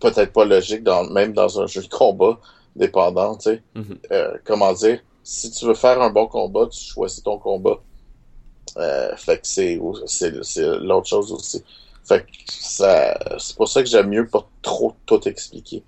peut-être 0.00 0.32
pas 0.32 0.44
logique, 0.44 0.82
dans, 0.82 1.04
même 1.04 1.32
dans 1.32 1.60
un 1.60 1.66
jeu 1.66 1.82
de 1.82 1.88
combat 1.88 2.38
dépendant, 2.74 3.36
tu 3.36 3.50
sais. 3.50 3.62
Mm 3.74 3.82
-hmm. 3.82 3.98
euh, 4.12 4.38
comment 4.44 4.72
dire, 4.72 5.00
si 5.22 5.50
tu 5.50 5.66
veux 5.66 5.74
faire 5.74 6.00
un 6.00 6.10
bon 6.10 6.26
combat, 6.26 6.66
tu 6.66 6.80
choisis 6.80 7.22
ton 7.22 7.38
combat. 7.38 7.78
Euh, 8.76 9.14
fait 9.16 9.38
que 9.40 9.46
c'est, 9.46 9.78
c'est, 10.06 10.78
l'autre 10.88 11.08
chose 11.14 11.32
aussi. 11.32 11.62
Fait 12.08 12.22
que 12.22 12.32
ça, 12.48 13.18
c'est 13.38 13.56
pour 13.56 13.68
ça 13.68 13.82
que 13.82 13.88
j'aime 13.88 14.08
mieux 14.08 14.26
pas 14.26 14.44
trop 14.62 14.94
tout 15.06 15.22
expliquer. 15.28 15.82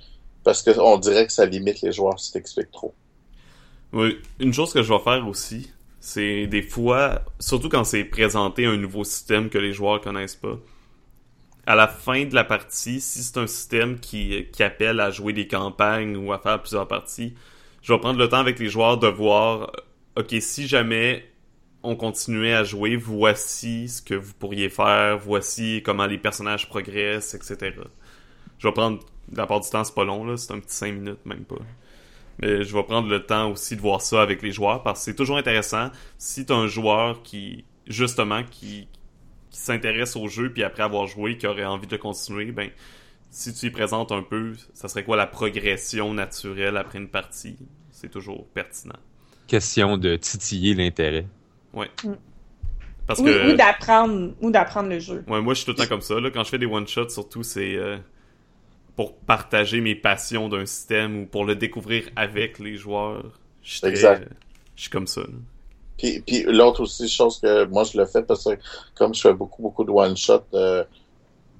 Parce 0.45 0.62
qu'on 0.62 0.99
dirait 0.99 1.27
que 1.27 1.33
ça 1.33 1.47
limite 1.47 1.81
les 1.81 1.93
joueurs 1.93 2.19
si 2.21 2.33
t'expliques 2.33 2.71
trop. 2.71 2.93
Oui, 3.93 4.19
une 4.39 4.53
chose 4.53 4.73
que 4.73 4.83
je 4.83 4.93
vais 4.93 4.99
faire 5.11 5.27
aussi, 5.27 5.71
c'est 6.01 6.47
des 6.47 6.62
fois, 6.62 7.23
surtout 7.41 7.71
quand 7.71 7.85
c'est 7.85 8.05
présenté 8.05 8.67
un 8.67 8.77
nouveau 8.77 9.05
système 9.05 9.49
que 9.49 9.59
les 9.59 9.73
joueurs 9.73 10.01
connaissent 10.01 10.37
pas, 10.37 10.57
à 11.67 11.75
la 11.75 11.89
fin 11.89 12.25
de 12.25 12.35
la 12.35 12.45
partie, 12.45 13.01
si 13.01 13.23
c'est 13.23 13.39
un 13.39 13.47
système 13.47 13.99
qui, 13.99 14.47
appelle 14.61 15.01
à 15.01 15.11
jouer 15.11 15.33
des 15.33 15.47
campagnes 15.47 16.17
ou 16.17 16.33
à 16.33 16.39
faire 16.39 16.61
plusieurs 16.61 16.89
parties, 16.89 17.35
je 17.83 17.93
vais 17.93 17.99
prendre 17.99 18.19
le 18.19 18.29
temps 18.29 18.39
avec 18.39 18.59
les 18.59 18.69
joueurs 18.69 18.99
de 18.99 19.09
voir, 19.09 19.73
ok, 20.17 20.35
si 20.41 20.67
jamais 20.67 21.27
on 21.83 21.97
continuait 21.97 22.55
à 22.55 22.65
jouer, 22.65 22.97
voici 22.97 23.89
ce 23.89 24.03
que 24.03 24.15
vous 24.15 24.33
pourriez 24.35 24.71
faire, 24.71 25.19
voici 25.19 25.83
comment 25.85 26.07
les 26.07 26.19
personnages 26.19 26.69
progressent, 26.69 27.35
etc. 27.35 27.77
Je 28.59 28.69
vais 28.69 28.73
prendre, 28.73 29.01
la 29.33 29.47
part 29.47 29.61
du 29.61 29.69
temps, 29.69 29.85
c'est 29.85 29.95
pas 29.95 30.05
long, 30.05 30.25
là, 30.25 30.37
c'est 30.37 30.53
un 30.53 30.61
petit 30.61 30.75
5 30.75 30.93
minutes, 30.93 31.27
même 31.27 31.45
pas. 31.45 31.57
Mais 32.41 32.65
je 32.65 32.75
vais 32.75 32.83
prendre 32.83 33.09
le 33.09 33.25
temps 33.25 33.51
aussi 33.51 33.77
de 33.77 33.81
voir 33.81 34.01
ça 34.01 34.23
avec 34.23 34.43
les 34.43 34.51
joueurs 34.51 34.83
parce 34.83 35.01
que 35.01 35.05
c'est 35.05 35.15
toujours 35.15 35.37
intéressant 35.37 35.91
si 36.19 36.45
t'as 36.47 36.55
un 36.55 36.67
joueur 36.67 37.23
qui, 37.23 37.65
justement, 37.87 38.43
qui, 38.43 38.89
qui 39.55 39.61
s'intéresse 39.61 40.17
au 40.17 40.27
jeu 40.27 40.53
puis 40.53 40.65
après 40.65 40.83
avoir 40.83 41.07
joué, 41.07 41.39
qui 41.39 41.47
aurait 41.47 41.65
envie 41.65 41.87
de 41.87 41.97
continuer, 41.97 42.51
ben 42.51 42.71
si 43.31 43.55
tu 43.55 43.67
y 43.67 43.71
présentes 43.71 44.11
un 44.11 44.23
peu, 44.23 44.55
ça 44.75 44.89
serait 44.89 45.05
quoi 45.05 45.17
la 45.17 45.29
progression 45.29 46.13
naturelle 46.13 46.77
après 46.77 46.99
une 46.99 47.09
partie? 47.09 47.57
C'est 47.93 48.11
toujours 48.11 48.49
pertinent. 48.49 48.99
Question 49.47 49.97
de 49.97 50.17
titiller 50.17 50.75
l'intérêt. 50.75 51.27
Ouais. 51.73 51.89
Mm. 52.03 52.15
Parce 53.07 53.21
ou, 53.21 53.25
que... 53.25 53.53
ou 53.53 53.57
d'apprendre 53.57 54.35
ou 54.41 54.51
d'apprendre 54.51 54.89
le 54.89 54.99
jeu. 54.99 55.23
Ouais, 55.29 55.41
moi 55.41 55.55
je 55.55 55.61
suis 55.61 55.67
tout 55.67 55.71
le 55.71 55.77
temps 55.77 55.89
comme 55.89 56.01
ça. 56.01 56.19
Là. 56.19 56.33
Quand 56.33 56.43
je 56.43 56.51
fais 56.51 56.59
des 56.59 56.67
one 56.67 56.89
shots, 56.89 57.11
surtout 57.11 57.45
c'est 57.45 57.77
euh, 57.77 57.97
pour 58.97 59.17
partager 59.17 59.81
mes 59.81 59.95
passions 59.95 60.49
d'un 60.49 60.67
système 60.67 61.17
ou 61.21 61.27
pour 61.27 61.45
le 61.45 61.55
découvrir 61.55 62.09
avec 62.17 62.59
les 62.59 62.77
joueurs. 62.77 63.39
Je 63.63 63.77
suis, 63.77 63.87
exact. 63.87 64.29
je 64.75 64.83
suis 64.83 64.91
comme 64.91 65.07
ça. 65.07 65.21
Là. 65.21 65.29
Puis, 65.97 66.21
puis 66.21 66.43
l'autre 66.43 66.83
aussi 66.83 67.09
chose 67.09 67.39
que 67.41 67.65
moi 67.67 67.85
je 67.85 67.97
le 67.97 68.07
fais 68.07 68.23
parce 68.23 68.45
que 68.45 68.59
comme 68.95 69.15
je 69.15 69.21
fais 69.21 69.33
beaucoup 69.33 69.63
beaucoup 69.63 69.85
de 69.85 69.91
one 69.91 70.17
shot 70.17 70.43
de 70.53 70.85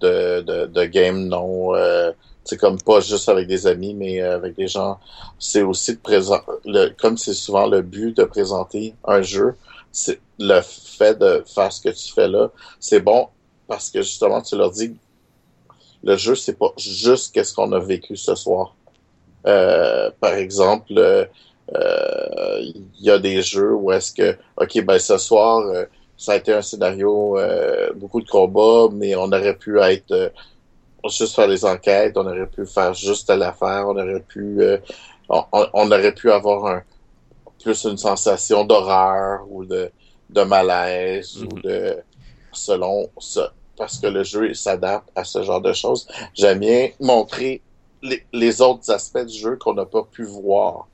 de, 0.01 0.41
de, 0.41 0.67
de 0.67 0.85
game 0.87 1.29
non 1.29 1.75
euh, 1.75 2.13
c'est 2.43 2.57
comme 2.57 2.81
pas 2.81 3.01
juste 3.01 3.29
avec 3.29 3.47
des 3.47 3.67
amis 3.67 3.95
mais 3.95 4.21
avec 4.21 4.57
des 4.57 4.67
gens 4.67 4.99
c'est 5.39 5.63
aussi 5.63 5.95
de 5.95 6.01
présenter 6.01 6.51
le 6.65 6.89
comme 6.99 7.17
c'est 7.17 7.33
souvent 7.33 7.69
le 7.69 7.83
but 7.83 8.17
de 8.17 8.25
présenter 8.25 8.95
un 9.05 9.23
jeu 9.23 9.55
c'est 9.93 10.21
le 10.41 10.61
fait 10.63 11.17
de 11.17 11.45
faire 11.47 11.73
ce 11.73 11.81
que 11.81 11.91
tu 11.91 12.13
fais 12.13 12.27
là 12.27 12.51
c'est 12.81 13.01
bon 13.01 13.29
parce 13.69 13.89
que 13.89 14.03
justement 14.03 14.43
tu 14.43 14.57
leur 14.57 14.73
dis 14.73 14.97
le 16.05 16.17
jeu 16.17 16.35
c'est 16.35 16.59
pas 16.59 16.73
juste 16.77 17.35
qu'est-ce 17.35 17.55
qu'on 17.55 17.73
a 17.73 17.79
vécu 17.81 18.17
ce 18.17 18.35
soir. 18.35 18.75
Euh, 19.47 20.11
par 20.21 20.35
exemple 20.35 20.93
il 21.69 21.77
euh, 21.77 22.73
y 23.01 23.11
a 23.11 23.19
des 23.19 23.43
jeux 23.43 23.75
où 23.75 23.91
est-ce 23.93 24.13
que, 24.13 24.37
ok, 24.57 24.85
ben 24.85 24.99
ce 24.99 25.19
soir, 25.19 25.61
euh, 25.61 25.85
ça 26.17 26.33
a 26.33 26.37
été 26.37 26.53
un 26.53 26.63
scénario 26.63 27.39
euh, 27.39 27.93
beaucoup 27.95 28.21
de 28.21 28.29
combats, 28.29 28.89
mais 28.93 29.17
on 29.17 29.25
aurait 29.25 29.57
pu 29.57 29.81
être 29.81 30.13
euh, 30.13 30.29
juste 31.09 31.35
faire 31.35 31.49
des 31.49 31.65
enquêtes, 31.65 32.17
on 32.17 32.27
aurait 32.27 32.47
pu 32.47 32.67
faire 32.67 32.95
juste 32.95 33.31
l'affaire, 33.31 33.87
on 33.89 33.97
aurait 33.97 34.21
pu 34.21 34.63
euh, 34.63 34.79
on, 35.29 35.45
on, 35.53 35.91
aurait 35.91 36.15
pu 36.15 36.31
avoir 36.31 36.67
un 36.67 36.83
plus 37.63 37.85
une 37.85 37.97
sensation 37.97 38.65
d'horreur 38.65 39.47
ou 39.51 39.65
de, 39.65 39.91
de 40.31 40.43
malaise 40.43 41.43
ou 41.43 41.57
Mhm. 41.57 41.63
de 41.63 41.97
selon 42.53 43.11
ça 43.19 43.53
parce 43.77 43.99
que 43.99 44.07
le 44.07 44.23
jeu 44.23 44.55
s'adapte 44.55 45.11
à 45.17 45.25
ce 45.25 45.43
genre 45.43 45.61
de 45.61 45.73
choses. 45.73 46.07
J'aime 46.35 46.61
bien 46.61 46.91
montrer 47.01 47.63
les, 48.03 48.25
les 48.33 48.61
autres 48.61 48.91
aspects 48.91 49.25
du 49.25 49.37
jeu 49.37 49.57
qu'on 49.57 49.75
n'a 49.75 49.87
pas 49.87 50.05
pu 50.05 50.25
voir. 50.25 50.89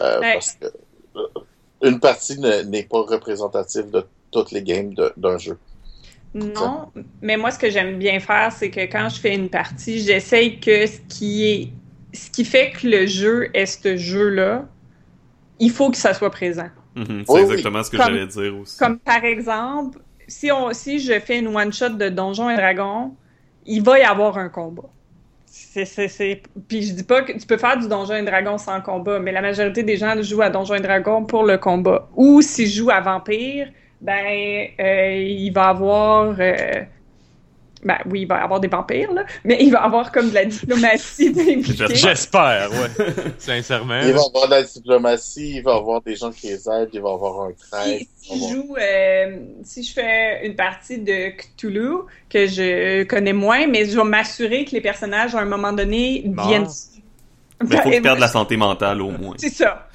Euh, 0.00 0.20
Ouais. 0.20 0.32
Parce 0.34 0.52
que 0.52 0.66
euh, 1.16 1.26
une 1.82 2.00
partie 2.00 2.38
ne- 2.40 2.62
n'est 2.62 2.82
pas 2.84 3.02
représentative 3.02 3.90
de 3.90 4.04
toutes 4.30 4.50
les 4.52 4.62
games 4.62 4.94
de- 4.94 5.12
d'un 5.16 5.38
jeu. 5.38 5.58
Non, 6.34 6.90
mais 7.22 7.36
moi, 7.36 7.52
ce 7.52 7.58
que 7.60 7.70
j'aime 7.70 7.96
bien 7.98 8.18
faire, 8.18 8.50
c'est 8.50 8.68
que 8.70 8.80
quand 8.80 9.08
je 9.08 9.20
fais 9.20 9.34
une 9.34 9.48
partie, 9.48 10.00
j'essaye 10.00 10.58
que 10.58 10.84
ce 10.86 10.98
qui 11.08 11.46
est, 11.48 11.68
ce 12.16 12.28
qui 12.30 12.44
fait 12.44 12.72
que 12.72 12.88
le 12.88 13.06
jeu 13.06 13.50
est 13.54 13.66
ce 13.66 13.96
jeu-là, 13.96 14.66
il 15.60 15.70
faut 15.70 15.90
que 15.90 15.96
ça 15.96 16.12
soit 16.12 16.30
présent. 16.30 16.68
Mhm, 16.96 17.06
c'est 17.24 17.32
Oui, 17.32 17.40
oui. 17.42 17.42
exactement 17.42 17.84
ce 17.84 17.90
que 17.90 17.96
Comme- 17.98 18.06
j'allais 18.06 18.26
dire 18.26 18.56
aussi. 18.58 18.76
Comme 18.78 18.98
par 18.98 19.24
exemple, 19.24 20.00
si 20.26 20.50
on, 20.50 20.72
si 20.72 20.98
je 20.98 21.20
fais 21.20 21.38
une 21.38 21.54
one 21.54 21.72
shot 21.72 21.90
de 21.90 22.08
Donjons 22.08 22.50
et 22.50 22.56
Dragons, 22.56 23.14
il 23.66 23.82
va 23.82 23.98
y 24.00 24.02
avoir 24.02 24.36
un 24.38 24.48
combat. 24.48 24.88
C'est. 25.56 26.42
Puis 26.68 26.82
je 26.82 26.94
dis 26.94 27.04
pas 27.04 27.22
que 27.22 27.32
tu 27.32 27.46
peux 27.46 27.56
faire 27.56 27.78
du 27.78 27.86
Donjons 27.86 28.14
et 28.14 28.22
Dragons 28.22 28.58
sans 28.58 28.80
combat, 28.80 29.20
mais 29.20 29.30
la 29.30 29.40
majorité 29.40 29.84
des 29.84 29.96
gens 29.96 30.20
jouent 30.20 30.42
à 30.42 30.50
Donjons 30.50 30.74
et 30.74 30.80
Dragons 30.80 31.24
pour 31.24 31.44
le 31.44 31.58
combat. 31.58 32.08
Ou 32.16 32.42
s'ils 32.42 32.68
jouent 32.68 32.90
à 32.90 33.00
Vampire, 33.00 33.68
ben 34.00 34.66
euh, 34.80 35.14
il 35.14 35.50
va 35.52 35.68
avoir 35.68 36.34
euh, 36.40 36.82
ben 37.84 37.98
oui, 38.10 38.22
il 38.22 38.26
va 38.26 38.38
y 38.38 38.42
avoir 38.42 38.60
des 38.60 38.68
vampires, 38.68 39.12
là, 39.12 39.24
mais 39.44 39.58
il 39.60 39.70
va 39.70 39.80
y 39.80 39.84
avoir 39.84 40.10
comme 40.10 40.30
de 40.30 40.34
la 40.34 40.44
diplomatie. 40.46 41.34
J'espère, 41.94 42.70
ouais. 42.70 43.04
Sincèrement. 43.38 44.00
Il 44.00 44.12
va 44.12 44.20
y 44.20 44.24
avoir 44.24 44.46
de 44.46 44.50
la 44.50 44.62
diplomatie, 44.62 45.56
il 45.56 45.62
va 45.62 45.74
y 45.74 45.76
avoir 45.76 46.00
des 46.02 46.16
gens 46.16 46.30
qui 46.30 46.48
les 46.48 46.68
aident, 46.68 46.88
il 46.92 47.00
va 47.00 47.10
y 47.10 47.12
avoir 47.12 47.42
un 47.48 47.52
train. 47.52 47.84
Si, 47.98 48.08
si 48.16 48.48
je 48.48 48.54
joue, 48.54 48.76
euh, 48.80 49.36
si 49.64 49.82
je 49.82 49.92
fais 49.92 50.46
une 50.46 50.56
partie 50.56 50.98
de 50.98 51.30
Cthulhu 51.36 52.04
que 52.30 52.46
je 52.46 53.02
connais 53.04 53.32
moins, 53.32 53.66
mais 53.66 53.84
je 53.86 53.96
vais 53.96 54.04
m'assurer 54.04 54.64
que 54.64 54.70
les 54.72 54.80
personnages 54.80 55.34
à 55.34 55.40
un 55.40 55.44
moment 55.44 55.72
donné 55.72 56.22
Bon. 56.26 56.46
viennent. 56.46 56.66
Mais 57.62 57.76
il 57.76 57.76
faut 57.76 57.84
Ben, 57.84 57.92
qu'ils 57.92 58.02
perdent 58.02 58.18
la 58.18 58.28
santé 58.38 58.56
mentale 58.56 59.00
au 59.02 59.10
moins. 59.10 59.34
C'est 59.38 59.50
ça. 59.50 59.88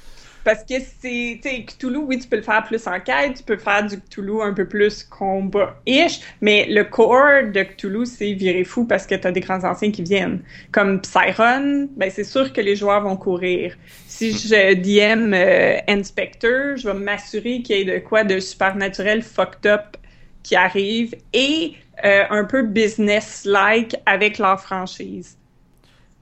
Parce 0.44 0.64
que 0.64 0.74
c'est, 0.78 1.40
tu 1.42 1.48
sais, 1.48 1.64
Cthulhu, 1.64 1.98
oui, 1.98 2.18
tu 2.18 2.28
peux 2.28 2.36
le 2.36 2.42
faire 2.42 2.64
plus 2.64 2.86
enquête, 2.86 3.36
tu 3.36 3.42
peux 3.42 3.56
faire 3.56 3.86
du 3.86 4.00
Cthulhu 4.00 4.42
un 4.42 4.54
peu 4.54 4.66
plus 4.66 5.04
combat-ish, 5.04 6.20
mais 6.40 6.66
le 6.68 6.84
core 6.84 7.50
de 7.52 7.62
Cthulhu, 7.62 8.06
c'est 8.06 8.32
virer 8.32 8.64
fou 8.64 8.86
parce 8.86 9.06
que 9.06 9.14
t'as 9.14 9.32
des 9.32 9.40
grands 9.40 9.64
anciens 9.64 9.90
qui 9.90 10.02
viennent. 10.02 10.42
Comme 10.72 11.00
Psyron, 11.02 11.88
ben 11.96 12.10
c'est 12.10 12.24
sûr 12.24 12.52
que 12.52 12.60
les 12.60 12.76
joueurs 12.76 13.02
vont 13.02 13.16
courir. 13.16 13.76
Si 14.06 14.32
je 14.32 14.74
DM 14.74 15.34
euh, 15.34 15.78
Inspector, 15.88 16.76
je 16.76 16.88
vais 16.88 16.94
m'assurer 16.94 17.62
qu'il 17.62 17.76
y 17.76 17.80
ait 17.80 17.84
de 17.84 17.98
quoi 17.98 18.24
de 18.24 18.40
supernaturel 18.40 19.22
fucked 19.22 19.66
up 19.66 19.96
qui 20.42 20.56
arrive 20.56 21.14
et 21.34 21.74
euh, 22.04 22.24
un 22.30 22.44
peu 22.44 22.62
business-like 22.62 23.94
avec 24.06 24.38
leur 24.38 24.60
franchise. 24.60 25.36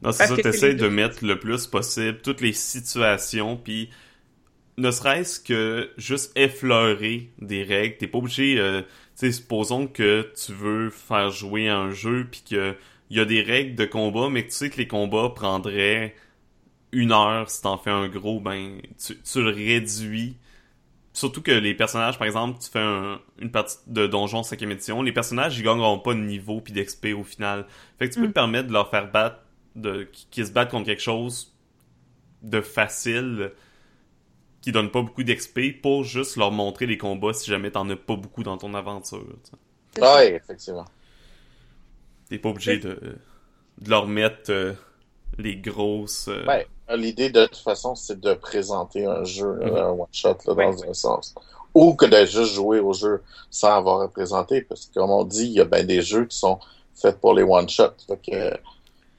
Non, 0.02 0.12
c'est 0.12 0.26
ça, 0.26 0.34
les 0.34 0.74
de 0.74 0.88
mettre 0.88 1.24
le 1.24 1.38
plus 1.38 1.66
possible 1.66 2.18
toutes 2.22 2.40
les 2.40 2.52
situations, 2.52 3.56
puis 3.56 3.90
ne 4.78 4.90
serait-ce 4.90 5.40
que 5.40 5.90
juste 5.98 6.32
effleurer 6.36 7.30
des 7.40 7.62
règles. 7.64 7.98
T'es 7.98 8.06
pas 8.06 8.18
obligé, 8.18 8.58
euh, 8.58 8.82
tu 8.82 8.88
sais, 9.16 9.32
supposons 9.32 9.86
que 9.88 10.32
tu 10.42 10.52
veux 10.54 10.90
faire 10.90 11.30
jouer 11.30 11.68
à 11.68 11.78
un 11.78 11.90
jeu, 11.92 12.26
puis 12.30 12.42
que 12.48 12.74
il 13.10 13.16
y 13.16 13.20
a 13.20 13.24
des 13.26 13.42
règles 13.42 13.74
de 13.76 13.84
combat, 13.86 14.28
mais 14.30 14.42
que 14.44 14.48
tu 14.50 14.54
sais 14.56 14.70
que 14.70 14.76
les 14.78 14.88
combats 14.88 15.30
prendraient 15.34 16.14
une 16.92 17.12
heure 17.12 17.50
si 17.50 17.62
t'en 17.62 17.78
fais 17.78 17.90
un 17.90 18.08
gros, 18.08 18.40
ben 18.40 18.80
tu, 19.04 19.18
tu 19.20 19.42
le 19.42 19.50
réduis. 19.50 20.36
Surtout 21.14 21.42
que 21.42 21.50
les 21.52 21.74
personnages, 21.74 22.18
par 22.18 22.26
exemple, 22.26 22.58
tu 22.62 22.70
fais 22.70 22.78
un- 22.80 23.20
une 23.40 23.50
partie 23.50 23.76
de 23.88 24.06
Donjon 24.06 24.42
5e 24.44 24.70
édition, 24.72 25.02
les 25.02 25.12
personnages, 25.12 25.58
ils 25.58 25.64
gagneront 25.64 25.98
pas 25.98 26.14
de 26.14 26.20
niveau 26.20 26.60
puis 26.60 26.72
d'XP 26.72 27.14
au 27.18 27.24
final. 27.24 27.66
Fait 27.98 28.08
que 28.08 28.14
tu 28.14 28.20
peux 28.20 28.26
Mm. 28.26 28.30
te 28.30 28.34
permettre 28.34 28.68
de 28.68 28.72
leur 28.74 28.90
faire 28.90 29.10
battre, 29.10 29.40
de, 29.76 30.04
qui, 30.12 30.26
qui 30.30 30.46
se 30.46 30.52
battent 30.52 30.70
contre 30.70 30.86
quelque 30.86 31.02
chose 31.02 31.54
de 32.42 32.60
facile, 32.60 33.52
qui 34.68 34.72
donne 34.72 34.90
pas 34.90 35.00
beaucoup 35.00 35.22
d'XP, 35.22 35.80
pour 35.80 36.04
juste 36.04 36.36
leur 36.36 36.50
montrer 36.52 36.84
les 36.84 36.98
combats 36.98 37.32
si 37.32 37.48
jamais 37.50 37.70
t'en 37.70 37.88
as 37.88 37.96
pas 37.96 38.16
beaucoup 38.16 38.42
dans 38.42 38.58
ton 38.58 38.74
aventure. 38.74 39.24
tu 39.44 39.50
sais. 39.50 40.02
Oui, 40.02 40.34
effectivement. 40.34 40.84
T'es 42.28 42.38
pas 42.38 42.50
obligé 42.50 42.76
de, 42.76 43.00
de 43.80 43.88
leur 43.90 44.06
mettre 44.06 44.50
euh, 44.50 44.74
les 45.38 45.56
grosses... 45.56 46.28
euh, 46.28 46.44
Ben, 46.46 46.64
l'idée 46.98 47.30
de 47.30 47.46
toute 47.46 47.56
façon, 47.62 47.94
c'est 47.94 48.20
de 48.20 48.34
présenter 48.34 49.06
un 49.06 49.24
jeu, 49.24 49.54
là, 49.54 49.70
Mhm. 49.70 49.76
un 49.78 49.90
one-shot, 49.92 50.36
là, 50.46 50.52
Ouais. 50.52 50.66
dans 50.66 50.84
un 50.84 50.92
sens. 50.92 51.34
Ou 51.74 51.94
que 51.94 52.04
de 52.04 52.26
juste 52.26 52.52
jouer 52.52 52.80
au 52.80 52.92
jeu 52.92 53.22
sans 53.50 53.72
avoir 53.74 54.02
à 54.02 54.08
présenter. 54.08 54.60
Parce 54.60 54.84
que, 54.86 54.94
comme 55.00 55.10
on 55.10 55.24
dit, 55.24 55.46
il 55.46 55.52
y 55.52 55.60
a 55.60 55.64
ben 55.64 55.86
des 55.86 56.02
jeux 56.02 56.26
qui 56.26 56.36
sont 56.36 56.58
faits 56.94 57.18
pour 57.20 57.32
les 57.32 57.42
one-shots. 57.42 57.94
Que, 58.26 58.54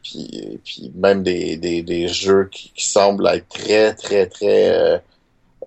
puis, 0.04 0.60
puis 0.64 0.92
même 0.96 1.24
des, 1.24 1.58
des, 1.58 1.82
des 1.82 2.08
jeux 2.08 2.46
qui, 2.52 2.72
qui 2.76 2.86
semblent 2.86 3.28
être 3.28 3.48
très, 3.50 3.96
très, 3.96 4.28
très 4.28 4.70
euh, 4.78 5.00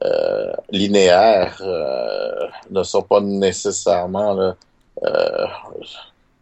euh, 0.05 0.53
linéaires 0.71 1.59
euh, 1.63 2.47
ne 2.71 2.83
sont 2.83 3.03
pas 3.03 3.21
nécessairement 3.21 4.35
là, 4.35 4.57
euh, 5.05 5.47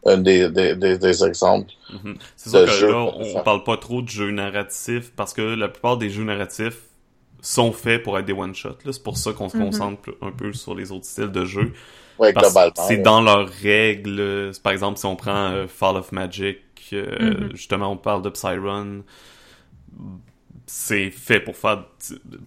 un 0.06 0.18
des, 0.18 0.48
des, 0.50 0.74
des, 0.76 0.98
des 0.98 1.24
exemples. 1.24 1.72
Mhm. 1.92 2.16
C'est 2.36 2.50
sûr 2.50 2.64
que 2.64 2.70
jeu 2.72 2.90
là, 2.92 3.10
on, 3.18 3.42
parle 3.42 3.64
pas 3.64 3.76
trop 3.76 4.00
de 4.02 4.08
jeux 4.08 4.30
narratifs 4.30 5.12
parce 5.14 5.32
que 5.34 5.42
la 5.42 5.68
plupart 5.68 5.96
des 5.98 6.08
jeux 6.10 6.24
narratifs 6.24 6.78
sont 7.42 7.72
faits 7.72 8.02
pour 8.02 8.18
être 8.18 8.26
des 8.26 8.32
one-shots. 8.32 8.78
là. 8.84 8.92
C'est 8.92 9.02
pour 9.02 9.16
ça 9.16 9.32
qu'on 9.32 9.48
se 9.48 9.56
Mhm. 9.56 9.64
concentre 9.66 10.10
un 10.22 10.30
peu 10.30 10.52
sur 10.52 10.74
les 10.74 10.92
autres 10.92 11.06
styles 11.06 11.32
de 11.32 11.44
jeux. 11.44 11.72
Ouais, 12.18 12.32
Parce 12.34 12.48
globalement. 12.48 12.72
que 12.72 12.80
c'est 12.82 12.98
dans 12.98 13.22
leurs 13.22 13.48
règles. 13.48 14.52
Par 14.62 14.72
exemple, 14.72 14.98
si 14.98 15.06
on 15.06 15.16
prend 15.16 15.50
euh, 15.52 15.66
Fall 15.66 15.96
of 15.96 16.12
Magic, 16.12 16.58
euh, 16.92 17.06
Mhm. 17.18 17.50
justement, 17.54 17.90
on 17.92 17.96
parle 17.96 18.20
de 18.22 18.28
Psyrun. 18.30 19.02
C'est 20.72 21.10
fait 21.10 21.40
pour 21.40 21.56
faire... 21.56 21.84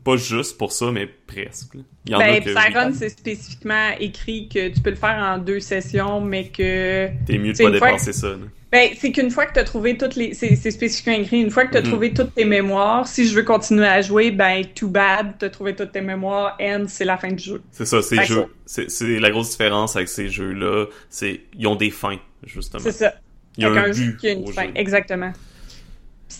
Pas 0.05 0.15
juste 0.15 0.57
pour 0.57 0.71
ça, 0.71 0.91
mais 0.91 1.07
presque. 1.27 1.75
là. 1.75 1.81
Il 2.05 2.11
y 2.13 2.15
en 2.15 2.19
a 2.19 2.23
Ben, 2.25 2.43
que... 2.43 2.53
Psyron, 2.53 2.93
c'est 2.97 3.09
spécifiquement 3.09 3.89
écrit 3.99 4.47
que 4.47 4.69
tu 4.69 4.79
peux 4.79 4.91
le 4.91 4.95
faire 4.95 5.17
en 5.21 5.37
deux 5.39 5.59
sessions, 5.59 6.21
mais 6.21 6.47
que 6.47 7.09
T'es 7.25 7.37
mieux 7.37 7.51
de 7.51 7.61
pas 7.61 7.69
dépasser 7.71 8.13
ça. 8.13 8.29
là. 8.29 8.37
Ben, 8.71 8.89
c'est 8.97 9.11
qu'une 9.11 9.29
fois 9.29 9.45
que 9.45 9.53
tu 9.53 9.59
as 9.59 9.65
trouvé 9.65 9.97
toutes 9.97 10.15
les. 10.15 10.33
C'est 10.33 10.55
c'est 10.55 10.71
spécifiquement 10.71 11.13
écrit. 11.13 11.41
Une 11.41 11.51
fois 11.51 11.65
que 11.65 11.71
tu 11.73 11.77
as 11.77 11.81
Mhm. 11.81 11.89
trouvé 11.89 12.13
toutes 12.13 12.33
tes 12.33 12.45
mémoires, 12.45 13.07
si 13.07 13.27
je 13.27 13.35
veux 13.35 13.43
continuer 13.43 13.85
à 13.85 14.01
jouer, 14.01 14.31
ben, 14.31 14.63
too 14.73 14.87
bad, 14.87 15.35
tu 15.37 15.45
as 15.45 15.49
trouvé 15.51 15.75
toutes 15.75 15.91
tes 15.91 16.01
mémoires, 16.01 16.57
and 16.61 16.85
c'est 16.87 17.05
la 17.05 17.17
fin 17.17 17.31
du 17.31 17.43
jeu. 17.43 17.61
C'est 17.71 17.85
ça, 17.85 18.01
ces 18.01 18.23
jeux... 18.25 18.45
C'est 18.65 18.89
c'est 18.89 19.19
la 19.19 19.29
grosse 19.31 19.51
différence 19.51 19.95
avec 19.95 20.07
ces 20.07 20.29
jeux-là. 20.29 20.85
C'est 21.09 21.41
Ils 21.57 21.67
ont 21.67 21.75
des 21.75 21.91
fins, 21.91 22.17
justement. 22.45 22.81
C'est 22.83 22.93
ça. 22.93 23.13
Il 23.57 23.63
y 23.63 23.67
a 23.67 23.69
un 23.69 23.75
qu'un 23.75 23.91
jeu 23.91 24.15
qui 24.19 24.27
a 24.29 24.31
une 24.31 24.47
fin. 24.51 24.63
jeu. 24.63 24.69
Exactement. 24.75 25.33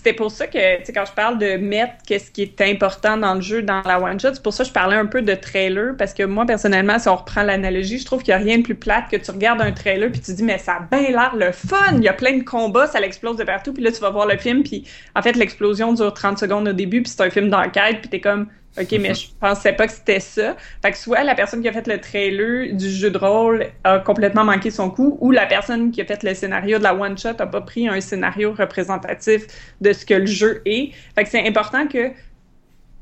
C'était 0.04 0.18
pour 0.18 0.32
ça 0.32 0.48
que, 0.48 0.80
tu 0.80 0.84
sais, 0.84 0.92
quand 0.92 1.06
je 1.06 1.14
parle 1.14 1.38
de 1.38 1.56
mettre 1.56 1.94
qu'est-ce 2.06 2.30
qui 2.30 2.42
est 2.42 2.60
important 2.60 3.16
dans 3.16 3.36
le 3.36 3.40
jeu, 3.40 3.62
dans 3.62 3.82
la 3.86 4.02
one-shot, 4.02 4.34
c'est 4.34 4.44
pour 4.44 4.52
ça 4.52 4.66
que 4.66 4.68
je 4.68 4.74
parlais 4.74 4.98
un 4.98 5.06
peu 5.06 5.22
de 5.22 5.34
trailer, 5.34 5.96
parce 5.98 6.14
que 6.14 6.24
moi, 6.24 6.46
personnellement, 6.46 7.00
si 7.00 7.08
on 7.08 7.16
reprend 7.16 7.42
l'analogie, 7.42 8.00
je 8.00 8.04
trouve 8.04 8.22
qu'il 8.22 8.36
n'y 8.36 8.42
a 8.42 8.44
rien 8.44 8.58
de 8.58 8.64
plus 8.64 8.76
plate 8.76 9.06
que 9.10 9.16
tu 9.16 9.32
regardes 9.32 9.62
un 9.62 9.72
trailer 9.72 10.12
puis 10.12 10.20
tu 10.20 10.34
dis, 10.34 10.44
mais 10.44 10.58
ça 10.58 10.74
a 10.74 10.80
bien 10.82 11.10
l'air 11.10 11.38
le 11.38 11.54
fun! 11.54 11.78
Il 11.94 12.04
y 12.04 12.10
a 12.10 12.14
plein 12.14 12.38
de 12.38 12.44
combats, 12.44 12.88
ça 12.88 13.00
l'explose 13.00 13.38
de 13.38 13.46
partout, 13.46 13.72
puis 13.72 13.82
là, 13.82 13.94
tu 13.94 14.02
vas 14.02 14.10
voir 14.10 14.28
le 14.28 14.36
film, 14.36 14.64
puis 14.64 14.86
en 15.16 15.22
fait, 15.22 15.38
l'explosion 15.38 15.94
dure 15.94 16.14
30 16.14 16.38
secondes 16.38 16.68
au 16.68 16.74
début, 16.74 17.02
puis 17.02 17.10
c'est 17.10 17.24
un 17.24 17.30
film 17.30 17.50
d'enquête, 17.50 18.02
puis 18.02 18.10
t'es 18.10 18.20
comme, 18.20 18.48
OK, 18.76 18.92
mais 19.00 19.14
je 19.14 19.28
pensais 19.40 19.74
pas 19.74 19.86
que 19.86 19.94
c'était 19.94 20.20
ça. 20.20 20.56
Fait 20.82 20.92
que 20.92 20.98
soit 20.98 21.24
la 21.24 21.36
personne 21.36 21.62
qui 21.62 21.68
a 21.68 21.72
fait 21.72 21.86
le 21.86 22.02
trailer 22.02 22.74
du 22.74 22.90
jeu 22.90 23.12
de 23.12 23.18
rôle 23.20 23.68
a 23.84 24.00
complètement 24.00 24.44
manqué 24.44 24.72
son 24.72 24.90
coup, 24.90 25.18
ou 25.22 25.30
la 25.30 25.46
personne 25.46 25.92
qui 25.92 26.02
a 26.02 26.06
fait 26.06 26.24
le 26.24 26.34
scénario 26.34 26.80
de 26.80 26.84
la 26.84 26.96
one-shot 26.96 27.40
a 27.40 27.46
pas 27.46 27.62
pris 27.62 27.88
un 27.88 28.02
scénario 28.02 28.52
représentatif 28.54 29.46
de 29.80 29.94
ce 29.94 30.06
que 30.06 30.16
le 30.16 30.26
jeu 30.26 30.62
est. 30.66 30.92
Fait 31.16 31.24
que 31.24 31.30
c'est 31.30 31.48
important 31.48 31.88
que 31.88 32.12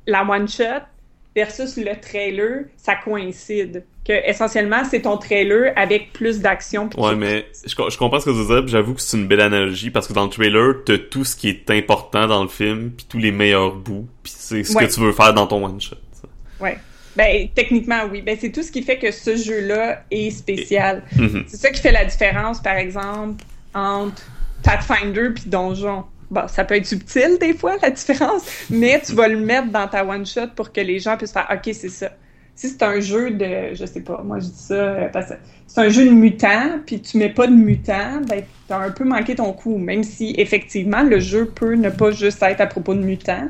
la 0.08 0.24
one-shot 0.24 0.84
versus 1.36 1.78
le 1.78 2.00
trailer, 2.00 2.66
ça 2.78 2.96
coïncide. 2.96 3.84
Que 4.06 4.14
essentiellement, 4.28 4.84
c'est 4.90 5.02
ton 5.04 5.18
trailer 5.18 5.74
avec 5.76 6.12
plus 6.12 6.40
d'action. 6.40 6.90
Ouais, 6.98 7.16
mais 7.16 7.46
je, 7.68 7.76
co- 7.76 7.90
je 7.90 7.98
comprends 7.98 8.20
ce 8.20 8.26
que 8.26 8.32
tu 8.58 8.62
puis 8.64 8.72
j'avoue 8.72 8.96
que 8.96 9.02
c'est 9.02 9.16
une 9.18 9.28
belle 9.28 9.42
analogie, 9.42 9.92
parce 9.92 10.08
que 10.08 10.14
dans 10.14 10.24
le 10.24 10.30
trailer, 10.30 10.76
t'as 10.86 10.98
tout 10.98 11.24
ce 11.24 11.36
qui 11.36 11.50
est 11.50 11.70
important 11.70 12.26
dans 12.28 12.42
le 12.42 12.50
film, 12.50 12.92
puis 12.92 13.06
tous 13.08 13.20
les 13.20 13.32
meilleurs 13.32 13.76
bouts, 13.76 14.08
puis 14.24 14.34
c'est 14.36 14.64
ce 14.64 14.74
Ouais. 14.76 14.88
que 14.88 14.92
tu 14.94 15.00
veux 15.00 15.12
faire 15.12 15.34
dans 15.34 15.46
ton 15.48 15.64
one-shot. 15.64 15.96
ça. 16.14 16.28
Ouais. 16.60 16.78
Ben, 17.16 17.48
techniquement, 17.54 18.04
oui. 18.12 18.22
Ben, 18.22 18.38
c'est 18.40 18.52
tout 18.52 18.64
ce 18.64 18.72
qui 18.72 18.82
fait 18.82 18.98
que 18.98 19.12
ce 19.12 19.36
jeu-là 19.36 20.04
est 20.10 20.32
spécial. 20.32 21.04
Mhm. 21.16 21.44
C'est 21.48 21.58
ça 21.58 21.70
qui 21.70 21.82
fait 21.82 21.92
la 21.92 22.06
différence, 22.06 22.62
par 22.62 22.76
exemple, 22.78 23.44
entre 23.76 24.24
Pathfinder 24.64 25.30
puis 25.36 25.44
Donjon. 25.48 26.06
Bon, 26.32 26.48
ça 26.48 26.64
peut 26.64 26.76
être 26.76 26.86
subtil 26.86 27.38
des 27.42 27.54
fois, 27.54 27.76
la 27.82 27.92
différence, 27.92 28.44
mais 28.70 29.02
tu 29.06 29.14
vas 29.14 29.28
le 29.28 29.38
mettre 29.38 29.68
dans 29.68 29.86
ta 29.86 30.06
one-shot 30.06 30.48
pour 30.56 30.72
que 30.72 30.80
les 30.80 30.98
gens 30.98 31.18
puissent 31.18 31.34
faire 31.34 31.48
«OK, 31.54 31.74
c'est 31.74 31.90
ça. 31.90 32.10
si 32.56 32.70
c'est 32.70 32.84
un 32.84 33.02
jeu 33.02 33.32
de, 33.32 33.74
je 33.74 33.86
sais 33.86 34.00
pas, 34.00 34.22
moi 34.24 34.40
je 34.40 34.46
dis 34.46 34.54
ça 34.56 34.74
euh, 34.76 35.10
parce 35.10 35.28
que 35.28 35.34
c'est 35.68 35.82
un 35.82 35.90
jeu 35.90 36.06
de 36.06 36.12
mutants, 36.12 36.80
puis 36.86 37.02
tu 37.02 37.18
mets 37.18 37.34
pas 37.34 37.48
de 37.48 37.54
mutants, 37.54 38.22
ben 38.30 38.44
t'as 38.70 38.80
un 38.80 38.92
peu 38.92 39.04
manqué 39.04 39.36
ton 39.36 39.52
coup, 39.52 39.78
même 39.78 40.04
si 40.04 40.34
effectivement 40.38 41.04
le 41.04 41.20
jeu 41.20 41.46
peut 41.46 41.76
ne 41.76 41.90
pas 41.90 42.12
juste 42.12 42.42
être 42.44 42.62
à 42.62 42.68
propos 42.68 42.94
de 42.94 43.02
mutants. 43.02 43.50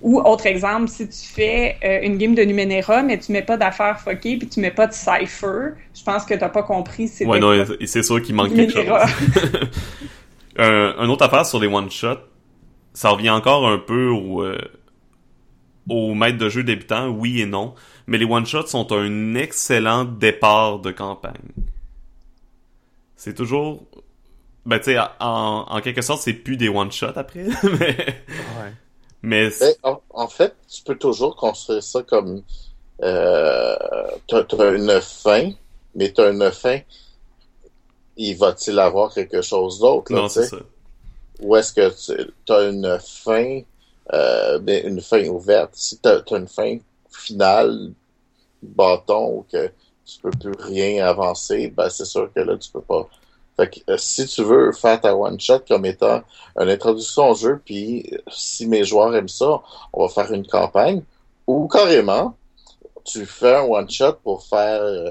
Ou 0.00 0.18
autre 0.18 0.46
exemple, 0.46 0.88
si 0.88 1.08
tu 1.08 1.26
fais 1.26 1.76
euh, 1.84 2.00
une 2.02 2.16
game 2.16 2.34
de 2.34 2.42
Numenera, 2.42 3.02
mais 3.02 3.18
tu 3.18 3.32
mets 3.32 3.42
pas 3.42 3.56
d'affaires 3.56 4.00
fuckées, 4.00 4.36
puis 4.36 4.48
tu 4.48 4.60
mets 4.60 4.72
pas 4.72 4.86
de 4.86 4.94
cipher, 4.94 5.74
je 5.94 6.02
pense 6.02 6.24
que 6.24 6.34
t'as 6.34 6.48
pas 6.48 6.62
compris. 6.62 7.10
Ouais, 7.20 7.38
non, 7.38 7.64
c'est 7.84 8.02
sûr 8.02 8.20
qu'il 8.20 8.34
manque 8.34 8.54
quelque 8.54 8.72
chose. 8.72 8.86
un, 10.58 10.94
un 10.98 11.08
autre 11.08 11.24
affaire 11.24 11.46
sur 11.46 11.60
les 11.60 11.66
one-shots, 11.66 12.20
ça 12.94 13.10
revient 13.10 13.30
encore 13.30 13.66
un 13.66 13.78
peu 13.78 14.08
au, 14.08 14.42
euh, 14.42 14.58
au 15.88 16.14
maître 16.14 16.38
de 16.38 16.48
jeu 16.48 16.62
débutant, 16.62 17.08
oui 17.08 17.40
et 17.40 17.46
non. 17.46 17.74
Mais 18.06 18.18
les 18.18 18.24
one-shots 18.24 18.66
sont 18.66 18.92
un 18.92 19.34
excellent 19.34 20.04
départ 20.04 20.78
de 20.80 20.90
campagne. 20.90 21.50
C'est 23.16 23.34
toujours... 23.34 23.84
Ben, 24.64 24.78
tu 24.78 24.92
sais, 24.92 24.98
en, 25.20 25.66
en 25.68 25.80
quelque 25.80 26.02
sorte, 26.02 26.22
c'est 26.22 26.34
plus 26.34 26.56
des 26.56 26.68
one-shots 26.68 27.16
après, 27.16 27.44
mais... 27.64 27.96
Ouais. 28.38 28.72
Mais... 29.22 29.50
En, 29.82 30.00
en 30.10 30.28
fait, 30.28 30.54
tu 30.68 30.82
peux 30.82 30.96
toujours 30.96 31.36
construire 31.36 31.82
ça 31.82 32.02
comme 32.02 32.42
euh, 33.02 33.76
t'as 34.28 34.44
t'as 34.44 34.74
une 34.74 35.00
fin, 35.00 35.50
mais 35.94 36.10
t'as 36.12 36.32
une 36.32 36.50
fin. 36.50 36.78
Il 38.16 38.36
va-t-il 38.36 38.78
avoir 38.78 39.12
quelque 39.12 39.42
chose 39.42 39.78
d'autre 39.78 40.12
là, 40.12 40.22
Non, 40.22 40.28
tu 40.28 40.34
sais? 40.34 40.42
c'est 40.44 40.56
ça. 40.56 40.62
Ou 41.40 41.56
est-ce 41.56 41.72
que 41.72 41.90
tu 42.46 42.52
as 42.52 42.62
une 42.68 42.98
fin, 43.00 43.60
euh, 44.12 44.58
ben, 44.58 44.86
une 44.86 45.00
fin 45.00 45.26
ouverte? 45.28 45.70
Si 45.74 45.98
tu 45.98 46.08
as, 46.08 46.22
une 46.30 46.46
fin 46.46 46.78
finale, 47.10 47.92
bâton, 48.62 49.38
ou 49.38 49.46
que 49.50 49.70
tu 50.04 50.20
peux 50.20 50.30
plus 50.30 50.52
rien 50.58 51.06
avancer, 51.06 51.68
ben 51.68 51.88
c'est 51.88 52.04
sûr 52.04 52.32
que 52.32 52.40
là, 52.40 52.56
tu 52.56 52.70
peux 52.70 52.80
pas. 52.80 53.08
Fait 53.56 53.68
que 53.68 53.92
euh, 53.92 53.96
si 53.98 54.26
tu 54.26 54.42
veux 54.42 54.72
faire 54.72 55.00
ta 55.00 55.14
one-shot 55.14 55.60
comme 55.68 55.84
étant 55.84 56.22
une 56.58 56.68
introduction 56.68 57.30
au 57.30 57.34
jeu, 57.34 57.60
puis 57.64 58.08
euh, 58.12 58.18
si 58.30 58.66
mes 58.66 58.84
joueurs 58.84 59.14
aiment 59.14 59.28
ça, 59.28 59.62
on 59.92 60.06
va 60.06 60.08
faire 60.12 60.32
une 60.32 60.46
campagne, 60.46 61.02
ou 61.46 61.68
carrément, 61.68 62.34
tu 63.04 63.26
fais 63.26 63.56
un 63.56 63.62
one-shot 63.62 64.14
pour 64.22 64.42
faire 64.44 64.82
euh, 64.82 65.10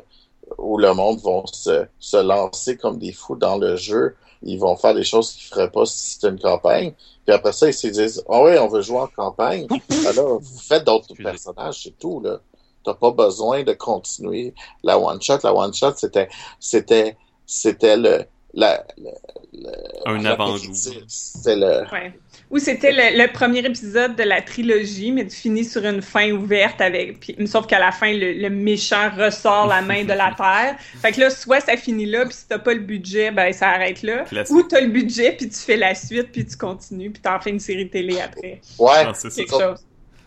où 0.57 0.77
le 0.77 0.93
monde 0.93 1.19
vont 1.21 1.45
se, 1.47 1.85
se 1.99 2.17
lancer 2.17 2.77
comme 2.77 2.97
des 2.99 3.11
fous 3.13 3.35
dans 3.35 3.57
le 3.57 3.75
jeu, 3.75 4.15
ils 4.43 4.57
vont 4.59 4.75
faire 4.75 4.93
des 4.95 5.03
choses 5.03 5.31
qu'ils 5.33 5.47
feraient 5.49 5.69
pas 5.71 5.85
si 5.85 6.13
c'était 6.13 6.29
une 6.29 6.39
campagne. 6.39 6.93
Puis 7.25 7.33
après 7.35 7.51
ça, 7.53 7.67
ils 7.67 7.73
se 7.73 7.87
disent 7.87 8.23
Ah 8.27 8.41
oui, 8.41 8.57
on 8.57 8.67
veut 8.67 8.81
jouer 8.81 8.99
en 8.99 9.07
campagne. 9.07 9.67
Alors, 10.07 10.39
vous 10.39 10.59
faites 10.59 10.83
d'autres 10.85 11.13
personnages, 11.15 11.83
c'est 11.83 11.97
tout, 11.99 12.19
là. 12.21 12.39
T'as 12.83 12.95
pas 12.95 13.11
besoin 13.11 13.61
de 13.63 13.73
continuer 13.73 14.55
la 14.83 14.97
one 14.97 15.21
shot. 15.21 15.37
La 15.43 15.53
one 15.53 15.71
shot, 15.73 15.93
c'était 15.97 16.29
c'était 16.59 17.15
c'était 17.45 17.95
le 17.97 18.25
la, 18.55 18.83
le- 18.97 19.11
le- 19.53 20.07
Un 20.07 20.25
avant-goût. 20.25 20.73
C'était 21.07 21.55
le 21.57 21.83
Ouais. 21.91 22.19
Ou 22.51 22.59
c'était 22.59 22.91
le, 22.91 23.17
le 23.23 23.31
premier 23.31 23.59
épisode 23.59 24.15
de 24.17 24.23
la 24.23 24.41
trilogie, 24.41 25.11
mais 25.13 25.25
tu 25.25 25.35
finis 25.37 25.63
sur 25.63 25.85
une 25.85 26.01
fin 26.01 26.31
ouverte 26.31 26.81
avec. 26.81 27.19
Puis, 27.21 27.35
sauf 27.47 27.65
qu'à 27.65 27.79
la 27.79 27.91
fin, 27.93 28.11
le, 28.11 28.33
le 28.33 28.49
méchant 28.49 29.09
ressort 29.17 29.67
la 29.67 29.81
main 29.81 30.03
de 30.03 30.09
la 30.13 30.33
terre. 30.37 30.75
Fait 31.01 31.13
que 31.13 31.21
là, 31.21 31.29
soit 31.29 31.61
ça 31.61 31.77
finit 31.77 32.05
là, 32.05 32.25
puis 32.25 32.33
si 32.35 32.47
t'as 32.47 32.59
pas 32.59 32.73
le 32.73 32.81
budget, 32.81 33.31
ben 33.31 33.53
ça 33.53 33.69
arrête 33.69 34.03
là. 34.03 34.25
Classique. 34.25 34.53
Ou 34.53 34.63
t'as 34.63 34.81
le 34.81 34.87
budget, 34.89 35.31
puis 35.31 35.47
tu 35.47 35.55
fais 35.57 35.77
la 35.77 35.95
suite, 35.95 36.31
puis 36.33 36.45
tu 36.45 36.57
continues, 36.57 37.09
puis 37.11 37.21
t'en 37.21 37.39
fais 37.39 37.51
une 37.51 37.59
série 37.61 37.89
télé 37.89 38.19
après. 38.19 38.59
ouais. 38.79 38.89
Ah, 39.05 39.13
c'est 39.13 39.29
ça. 39.31 39.45
Chose. 39.47 39.79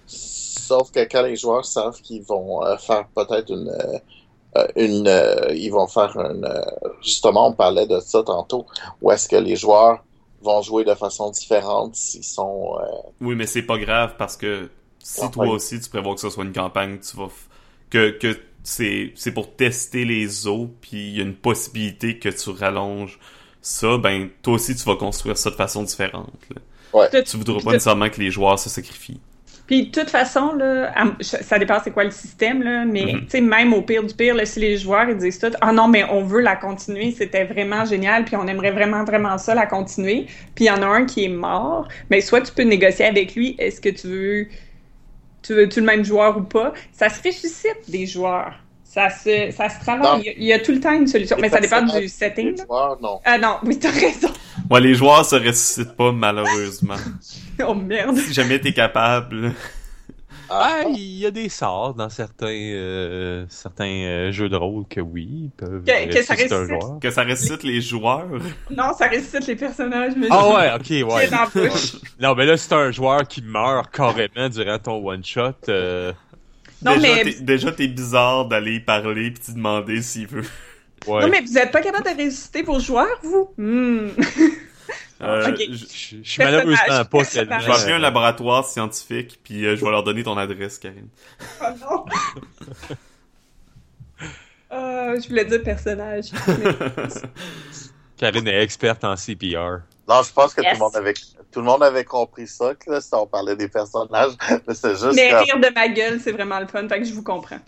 Sauf 0.07 0.91
que 0.93 1.01
quand 1.01 1.22
les 1.22 1.37
joueurs 1.37 1.64
savent 1.64 2.01
qu'ils 2.01 2.22
vont 2.22 2.64
euh, 2.64 2.77
faire 2.79 3.07
peut-être 3.14 3.51
une 3.53 3.68
euh, 3.68 3.99
euh, 4.57 4.66
une 4.77 5.07
euh, 5.09 5.53
ils 5.55 5.70
vont 5.70 5.87
faire 5.87 6.16
une 6.16 6.45
euh, 6.45 6.62
justement 7.03 7.49
on 7.49 7.53
parlait 7.53 7.87
de 7.87 8.01
ça 8.01 8.22
tantôt 8.22 8.64
où 9.03 9.11
est-ce 9.11 9.29
que 9.29 9.37
les 9.37 9.57
joueurs 9.57 10.03
vont 10.45 10.62
jouer 10.62 10.84
de 10.84 10.95
façon 10.95 11.30
différente 11.30 11.97
s'ils 11.97 12.24
sont 12.24 12.76
euh, 12.80 12.84
Oui, 13.20 13.34
mais 13.34 13.47
c'est 13.47 13.62
pas 13.62 13.78
grave 13.78 14.14
parce 14.18 14.36
que 14.36 14.70
si 15.01 15.20
Campagne. 15.20 15.32
toi 15.49 15.55
aussi 15.55 15.80
tu 15.80 15.90
prévois 15.90 16.14
que 16.14 16.20
ce 16.20 16.30
soit 16.30 16.45
une 16.45 16.53
campagne, 16.53 16.99
tu 17.01 17.16
vas 17.16 17.24
f- 17.26 17.49
que 17.90 18.11
que 18.11 18.38
c'est 18.62 19.12
c'est 19.16 19.32
pour 19.32 19.55
tester 19.57 20.05
les 20.05 20.47
eaux 20.49 20.70
puis 20.80 21.09
il 21.11 21.16
y 21.16 21.20
a 21.20 21.24
une 21.24 21.34
possibilité 21.36 22.18
que 22.18 22.28
tu 22.30 22.51
rallonges 22.51 23.18
ça, 23.62 23.99
ben 23.99 24.28
toi 24.42 24.55
aussi 24.55 24.74
tu 24.76 24.84
vas 24.84 24.97
construire 24.97 25.36
ça 25.38 25.51
de 25.51 25.57
façon 25.57 25.82
différente. 25.82 26.30
là. 26.55 26.61
Tout- 27.11 27.22
Tu 27.22 27.36
voudras 27.38 27.61
pas 27.61 27.72
nécessairement 27.72 28.09
que 28.11 28.20
les 28.20 28.30
joueurs 28.30 28.59
se 28.59 28.68
sacrifient. 28.70 29.20
Puis 29.67 29.87
de 29.87 29.91
toute 29.91 30.11
façon, 30.11 30.53
là, 30.55 30.93
ça 31.21 31.59
dépend 31.59 31.79
c'est 31.83 31.91
quoi 31.91 32.05
le 32.05 32.11
système, 32.11 32.62
là, 32.62 32.85
mais 32.85 33.15
tu 33.23 33.25
sais, 33.29 33.41
même 33.41 33.73
au 33.73 33.81
pire 33.81 34.05
du 34.05 34.15
pire, 34.15 34.35
là, 34.35 34.45
si 34.45 34.61
les 34.61 34.77
joueurs 34.77 35.09
ils 35.09 35.17
disent 35.17 35.39
tout, 35.39 35.53
ah 35.62 35.73
non, 35.73 35.89
mais 35.89 36.05
on 36.05 36.23
veut 36.23 36.41
la 36.43 36.55
continuer, 36.57 37.12
c'était 37.12 37.45
vraiment 37.45 37.87
génial, 37.87 38.25
puis 38.25 38.37
on 38.37 38.47
aimerait 38.47 38.73
vraiment, 38.73 39.05
vraiment 39.05 39.39
ça, 39.39 39.55
la 39.55 39.67
continuer, 39.67 40.27
puis 40.55 40.67
il 40.67 40.69
y 40.69 40.71
en 40.71 40.83
a 40.83 40.87
un 40.87 41.07
qui 41.07 41.25
est 41.25 41.29
mort, 41.29 41.89
mais 42.11 42.21
soit 42.21 42.43
tu 42.43 42.53
peux 42.53 42.62
négocier 42.65 43.07
avec 43.07 43.35
lui, 43.35 43.57
est-ce 43.59 43.81
que 43.81 43.89
tu 43.89 44.07
veux, 44.09 44.49
tu 45.43 45.55
veux-tu 45.55 45.81
le 45.81 45.87
même 45.87 46.05
joueur 46.05 46.37
ou 46.37 46.43
pas? 46.43 46.75
Ça 46.93 47.09
se 47.09 47.23
ressuscite 47.23 47.91
des 47.91 48.07
joueurs. 48.07 48.64
Ça 48.95 49.11
se, 49.11 49.51
ça 49.51 49.68
se 49.68 49.80
travaille. 49.80 50.20
Il 50.20 50.26
y, 50.26 50.28
a, 50.28 50.32
il 50.38 50.45
y 50.45 50.53
a 50.53 50.59
tout 50.61 50.70
le 50.70 50.78
temps 50.78 50.92
une 50.92 51.09
solution, 51.09 51.34
Les 51.36 51.42
mais 51.42 51.49
ça 51.49 51.59
dépend 51.59 51.82
du 51.82 52.07
setting. 52.07 52.53
les 52.57 52.62
joueurs 52.64 52.97
non 53.03 53.20
Ah 53.24 53.38
non, 53.38 53.57
oui, 53.64 53.76
t'as 53.78 53.90
raison. 53.90 54.28
Ouais, 54.70 54.80
les 54.80 54.95
joueurs 54.95 55.24
se 55.24 55.34
ressuscitent 55.34 55.97
pas 55.97 56.12
malheureusement. 56.12 56.95
Oh 57.66 57.74
merde. 57.74 58.16
si 58.16 58.32
jamais 58.32 58.61
t'es 58.61 58.72
capable. 58.72 59.53
Ah, 60.51 60.80
il 60.88 61.18
y 61.18 61.24
a 61.26 61.30
des 61.30 61.49
sorts 61.49 61.95
dans 61.95 62.09
certains 62.11 62.47
euh, 62.49 63.47
certains 63.49 63.86
euh, 63.86 64.30
jeux 64.32 64.49
de 64.49 64.57
rôle 64.57 64.84
que 64.88 65.01
oui, 65.01 65.45
ils 65.45 65.51
peuvent 65.57 65.82
Que- 65.84 66.12
que 66.12 66.22
ça 66.22 66.34
un 66.34 66.36
ressuscite. 66.36 66.68
joueur. 66.68 66.99
Que 67.01 67.11
ça 67.11 67.24
ressuscite 67.24 67.62
les 67.62 67.80
joueurs. 67.80 68.28
Non, 68.70 68.92
ça 68.97 69.09
ressuscite 69.09 69.47
les 69.47 69.57
personnages, 69.57 70.12
mais 70.16 70.26
Ah 70.30 70.49
ouais, 70.49 70.70
ok, 70.74 71.11
ouais. 71.12 71.28
Non, 72.20 72.34
mais 72.34 72.45
là, 72.47 72.57
c'est 72.57 72.72
un 72.74 72.90
joueur 72.90 73.26
qui 73.26 73.40
meurt 73.42 73.90
carrément 73.90 74.49
durant 74.51 74.78
ton 74.78 75.05
one-shot. 75.09 75.55
euh, 75.70 76.12
Non, 76.85 76.97
déjà, 76.97 77.14
mais- 77.14 77.24
t'es, 77.24 77.41
déjà 77.41 77.72
t'es 77.72 77.89
bizarre 77.89 78.47
d'aller 78.47 78.74
y 78.76 78.80
parler 78.80 79.30
pis 79.30 79.41
te 79.41 79.53
demander 79.53 80.03
s'il 80.03 80.26
veut. 80.26 80.43
ouais. 81.07 81.22
Non, 81.22 81.28
mais 81.28 81.41
vous 81.41 81.57
êtes 81.59 81.70
pas 81.70 81.80
capable 81.80 82.05
de 82.05 82.16
résister 82.16 82.62
vos 82.62 82.78
joueurs, 82.80 83.18
vous? 83.22 83.51
Hmm. 83.57 84.09
Euh, 85.22 85.49
Ok. 85.51 85.62
je- 85.70 85.85
suis 86.22 86.22
malheureusement 86.39 87.05
pas. 87.05 87.22
Je 87.24 87.41
vais 87.41 87.53
appeler 87.72 87.93
un 87.93 87.99
laboratoire 87.99 88.64
scientifique, 88.66 89.39
puis 89.43 89.64
euh, 89.64 89.76
je 89.76 89.85
vais 89.85 89.91
leur 89.91 90.03
donner 90.03 90.22
ton 90.24 90.37
adresse, 90.37 90.76
Karine. 90.78 91.09
Oh 91.62 91.64
non! 91.80 92.05
Euh, 94.72 95.20
je 95.20 95.28
voulais 95.28 95.45
dire 95.45 95.62
personnage. 95.62 96.30
mais- 96.49 97.07
Karine 98.16 98.49
est 98.49 98.62
experte 98.62 99.05
en 99.05 99.14
CPR. 99.16 99.82
Non 100.09 100.22
je 100.22 100.32
pense 100.32 100.55
que 100.55 100.61
Yes. 100.62 100.70
tout 100.72 100.76
le 100.78 100.84
monde 100.84 100.96
avait 100.96 101.14
tout 101.52 101.61
le 101.61 101.66
monde 101.66 101.82
avait 101.82 102.05
compris 102.05 102.46
ça 102.46 102.74
que 102.74 102.90
là 102.90 103.00
si 103.00 103.11
on 103.14 103.26
parlait 103.26 103.57
des 103.57 103.68
personnages 103.68 104.32
mais 104.68 104.74
c'est 104.74 104.90
juste 104.90 105.14
mais 105.14 105.30
comme- 105.30 105.38
rire 105.44 105.61
de 105.61 105.74
ma 105.74 105.88
gueule, 105.88 106.20
c'est 106.20 106.32
vraiment 106.32 106.61
le 106.61 106.66
fun, 106.66 106.88
fait 106.88 106.98
que 107.00 107.05
je 107.07 107.14
vous 107.14 107.22
comprends. 107.22 107.61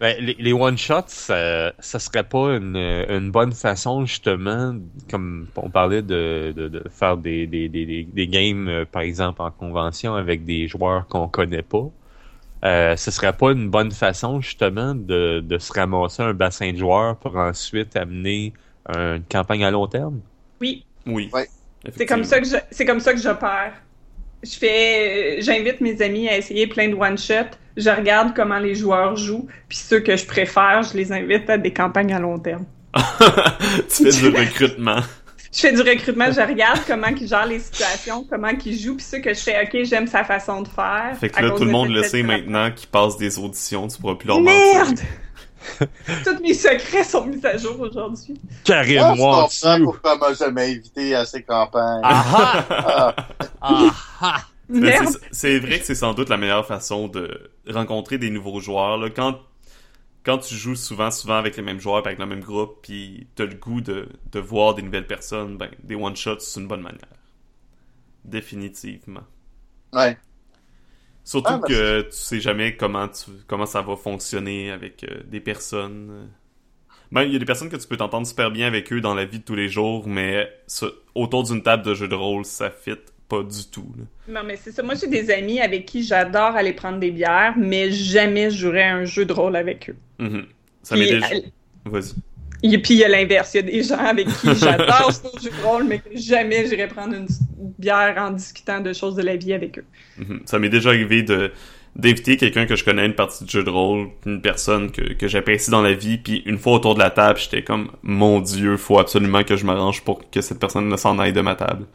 Ben, 0.00 0.14
les, 0.20 0.36
les 0.38 0.52
one-shots, 0.52 1.08
ça, 1.08 1.72
ça 1.80 1.98
serait 1.98 2.22
pas 2.22 2.54
une, 2.56 2.76
une 2.76 3.32
bonne 3.32 3.52
façon, 3.52 4.06
justement, 4.06 4.76
comme 5.10 5.48
on 5.56 5.70
parlait 5.70 6.02
de, 6.02 6.52
de, 6.56 6.68
de 6.68 6.84
faire 6.88 7.16
des, 7.16 7.48
des, 7.48 7.68
des, 7.68 7.84
des- 7.84 8.04
des 8.04 8.28
games, 8.28 8.68
euh, 8.68 8.84
par 8.84 9.02
exemple, 9.02 9.42
en 9.42 9.50
convention 9.50 10.14
avec 10.14 10.44
des 10.44 10.68
joueurs 10.68 11.08
qu'on 11.08 11.26
connaît 11.26 11.62
pas. 11.64 11.86
Euh, 12.64 12.94
ce 12.94 13.10
serait 13.10 13.32
pas 13.36 13.50
une 13.50 13.70
bonne 13.70 13.90
façon, 13.90 14.40
justement, 14.40 14.94
de, 14.94 15.40
de 15.40 15.58
se 15.58 15.72
ramasser 15.72 16.22
un 16.22 16.32
bassin 16.32 16.72
de 16.72 16.78
joueurs 16.78 17.16
pour 17.16 17.36
ensuite 17.36 17.96
amener 17.96 18.52
une 18.88 19.22
campagne 19.30 19.64
à 19.64 19.70
long 19.70 19.86
terme? 19.86 20.20
Oui, 20.60 20.84
Oui. 21.06 21.30
Ouais. 21.32 21.48
c'est 21.96 22.06
comme 22.06 22.24
ça 22.24 22.40
que 22.40 22.46
je, 22.46 22.56
c'est 22.70 22.84
comme 22.84 23.00
ça 23.00 23.12
que 23.12 23.20
j'opère. 23.20 23.72
Je 24.42 24.56
fais, 24.56 25.40
j'invite 25.40 25.80
mes 25.80 26.00
amis 26.00 26.28
à 26.28 26.36
essayer 26.36 26.66
plein 26.66 26.88
de 26.88 26.94
one-shots. 26.94 27.56
Je 27.76 27.90
regarde 27.90 28.34
comment 28.34 28.58
les 28.58 28.74
joueurs 28.74 29.16
jouent, 29.16 29.48
puis 29.68 29.78
ceux 29.78 30.00
que 30.00 30.16
je 30.16 30.26
préfère, 30.26 30.82
je 30.82 30.96
les 30.96 31.12
invite 31.12 31.48
à 31.50 31.58
des 31.58 31.72
campagnes 31.72 32.12
à 32.12 32.18
long 32.18 32.38
terme. 32.38 32.64
tu 32.94 34.10
fais 34.10 34.30
du 34.30 34.36
recrutement. 34.36 35.00
Je 35.52 35.60
fais 35.60 35.72
du 35.72 35.80
recrutement, 35.80 36.30
je 36.30 36.40
regarde 36.40 36.80
comment 36.86 37.06
ils 37.08 37.26
gèrent 37.26 37.46
les 37.46 37.58
situations, 37.58 38.24
comment 38.28 38.48
ils 38.48 38.78
jouent, 38.78 38.96
puis 38.96 39.04
ceux 39.04 39.20
que 39.20 39.32
je 39.32 39.40
fais, 39.40 39.62
ok, 39.62 39.84
j'aime 39.84 40.06
sa 40.06 40.22
façon 40.22 40.62
de 40.62 40.68
faire. 40.68 41.16
Fait 41.18 41.30
que 41.30 41.40
là, 41.42 41.50
tout 41.50 41.60
le 41.60 41.66
de 41.66 41.70
monde 41.70 41.88
le 41.88 42.02
sait 42.02 42.22
maintenant 42.22 42.70
qu'ils 42.70 42.88
passent 42.88 43.16
des 43.16 43.38
auditions, 43.38 43.88
tu 43.88 43.98
pourras 43.98 44.14
plus 44.16 44.28
leur 44.28 44.40
Merde! 44.40 45.00
Tous 46.24 46.40
mes 46.42 46.54
secrets 46.54 47.04
sont 47.04 47.26
mis 47.26 47.44
à 47.46 47.56
jour 47.56 47.78
aujourd'hui. 47.80 48.34
Karine, 48.64 48.98
Ah, 49.02 49.14
je 49.14 49.20
moi, 49.20 49.46
dessous. 49.48 49.84
pourquoi 49.84 50.16
m'a 50.18 50.32
jamais 50.34 50.70
invité 50.76 51.14
à 51.14 51.24
ces 51.24 51.42
campagnes. 51.42 52.00
Ah 52.04 52.64
Ah, 52.70 53.16
ah! 53.60 53.94
ah. 54.20 54.36
Mais 54.68 54.80
Merde! 54.80 55.14
c'est- 55.32 55.58
vrai 55.60 55.78
que 55.78 55.84
c'est 55.86 55.94
sans 55.94 56.12
doute 56.14 56.28
la 56.28 56.36
meilleure 56.36 56.66
façon 56.66 57.08
de 57.08 57.50
rencontrer 57.68 58.18
des 58.18 58.30
nouveaux 58.30 58.60
joueurs. 58.60 58.98
Là. 58.98 59.08
Quand, 59.10 59.40
quand 60.24 60.38
tu 60.38 60.54
joues 60.54 60.76
souvent, 60.76 61.10
souvent 61.10 61.36
avec 61.36 61.56
les 61.56 61.62
mêmes 61.62 61.80
joueurs, 61.80 62.06
avec 62.06 62.18
le 62.18 62.26
même 62.26 62.40
groupe, 62.40 62.80
puis 62.82 63.26
t'as 63.34 63.44
le 63.46 63.54
goût 63.54 63.80
de, 63.80 64.08
de 64.32 64.40
voir 64.40 64.74
des 64.74 64.82
nouvelles 64.82 65.06
personnes, 65.06 65.56
ben, 65.56 65.70
des 65.84 65.94
one-shots, 65.94 66.40
c'est 66.40 66.60
une 66.60 66.68
bonne 66.68 66.82
manière. 66.82 67.00
Définitivement. 68.24 69.22
ouais. 69.94 70.18
Surtout 71.28 71.52
Ah, 71.52 71.60
mais 71.62 71.68
que 71.74 72.00
tu 72.02 72.08
sais 72.12 72.40
jamais 72.40 72.74
comment 72.74 73.06
tu 73.06 73.30
comment 73.46 73.66
ça 73.66 73.82
va 73.82 73.96
fonctionner 73.96 74.70
avec 74.70 75.04
euh, 75.04 75.20
des 75.26 75.40
personnes. 75.40 76.30
Ben, 77.12 77.24
il 77.24 77.34
y 77.34 77.36
a 77.36 77.38
des 77.38 77.44
personnes 77.44 77.68
que 77.68 77.76
tu 77.76 77.86
peux 77.86 77.98
t'entendre 77.98 78.26
super 78.26 78.50
bien 78.50 78.66
avec 78.66 78.90
eux 78.94 79.02
dans 79.02 79.14
la 79.14 79.26
vie 79.26 79.38
de 79.40 79.44
tous 79.44 79.54
les 79.54 79.68
jours, 79.68 80.08
mais 80.08 80.50
ça- 80.66 80.86
autour 81.14 81.42
d'une 81.42 81.62
table 81.62 81.82
de 81.82 81.92
jeu 81.94 82.08
de 82.08 82.14
rôle, 82.14 82.46
ça 82.46 82.70
fit 82.70 82.94
pas 83.28 83.42
du 83.42 83.66
tout. 83.70 83.92
là. 83.98 84.04
Non, 84.40 84.46
mais 84.46 84.56
c'est 84.56 84.72
ça. 84.72 84.82
Moi, 84.82 84.94
j'ai 84.94 85.06
des 85.06 85.30
amis 85.30 85.60
avec 85.60 85.84
qui 85.84 86.02
j'adore 86.02 86.56
aller 86.56 86.72
prendre 86.72 86.98
des 86.98 87.10
bières, 87.10 87.52
mais 87.58 87.90
jamais 87.90 88.50
je 88.50 88.56
jouerais 88.56 88.84
un 88.84 89.04
jeu 89.04 89.26
de 89.26 89.32
rôle 89.34 89.56
avec 89.56 89.90
eux. 89.90 89.96
Mhm. 90.18 90.46
Ça 90.82 90.96
m'est 90.96 91.10
déjà... 91.10 91.26
Vas-y. 91.84 92.14
Et 92.62 92.78
puis 92.78 92.94
il 92.94 92.98
y 92.98 93.04
a 93.04 93.08
l'inverse. 93.08 93.54
Il 93.54 93.56
y 93.56 93.60
a 93.60 93.62
des 93.62 93.82
gens 93.82 93.98
avec 93.98 94.26
qui 94.26 94.54
j'adore 94.54 95.10
au 95.32 95.38
jeu 95.38 95.50
de 95.50 95.66
rôle, 95.66 95.84
mais 95.84 95.98
que 95.98 96.16
jamais 96.16 96.66
j'irais 96.66 96.88
prendre 96.88 97.14
une 97.14 97.28
bière 97.78 98.16
en 98.18 98.32
discutant 98.32 98.80
de 98.80 98.92
choses 98.92 99.14
de 99.14 99.22
la 99.22 99.36
vie 99.36 99.52
avec 99.52 99.78
eux. 99.78 99.84
Mhm. 100.18 100.42
Ça 100.44 100.58
m'est 100.58 100.68
déjà 100.68 100.90
arrivé 100.90 101.22
de 101.22 101.52
d'inviter 101.96 102.36
quelqu'un 102.36 102.66
que 102.66 102.76
je 102.76 102.84
connais 102.84 103.04
une 103.04 103.14
partie 103.14 103.44
de 103.44 103.50
jeu 103.50 103.64
de 103.64 103.70
rôle, 103.70 104.10
une 104.24 104.40
personne 104.40 104.92
que, 104.92 105.14
que 105.14 105.26
j'apprécie 105.26 105.70
dans 105.70 105.82
la 105.82 105.94
vie, 105.94 106.18
puis 106.18 106.42
une 106.46 106.56
fois 106.58 106.74
autour 106.74 106.94
de 106.94 107.00
la 107.00 107.10
table, 107.10 107.40
j'étais 107.40 107.62
comme 107.62 107.90
mon 108.02 108.40
dieu, 108.40 108.76
faut 108.76 109.00
absolument 109.00 109.42
que 109.42 109.56
je 109.56 109.64
m'arrange 109.66 110.02
pour 110.02 110.30
que 110.30 110.40
cette 110.40 110.60
personne 110.60 110.88
ne 110.88 110.96
s'en 110.96 111.18
aille 111.18 111.32
de 111.32 111.40
ma 111.40 111.56
table. 111.56 111.86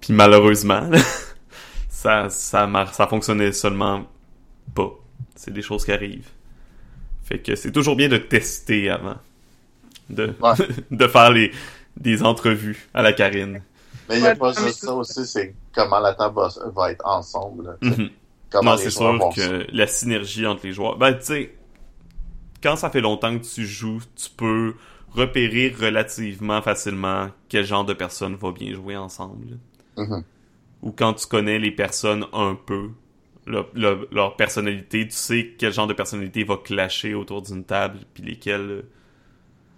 Puis 0.00 0.12
malheureusement, 0.12 0.90
ça 1.88 2.28
ça 2.28 2.68
ça 2.92 3.06
fonctionnait 3.06 3.52
seulement 3.52 4.06
pas. 4.74 4.90
C'est 5.36 5.52
des 5.52 5.62
choses 5.62 5.84
qui 5.84 5.92
arrivent. 5.92 6.30
Fait 7.22 7.38
que 7.38 7.54
c'est 7.54 7.70
toujours 7.70 7.94
bien 7.94 8.08
de 8.08 8.16
tester 8.16 8.90
avant 8.90 9.18
de 10.10 10.34
Ouais. 10.40 10.52
de 10.90 11.06
faire 11.06 11.30
les 11.30 11.52
des 11.96 12.22
entrevues 12.22 12.88
à 12.94 13.02
la 13.02 13.12
Karine. 13.12 13.62
Mais 14.08 14.16
il 14.16 14.20
n'y 14.22 14.26
a 14.26 14.30
Ouais, 14.30 14.36
pas 14.36 14.52
juste 14.52 14.84
ça 14.84 14.94
aussi, 14.94 15.26
c'est 15.26 15.54
comment 15.74 15.98
la 16.00 16.14
table 16.14 16.34
va, 16.36 16.48
va 16.74 16.92
être 16.92 17.06
ensemble. 17.06 17.76
sais. 17.82 17.88
Mhm. 17.88 18.10
Comment 18.50 18.72
Non, 18.72 18.76
c'est 18.76 18.90
sûr 18.90 19.18
que 19.34 19.66
la 19.72 19.86
synergie 19.86 20.46
entre 20.46 20.66
les 20.66 20.72
joueurs. 20.72 20.96
Ben, 20.98 21.14
tu 21.14 21.24
sais, 21.26 21.54
quand 22.62 22.76
ça 22.76 22.90
fait 22.90 23.00
longtemps 23.00 23.38
que 23.38 23.44
tu 23.44 23.64
joues, 23.64 24.00
tu 24.16 24.28
peux 24.30 24.74
repérer 25.12 25.74
relativement 25.78 26.60
facilement 26.62 27.28
quel 27.48 27.64
genre 27.64 27.84
de 27.84 27.92
personne 27.94 28.34
va 28.36 28.50
bien 28.52 28.72
jouer 28.74 28.96
ensemble. 28.96 29.58
Mhm. 29.96 30.22
Ou 30.82 30.92
quand 30.92 31.14
tu 31.14 31.26
connais 31.26 31.58
les 31.58 31.70
personnes 31.72 32.24
un 32.32 32.54
peu, 32.56 32.90
leur 33.46 34.36
personnalité, 34.36 35.06
tu 35.06 35.14
sais 35.16 35.54
quel 35.58 35.72
genre 35.72 35.86
de 35.86 35.94
personnalité 35.94 36.44
va 36.44 36.56
clasher 36.56 37.14
autour 37.14 37.42
d'une 37.42 37.64
table, 37.64 37.98
puis 38.14 38.22
lesquelles. 38.22 38.84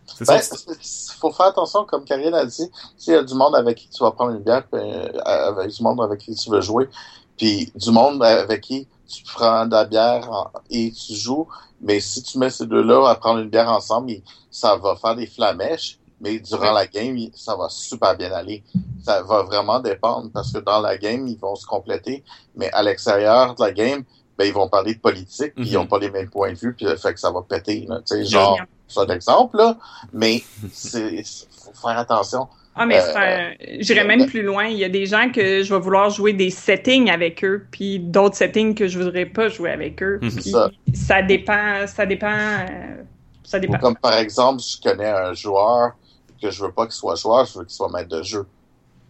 C'est 0.06 0.26
Ben, 0.26 0.40
ça? 0.40 0.56
il 0.68 1.14
faut 1.20 1.30
faire 1.32 1.46
attention, 1.46 1.84
comme 1.84 2.04
Karine 2.04 2.34
a 2.34 2.44
dit, 2.44 2.68
s'il 2.96 3.12
y 3.14 3.16
a 3.16 3.22
du 3.22 3.34
monde 3.34 3.54
avec 3.54 3.78
qui 3.78 3.88
tu 3.88 4.02
vas 4.02 4.10
prendre 4.12 4.32
une 4.32 4.42
bière, 4.42 4.64
puis, 4.70 4.80
euh, 4.80 5.08
avec 5.24 5.70
du 5.70 5.82
monde 5.82 6.00
avec 6.02 6.20
qui 6.20 6.34
tu 6.34 6.50
veux 6.50 6.60
jouer, 6.60 6.88
puis 7.36 7.72
du 7.74 7.90
monde 7.90 8.22
avec 8.22 8.60
qui 8.60 8.88
tu 9.08 9.22
prends 9.24 9.66
de 9.66 9.72
la 9.72 9.84
bière 9.84 10.30
en- 10.30 10.50
et 10.70 10.90
tu 10.92 11.14
joues, 11.14 11.46
mais 11.80 12.00
si 12.00 12.22
tu 12.22 12.38
mets 12.38 12.50
ces 12.50 12.66
deux-là 12.66 13.08
à 13.08 13.14
prendre 13.14 13.40
une 13.40 13.48
bière 13.50 13.70
ensemble, 13.70 14.12
ça 14.50 14.76
va 14.76 14.96
faire 14.96 15.14
des 15.16 15.26
flamèches, 15.26 15.98
mais 16.20 16.38
durant 16.38 16.72
la 16.72 16.86
game, 16.86 17.18
ça 17.34 17.56
va 17.56 17.68
super 17.68 18.16
bien 18.16 18.32
aller. 18.32 18.62
Ça 19.04 19.22
va 19.22 19.42
vraiment 19.42 19.80
dépendre, 19.80 20.30
parce 20.32 20.52
que 20.52 20.58
dans 20.58 20.80
la 20.80 20.96
game, 20.96 21.26
ils 21.26 21.38
vont 21.38 21.56
se 21.56 21.66
compléter, 21.66 22.22
mais 22.54 22.70
à 22.72 22.82
l'extérieur 22.82 23.54
de 23.54 23.62
la 23.62 23.72
game, 23.72 24.04
ben, 24.38 24.44
ils 24.46 24.54
vont 24.54 24.68
parler 24.68 24.94
de 24.94 25.00
politique, 25.00 25.54
puis 25.54 25.64
ils 25.66 25.72
Mhm. 25.72 25.82
n'ont 25.82 25.86
pas 25.86 25.98
les 25.98 26.10
mêmes 26.10 26.30
points 26.30 26.52
de 26.52 26.58
vue, 26.58 26.74
puis 26.74 26.86
ça 26.86 26.96
fait 26.96 27.14
que 27.14 27.20
ça 27.20 27.30
va 27.30 27.42
péter. 27.42 27.86
Là, 27.88 28.00
genre, 28.24 28.58
c'est 28.92 29.00
un 29.00 29.14
exemple, 29.14 29.56
là, 29.56 29.76
mais 30.12 30.42
c'est 30.72 31.22
faut 31.64 31.72
faire 31.88 31.98
attention. 31.98 32.48
Ah, 32.74 32.86
mais 32.86 32.98
Euh, 32.98 33.02
c'est 33.02 33.16
un- 33.18 33.52
j'irais 33.80 34.04
même 34.04 34.26
plus 34.26 34.42
loin. 34.42 34.64
Il 34.64 34.78
y 34.78 34.84
a 34.84 34.88
des 34.88 35.04
gens 35.04 35.30
que 35.30 35.62
je 35.62 35.74
vais 35.74 35.80
vouloir 35.80 36.08
jouer 36.08 36.32
des 36.32 36.48
settings 36.50 37.10
avec 37.10 37.44
eux, 37.44 37.66
puis 37.70 37.98
d'autres 37.98 38.36
settings 38.36 38.74
que 38.74 38.88
je 38.88 38.98
voudrais 38.98 39.26
pas 39.26 39.48
jouer 39.48 39.70
avec 39.70 40.02
eux. 40.02 40.18
Mhm. 40.22 40.30
Puis 40.30 40.50
Ça. 40.50 40.70
ça 40.94 41.22
dépend, 41.22 41.86
ça 41.86 42.06
dépend, 42.06 42.28
euh, 42.32 43.02
ça 43.44 43.58
Ou 43.58 43.60
dépend. 43.60 43.78
comme 43.78 43.96
par 43.96 44.14
exemple, 44.14 44.62
je 44.62 44.80
connais 44.80 45.10
un 45.10 45.34
joueur 45.34 45.92
que 46.40 46.50
je 46.50 46.64
veux 46.64 46.72
pas 46.72 46.84
qu'il 46.86 46.94
soit 46.94 47.14
joueur, 47.16 47.44
je 47.44 47.58
veux 47.58 47.64
qu'il 47.66 47.74
soit 47.74 47.90
maître 47.90 48.08
de 48.08 48.22
jeu. 48.22 48.46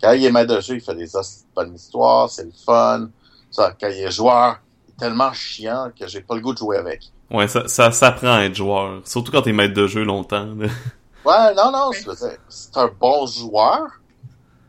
Quand 0.02 0.12
il 0.12 0.24
est 0.24 0.32
maître 0.32 0.54
de 0.56 0.60
jeu, 0.60 0.74
il 0.74 0.80
fait 0.80 0.96
des 0.96 1.06
bonnes 1.54 1.74
histoires, 1.74 2.28
c'est 2.28 2.44
le 2.44 2.52
fun. 2.66 3.08
Ça, 3.52 3.72
quand 3.80 3.86
il 3.88 4.00
est 4.02 4.10
joueur, 4.10 4.58
il 4.88 4.90
est 4.90 4.96
tellement 4.98 5.32
chiant 5.32 5.92
que 5.98 6.08
j'ai 6.08 6.20
pas 6.22 6.34
le 6.34 6.40
goût 6.40 6.52
de 6.52 6.58
jouer 6.58 6.78
avec. 6.78 7.12
Ouais, 7.32 7.48
ça, 7.48 7.66
ça 7.66 7.90
s'apprend 7.92 8.34
à 8.34 8.42
être 8.44 8.54
joueur. 8.54 9.00
Surtout 9.06 9.32
quand 9.32 9.42
t'es 9.42 9.52
maître 9.52 9.74
de 9.74 9.86
jeu 9.86 10.04
longtemps. 10.04 10.46
là. 10.56 10.68
Ouais, 11.24 11.54
non, 11.54 11.70
non, 11.70 11.90
c'est 11.92 12.40
c'est 12.48 12.76
un 12.76 12.90
bon 13.00 13.26
joueur, 13.26 13.86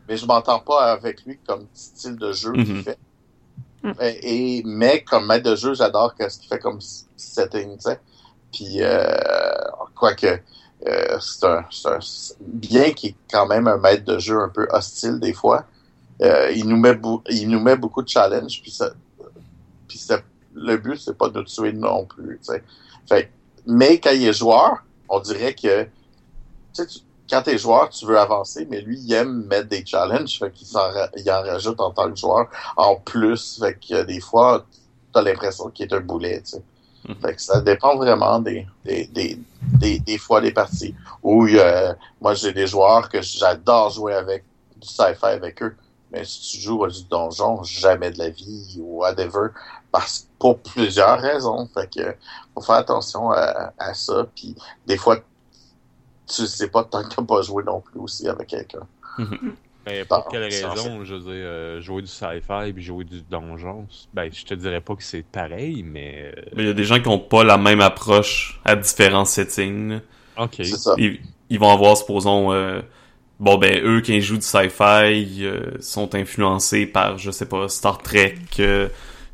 mais 0.08 0.16
je 0.16 0.24
m'entends 0.24 0.60
pas 0.60 0.92
avec 0.92 1.24
lui 1.26 1.36
comme 1.44 1.66
style 1.74 2.14
de 2.16 2.30
jeu 2.32 2.52
qu'il 2.52 2.74
Mhm. 2.76 2.82
fait. 2.84 2.98
Mm. 3.82 3.92
Et, 4.00 4.58
et- 4.58 4.62
mais 4.64 5.02
comme 5.02 5.26
maître 5.26 5.50
de 5.50 5.56
jeu, 5.56 5.74
j'adore 5.74 6.14
ce 6.16 6.38
qu'il 6.38 6.48
fait 6.48 6.60
comme 6.60 6.78
setting, 7.16 7.74
tu 7.76 7.80
sais. 7.80 8.00
Puis, 8.52 8.76
euh, 8.82 9.04
quoique, 9.96 10.26
euh, 10.86 11.18
c'est 11.20 11.44
un, 11.44 11.64
c'est 11.72 11.88
un- 11.88 11.98
bien 12.40 12.92
qu'il 12.92 13.10
est 13.10 13.16
quand 13.28 13.46
même 13.48 13.66
un 13.66 13.76
maître 13.78 14.04
de 14.04 14.20
jeu 14.20 14.38
un 14.40 14.48
peu 14.48 14.68
hostile 14.70 15.18
des 15.18 15.32
fois, 15.32 15.64
euh, 16.22 16.52
il 16.54 16.68
nous 16.68 16.76
met 16.78 16.96
il 17.30 17.48
nous 17.48 17.58
met 17.60 17.74
beaucoup 17.76 18.02
de 18.02 18.08
challenges, 18.08 18.62
puis 18.62 18.70
ça, 18.70 18.90
puis 19.88 19.98
ça- 19.98 20.20
le 20.54 20.76
but 20.76 20.96
c'est 20.96 21.16
pas 21.16 21.28
de 21.28 21.42
tuer 21.42 21.72
non 21.72 22.04
plus, 22.06 22.40
tu. 22.44 22.52
Fait, 23.08 23.30
mais 23.66 23.98
quand 24.00 24.10
il 24.12 24.26
est 24.26 24.32
joueur, 24.32 24.84
on 25.08 25.20
dirait 25.20 25.54
que 25.54 25.84
tu 25.84 25.90
sais, 26.72 26.86
tu- 26.86 27.00
quand 27.28 27.42
t'es 27.42 27.56
joueur, 27.56 27.88
tu 27.88 28.04
veux 28.06 28.18
avancer, 28.18 28.66
mais 28.68 28.80
lui, 28.82 28.98
il 28.98 29.12
aime 29.14 29.46
mettre 29.46 29.68
des 29.68 29.84
challenges, 29.84 30.38
fait 30.38 30.50
qu'il 30.50 30.68
ra- 30.76 31.08
il 31.16 31.30
en 31.30 31.42
rajoute 31.42 31.80
en 31.80 31.90
tant 31.90 32.10
que 32.10 32.16
joueur 32.16 32.48
en 32.76 32.96
plus, 32.96 33.58
fait 33.58 33.74
que 33.74 34.02
des 34.04 34.20
fois, 34.20 34.66
t'as 35.12 35.22
l'impression 35.22 35.70
qu'il 35.70 35.86
est 35.86 35.94
un 35.94 36.00
boulet, 36.00 36.42
tu. 36.42 36.56
Mhm. 37.08 37.16
Fait 37.20 37.34
que 37.34 37.42
ça 37.42 37.60
dépend 37.60 37.96
vraiment 37.96 38.38
des, 38.40 38.66
des, 38.84 39.06
des, 39.06 39.38
des, 39.78 39.98
des 40.00 40.18
fois 40.18 40.40
des 40.40 40.52
parties. 40.52 40.94
Où 41.22 41.46
euh, 41.46 41.92
moi, 42.20 42.34
j'ai 42.34 42.52
des 42.52 42.66
joueurs 42.66 43.08
que 43.08 43.20
j'adore 43.22 43.90
jouer 43.90 44.14
avec, 44.14 44.44
du 44.76 44.88
sci-fi 44.88 45.26
avec 45.26 45.62
eux, 45.62 45.76
mais 46.10 46.24
si 46.24 46.40
tu 46.40 46.58
joues 46.60 46.84
à 46.84 46.88
du 46.88 47.04
donjon, 47.04 47.62
jamais 47.62 48.10
de 48.10 48.18
la 48.18 48.30
vie 48.30 48.78
ou 48.80 49.00
whatever, 49.00 49.48
parce 49.90 50.26
pour 50.44 50.58
plusieurs 50.60 51.18
raisons. 51.20 51.66
Fait 51.72 51.88
que 51.90 52.14
faut 52.52 52.60
faire 52.60 52.74
attention 52.74 53.30
à, 53.30 53.72
à 53.78 53.94
ça, 53.94 54.26
puis 54.36 54.54
des 54.86 54.98
fois, 54.98 55.16
tu 56.26 56.46
sais 56.46 56.68
pas 56.68 56.84
tant 56.84 57.02
que 57.02 57.14
t'as 57.14 57.22
pas 57.22 57.40
joué 57.40 57.64
non 57.64 57.80
plus 57.80 57.98
aussi 57.98 58.28
avec 58.28 58.48
quelqu'un. 58.48 58.86
Mais 59.86 60.04
pour 60.08 60.18
Bon, 60.18 60.24
quelle 60.30 60.42
raison, 60.44 61.02
je 61.02 61.14
veux 61.14 61.20
dire, 61.20 61.32
euh, 61.32 61.80
jouer 61.80 62.02
du 62.02 62.08
sci-fi 62.08 62.74
puis 62.74 62.82
jouer 62.82 63.04
du 63.04 63.22
donjon, 63.22 63.86
ben, 64.12 64.30
je 64.30 64.44
te 64.44 64.52
dirais 64.52 64.82
pas 64.82 64.94
que 64.96 65.02
c'est 65.02 65.22
pareil, 65.24 65.82
mais... 65.82 66.32
euh, 66.36 66.42
Mais 66.54 66.64
il 66.64 66.66
y 66.66 66.70
a 66.70 66.74
des 66.74 66.84
gens 66.84 67.00
qui 67.00 67.08
ont 67.08 67.18
pas 67.18 67.42
la 67.42 67.56
même 67.56 67.80
approche 67.80 68.60
à 68.66 68.76
différents 68.76 69.24
settings. 69.24 70.00
Ok. 70.36 70.56
C'est 70.56 70.76
ça. 70.76 70.94
Ils, 70.98 71.20
ils 71.48 71.58
vont 71.58 71.70
avoir, 71.72 71.96
supposons, 71.96 72.52
euh, 72.52 72.82
bon 73.40 73.56
ben 73.56 73.82
eux 73.82 74.02
quand 74.04 74.12
ils 74.12 74.20
jouent 74.22 74.36
du 74.36 74.42
sci-fi 74.42 75.44
euh, 75.46 75.80
sont 75.80 76.14
influencés 76.14 76.86
par, 76.86 77.16
je 77.16 77.30
sais 77.30 77.46
pas, 77.48 77.68
Star 77.70 77.96
Trek. 78.02 78.36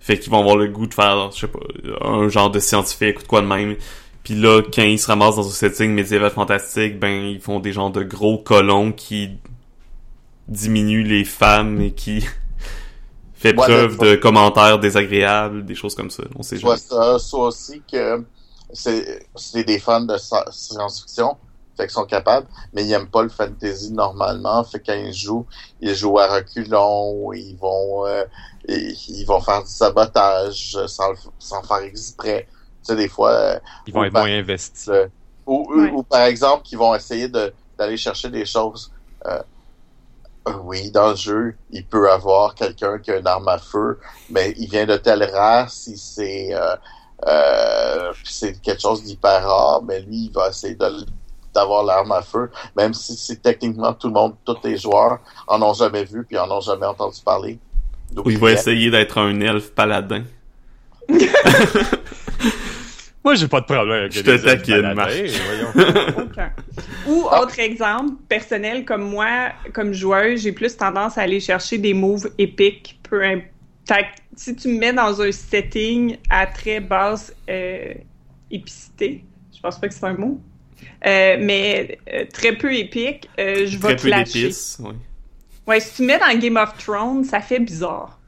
Fait 0.00 0.18
qu'ils 0.18 0.32
vont 0.32 0.40
avoir 0.40 0.56
le 0.56 0.66
goût 0.68 0.86
de 0.86 0.94
faire, 0.94 1.30
je 1.30 1.40
sais 1.40 1.46
pas, 1.46 1.60
un 2.00 2.28
genre 2.28 2.50
de 2.50 2.58
scientifique 2.58 3.20
ou 3.20 3.22
de 3.22 3.28
quoi 3.28 3.42
de 3.42 3.46
même. 3.46 3.76
Puis 4.24 4.34
là, 4.34 4.62
quand 4.62 4.82
ils 4.82 4.98
se 4.98 5.06
ramassent 5.06 5.36
dans 5.36 5.46
un 5.46 5.52
setting 5.52 5.92
médiéval 5.92 6.30
fantastique, 6.30 6.98
ben 6.98 7.24
ils 7.24 7.40
font 7.40 7.60
des 7.60 7.72
genres 7.72 7.90
de 7.90 8.02
gros 8.02 8.38
colons 8.38 8.92
qui 8.92 9.30
diminuent 10.48 11.06
les 11.06 11.24
femmes 11.24 11.80
et 11.80 11.92
qui 11.92 12.26
fait 13.34 13.56
Ouais, 13.58 13.66
preuve 13.66 13.98
de 13.98 14.16
commentaires 14.16 14.78
désagréables, 14.78 15.64
des 15.64 15.74
choses 15.74 15.94
comme 15.94 16.10
ça. 16.10 16.24
On 16.36 16.42
sait 16.42 16.58
jamais. 16.58 16.76
ça, 16.76 17.18
soit 17.18 17.46
aussi 17.46 17.82
que 17.90 18.24
c'est 18.72 19.26
c'est 19.36 19.64
des 19.64 19.78
fans 19.78 20.02
de 20.04 20.16
science-fiction, 20.16 21.36
fait 21.76 21.84
qu'ils 21.84 21.90
sont 21.92 22.04
capables, 22.06 22.46
mais 22.72 22.84
ils 22.84 22.92
aiment 22.92 23.10
pas 23.10 23.22
le 23.22 23.28
fantasy 23.28 23.92
normalement, 23.92 24.64
fait 24.64 24.80
que 24.80 24.86
quand 24.92 24.98
ils 24.98 25.12
jouent, 25.14 25.46
ils 25.80 25.94
jouent 25.94 26.18
à 26.18 26.26
reculons, 26.28 27.32
ils 27.32 27.56
vont 27.56 28.06
euh, 28.06 28.24
ils, 28.68 29.24
vont 29.26 29.40
faire 29.40 29.62
du 29.62 29.70
sabotage 29.70 30.78
sans, 30.86 31.10
le- 31.10 31.16
sans 31.38 31.62
faire 31.62 31.78
exprès. 31.78 32.46
Tu 32.50 32.92
sais, 32.92 32.96
des 32.96 33.08
fois, 33.08 33.30
euh, 33.32 33.60
Ils 33.86 33.92
vont 33.94 34.04
être 34.04 34.12
par- 34.12 34.24
moins 34.24 34.38
investis. 34.38 34.88
euh, 34.88 35.06
ou, 35.46 35.66
ou- 35.74 35.80
Ouais. 35.80 35.90
ou 35.92 36.02
par 36.02 36.22
exemple, 36.22 36.62
qu'ils 36.64 36.78
vont 36.78 36.94
essayer 36.94 37.28
de 37.28 37.54
d'aller 37.78 37.96
chercher 37.96 38.28
des 38.30 38.44
choses. 38.44 38.92
euh, 39.26 39.42
oui, 40.64 40.90
dans 40.90 41.10
le 41.10 41.16
jeu, 41.16 41.58
il 41.70 41.86
peut 41.86 42.10
avoir 42.10 42.54
quelqu'un 42.54 42.98
qui 42.98 43.10
a 43.10 43.18
une 43.18 43.26
arme 43.26 43.48
à 43.48 43.58
feu, 43.58 44.00
mais 44.28 44.54
il 44.56 44.68
vient 44.70 44.86
de 44.86 44.96
telle 44.96 45.22
race, 45.24 45.86
il 45.86 45.98
c'est 45.98 46.54
euh, 46.54 46.76
euh, 47.26 48.12
c'est 48.24 48.60
quelque 48.60 48.80
chose 48.80 49.04
d'hyper 49.04 49.44
rare, 49.46 49.82
mais 49.82 50.00
lui, 50.00 50.26
il 50.26 50.32
va 50.32 50.48
essayer 50.48 50.74
de 50.74 51.06
d'avoir 51.54 51.82
l'arme 51.84 52.12
à 52.12 52.22
feu, 52.22 52.50
même 52.76 52.94
si 52.94 53.16
c'est 53.16 53.42
techniquement 53.42 53.92
tout 53.92 54.06
le 54.08 54.12
monde, 54.14 54.34
tous 54.44 54.56
les 54.64 54.76
joueurs 54.76 55.18
en 55.46 55.60
ont 55.62 55.74
jamais 55.74 56.04
vu 56.04 56.24
puis 56.24 56.38
en 56.38 56.50
ont 56.50 56.60
jamais 56.60 56.86
entendu 56.86 57.20
parler. 57.24 57.58
Ou 58.16 58.30
il 58.30 58.38
va 58.38 58.48
vient. 58.48 58.56
essayer 58.56 58.90
d'être 58.90 59.18
un 59.18 59.40
elfe 59.40 59.70
paladin. 59.72 60.22
Moi, 63.22 63.34
j'ai 63.34 63.48
pas 63.48 63.60
de 63.60 63.66
problème 63.66 63.90
avec 63.90 64.12
Je 64.12 64.22
te 64.22 64.36
taquine, 64.44 64.94
Marc. 64.94 65.12
Ou 67.06 67.24
autre 67.24 67.58
exemple 67.58 68.14
personnel 68.28 68.84
comme 68.86 69.02
moi, 69.02 69.50
comme 69.74 69.92
joueuse, 69.92 70.40
j'ai 70.42 70.52
plus 70.52 70.74
tendance 70.76 71.18
à 71.18 71.22
aller 71.22 71.38
chercher 71.40 71.76
des 71.78 71.92
moves 71.92 72.30
épiques, 72.38 72.98
peu, 73.02 73.22
im- 73.22 73.42
Fait 73.86 74.02
que 74.04 74.08
si 74.36 74.56
tu 74.56 74.68
me 74.68 74.78
mets 74.78 74.92
dans 74.94 75.20
un 75.20 75.32
setting 75.32 76.16
à 76.30 76.46
très 76.46 76.80
basse 76.80 77.34
euh, 77.48 77.92
épicité, 78.50 79.22
je 79.54 79.60
pense 79.60 79.78
pas 79.78 79.88
que 79.88 79.94
c'est 79.94 80.04
un 80.06 80.14
mot, 80.14 80.40
euh, 81.06 81.36
mais 81.40 81.98
euh, 82.12 82.24
très 82.32 82.52
peu 82.52 82.74
épique, 82.74 83.28
euh, 83.38 83.66
je 83.66 83.78
vais 83.78 83.96
clasher. 83.96 84.50
oui. 84.80 84.92
Ouais, 85.66 85.80
si 85.80 85.94
tu 85.96 86.02
mets 86.02 86.18
dans 86.18 86.38
Game 86.38 86.56
of 86.56 86.76
Thrones, 86.78 87.24
ça 87.24 87.40
fait 87.40 87.60
bizarre. 87.60 88.18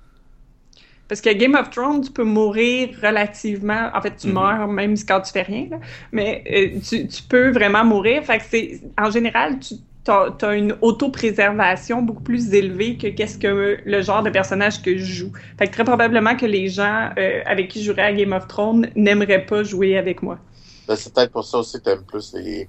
Parce 1.08 1.20
que 1.20 1.30
Game 1.30 1.54
of 1.54 1.70
Thrones, 1.70 2.02
tu 2.02 2.10
peux 2.10 2.24
mourir 2.24 2.90
relativement. 3.02 3.90
En 3.94 4.00
fait, 4.00 4.16
tu 4.16 4.28
Mhm. 4.28 4.34
meurs 4.34 4.68
même 4.68 4.94
quand 5.06 5.20
tu 5.20 5.32
fais 5.32 5.42
rien, 5.42 5.66
là. 5.70 5.78
mais 6.12 6.42
tu, 6.88 7.06
tu 7.06 7.22
peux 7.24 7.50
vraiment 7.50 7.84
mourir. 7.84 8.24
Fait 8.24 8.38
que 8.38 8.44
c'est. 8.48 8.80
En 8.96 9.10
général, 9.10 9.58
tu 9.58 9.74
as, 10.10 10.54
une 10.54 10.74
autopréservation 10.80 12.00
beaucoup 12.00 12.22
plus 12.22 12.54
élevée 12.54 12.96
que 12.96 13.08
qu'est-ce 13.08 13.38
que 13.38 13.78
le 13.84 14.02
genre 14.02 14.22
de 14.22 14.30
personnage 14.30 14.80
que 14.80 14.96
je 14.96 15.04
joue. 15.04 15.32
Fait 15.58 15.66
que 15.66 15.72
très 15.72 15.84
probablement 15.84 16.36
que 16.36 16.46
les 16.46 16.68
gens 16.68 17.10
avec 17.44 17.68
qui 17.68 17.80
je 17.80 17.90
jouerais 17.90 18.02
à 18.02 18.12
Game 18.12 18.32
of 18.32 18.46
Thrones 18.46 18.88
n'aimeraient 18.96 19.44
pas 19.44 19.64
jouer 19.64 19.98
avec 19.98 20.22
moi. 20.22 20.38
Ben, 20.86 20.96
c'est 20.96 21.12
peut-être 21.14 21.32
pour 21.32 21.44
ça 21.44 21.58
aussi 21.58 21.78
que 21.78 21.84
t'aimes 21.84 22.04
plus 22.04 22.32
les, 22.34 22.68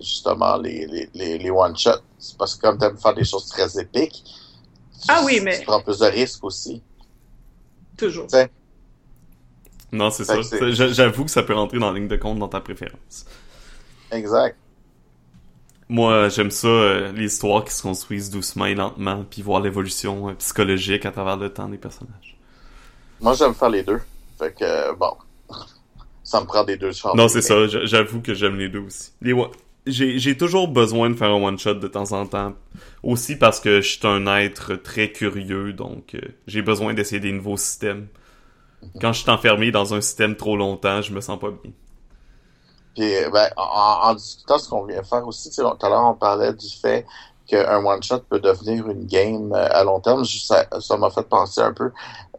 justement, 0.00 0.56
les, 0.56 0.86
les, 0.86 1.08
les, 1.14 1.38
les 1.38 1.50
one-shots. 1.50 2.02
C'est 2.18 2.36
parce 2.36 2.54
que 2.56 2.62
comme 2.62 2.78
t'aimes 2.78 2.98
faire 2.98 3.14
des 3.14 3.24
choses 3.24 3.46
très 3.48 3.80
épiques, 3.80 4.24
tu, 4.24 5.06
Ah 5.08 5.22
oui, 5.24 5.40
mais- 5.42 5.58
tu 5.58 5.64
prends 5.64 5.80
plus 5.80 5.98
de 5.98 6.06
risques 6.06 6.44
aussi. 6.44 6.82
Toujours. 7.96 8.26
Non, 9.92 10.10
c'est 10.10 10.24
ça. 10.24 10.40
J'avoue 10.70 11.24
que 11.24 11.30
ça 11.30 11.42
peut 11.42 11.54
rentrer 11.54 11.78
dans 11.78 11.92
la 11.92 11.98
ligne 11.98 12.08
de 12.08 12.16
compte 12.16 12.38
dans 12.38 12.48
ta 12.48 12.60
préférence. 12.60 13.26
Exact. 14.10 14.56
Moi, 15.88 16.30
j'aime 16.30 16.50
ça, 16.50 16.68
euh, 16.68 17.12
les 17.12 17.26
histoires 17.26 17.64
qui 17.64 17.74
se 17.74 17.82
construisent 17.82 18.30
doucement 18.30 18.64
et 18.64 18.74
lentement, 18.74 19.24
puis 19.28 19.42
voir 19.42 19.60
l'évolution 19.60 20.30
euh, 20.30 20.34
psychologique 20.34 21.04
à 21.04 21.10
travers 21.10 21.36
le 21.36 21.52
temps 21.52 21.68
des 21.68 21.76
personnages. 21.76 22.38
Moi, 23.20 23.34
j'aime 23.34 23.54
faire 23.54 23.68
les 23.68 23.82
deux. 23.82 24.00
Fait 24.38 24.54
que, 24.54 24.64
euh, 24.64 24.94
bon, 24.94 25.14
ça 26.32 26.40
me 26.40 26.46
prend 26.46 26.64
des 26.64 26.76
deux 26.76 26.92
chances. 26.92 27.14
Non, 27.14 27.28
c'est 27.28 27.42
ça. 27.42 27.66
j'a- 27.68 27.84
J'avoue 27.84 28.20
que 28.22 28.34
j'aime 28.34 28.56
les 28.58 28.68
deux 28.68 28.80
aussi. 28.80 29.12
Les 29.20 29.32
one- 29.32 29.50
J'ai 29.86 30.18
j'ai 30.18 30.36
toujours 30.36 30.68
besoin 30.68 31.10
de 31.10 31.14
faire 31.16 31.30
un 31.30 31.42
one-shot 31.42 31.74
de 31.74 31.88
temps 31.88 32.12
en 32.12 32.24
temps. 32.26 32.54
Aussi 33.02 33.36
parce 33.36 33.58
que 33.60 33.80
je 33.80 33.88
suis 33.98 34.06
un 34.06 34.26
être 34.36 34.76
très 34.76 35.10
curieux, 35.10 35.72
donc 35.72 36.14
euh, 36.14 36.20
j'ai 36.46 36.62
besoin 36.62 36.94
d'essayer 36.94 37.20
des 37.20 37.32
nouveaux 37.32 37.56
systèmes. 37.56 38.06
Quand 39.00 39.12
je 39.12 39.20
suis 39.22 39.30
enfermé 39.30 39.70
dans 39.70 39.92
un 39.94 40.00
système 40.00 40.36
trop 40.36 40.56
longtemps, 40.56 41.02
je 41.02 41.12
me 41.12 41.20
sens 41.20 41.38
pas 41.38 41.50
bien. 41.50 41.72
Puis, 42.94 43.10
ben, 43.32 43.48
en, 43.56 44.10
en 44.10 44.14
discutant 44.14 44.58
ce 44.58 44.68
qu'on 44.68 44.84
vient 44.84 45.00
de 45.00 45.06
faire 45.06 45.26
aussi, 45.26 45.50
tout 45.50 45.62
à 45.62 45.88
l'heure, 45.88 46.04
on 46.04 46.14
parlait 46.14 46.52
du 46.52 46.68
fait 46.68 47.06
qu'un 47.46 47.84
one-shot 47.84 48.20
peut 48.28 48.38
devenir 48.40 48.88
une 48.88 49.06
game 49.06 49.52
euh, 49.52 49.66
à 49.70 49.82
long 49.84 50.00
terme. 50.00 50.24
Je- 50.24 50.38
Ça 50.38 50.66
ça 50.80 50.96
m'a 50.96 51.10
fait 51.10 51.26
penser 51.28 51.60
un 51.60 51.72
peu, 51.72 51.90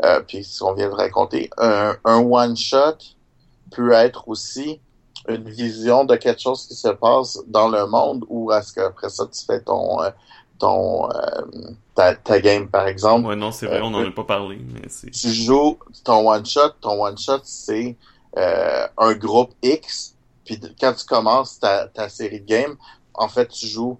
euh, 0.04 0.20
puis 0.28 0.44
ce 0.44 0.60
qu'on 0.60 0.74
vient 0.74 0.90
de 0.90 0.96
raconter. 0.96 1.50
Un, 1.58 1.96
un 2.06 2.20
one-shot 2.20 2.98
peut 3.76 3.92
être 3.92 4.28
aussi 4.28 4.80
une 5.28 5.50
vision 5.50 6.04
de 6.04 6.16
quelque 6.16 6.42
chose 6.42 6.68
qui 6.68 6.76
se 6.76 6.90
passe 6.90 7.40
dans 7.48 7.70
le 7.70 7.86
monde 7.88 8.26
ou 8.28 8.52
est-ce 8.52 8.74
qu'après 8.74 9.10
ça, 9.10 9.26
tu 9.26 9.46
fais 9.46 9.62
ton, 9.62 10.02
euh, 10.02 10.10
ton 10.60 11.10
euh, 11.10 11.42
ta, 11.96 12.16
ta 12.16 12.40
game, 12.40 12.68
par 12.68 12.88
exemple? 12.88 13.28
Ouais, 13.28 13.36
non, 13.36 13.52
c'est 13.52 13.68
vrai, 13.68 13.78
Euh, 13.78 13.84
on 13.84 13.92
n'en 13.92 14.06
a 14.06 14.12
pas 14.12 14.24
parlé, 14.26 14.58
mais 14.74 14.88
c'est... 14.90 15.12
tu 15.12 15.30
joues 15.30 15.78
ton 16.04 16.30
one 16.30 16.46
shot, 16.46 16.72
ton 16.82 17.02
one 17.04 17.18
shot 17.18 17.40
c'est 17.44 17.96
euh, 18.38 18.88
un 18.98 19.14
groupe 19.14 19.52
X, 19.62 20.16
puis 20.44 20.60
quand 20.80 20.94
tu 20.94 21.06
commences 21.06 21.60
ta, 21.60 21.88
ta 21.88 22.10
série 22.10 22.42
de 22.42 22.46
games, 22.46 22.76
en 23.14 23.30
fait 23.30 23.48
tu 23.48 23.68
joues 23.68 23.98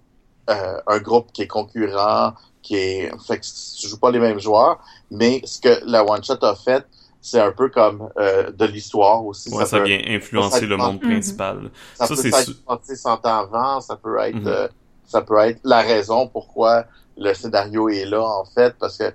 euh, 0.50 0.78
un 0.86 0.98
groupe 0.98 1.32
qui 1.32 1.42
est 1.42 1.46
concurrent, 1.46 2.34
qui 2.62 2.76
est 2.76 3.10
fait 3.26 3.38
que 3.38 3.46
tu 3.80 3.88
joues 3.88 3.98
pas 3.98 4.10
les 4.10 4.18
mêmes 4.18 4.40
joueurs, 4.40 4.78
mais 5.10 5.40
ce 5.44 5.58
que 5.60 5.80
la 5.86 6.04
one 6.04 6.22
shot 6.22 6.42
a 6.42 6.54
fait, 6.54 6.84
c'est 7.26 7.40
un 7.40 7.52
peu 7.52 7.70
comme 7.70 8.10
euh, 8.18 8.50
de 8.50 8.66
l'histoire 8.66 9.24
aussi. 9.24 9.48
Ouais, 9.54 9.64
ça 9.64 9.78
peut- 9.78 9.84
vient 9.86 9.98
influencer 10.08 10.60
ça 10.60 10.66
le 10.66 10.76
monde 10.76 11.02
Mhm. 11.02 11.10
principal. 11.10 11.70
ça, 11.94 12.06
Ça, 12.06 12.14
peut 12.14 12.20
c'est 12.20 12.28
être 12.28 12.42
su- 12.44 12.56
sorti 12.68 12.96
100 12.96 13.14
ans 13.24 13.38
avant, 13.38 13.80
ça 13.80 13.96
peut 13.96 14.18
être 14.20 14.34
Mhm. 14.36 14.46
euh, 14.46 14.68
ça 15.06 15.22
peut 15.22 15.38
être 15.38 15.58
la 15.64 15.80
raison 15.80 16.28
pourquoi 16.28 16.84
le 17.16 17.32
scénario 17.32 17.88
est 17.88 18.04
là 18.04 18.22
en 18.22 18.44
fait 18.44 18.74
parce 18.78 18.98
que 18.98 19.10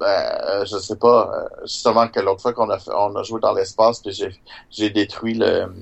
ben 0.00 0.06
euh, 0.06 0.64
je 0.64 0.78
sais 0.78 0.96
pas 0.96 1.30
euh, 1.32 1.48
justement 1.64 2.08
que 2.08 2.18
l'autre 2.18 2.42
fois 2.42 2.52
qu'on 2.52 2.70
a 2.70 2.78
fait, 2.80 2.90
on 2.92 3.14
a 3.14 3.22
joué 3.22 3.40
dans 3.40 3.52
l'espace 3.52 4.00
puis 4.00 4.12
j'ai 4.12 4.34
j'ai 4.70 4.90
détruit 4.90 5.34
le 5.34 5.72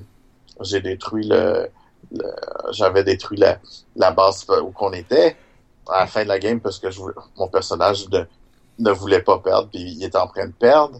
j'ai 0.61 0.81
détruit 0.81 1.25
le, 1.27 1.69
le- 2.11 2.35
j'avais 2.71 3.03
détruit 3.03 3.37
la 3.39 3.57
la 3.95 4.11
base 4.11 4.45
où 4.63 4.69
qu'on 4.71 4.93
était 4.93 5.35
à 5.87 6.01
la 6.01 6.07
fin 6.07 6.23
de 6.23 6.27
la 6.27 6.37
game 6.39 6.59
parce 6.59 6.77
que 6.77 6.91
je 6.91 6.99
voulais- 6.99 7.15
mon 7.37 7.47
personnage 7.47 8.07
ne 8.09 8.21
ne 8.79 8.91
voulait 8.91 9.21
pas 9.23 9.39
perdre 9.39 9.69
puis 9.69 9.81
il 9.81 10.03
était 10.03 10.17
en 10.19 10.27
train 10.27 10.45
de 10.47 10.53
perdre 10.53 10.99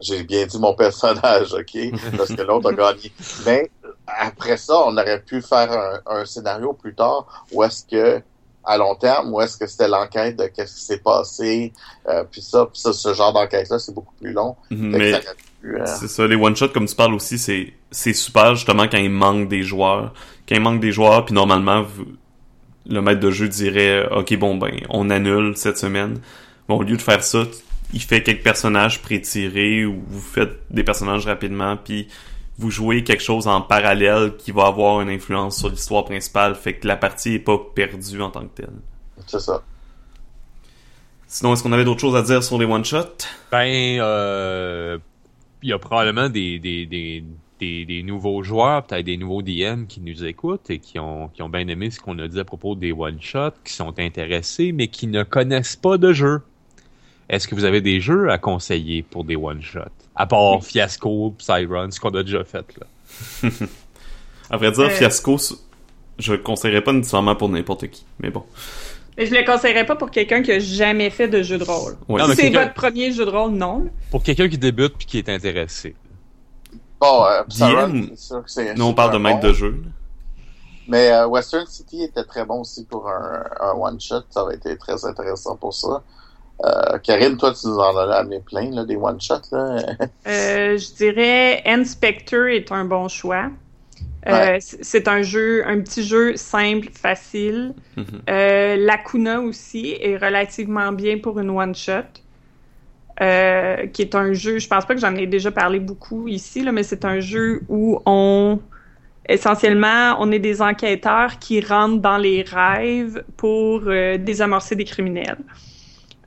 j'ai 0.00 0.22
bien 0.24 0.46
dit 0.46 0.58
mon 0.58 0.74
personnage, 0.74 1.54
OK? 1.54 1.78
Parce 2.16 2.32
que 2.34 2.42
l'autre 2.42 2.70
a 2.70 2.72
gagné. 2.72 3.12
Mais 3.46 3.70
après 4.06 4.56
ça, 4.56 4.74
on 4.86 4.92
aurait 4.96 5.22
pu 5.22 5.40
faire 5.42 5.72
un, 5.72 6.18
un 6.20 6.24
scénario 6.24 6.72
plus 6.72 6.94
tard 6.94 7.46
où 7.52 7.62
est-ce 7.62 7.84
que, 7.84 8.20
à 8.64 8.76
long 8.76 8.94
terme, 8.94 9.32
où 9.32 9.40
est-ce 9.40 9.56
que 9.56 9.66
c'était 9.66 9.88
l'enquête 9.88 10.36
de 10.36 10.46
qu'est-ce 10.46 10.76
qui 10.76 10.82
s'est 10.84 10.98
passé, 10.98 11.72
euh, 12.08 12.24
puis 12.30 12.42
ça, 12.42 12.66
puis 12.66 12.80
ça, 12.80 12.92
ce 12.92 13.14
genre 13.14 13.32
d'enquête-là, 13.32 13.78
c'est 13.78 13.94
beaucoup 13.94 14.14
plus 14.20 14.32
long. 14.32 14.56
Mais 14.70 15.14
euh, 15.64 15.84
c'est 15.86 16.08
ça, 16.08 16.26
les 16.26 16.36
one-shots, 16.36 16.68
comme 16.68 16.86
tu 16.86 16.94
parles 16.94 17.14
aussi, 17.14 17.38
c'est 17.38 17.72
c'est 17.90 18.12
super 18.12 18.54
justement 18.54 18.86
quand 18.88 18.98
il 18.98 19.10
manque 19.10 19.48
des 19.48 19.62
joueurs. 19.62 20.12
Quand 20.48 20.54
il 20.54 20.60
manque 20.60 20.80
des 20.80 20.92
joueurs, 20.92 21.24
puis 21.24 21.34
normalement, 21.34 21.82
vous- 21.82 22.06
le 22.88 23.00
maître 23.00 23.18
de 23.20 23.30
jeu 23.32 23.48
dirait 23.48 24.06
«Ok, 24.12 24.36
bon, 24.36 24.56
ben, 24.56 24.80
on 24.90 25.10
annule 25.10 25.56
cette 25.56 25.78
semaine.» 25.78 26.20
Bon, 26.68 26.76
au 26.78 26.82
lieu 26.82 26.96
de 26.96 27.02
faire 27.02 27.22
ça, 27.22 27.42
il 27.92 28.00
fait 28.02 28.22
quelques 28.22 28.42
personnages 28.42 29.00
pré-tirés 29.02 29.84
ou 29.84 30.02
vous 30.06 30.20
faites 30.20 30.60
des 30.70 30.84
personnages 30.84 31.26
rapidement, 31.26 31.76
puis 31.76 32.08
vous 32.58 32.70
jouez 32.70 33.04
quelque 33.04 33.22
chose 33.22 33.46
en 33.46 33.60
parallèle 33.60 34.36
qui 34.38 34.50
va 34.50 34.66
avoir 34.66 35.00
une 35.00 35.10
influence 35.10 35.58
sur 35.58 35.68
l'histoire 35.68 36.04
principale, 36.04 36.54
fait 36.54 36.74
que 36.74 36.86
la 36.86 36.96
partie 36.96 37.34
est 37.34 37.38
pas 37.38 37.58
perdue 37.74 38.22
en 38.22 38.30
tant 38.30 38.42
que 38.42 38.62
telle. 38.62 38.72
c'est 39.26 39.40
ça. 39.40 39.62
Sinon, 41.28 41.52
est-ce 41.52 41.62
qu'on 41.62 41.72
avait 41.72 41.84
d'autres 41.84 42.00
choses 42.00 42.16
à 42.16 42.22
dire 42.22 42.42
sur 42.42 42.58
les 42.58 42.64
one-shots? 42.64 43.26
Ben, 43.50 43.98
euh, 44.00 44.98
il 45.62 45.68
y 45.70 45.72
a 45.72 45.78
probablement 45.78 46.28
des, 46.28 46.58
des, 46.60 46.86
des, 46.86 47.24
des, 47.58 47.84
des 47.84 48.02
nouveaux 48.02 48.42
joueurs, 48.42 48.86
peut-être 48.86 49.04
des 49.04 49.16
nouveaux 49.16 49.42
DM 49.42 49.86
qui 49.86 50.00
nous 50.00 50.24
écoutent 50.24 50.70
et 50.70 50.78
qui 50.78 50.98
ont, 50.98 51.28
qui 51.28 51.42
ont 51.42 51.48
bien 51.48 51.66
aimé 51.66 51.90
ce 51.90 52.00
qu'on 52.00 52.18
a 52.20 52.28
dit 52.28 52.38
à 52.38 52.44
propos 52.44 52.74
des 52.76 52.92
one-shots, 52.92 53.58
qui 53.64 53.72
sont 53.72 53.98
intéressés, 53.98 54.72
mais 54.72 54.88
qui 54.88 55.08
ne 55.08 55.24
connaissent 55.24 55.76
pas 55.76 55.98
de 55.98 56.12
jeu. 56.12 56.42
Est-ce 57.28 57.48
que 57.48 57.54
vous 57.54 57.64
avez 57.64 57.80
des 57.80 58.00
jeux 58.00 58.30
à 58.30 58.38
conseiller 58.38 59.02
pour 59.02 59.24
des 59.24 59.36
one-shots? 59.36 59.80
À 60.14 60.26
part 60.26 60.62
Fiasco, 60.62 61.34
Psyrun, 61.38 61.90
ce 61.90 61.98
qu'on 62.00 62.10
a 62.10 62.22
déjà 62.22 62.44
fait, 62.44 62.64
là. 62.78 63.50
À 64.50 64.56
vrai 64.56 64.70
dire, 64.70 64.84
Euh. 64.84 64.90
Fiasco, 64.90 65.36
je 66.18 66.32
le 66.32 66.38
conseillerais 66.38 66.82
pas 66.82 66.92
nécessairement 66.92 67.34
pour 67.34 67.48
n'importe 67.48 67.88
qui, 67.88 68.06
mais 68.20 68.30
bon. 68.30 68.44
Mais 69.18 69.26
je 69.26 69.34
le 69.34 69.44
conseillerais 69.44 69.86
pas 69.86 69.96
pour 69.96 70.10
quelqu'un 70.10 70.42
qui 70.42 70.52
a 70.52 70.58
jamais 70.60 71.10
fait 71.10 71.26
de 71.26 71.42
jeu 71.42 71.58
de 71.58 71.64
rôle. 71.64 71.96
Ouais. 72.08 72.20
Non, 72.20 72.28
si 72.28 72.36
c'est 72.36 72.50
votre 72.50 72.74
premier 72.74 73.10
jeu 73.12 73.24
de 73.24 73.30
rôle, 73.30 73.52
non. 73.52 73.90
Pour 74.10 74.22
quelqu'un 74.22 74.48
qui 74.48 74.58
débute 74.58 74.94
puis 74.98 75.06
qui 75.06 75.18
est 75.18 75.28
intéressé. 75.28 75.96
Bon, 77.00 77.24
euh, 77.24 77.42
Psyrun, 77.48 78.06
c'est 78.10 78.18
sûr 78.18 78.44
que 78.44 78.50
c'est. 78.50 78.74
Nous, 78.74 78.84
on 78.84 78.94
parle 78.94 79.12
de 79.12 79.18
maître 79.18 79.40
bon. 79.40 79.48
de 79.48 79.52
jeu. 79.52 79.82
Mais 80.88 81.10
euh, 81.10 81.26
Western 81.26 81.66
City 81.66 82.04
était 82.04 82.24
très 82.24 82.44
bon 82.44 82.60
aussi 82.60 82.84
pour 82.84 83.08
un, 83.08 83.42
un 83.60 83.72
one-shot. 83.72 84.22
Ça 84.30 84.42
aurait 84.44 84.56
été 84.56 84.76
très 84.78 85.04
intéressant 85.04 85.56
pour 85.56 85.74
ça. 85.74 86.02
Euh, 86.64 86.98
Karine, 87.02 87.36
toi, 87.36 87.52
tu 87.52 87.66
nous 87.66 87.76
en 87.76 87.96
as 87.96 88.14
amené 88.14 88.40
plein, 88.40 88.70
là, 88.70 88.84
des 88.84 88.96
one-shots, 88.96 89.52
là. 89.52 89.76
Euh, 90.26 90.78
je 90.78 90.94
dirais 90.94 91.62
Inspector 91.66 92.46
est 92.46 92.72
un 92.72 92.84
bon 92.84 93.08
choix. 93.08 93.50
Euh, 94.26 94.54
Ouais. 94.54 94.58
C'est 94.60 95.06
un 95.06 95.22
jeu, 95.22 95.62
un 95.66 95.80
petit 95.80 96.02
jeu 96.02 96.34
simple, 96.36 96.88
facile. 96.92 97.74
Euh, 98.28 98.76
Lacuna 98.76 99.40
aussi 99.40 99.96
est 100.00 100.16
relativement 100.16 100.90
bien 100.92 101.18
pour 101.18 101.38
une 101.38 101.50
one 101.50 101.74
shot. 101.74 102.02
Euh, 103.22 103.86
qui 103.86 104.02
est 104.02 104.14
un 104.14 104.34
jeu, 104.34 104.58
je 104.58 104.68
pense 104.68 104.84
pas 104.84 104.94
que 104.94 105.00
j'en 105.00 105.14
ai 105.14 105.26
déjà 105.26 105.50
parlé 105.50 105.78
beaucoup 105.80 106.28
ici, 106.28 106.62
là, 106.62 106.70
mais 106.72 106.82
c'est 106.82 107.04
un 107.06 107.20
jeu 107.20 107.62
où 107.68 107.98
on 108.04 108.60
essentiellement 109.28 110.16
on 110.20 110.30
est 110.32 110.38
des 110.38 110.60
enquêteurs 110.60 111.38
qui 111.38 111.60
rentrent 111.60 112.02
dans 112.02 112.18
les 112.18 112.42
rêves 112.42 113.24
pour 113.38 113.84
euh, 113.86 114.18
désamorcer 114.18 114.76
des 114.76 114.84
criminels. 114.84 115.38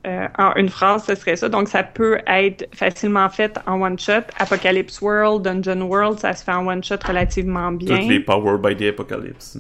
Euh, 0.08 0.28
en 0.38 0.54
une 0.56 0.70
phrase, 0.70 1.04
ce 1.06 1.16
serait 1.16 1.36
ça. 1.36 1.50
Donc, 1.50 1.68
ça 1.68 1.84
peut 1.84 2.20
être 2.26 2.68
facilement 2.74 3.30
fait 3.30 3.60
en 3.68 3.82
one-shot. 3.82 4.24
Apocalypse 4.40 5.02
World, 5.02 5.44
Dungeon 5.44 5.82
World, 5.82 6.20
ça 6.20 6.34
se 6.34 6.44
fait 6.44 6.54
en 6.54 6.66
one-shot 6.66 7.00
relativement 7.06 7.72
bien. 7.74 7.98
Toutes 7.98 8.08
les 8.08 8.20
Power 8.22 8.58
by 8.58 8.78
the 8.78 8.94
Apocalypse. 8.94 9.58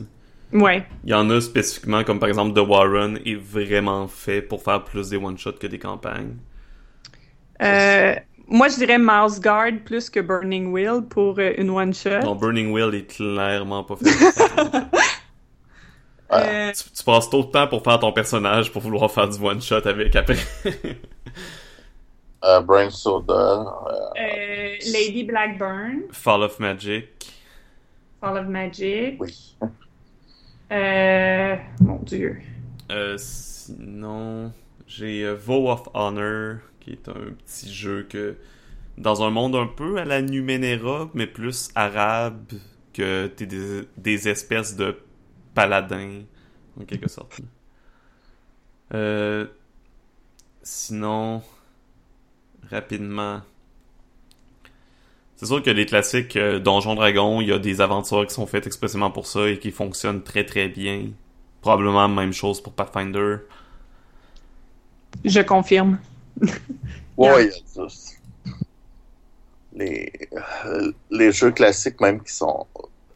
Ouais. 0.53 0.83
Il 1.03 1.11
y 1.11 1.13
en 1.13 1.29
a 1.29 1.41
spécifiquement, 1.41 2.03
comme 2.03 2.19
par 2.19 2.29
exemple 2.29 2.53
The 2.53 2.65
Warren 2.65 3.19
est 3.25 3.35
vraiment 3.35 4.07
fait 4.07 4.41
pour 4.41 4.63
faire 4.63 4.83
plus 4.83 5.09
des 5.09 5.17
one-shots 5.17 5.59
que 5.59 5.67
des 5.67 5.77
campagnes. 5.77 6.35
Euh, 7.61 8.15
moi, 8.47 8.69
je 8.69 8.75
dirais 8.77 8.97
Mouse 8.97 9.39
Guard 9.39 9.73
plus 9.85 10.09
que 10.09 10.21
Burning 10.21 10.71
Wheel 10.71 11.01
pour 11.07 11.37
euh, 11.37 11.51
une 11.57 11.69
one-shot. 11.69 12.21
Non, 12.23 12.35
Burning 12.35 12.71
Wheel 12.71 12.95
est 12.95 13.13
clairement 13.13 13.83
pas 13.83 13.97
fait 13.97 14.05
Euh, 16.31 16.71
tu, 16.73 16.83
tu 16.91 17.03
passes 17.03 17.29
trop 17.29 17.43
de 17.43 17.49
temps 17.51 17.67
pour 17.67 17.83
faire 17.83 17.99
ton 17.99 18.11
personnage 18.11 18.71
pour 18.71 18.81
vouloir 18.81 19.09
faire 19.11 19.27
du 19.27 19.43
one-shot 19.43 19.85
avec 19.87 20.15
après. 20.15 20.37
Euh, 22.43 22.61
Brain 22.61 22.89
Soda. 22.89 23.33
euh, 23.33 24.21
Euh, 24.21 24.75
Lady 24.93 25.23
Blackburn, 25.23 26.03
Fall 26.11 26.43
of 26.43 26.59
Magic. 26.59 27.07
Fall 28.21 28.37
of 28.37 28.47
Magic. 28.47 29.15
oui. 29.19 29.55
Euh, 30.71 31.55
mon 31.81 31.97
Dieu. 32.03 32.37
Euh, 32.91 33.15
sinon, 33.17 34.51
j'ai 34.87 35.31
Vow 35.33 35.69
of 35.69 35.89
Honor, 35.93 36.57
qui 36.79 36.91
est 36.91 37.09
un 37.09 37.33
petit 37.45 37.73
jeu 37.73 38.05
que, 38.09 38.35
dans 38.97 39.23
un 39.23 39.31
monde 39.31 39.55
un 39.55 39.67
peu 39.67 39.97
à 39.97 40.05
la 40.05 40.21
Numenera, 40.21 41.09
mais 41.13 41.27
plus 41.27 41.69
arabe, 41.75 42.51
que 42.93 43.27
t'es 43.27 43.45
des, 43.47 43.81
des 43.97 44.27
espèces 44.29 44.75
de 44.75 44.95
paladins, 45.59 46.21
en 46.79 46.85
quelque 46.85 47.09
sorte. 47.09 47.41
Euh, 48.93 49.45
sinon, 50.63 51.41
rapidement, 52.71 53.41
c'est 55.35 55.47
sûr 55.47 55.61
que 55.61 55.69
les 55.69 55.85
classiques 55.85 56.37
euh, 56.37 56.59
Donjon 56.59 56.95
Dragon, 56.95 57.41
il 57.41 57.49
y 57.49 57.51
a 57.51 57.59
des 57.59 57.81
aventures 57.81 58.25
qui 58.25 58.33
sont 58.33 58.47
faites 58.47 58.67
expressément 58.67 59.11
pour 59.11 59.27
ça 59.27 59.49
et 59.49 59.59
qui 59.59 59.71
fonctionnent 59.71 60.23
très 60.23 60.45
très 60.45 60.69
bien. 60.69 61.09
Probablement 61.59 62.07
même 62.07 62.31
chose 62.31 62.61
pour 62.61 62.71
Pathfinder. 62.71 63.39
Je 65.25 65.41
confirme. 65.41 65.99
Ouais, 67.17 67.45
il 67.47 67.79
y 67.79 67.81
a 67.81 67.89
ça. 67.89 68.15
Les, 69.73 70.11
euh, 70.65 70.91
les 71.11 71.33
jeux 71.33 71.51
classiques, 71.51 71.99
même 71.99 72.23
qui 72.23 72.33
sont. 72.33 72.65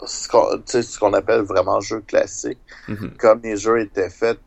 Ce 0.08 0.28
qu'on 0.28 0.58
tu 0.58 0.64
sais, 0.66 0.82
ce 0.84 0.98
qu'on 1.00 1.14
appelle 1.14 1.42
vraiment 1.42 1.80
jeux 1.82 2.02
classiques, 2.02 2.60
Mhm. 2.88 3.12
comme 3.18 3.42
les 3.44 3.58
jeux 3.58 3.82
étaient 3.82 4.10
faits, 4.10 4.40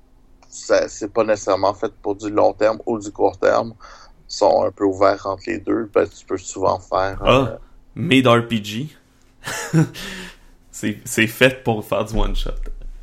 ça- 0.48 0.88
c'est 0.88 1.12
pas 1.12 1.24
nécessairement 1.24 1.74
fait 1.74 1.92
pour 2.02 2.14
du 2.16 2.30
long 2.30 2.52
terme 2.52 2.78
ou 2.86 2.98
du 2.98 3.10
court 3.10 3.38
terme. 3.38 3.74
sont 4.28 4.64
un 4.64 4.72
peu 4.72 4.82
ouverts 4.82 5.24
entre 5.26 5.44
les 5.46 5.58
deux. 5.58 5.88
Ben, 5.94 6.04
tu 6.08 6.26
peux 6.26 6.36
souvent 6.36 6.80
faire. 6.80 7.16
Ah, 7.24 7.30
euh, 7.30 7.56
Made 7.94 8.26
RPG. 8.26 8.88
c'est 10.70 10.98
c'est 11.04 11.26
fait 11.28 11.62
pour 11.62 11.84
faire 11.84 12.04
du 12.04 12.16
one-shot. 12.18 12.50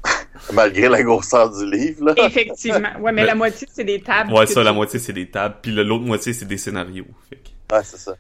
malgré 0.54 0.90
la 0.90 1.02
grosseur 1.02 1.50
du 1.58 1.66
livre. 1.70 2.06
Là. 2.08 2.14
Effectivement. 2.28 2.90
Ouais, 3.00 3.14
mais 3.14 3.22
Mais- 3.22 3.26
la 3.26 3.36
moitié, 3.36 3.68
c'est 3.72 3.86
des 3.86 4.02
tables. 4.02 4.34
Ouais, 4.34 4.46
ça, 4.46 4.64
la 4.64 4.74
moitié, 4.74 5.00
c'est 5.00 5.14
des 5.14 5.30
tables. 5.30 5.56
Puis 5.62 5.72
le- 5.72 5.84
l'autre 5.84 6.04
moitié, 6.04 6.34
c'est 6.34 6.44
des 6.46 6.58
scénarios. 6.58 7.06
Fait 7.30 7.38
que- 7.38 7.74
Ouais, 7.76 7.82
c'est 7.86 7.98
ça. 7.98 8.16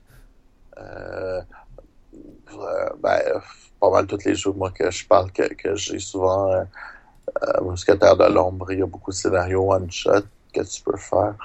Euh, 0.77 1.41
euh, 2.53 2.89
ben, 3.01 3.19
pas 3.84 3.91
mal 3.91 4.07
tous 4.07 4.26
les 4.26 4.35
jeux, 4.35 4.51
moi, 4.53 4.72
que 4.72 4.89
je 4.91 5.05
parle, 5.05 5.31
que, 5.31 5.53
que 5.53 5.76
j'ai 5.76 5.99
souvent. 5.99 6.51
Euh, 6.51 6.64
euh, 7.43 7.61
Mousquetaire 7.61 8.18
de 8.18 8.26
l'ombre, 8.26 8.72
il 8.72 8.80
y 8.80 8.81
a 8.81 8.85
beaucoup 8.85 9.11
de 9.11 9.15
scénarios 9.15 9.72
one-shot 9.73 10.23
que 10.53 10.61
tu 10.61 10.81
peux 10.84 10.97
faire. 10.97 11.35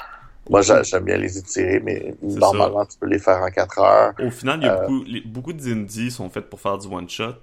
Moi, 0.50 0.62
j'a- 0.62 0.82
j'aime 0.82 1.04
bien 1.04 1.16
les 1.18 1.38
étirer, 1.38 1.80
mais 1.80 2.14
normalement, 2.22 2.84
tu 2.86 2.98
peux 2.98 3.06
les 3.06 3.18
faire 3.18 3.42
en 3.42 3.50
4 3.50 3.78
heures. 3.80 4.14
Au 4.18 4.30
final, 4.30 4.60
il 4.60 4.64
y 4.64 4.66
a 4.66 4.70
Euh, 4.70 4.76
beaucoup, 4.76 5.04
les- 5.04 5.20
beaucoup 5.20 5.52
sont 6.10 6.28
faits 6.30 6.50
pour 6.50 6.60
faire 6.60 6.78
du 6.78 6.88
one-shot. 6.88 7.34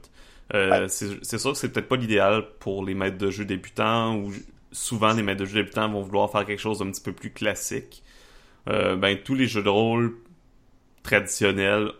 Euh, 0.53 0.88
c'est 0.89 1.07
c'est 1.23 1.38
sûr 1.39 1.53
que 1.53 1.57
c'est 1.57 1.69
peut-être 1.69 1.88
pas 1.88 1.95
l'idéal 1.95 2.45
pour 2.59 2.85
les 2.85 2.93
maîtres 2.93 3.17
de 3.17 3.31
jeu 3.31 3.45
débutants 3.45 4.15
ou 4.17 4.31
souvent 4.72 5.13
les 5.13 5.23
maîtres 5.23 5.39
de 5.41 5.45
jeu 5.45 5.55
débutants 5.63 5.89
vont 5.89 6.01
vouloir 6.03 6.30
faire 6.31 6.45
quelque 6.45 6.59
chose 6.59 6.80
d'un 6.80 6.91
petit 6.91 7.01
peu 7.01 7.13
plus 7.13 7.31
classique. 7.31 8.03
Euh, 8.69 8.95
ben 8.97 9.17
tous 9.23 9.35
les 9.35 9.47
jeux 9.47 9.63
de 9.63 9.69
rôle 9.69 10.15
traditionnels 11.03 11.91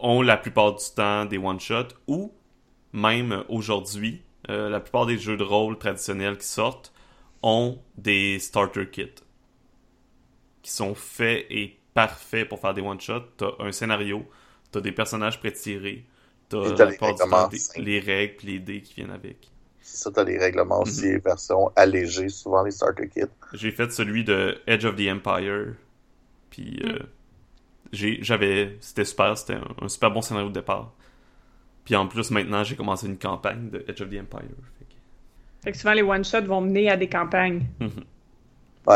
ont 0.00 0.22
la 0.22 0.36
plupart 0.36 0.74
du 0.76 0.84
temps 0.96 1.24
des 1.26 1.38
one-shots 1.38 1.94
ou 2.08 2.32
même 2.92 3.44
aujourd'hui, 3.48 4.22
euh, 4.50 4.68
la 4.70 4.80
plupart 4.80 5.06
des 5.06 5.18
jeux 5.18 5.36
de 5.36 5.44
rôle 5.44 5.78
traditionnels 5.78 6.38
qui 6.38 6.46
sortent 6.46 6.92
ont 7.42 7.78
des 7.98 8.38
starter 8.38 8.88
kits 8.90 9.14
qui 10.62 10.70
sont 10.70 10.94
faits 10.94 11.46
et 11.50 11.78
parfaits 11.94 12.48
pour 12.48 12.60
faire 12.60 12.74
des 12.74 12.82
one-shots. 12.82 13.24
T'as 13.36 13.50
un 13.60 13.72
scénario, 13.72 14.28
t'as 14.70 14.80
des 14.80 14.92
personnages 14.92 15.40
prétirés, 15.40 16.04
t'as 16.48 16.58
Et 16.62 16.72
t'as 16.72 16.86
la 16.86 16.86
du 16.86 16.96
temps 16.96 17.18
des- 17.48 17.62
les 17.76 18.00
règles 18.00 18.36
pis 18.36 18.46
les 18.46 18.58
dés 18.58 18.82
qui 18.82 18.94
viennent 18.94 19.10
avec. 19.10 19.50
C'est 19.82 19.98
ça, 19.98 20.10
t'as 20.10 20.24
les 20.24 20.38
règlements 20.38 20.80
aussi, 20.80 21.04
les 21.04 21.18
versions 21.18 21.70
allégées, 21.76 22.30
souvent 22.30 22.62
les 22.62 22.70
starter 22.70 23.10
kits. 23.10 23.24
J'ai 23.52 23.72
fait 23.72 23.90
celui 23.92 24.22
de 24.24 24.60
Edge 24.66 24.84
of 24.84 24.94
the 24.96 25.08
Empire, 25.10 25.74
puis 26.50 26.80
euh, 26.84 26.98
j'ai, 27.92 28.18
j'avais, 28.22 28.76
c'était 28.80 29.04
super, 29.04 29.36
c'était 29.38 29.54
un, 29.54 29.68
un 29.82 29.88
super 29.88 30.10
bon 30.12 30.22
scénario 30.22 30.48
de 30.50 30.54
départ. 30.54 30.94
Puis 31.90 31.96
en 31.96 32.06
plus 32.06 32.30
maintenant 32.30 32.62
j'ai 32.62 32.76
commencé 32.76 33.08
une 33.08 33.18
campagne 33.18 33.68
de 33.68 33.84
Edge 33.88 34.00
of 34.00 34.10
the 34.10 34.20
Empire. 34.20 34.42
Fait 34.78 34.84
que- 34.84 34.94
Fait 35.64 35.72
que 35.72 35.76
souvent, 35.76 35.92
les 35.92 36.02
one-shots 36.02 36.42
vont 36.46 36.60
mener 36.60 36.88
à 36.88 36.96
des 36.96 37.08
campagnes. 37.08 37.66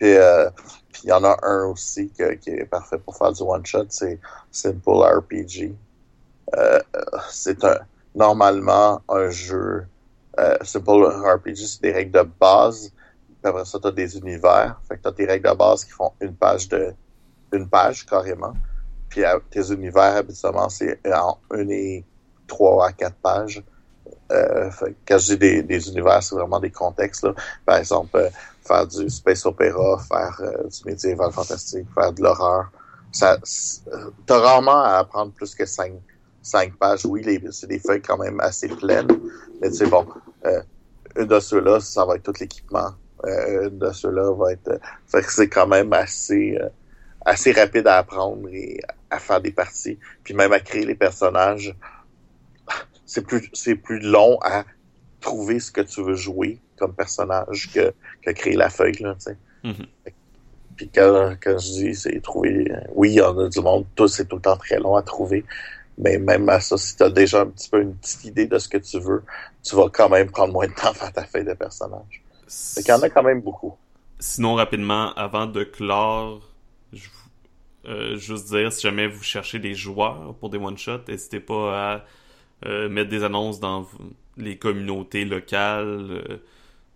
Et 0.00 0.16
euh, 0.16 0.48
puis 0.92 1.02
il 1.04 1.08
y 1.08 1.12
en 1.12 1.24
a 1.24 1.36
un 1.42 1.64
aussi 1.64 2.10
que- 2.16 2.34
qui 2.34 2.50
est 2.50 2.64
parfait 2.66 2.98
pour 2.98 3.16
faire 3.16 3.32
du 3.32 3.42
one-shot, 3.42 3.86
c'est 3.88 4.20
Simple 4.52 4.88
RPG. 4.90 5.74
Euh, 6.56 6.78
euh, 6.94 7.00
c'est 7.28 7.64
un 7.64 7.78
normalement 8.14 9.02
un 9.08 9.28
jeu 9.30 9.84
euh, 10.38 10.56
Simple 10.62 11.06
RPG, 11.06 11.56
c'est 11.56 11.82
des 11.82 11.90
règles 11.92 12.12
de 12.12 12.28
base. 12.40 12.92
Puis 13.42 13.50
après 13.50 13.64
ça, 13.64 13.80
tu 13.80 13.88
as 13.88 13.90
des 13.90 14.16
univers. 14.16 14.80
Fait 14.86 14.96
que 14.96 15.02
tu 15.02 15.08
as 15.08 15.12
tes 15.12 15.26
règles 15.26 15.48
de 15.50 15.54
base 15.56 15.84
qui 15.84 15.90
font 15.90 16.12
une 16.20 16.34
page 16.36 16.68
de 16.68 16.94
une 17.52 17.68
page 17.68 18.06
carrément. 18.06 18.52
Tes 19.50 19.72
univers, 19.72 20.16
habituellement, 20.16 20.68
c'est 20.68 20.98
en 21.12 21.38
une 21.54 21.70
et 21.70 22.04
trois 22.46 22.88
à 22.88 22.92
quatre 22.92 23.16
pages. 23.16 23.62
Euh, 24.32 24.70
fait 24.70 24.94
quand 25.06 25.18
je 25.18 25.34
dis 25.34 25.62
des, 25.62 25.88
univers, 25.88 26.22
c'est 26.22 26.34
vraiment 26.34 26.58
des 26.58 26.70
contextes. 26.70 27.24
Là. 27.24 27.34
Par 27.64 27.76
exemple, 27.76 28.16
euh, 28.16 28.28
faire 28.66 28.86
du 28.86 29.08
space 29.08 29.46
opéra, 29.46 29.98
faire 30.08 30.40
euh, 30.40 30.68
du 30.68 30.84
médiéval 30.84 31.30
fantastique, 31.32 31.86
faire 31.94 32.12
de 32.12 32.22
l'horreur. 32.22 32.70
Ça, 33.12 33.38
euh, 33.92 34.10
t'as 34.26 34.38
rarement 34.38 34.82
à 34.82 34.98
apprendre 34.98 35.32
plus 35.32 35.54
que 35.54 35.64
cinq, 35.64 35.92
cinq 36.42 36.76
pages. 36.76 37.06
Oui, 37.06 37.24
c'est 37.52 37.68
des 37.68 37.78
feuilles 37.78 38.02
quand 38.02 38.18
même 38.18 38.40
assez 38.40 38.68
pleines, 38.68 39.08
mais 39.60 39.70
tu 39.70 39.76
sais, 39.76 39.86
bon, 39.86 40.06
une 41.16 41.26
de 41.26 41.40
ceux-là, 41.40 41.80
ça 41.80 42.04
va 42.04 42.16
être 42.16 42.24
tout 42.24 42.34
l'équipement. 42.40 42.90
Une 43.24 43.78
de 43.78 43.90
ceux-là 43.92 44.32
va 44.32 44.52
être... 44.52 44.78
fait 45.06 45.22
que 45.22 45.32
c'est 45.32 45.48
quand 45.48 45.66
même 45.66 45.92
assez, 45.92 46.58
assez 47.26 47.52
rapide 47.52 47.86
à 47.88 47.98
apprendre 47.98 48.48
et 48.50 48.80
à 49.10 49.18
faire 49.18 49.40
des 49.40 49.50
parties. 49.50 49.98
Puis 50.22 50.32
même 50.32 50.52
à 50.52 50.60
créer 50.60 50.86
les 50.86 50.94
personnages, 50.94 51.74
c'est 53.04 53.26
plus, 53.26 53.50
c'est 53.52 53.74
plus 53.74 53.98
long 53.98 54.38
à 54.42 54.64
trouver 55.20 55.58
ce 55.58 55.70
que 55.70 55.80
tu 55.80 56.02
veux 56.02 56.14
jouer 56.14 56.60
comme 56.78 56.94
personnage 56.94 57.70
que, 57.74 57.92
que 58.24 58.30
créer 58.30 58.54
la 58.54 58.70
feuille, 58.70 58.96
là, 59.00 59.14
tu 59.14 59.32
sais. 59.32 59.36
Mhm. 59.64 59.86
Puis 60.76 60.90
quand, 60.94 61.34
quand 61.42 61.58
je 61.58 61.72
dis, 61.72 61.94
c'est 61.94 62.20
trouver... 62.20 62.70
Oui, 62.94 63.10
il 63.10 63.14
y 63.14 63.20
en 63.20 63.36
a 63.38 63.48
du 63.48 63.60
monde, 63.60 63.86
tout, 63.94 64.08
c'est 64.08 64.26
tout 64.26 64.36
le 64.36 64.42
temps 64.42 64.56
très 64.56 64.78
long 64.78 64.94
à 64.94 65.02
trouver. 65.02 65.44
Mais 65.98 66.18
même 66.18 66.48
à 66.48 66.60
ça, 66.60 66.76
si 66.76 66.96
tu 66.96 67.02
as 67.02 67.10
déjà 67.10 67.40
un 67.40 67.46
petit 67.46 67.70
peu 67.70 67.80
une 67.80 67.94
petite 67.94 68.24
idée 68.24 68.46
de 68.46 68.58
ce 68.58 68.68
que 68.68 68.76
tu 68.76 69.00
veux, 69.00 69.24
tu 69.62 69.74
vas 69.74 69.88
quand 69.90 70.10
même 70.10 70.30
prendre 70.30 70.52
moins 70.52 70.68
de 70.68 70.74
temps 70.74 70.88
à 70.90 70.94
faire 70.94 71.12
ta 71.12 71.24
feuille 71.24 71.44
de 71.44 71.54
personnage. 71.54 72.22
Fait 72.46 72.82
qu'il 72.82 72.90
y 72.90 72.96
en 72.96 73.02
a 73.02 73.08
quand 73.08 73.22
même 73.22 73.40
beaucoup. 73.40 73.74
Sinon, 74.20 74.54
rapidement, 74.54 75.12
avant 75.14 75.46
de 75.46 75.64
clore, 75.64 76.40
je 76.96 77.08
euh, 77.88 78.16
juste 78.16 78.48
dire, 78.48 78.72
si 78.72 78.82
jamais 78.82 79.06
vous 79.06 79.22
cherchez 79.22 79.58
des 79.58 79.74
joueurs 79.74 80.34
pour 80.36 80.50
des 80.50 80.58
one-shots, 80.58 81.02
n'hésitez 81.08 81.38
pas 81.40 81.94
à 81.94 82.04
euh, 82.66 82.88
mettre 82.88 83.10
des 83.10 83.22
annonces 83.22 83.60
dans 83.60 83.88
les 84.36 84.58
communautés 84.58 85.24
locales, 85.24 86.40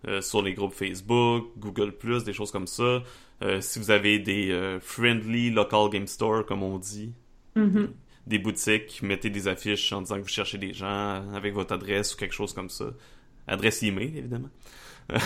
euh, 0.07 0.21
sur 0.21 0.41
les 0.41 0.53
groupes 0.53 0.73
Facebook, 0.73 1.51
Google+, 1.57 1.93
des 2.25 2.33
choses 2.33 2.51
comme 2.51 2.67
ça. 2.67 3.03
Si 3.59 3.79
vous 3.79 3.89
avez 3.89 4.19
des 4.19 4.77
friendly 4.81 5.49
local 5.49 5.89
game 5.89 6.07
store, 6.07 6.45
comme 6.45 6.61
on 6.61 6.77
dit, 6.77 7.13
Mhm. 7.55 7.89
des 8.27 8.37
boutiques, 8.39 9.01
mettez 9.01 9.29
des 9.29 9.47
affiches 9.47 9.91
en 9.93 10.01
disant 10.01 10.17
que 10.17 10.21
vous 10.21 10.27
cherchez 10.27 10.57
des 10.57 10.73
gens 10.73 11.23
avec 11.33 11.53
votre 11.53 11.73
adresse 11.73 12.13
ou 12.13 12.17
quelque 12.17 12.33
chose 12.33 12.53
comme 12.53 12.69
ça. 12.69 12.85
Adresse 13.47 13.81
email, 13.83 14.17
évidemment. 14.17 14.49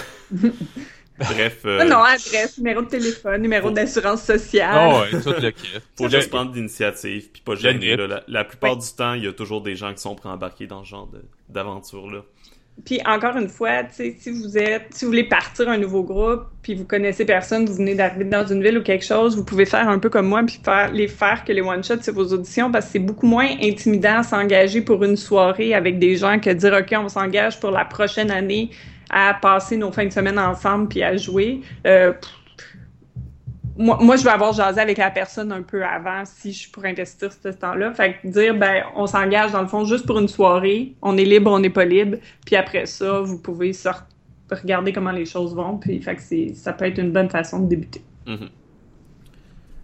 Bref, 1.18 1.60
euh, 1.66 1.80
Ah 1.82 1.86
non, 1.86 2.00
adresse, 2.04 2.58
numéro 2.58 2.82
de 2.82 2.88
téléphone, 2.88 3.42
numéro 3.42 3.72
d'assurance 3.72 4.24
sociale. 4.24 4.70
Ah 4.74 5.00
ouais, 5.00 5.22
tout 5.22 5.30
le 5.42 5.52
kit. 5.52 5.68
faut 5.98 6.10
juste 6.10 6.30
prendre 6.30 6.54
l'initiative 6.54 7.30
puis 7.32 7.42
pas 7.46 7.56
gêner. 7.56 7.96
Là. 7.96 8.08
La, 8.08 8.24
la 8.28 8.44
plupart 8.44 8.74
Ouais. 8.74 8.80
du 8.80 8.88
temps, 8.98 9.14
il 9.14 9.24
y 9.24 9.28
a 9.28 9.32
toujours 9.34 9.62
des 9.62 9.76
gens 9.78 9.94
qui 9.94 10.02
sont 10.02 10.14
prêts 10.16 10.28
à 10.30 10.34
embarquer 10.34 10.68
dans 10.68 10.84
ce 10.84 10.90
genre 10.90 11.08
de- 11.08 11.24
d'aventure-là. 11.48 12.20
Puis 12.86 13.00
encore 13.06 13.38
une 13.38 13.48
fois, 13.48 13.84
tu 13.86 13.94
sais, 13.94 14.16
si 14.20 14.30
vous 14.32 14.58
êtes, 14.58 14.88
si 14.94 15.06
vous 15.06 15.12
voulez 15.12 15.24
partir 15.24 15.70
un 15.70 15.78
nouveau 15.78 16.04
groupe, 16.04 16.42
puis 16.62 16.76
vous 16.76 16.84
connaissez 16.84 17.24
personne, 17.24 17.66
vous 17.66 17.76
venez 17.76 17.96
d'arriver 17.96 18.26
dans 18.26 18.46
une 18.46 18.62
ville 18.62 18.78
ou 18.80 18.84
quelque 18.84 19.06
chose, 19.06 19.38
vous 19.38 19.46
pouvez 19.46 19.66
faire 19.66 19.88
un 19.88 19.98
peu 19.98 20.10
comme 20.10 20.28
moi, 20.28 20.44
puis 20.44 20.60
faire 20.62 20.92
les 20.92 21.08
faire 21.08 21.46
que 21.46 21.54
les 21.54 21.62
one 21.62 21.82
shots 21.86 22.02
sur 22.02 22.14
vos 22.14 22.26
auditions, 22.34 22.70
parce 22.70 22.88
que 22.88 22.92
c'est 22.92 23.00
beaucoup 23.00 23.28
moins 23.28 23.48
intimidant 23.64 24.18
à 24.18 24.24
s'engager 24.24 24.82
pour 24.82 25.02
une 25.06 25.16
soirée 25.16 25.74
avec 25.74 26.00
des 26.00 26.18
gens 26.18 26.38
que 26.42 26.50
dire 26.50 26.74
ok, 26.78 26.94
on 27.00 27.08
s'engage 27.08 27.62
pour 27.62 27.72
la 27.72 27.86
prochaine 27.86 28.30
année 28.30 28.72
à 29.10 29.34
passer 29.34 29.78
nos 29.78 29.92
fins 29.92 30.06
de 30.06 30.12
semaine 30.12 30.40
ensemble 30.40 30.88
puis 30.88 31.04
à 31.04 31.16
jouer. 31.18 31.62
Euh, 31.86 32.14
pff, 32.14 32.32
moi, 33.78 33.98
moi, 34.02 34.16
je 34.16 34.24
vais 34.24 34.30
avoir 34.30 34.54
jasé 34.54 34.80
avec 34.80 34.98
la 34.98 35.12
personne 35.12 35.52
un 35.52 35.62
peu 35.62 35.84
avant 35.84 36.24
si 36.26 36.54
je 36.54 36.72
pourrais 36.72 36.92
investir 36.92 37.32
ce 37.32 37.50
temps-là. 37.50 37.94
Fait 37.94 38.18
que 38.22 38.28
dire, 38.28 38.56
ben, 38.56 38.84
on 38.96 39.06
s'engage 39.06 39.52
dans 39.52 39.62
le 39.62 39.68
fond 39.68 39.84
juste 39.86 40.06
pour 40.06 40.18
une 40.18 40.30
soirée, 40.30 40.96
on 41.02 41.18
est 41.18 41.26
libre, 41.26 41.52
on 41.52 41.60
n'est 41.60 41.70
pas 41.70 41.86
libre, 41.86 42.18
puis 42.46 42.56
après 42.56 42.86
ça, 42.86 43.20
vous 43.20 43.38
pouvez 43.38 43.74
sortir, 43.74 44.06
regarder 44.50 44.94
comment 44.94 45.12
les 45.12 45.26
choses 45.26 45.56
vont, 45.56 45.78
puis 45.78 46.02
fait 46.02 46.16
que 46.16 46.22
c'est, 46.22 46.54
ça 46.54 46.72
peut 46.72 46.86
être 46.86 47.00
une 47.00 47.12
bonne 47.12 47.30
façon 47.30 47.60
de 47.60 47.68
débuter. 47.68 48.02
Mhm. 48.26 48.50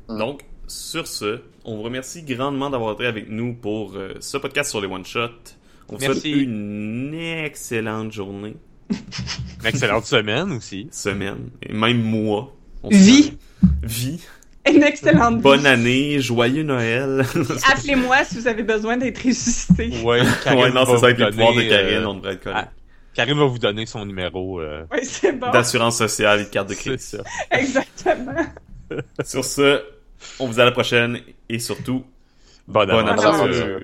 Mm. 0.08 0.18
Donc, 0.18 0.42
sur 0.68 1.08
ce, 1.08 1.42
on 1.66 1.76
vous 1.76 1.84
remercie 1.84 2.24
grandement 2.24 2.70
d'avoir 2.70 2.94
été 2.94 3.06
avec 3.06 3.30
nous 3.30 3.54
pour 3.54 3.96
euh, 3.96 4.14
ce 4.20 4.38
podcast 4.38 4.70
sur 4.70 4.80
les 4.80 4.88
one-shots. 4.88 5.58
On 5.90 5.98
vous 5.98 6.02
souhaite 6.02 6.24
une 6.24 7.14
excellente 7.14 8.14
journée, 8.14 8.56
Une 9.62 9.66
excellente 9.68 10.06
semaine 10.06 10.52
aussi. 10.54 10.88
semaine, 10.92 11.50
et 11.62 11.74
même 11.74 12.02
mois. 12.02 12.54
Vie. 12.90 13.34
Vie. 13.84 14.22
Une 14.70 14.84
excellente 14.84 15.36
vie. 15.38 15.42
Bonne 15.42 15.66
année, 15.66 16.20
joyeux 16.20 16.64
Noël. 16.64 17.26
Appelez-moi 17.72 18.24
si 18.26 18.36
vous 18.36 18.48
avez 18.48 18.64
besoin 18.64 18.98
d'être 18.98 19.18
ressuscité. 19.26 19.90
Ouais, 20.04 20.22
ouais, 20.22 20.72
non, 20.72 20.86
c'est 20.86 20.98
ça 20.98 21.06
avec 21.08 21.18
les 21.20 21.30
pouvoirs 21.32 21.52
de 21.54 21.58
donner, 21.58 21.70
Karine, 21.70 21.94
euh, 21.98 22.08
on 22.08 22.14
devrait 22.16 22.34
être 22.34 22.50
ah, 22.54 22.68
Karine 23.14 23.38
va 23.38 23.46
vous 23.46 23.60
donner 23.60 23.86
son 23.86 24.06
numéro. 24.06 24.62
euh, 24.62 24.84
Oui, 24.92 25.00
c'est 25.04 25.34
bon. 25.34 25.50
D'assurance 25.52 25.98
sociale 25.98 26.42
et 26.42 26.44
de 26.46 26.50
carte 26.50 26.70
de 26.70 26.74
c'est 26.76 26.80
crédit. 26.82 27.04
ça. 27.04 27.18
Exactement. 27.52 28.46
Sur 29.26 29.44
ce, 29.46 29.82
on 30.40 30.48
vous 30.48 30.54
dit 30.54 30.62
à 30.62 30.66
la 30.66 30.72
prochaine 30.72 31.20
et 31.50 31.60
surtout, 31.60 32.06
Bonne 32.68 32.90
bonne 32.90 33.08
aventure. 33.10 33.34
aventure. 33.44 33.80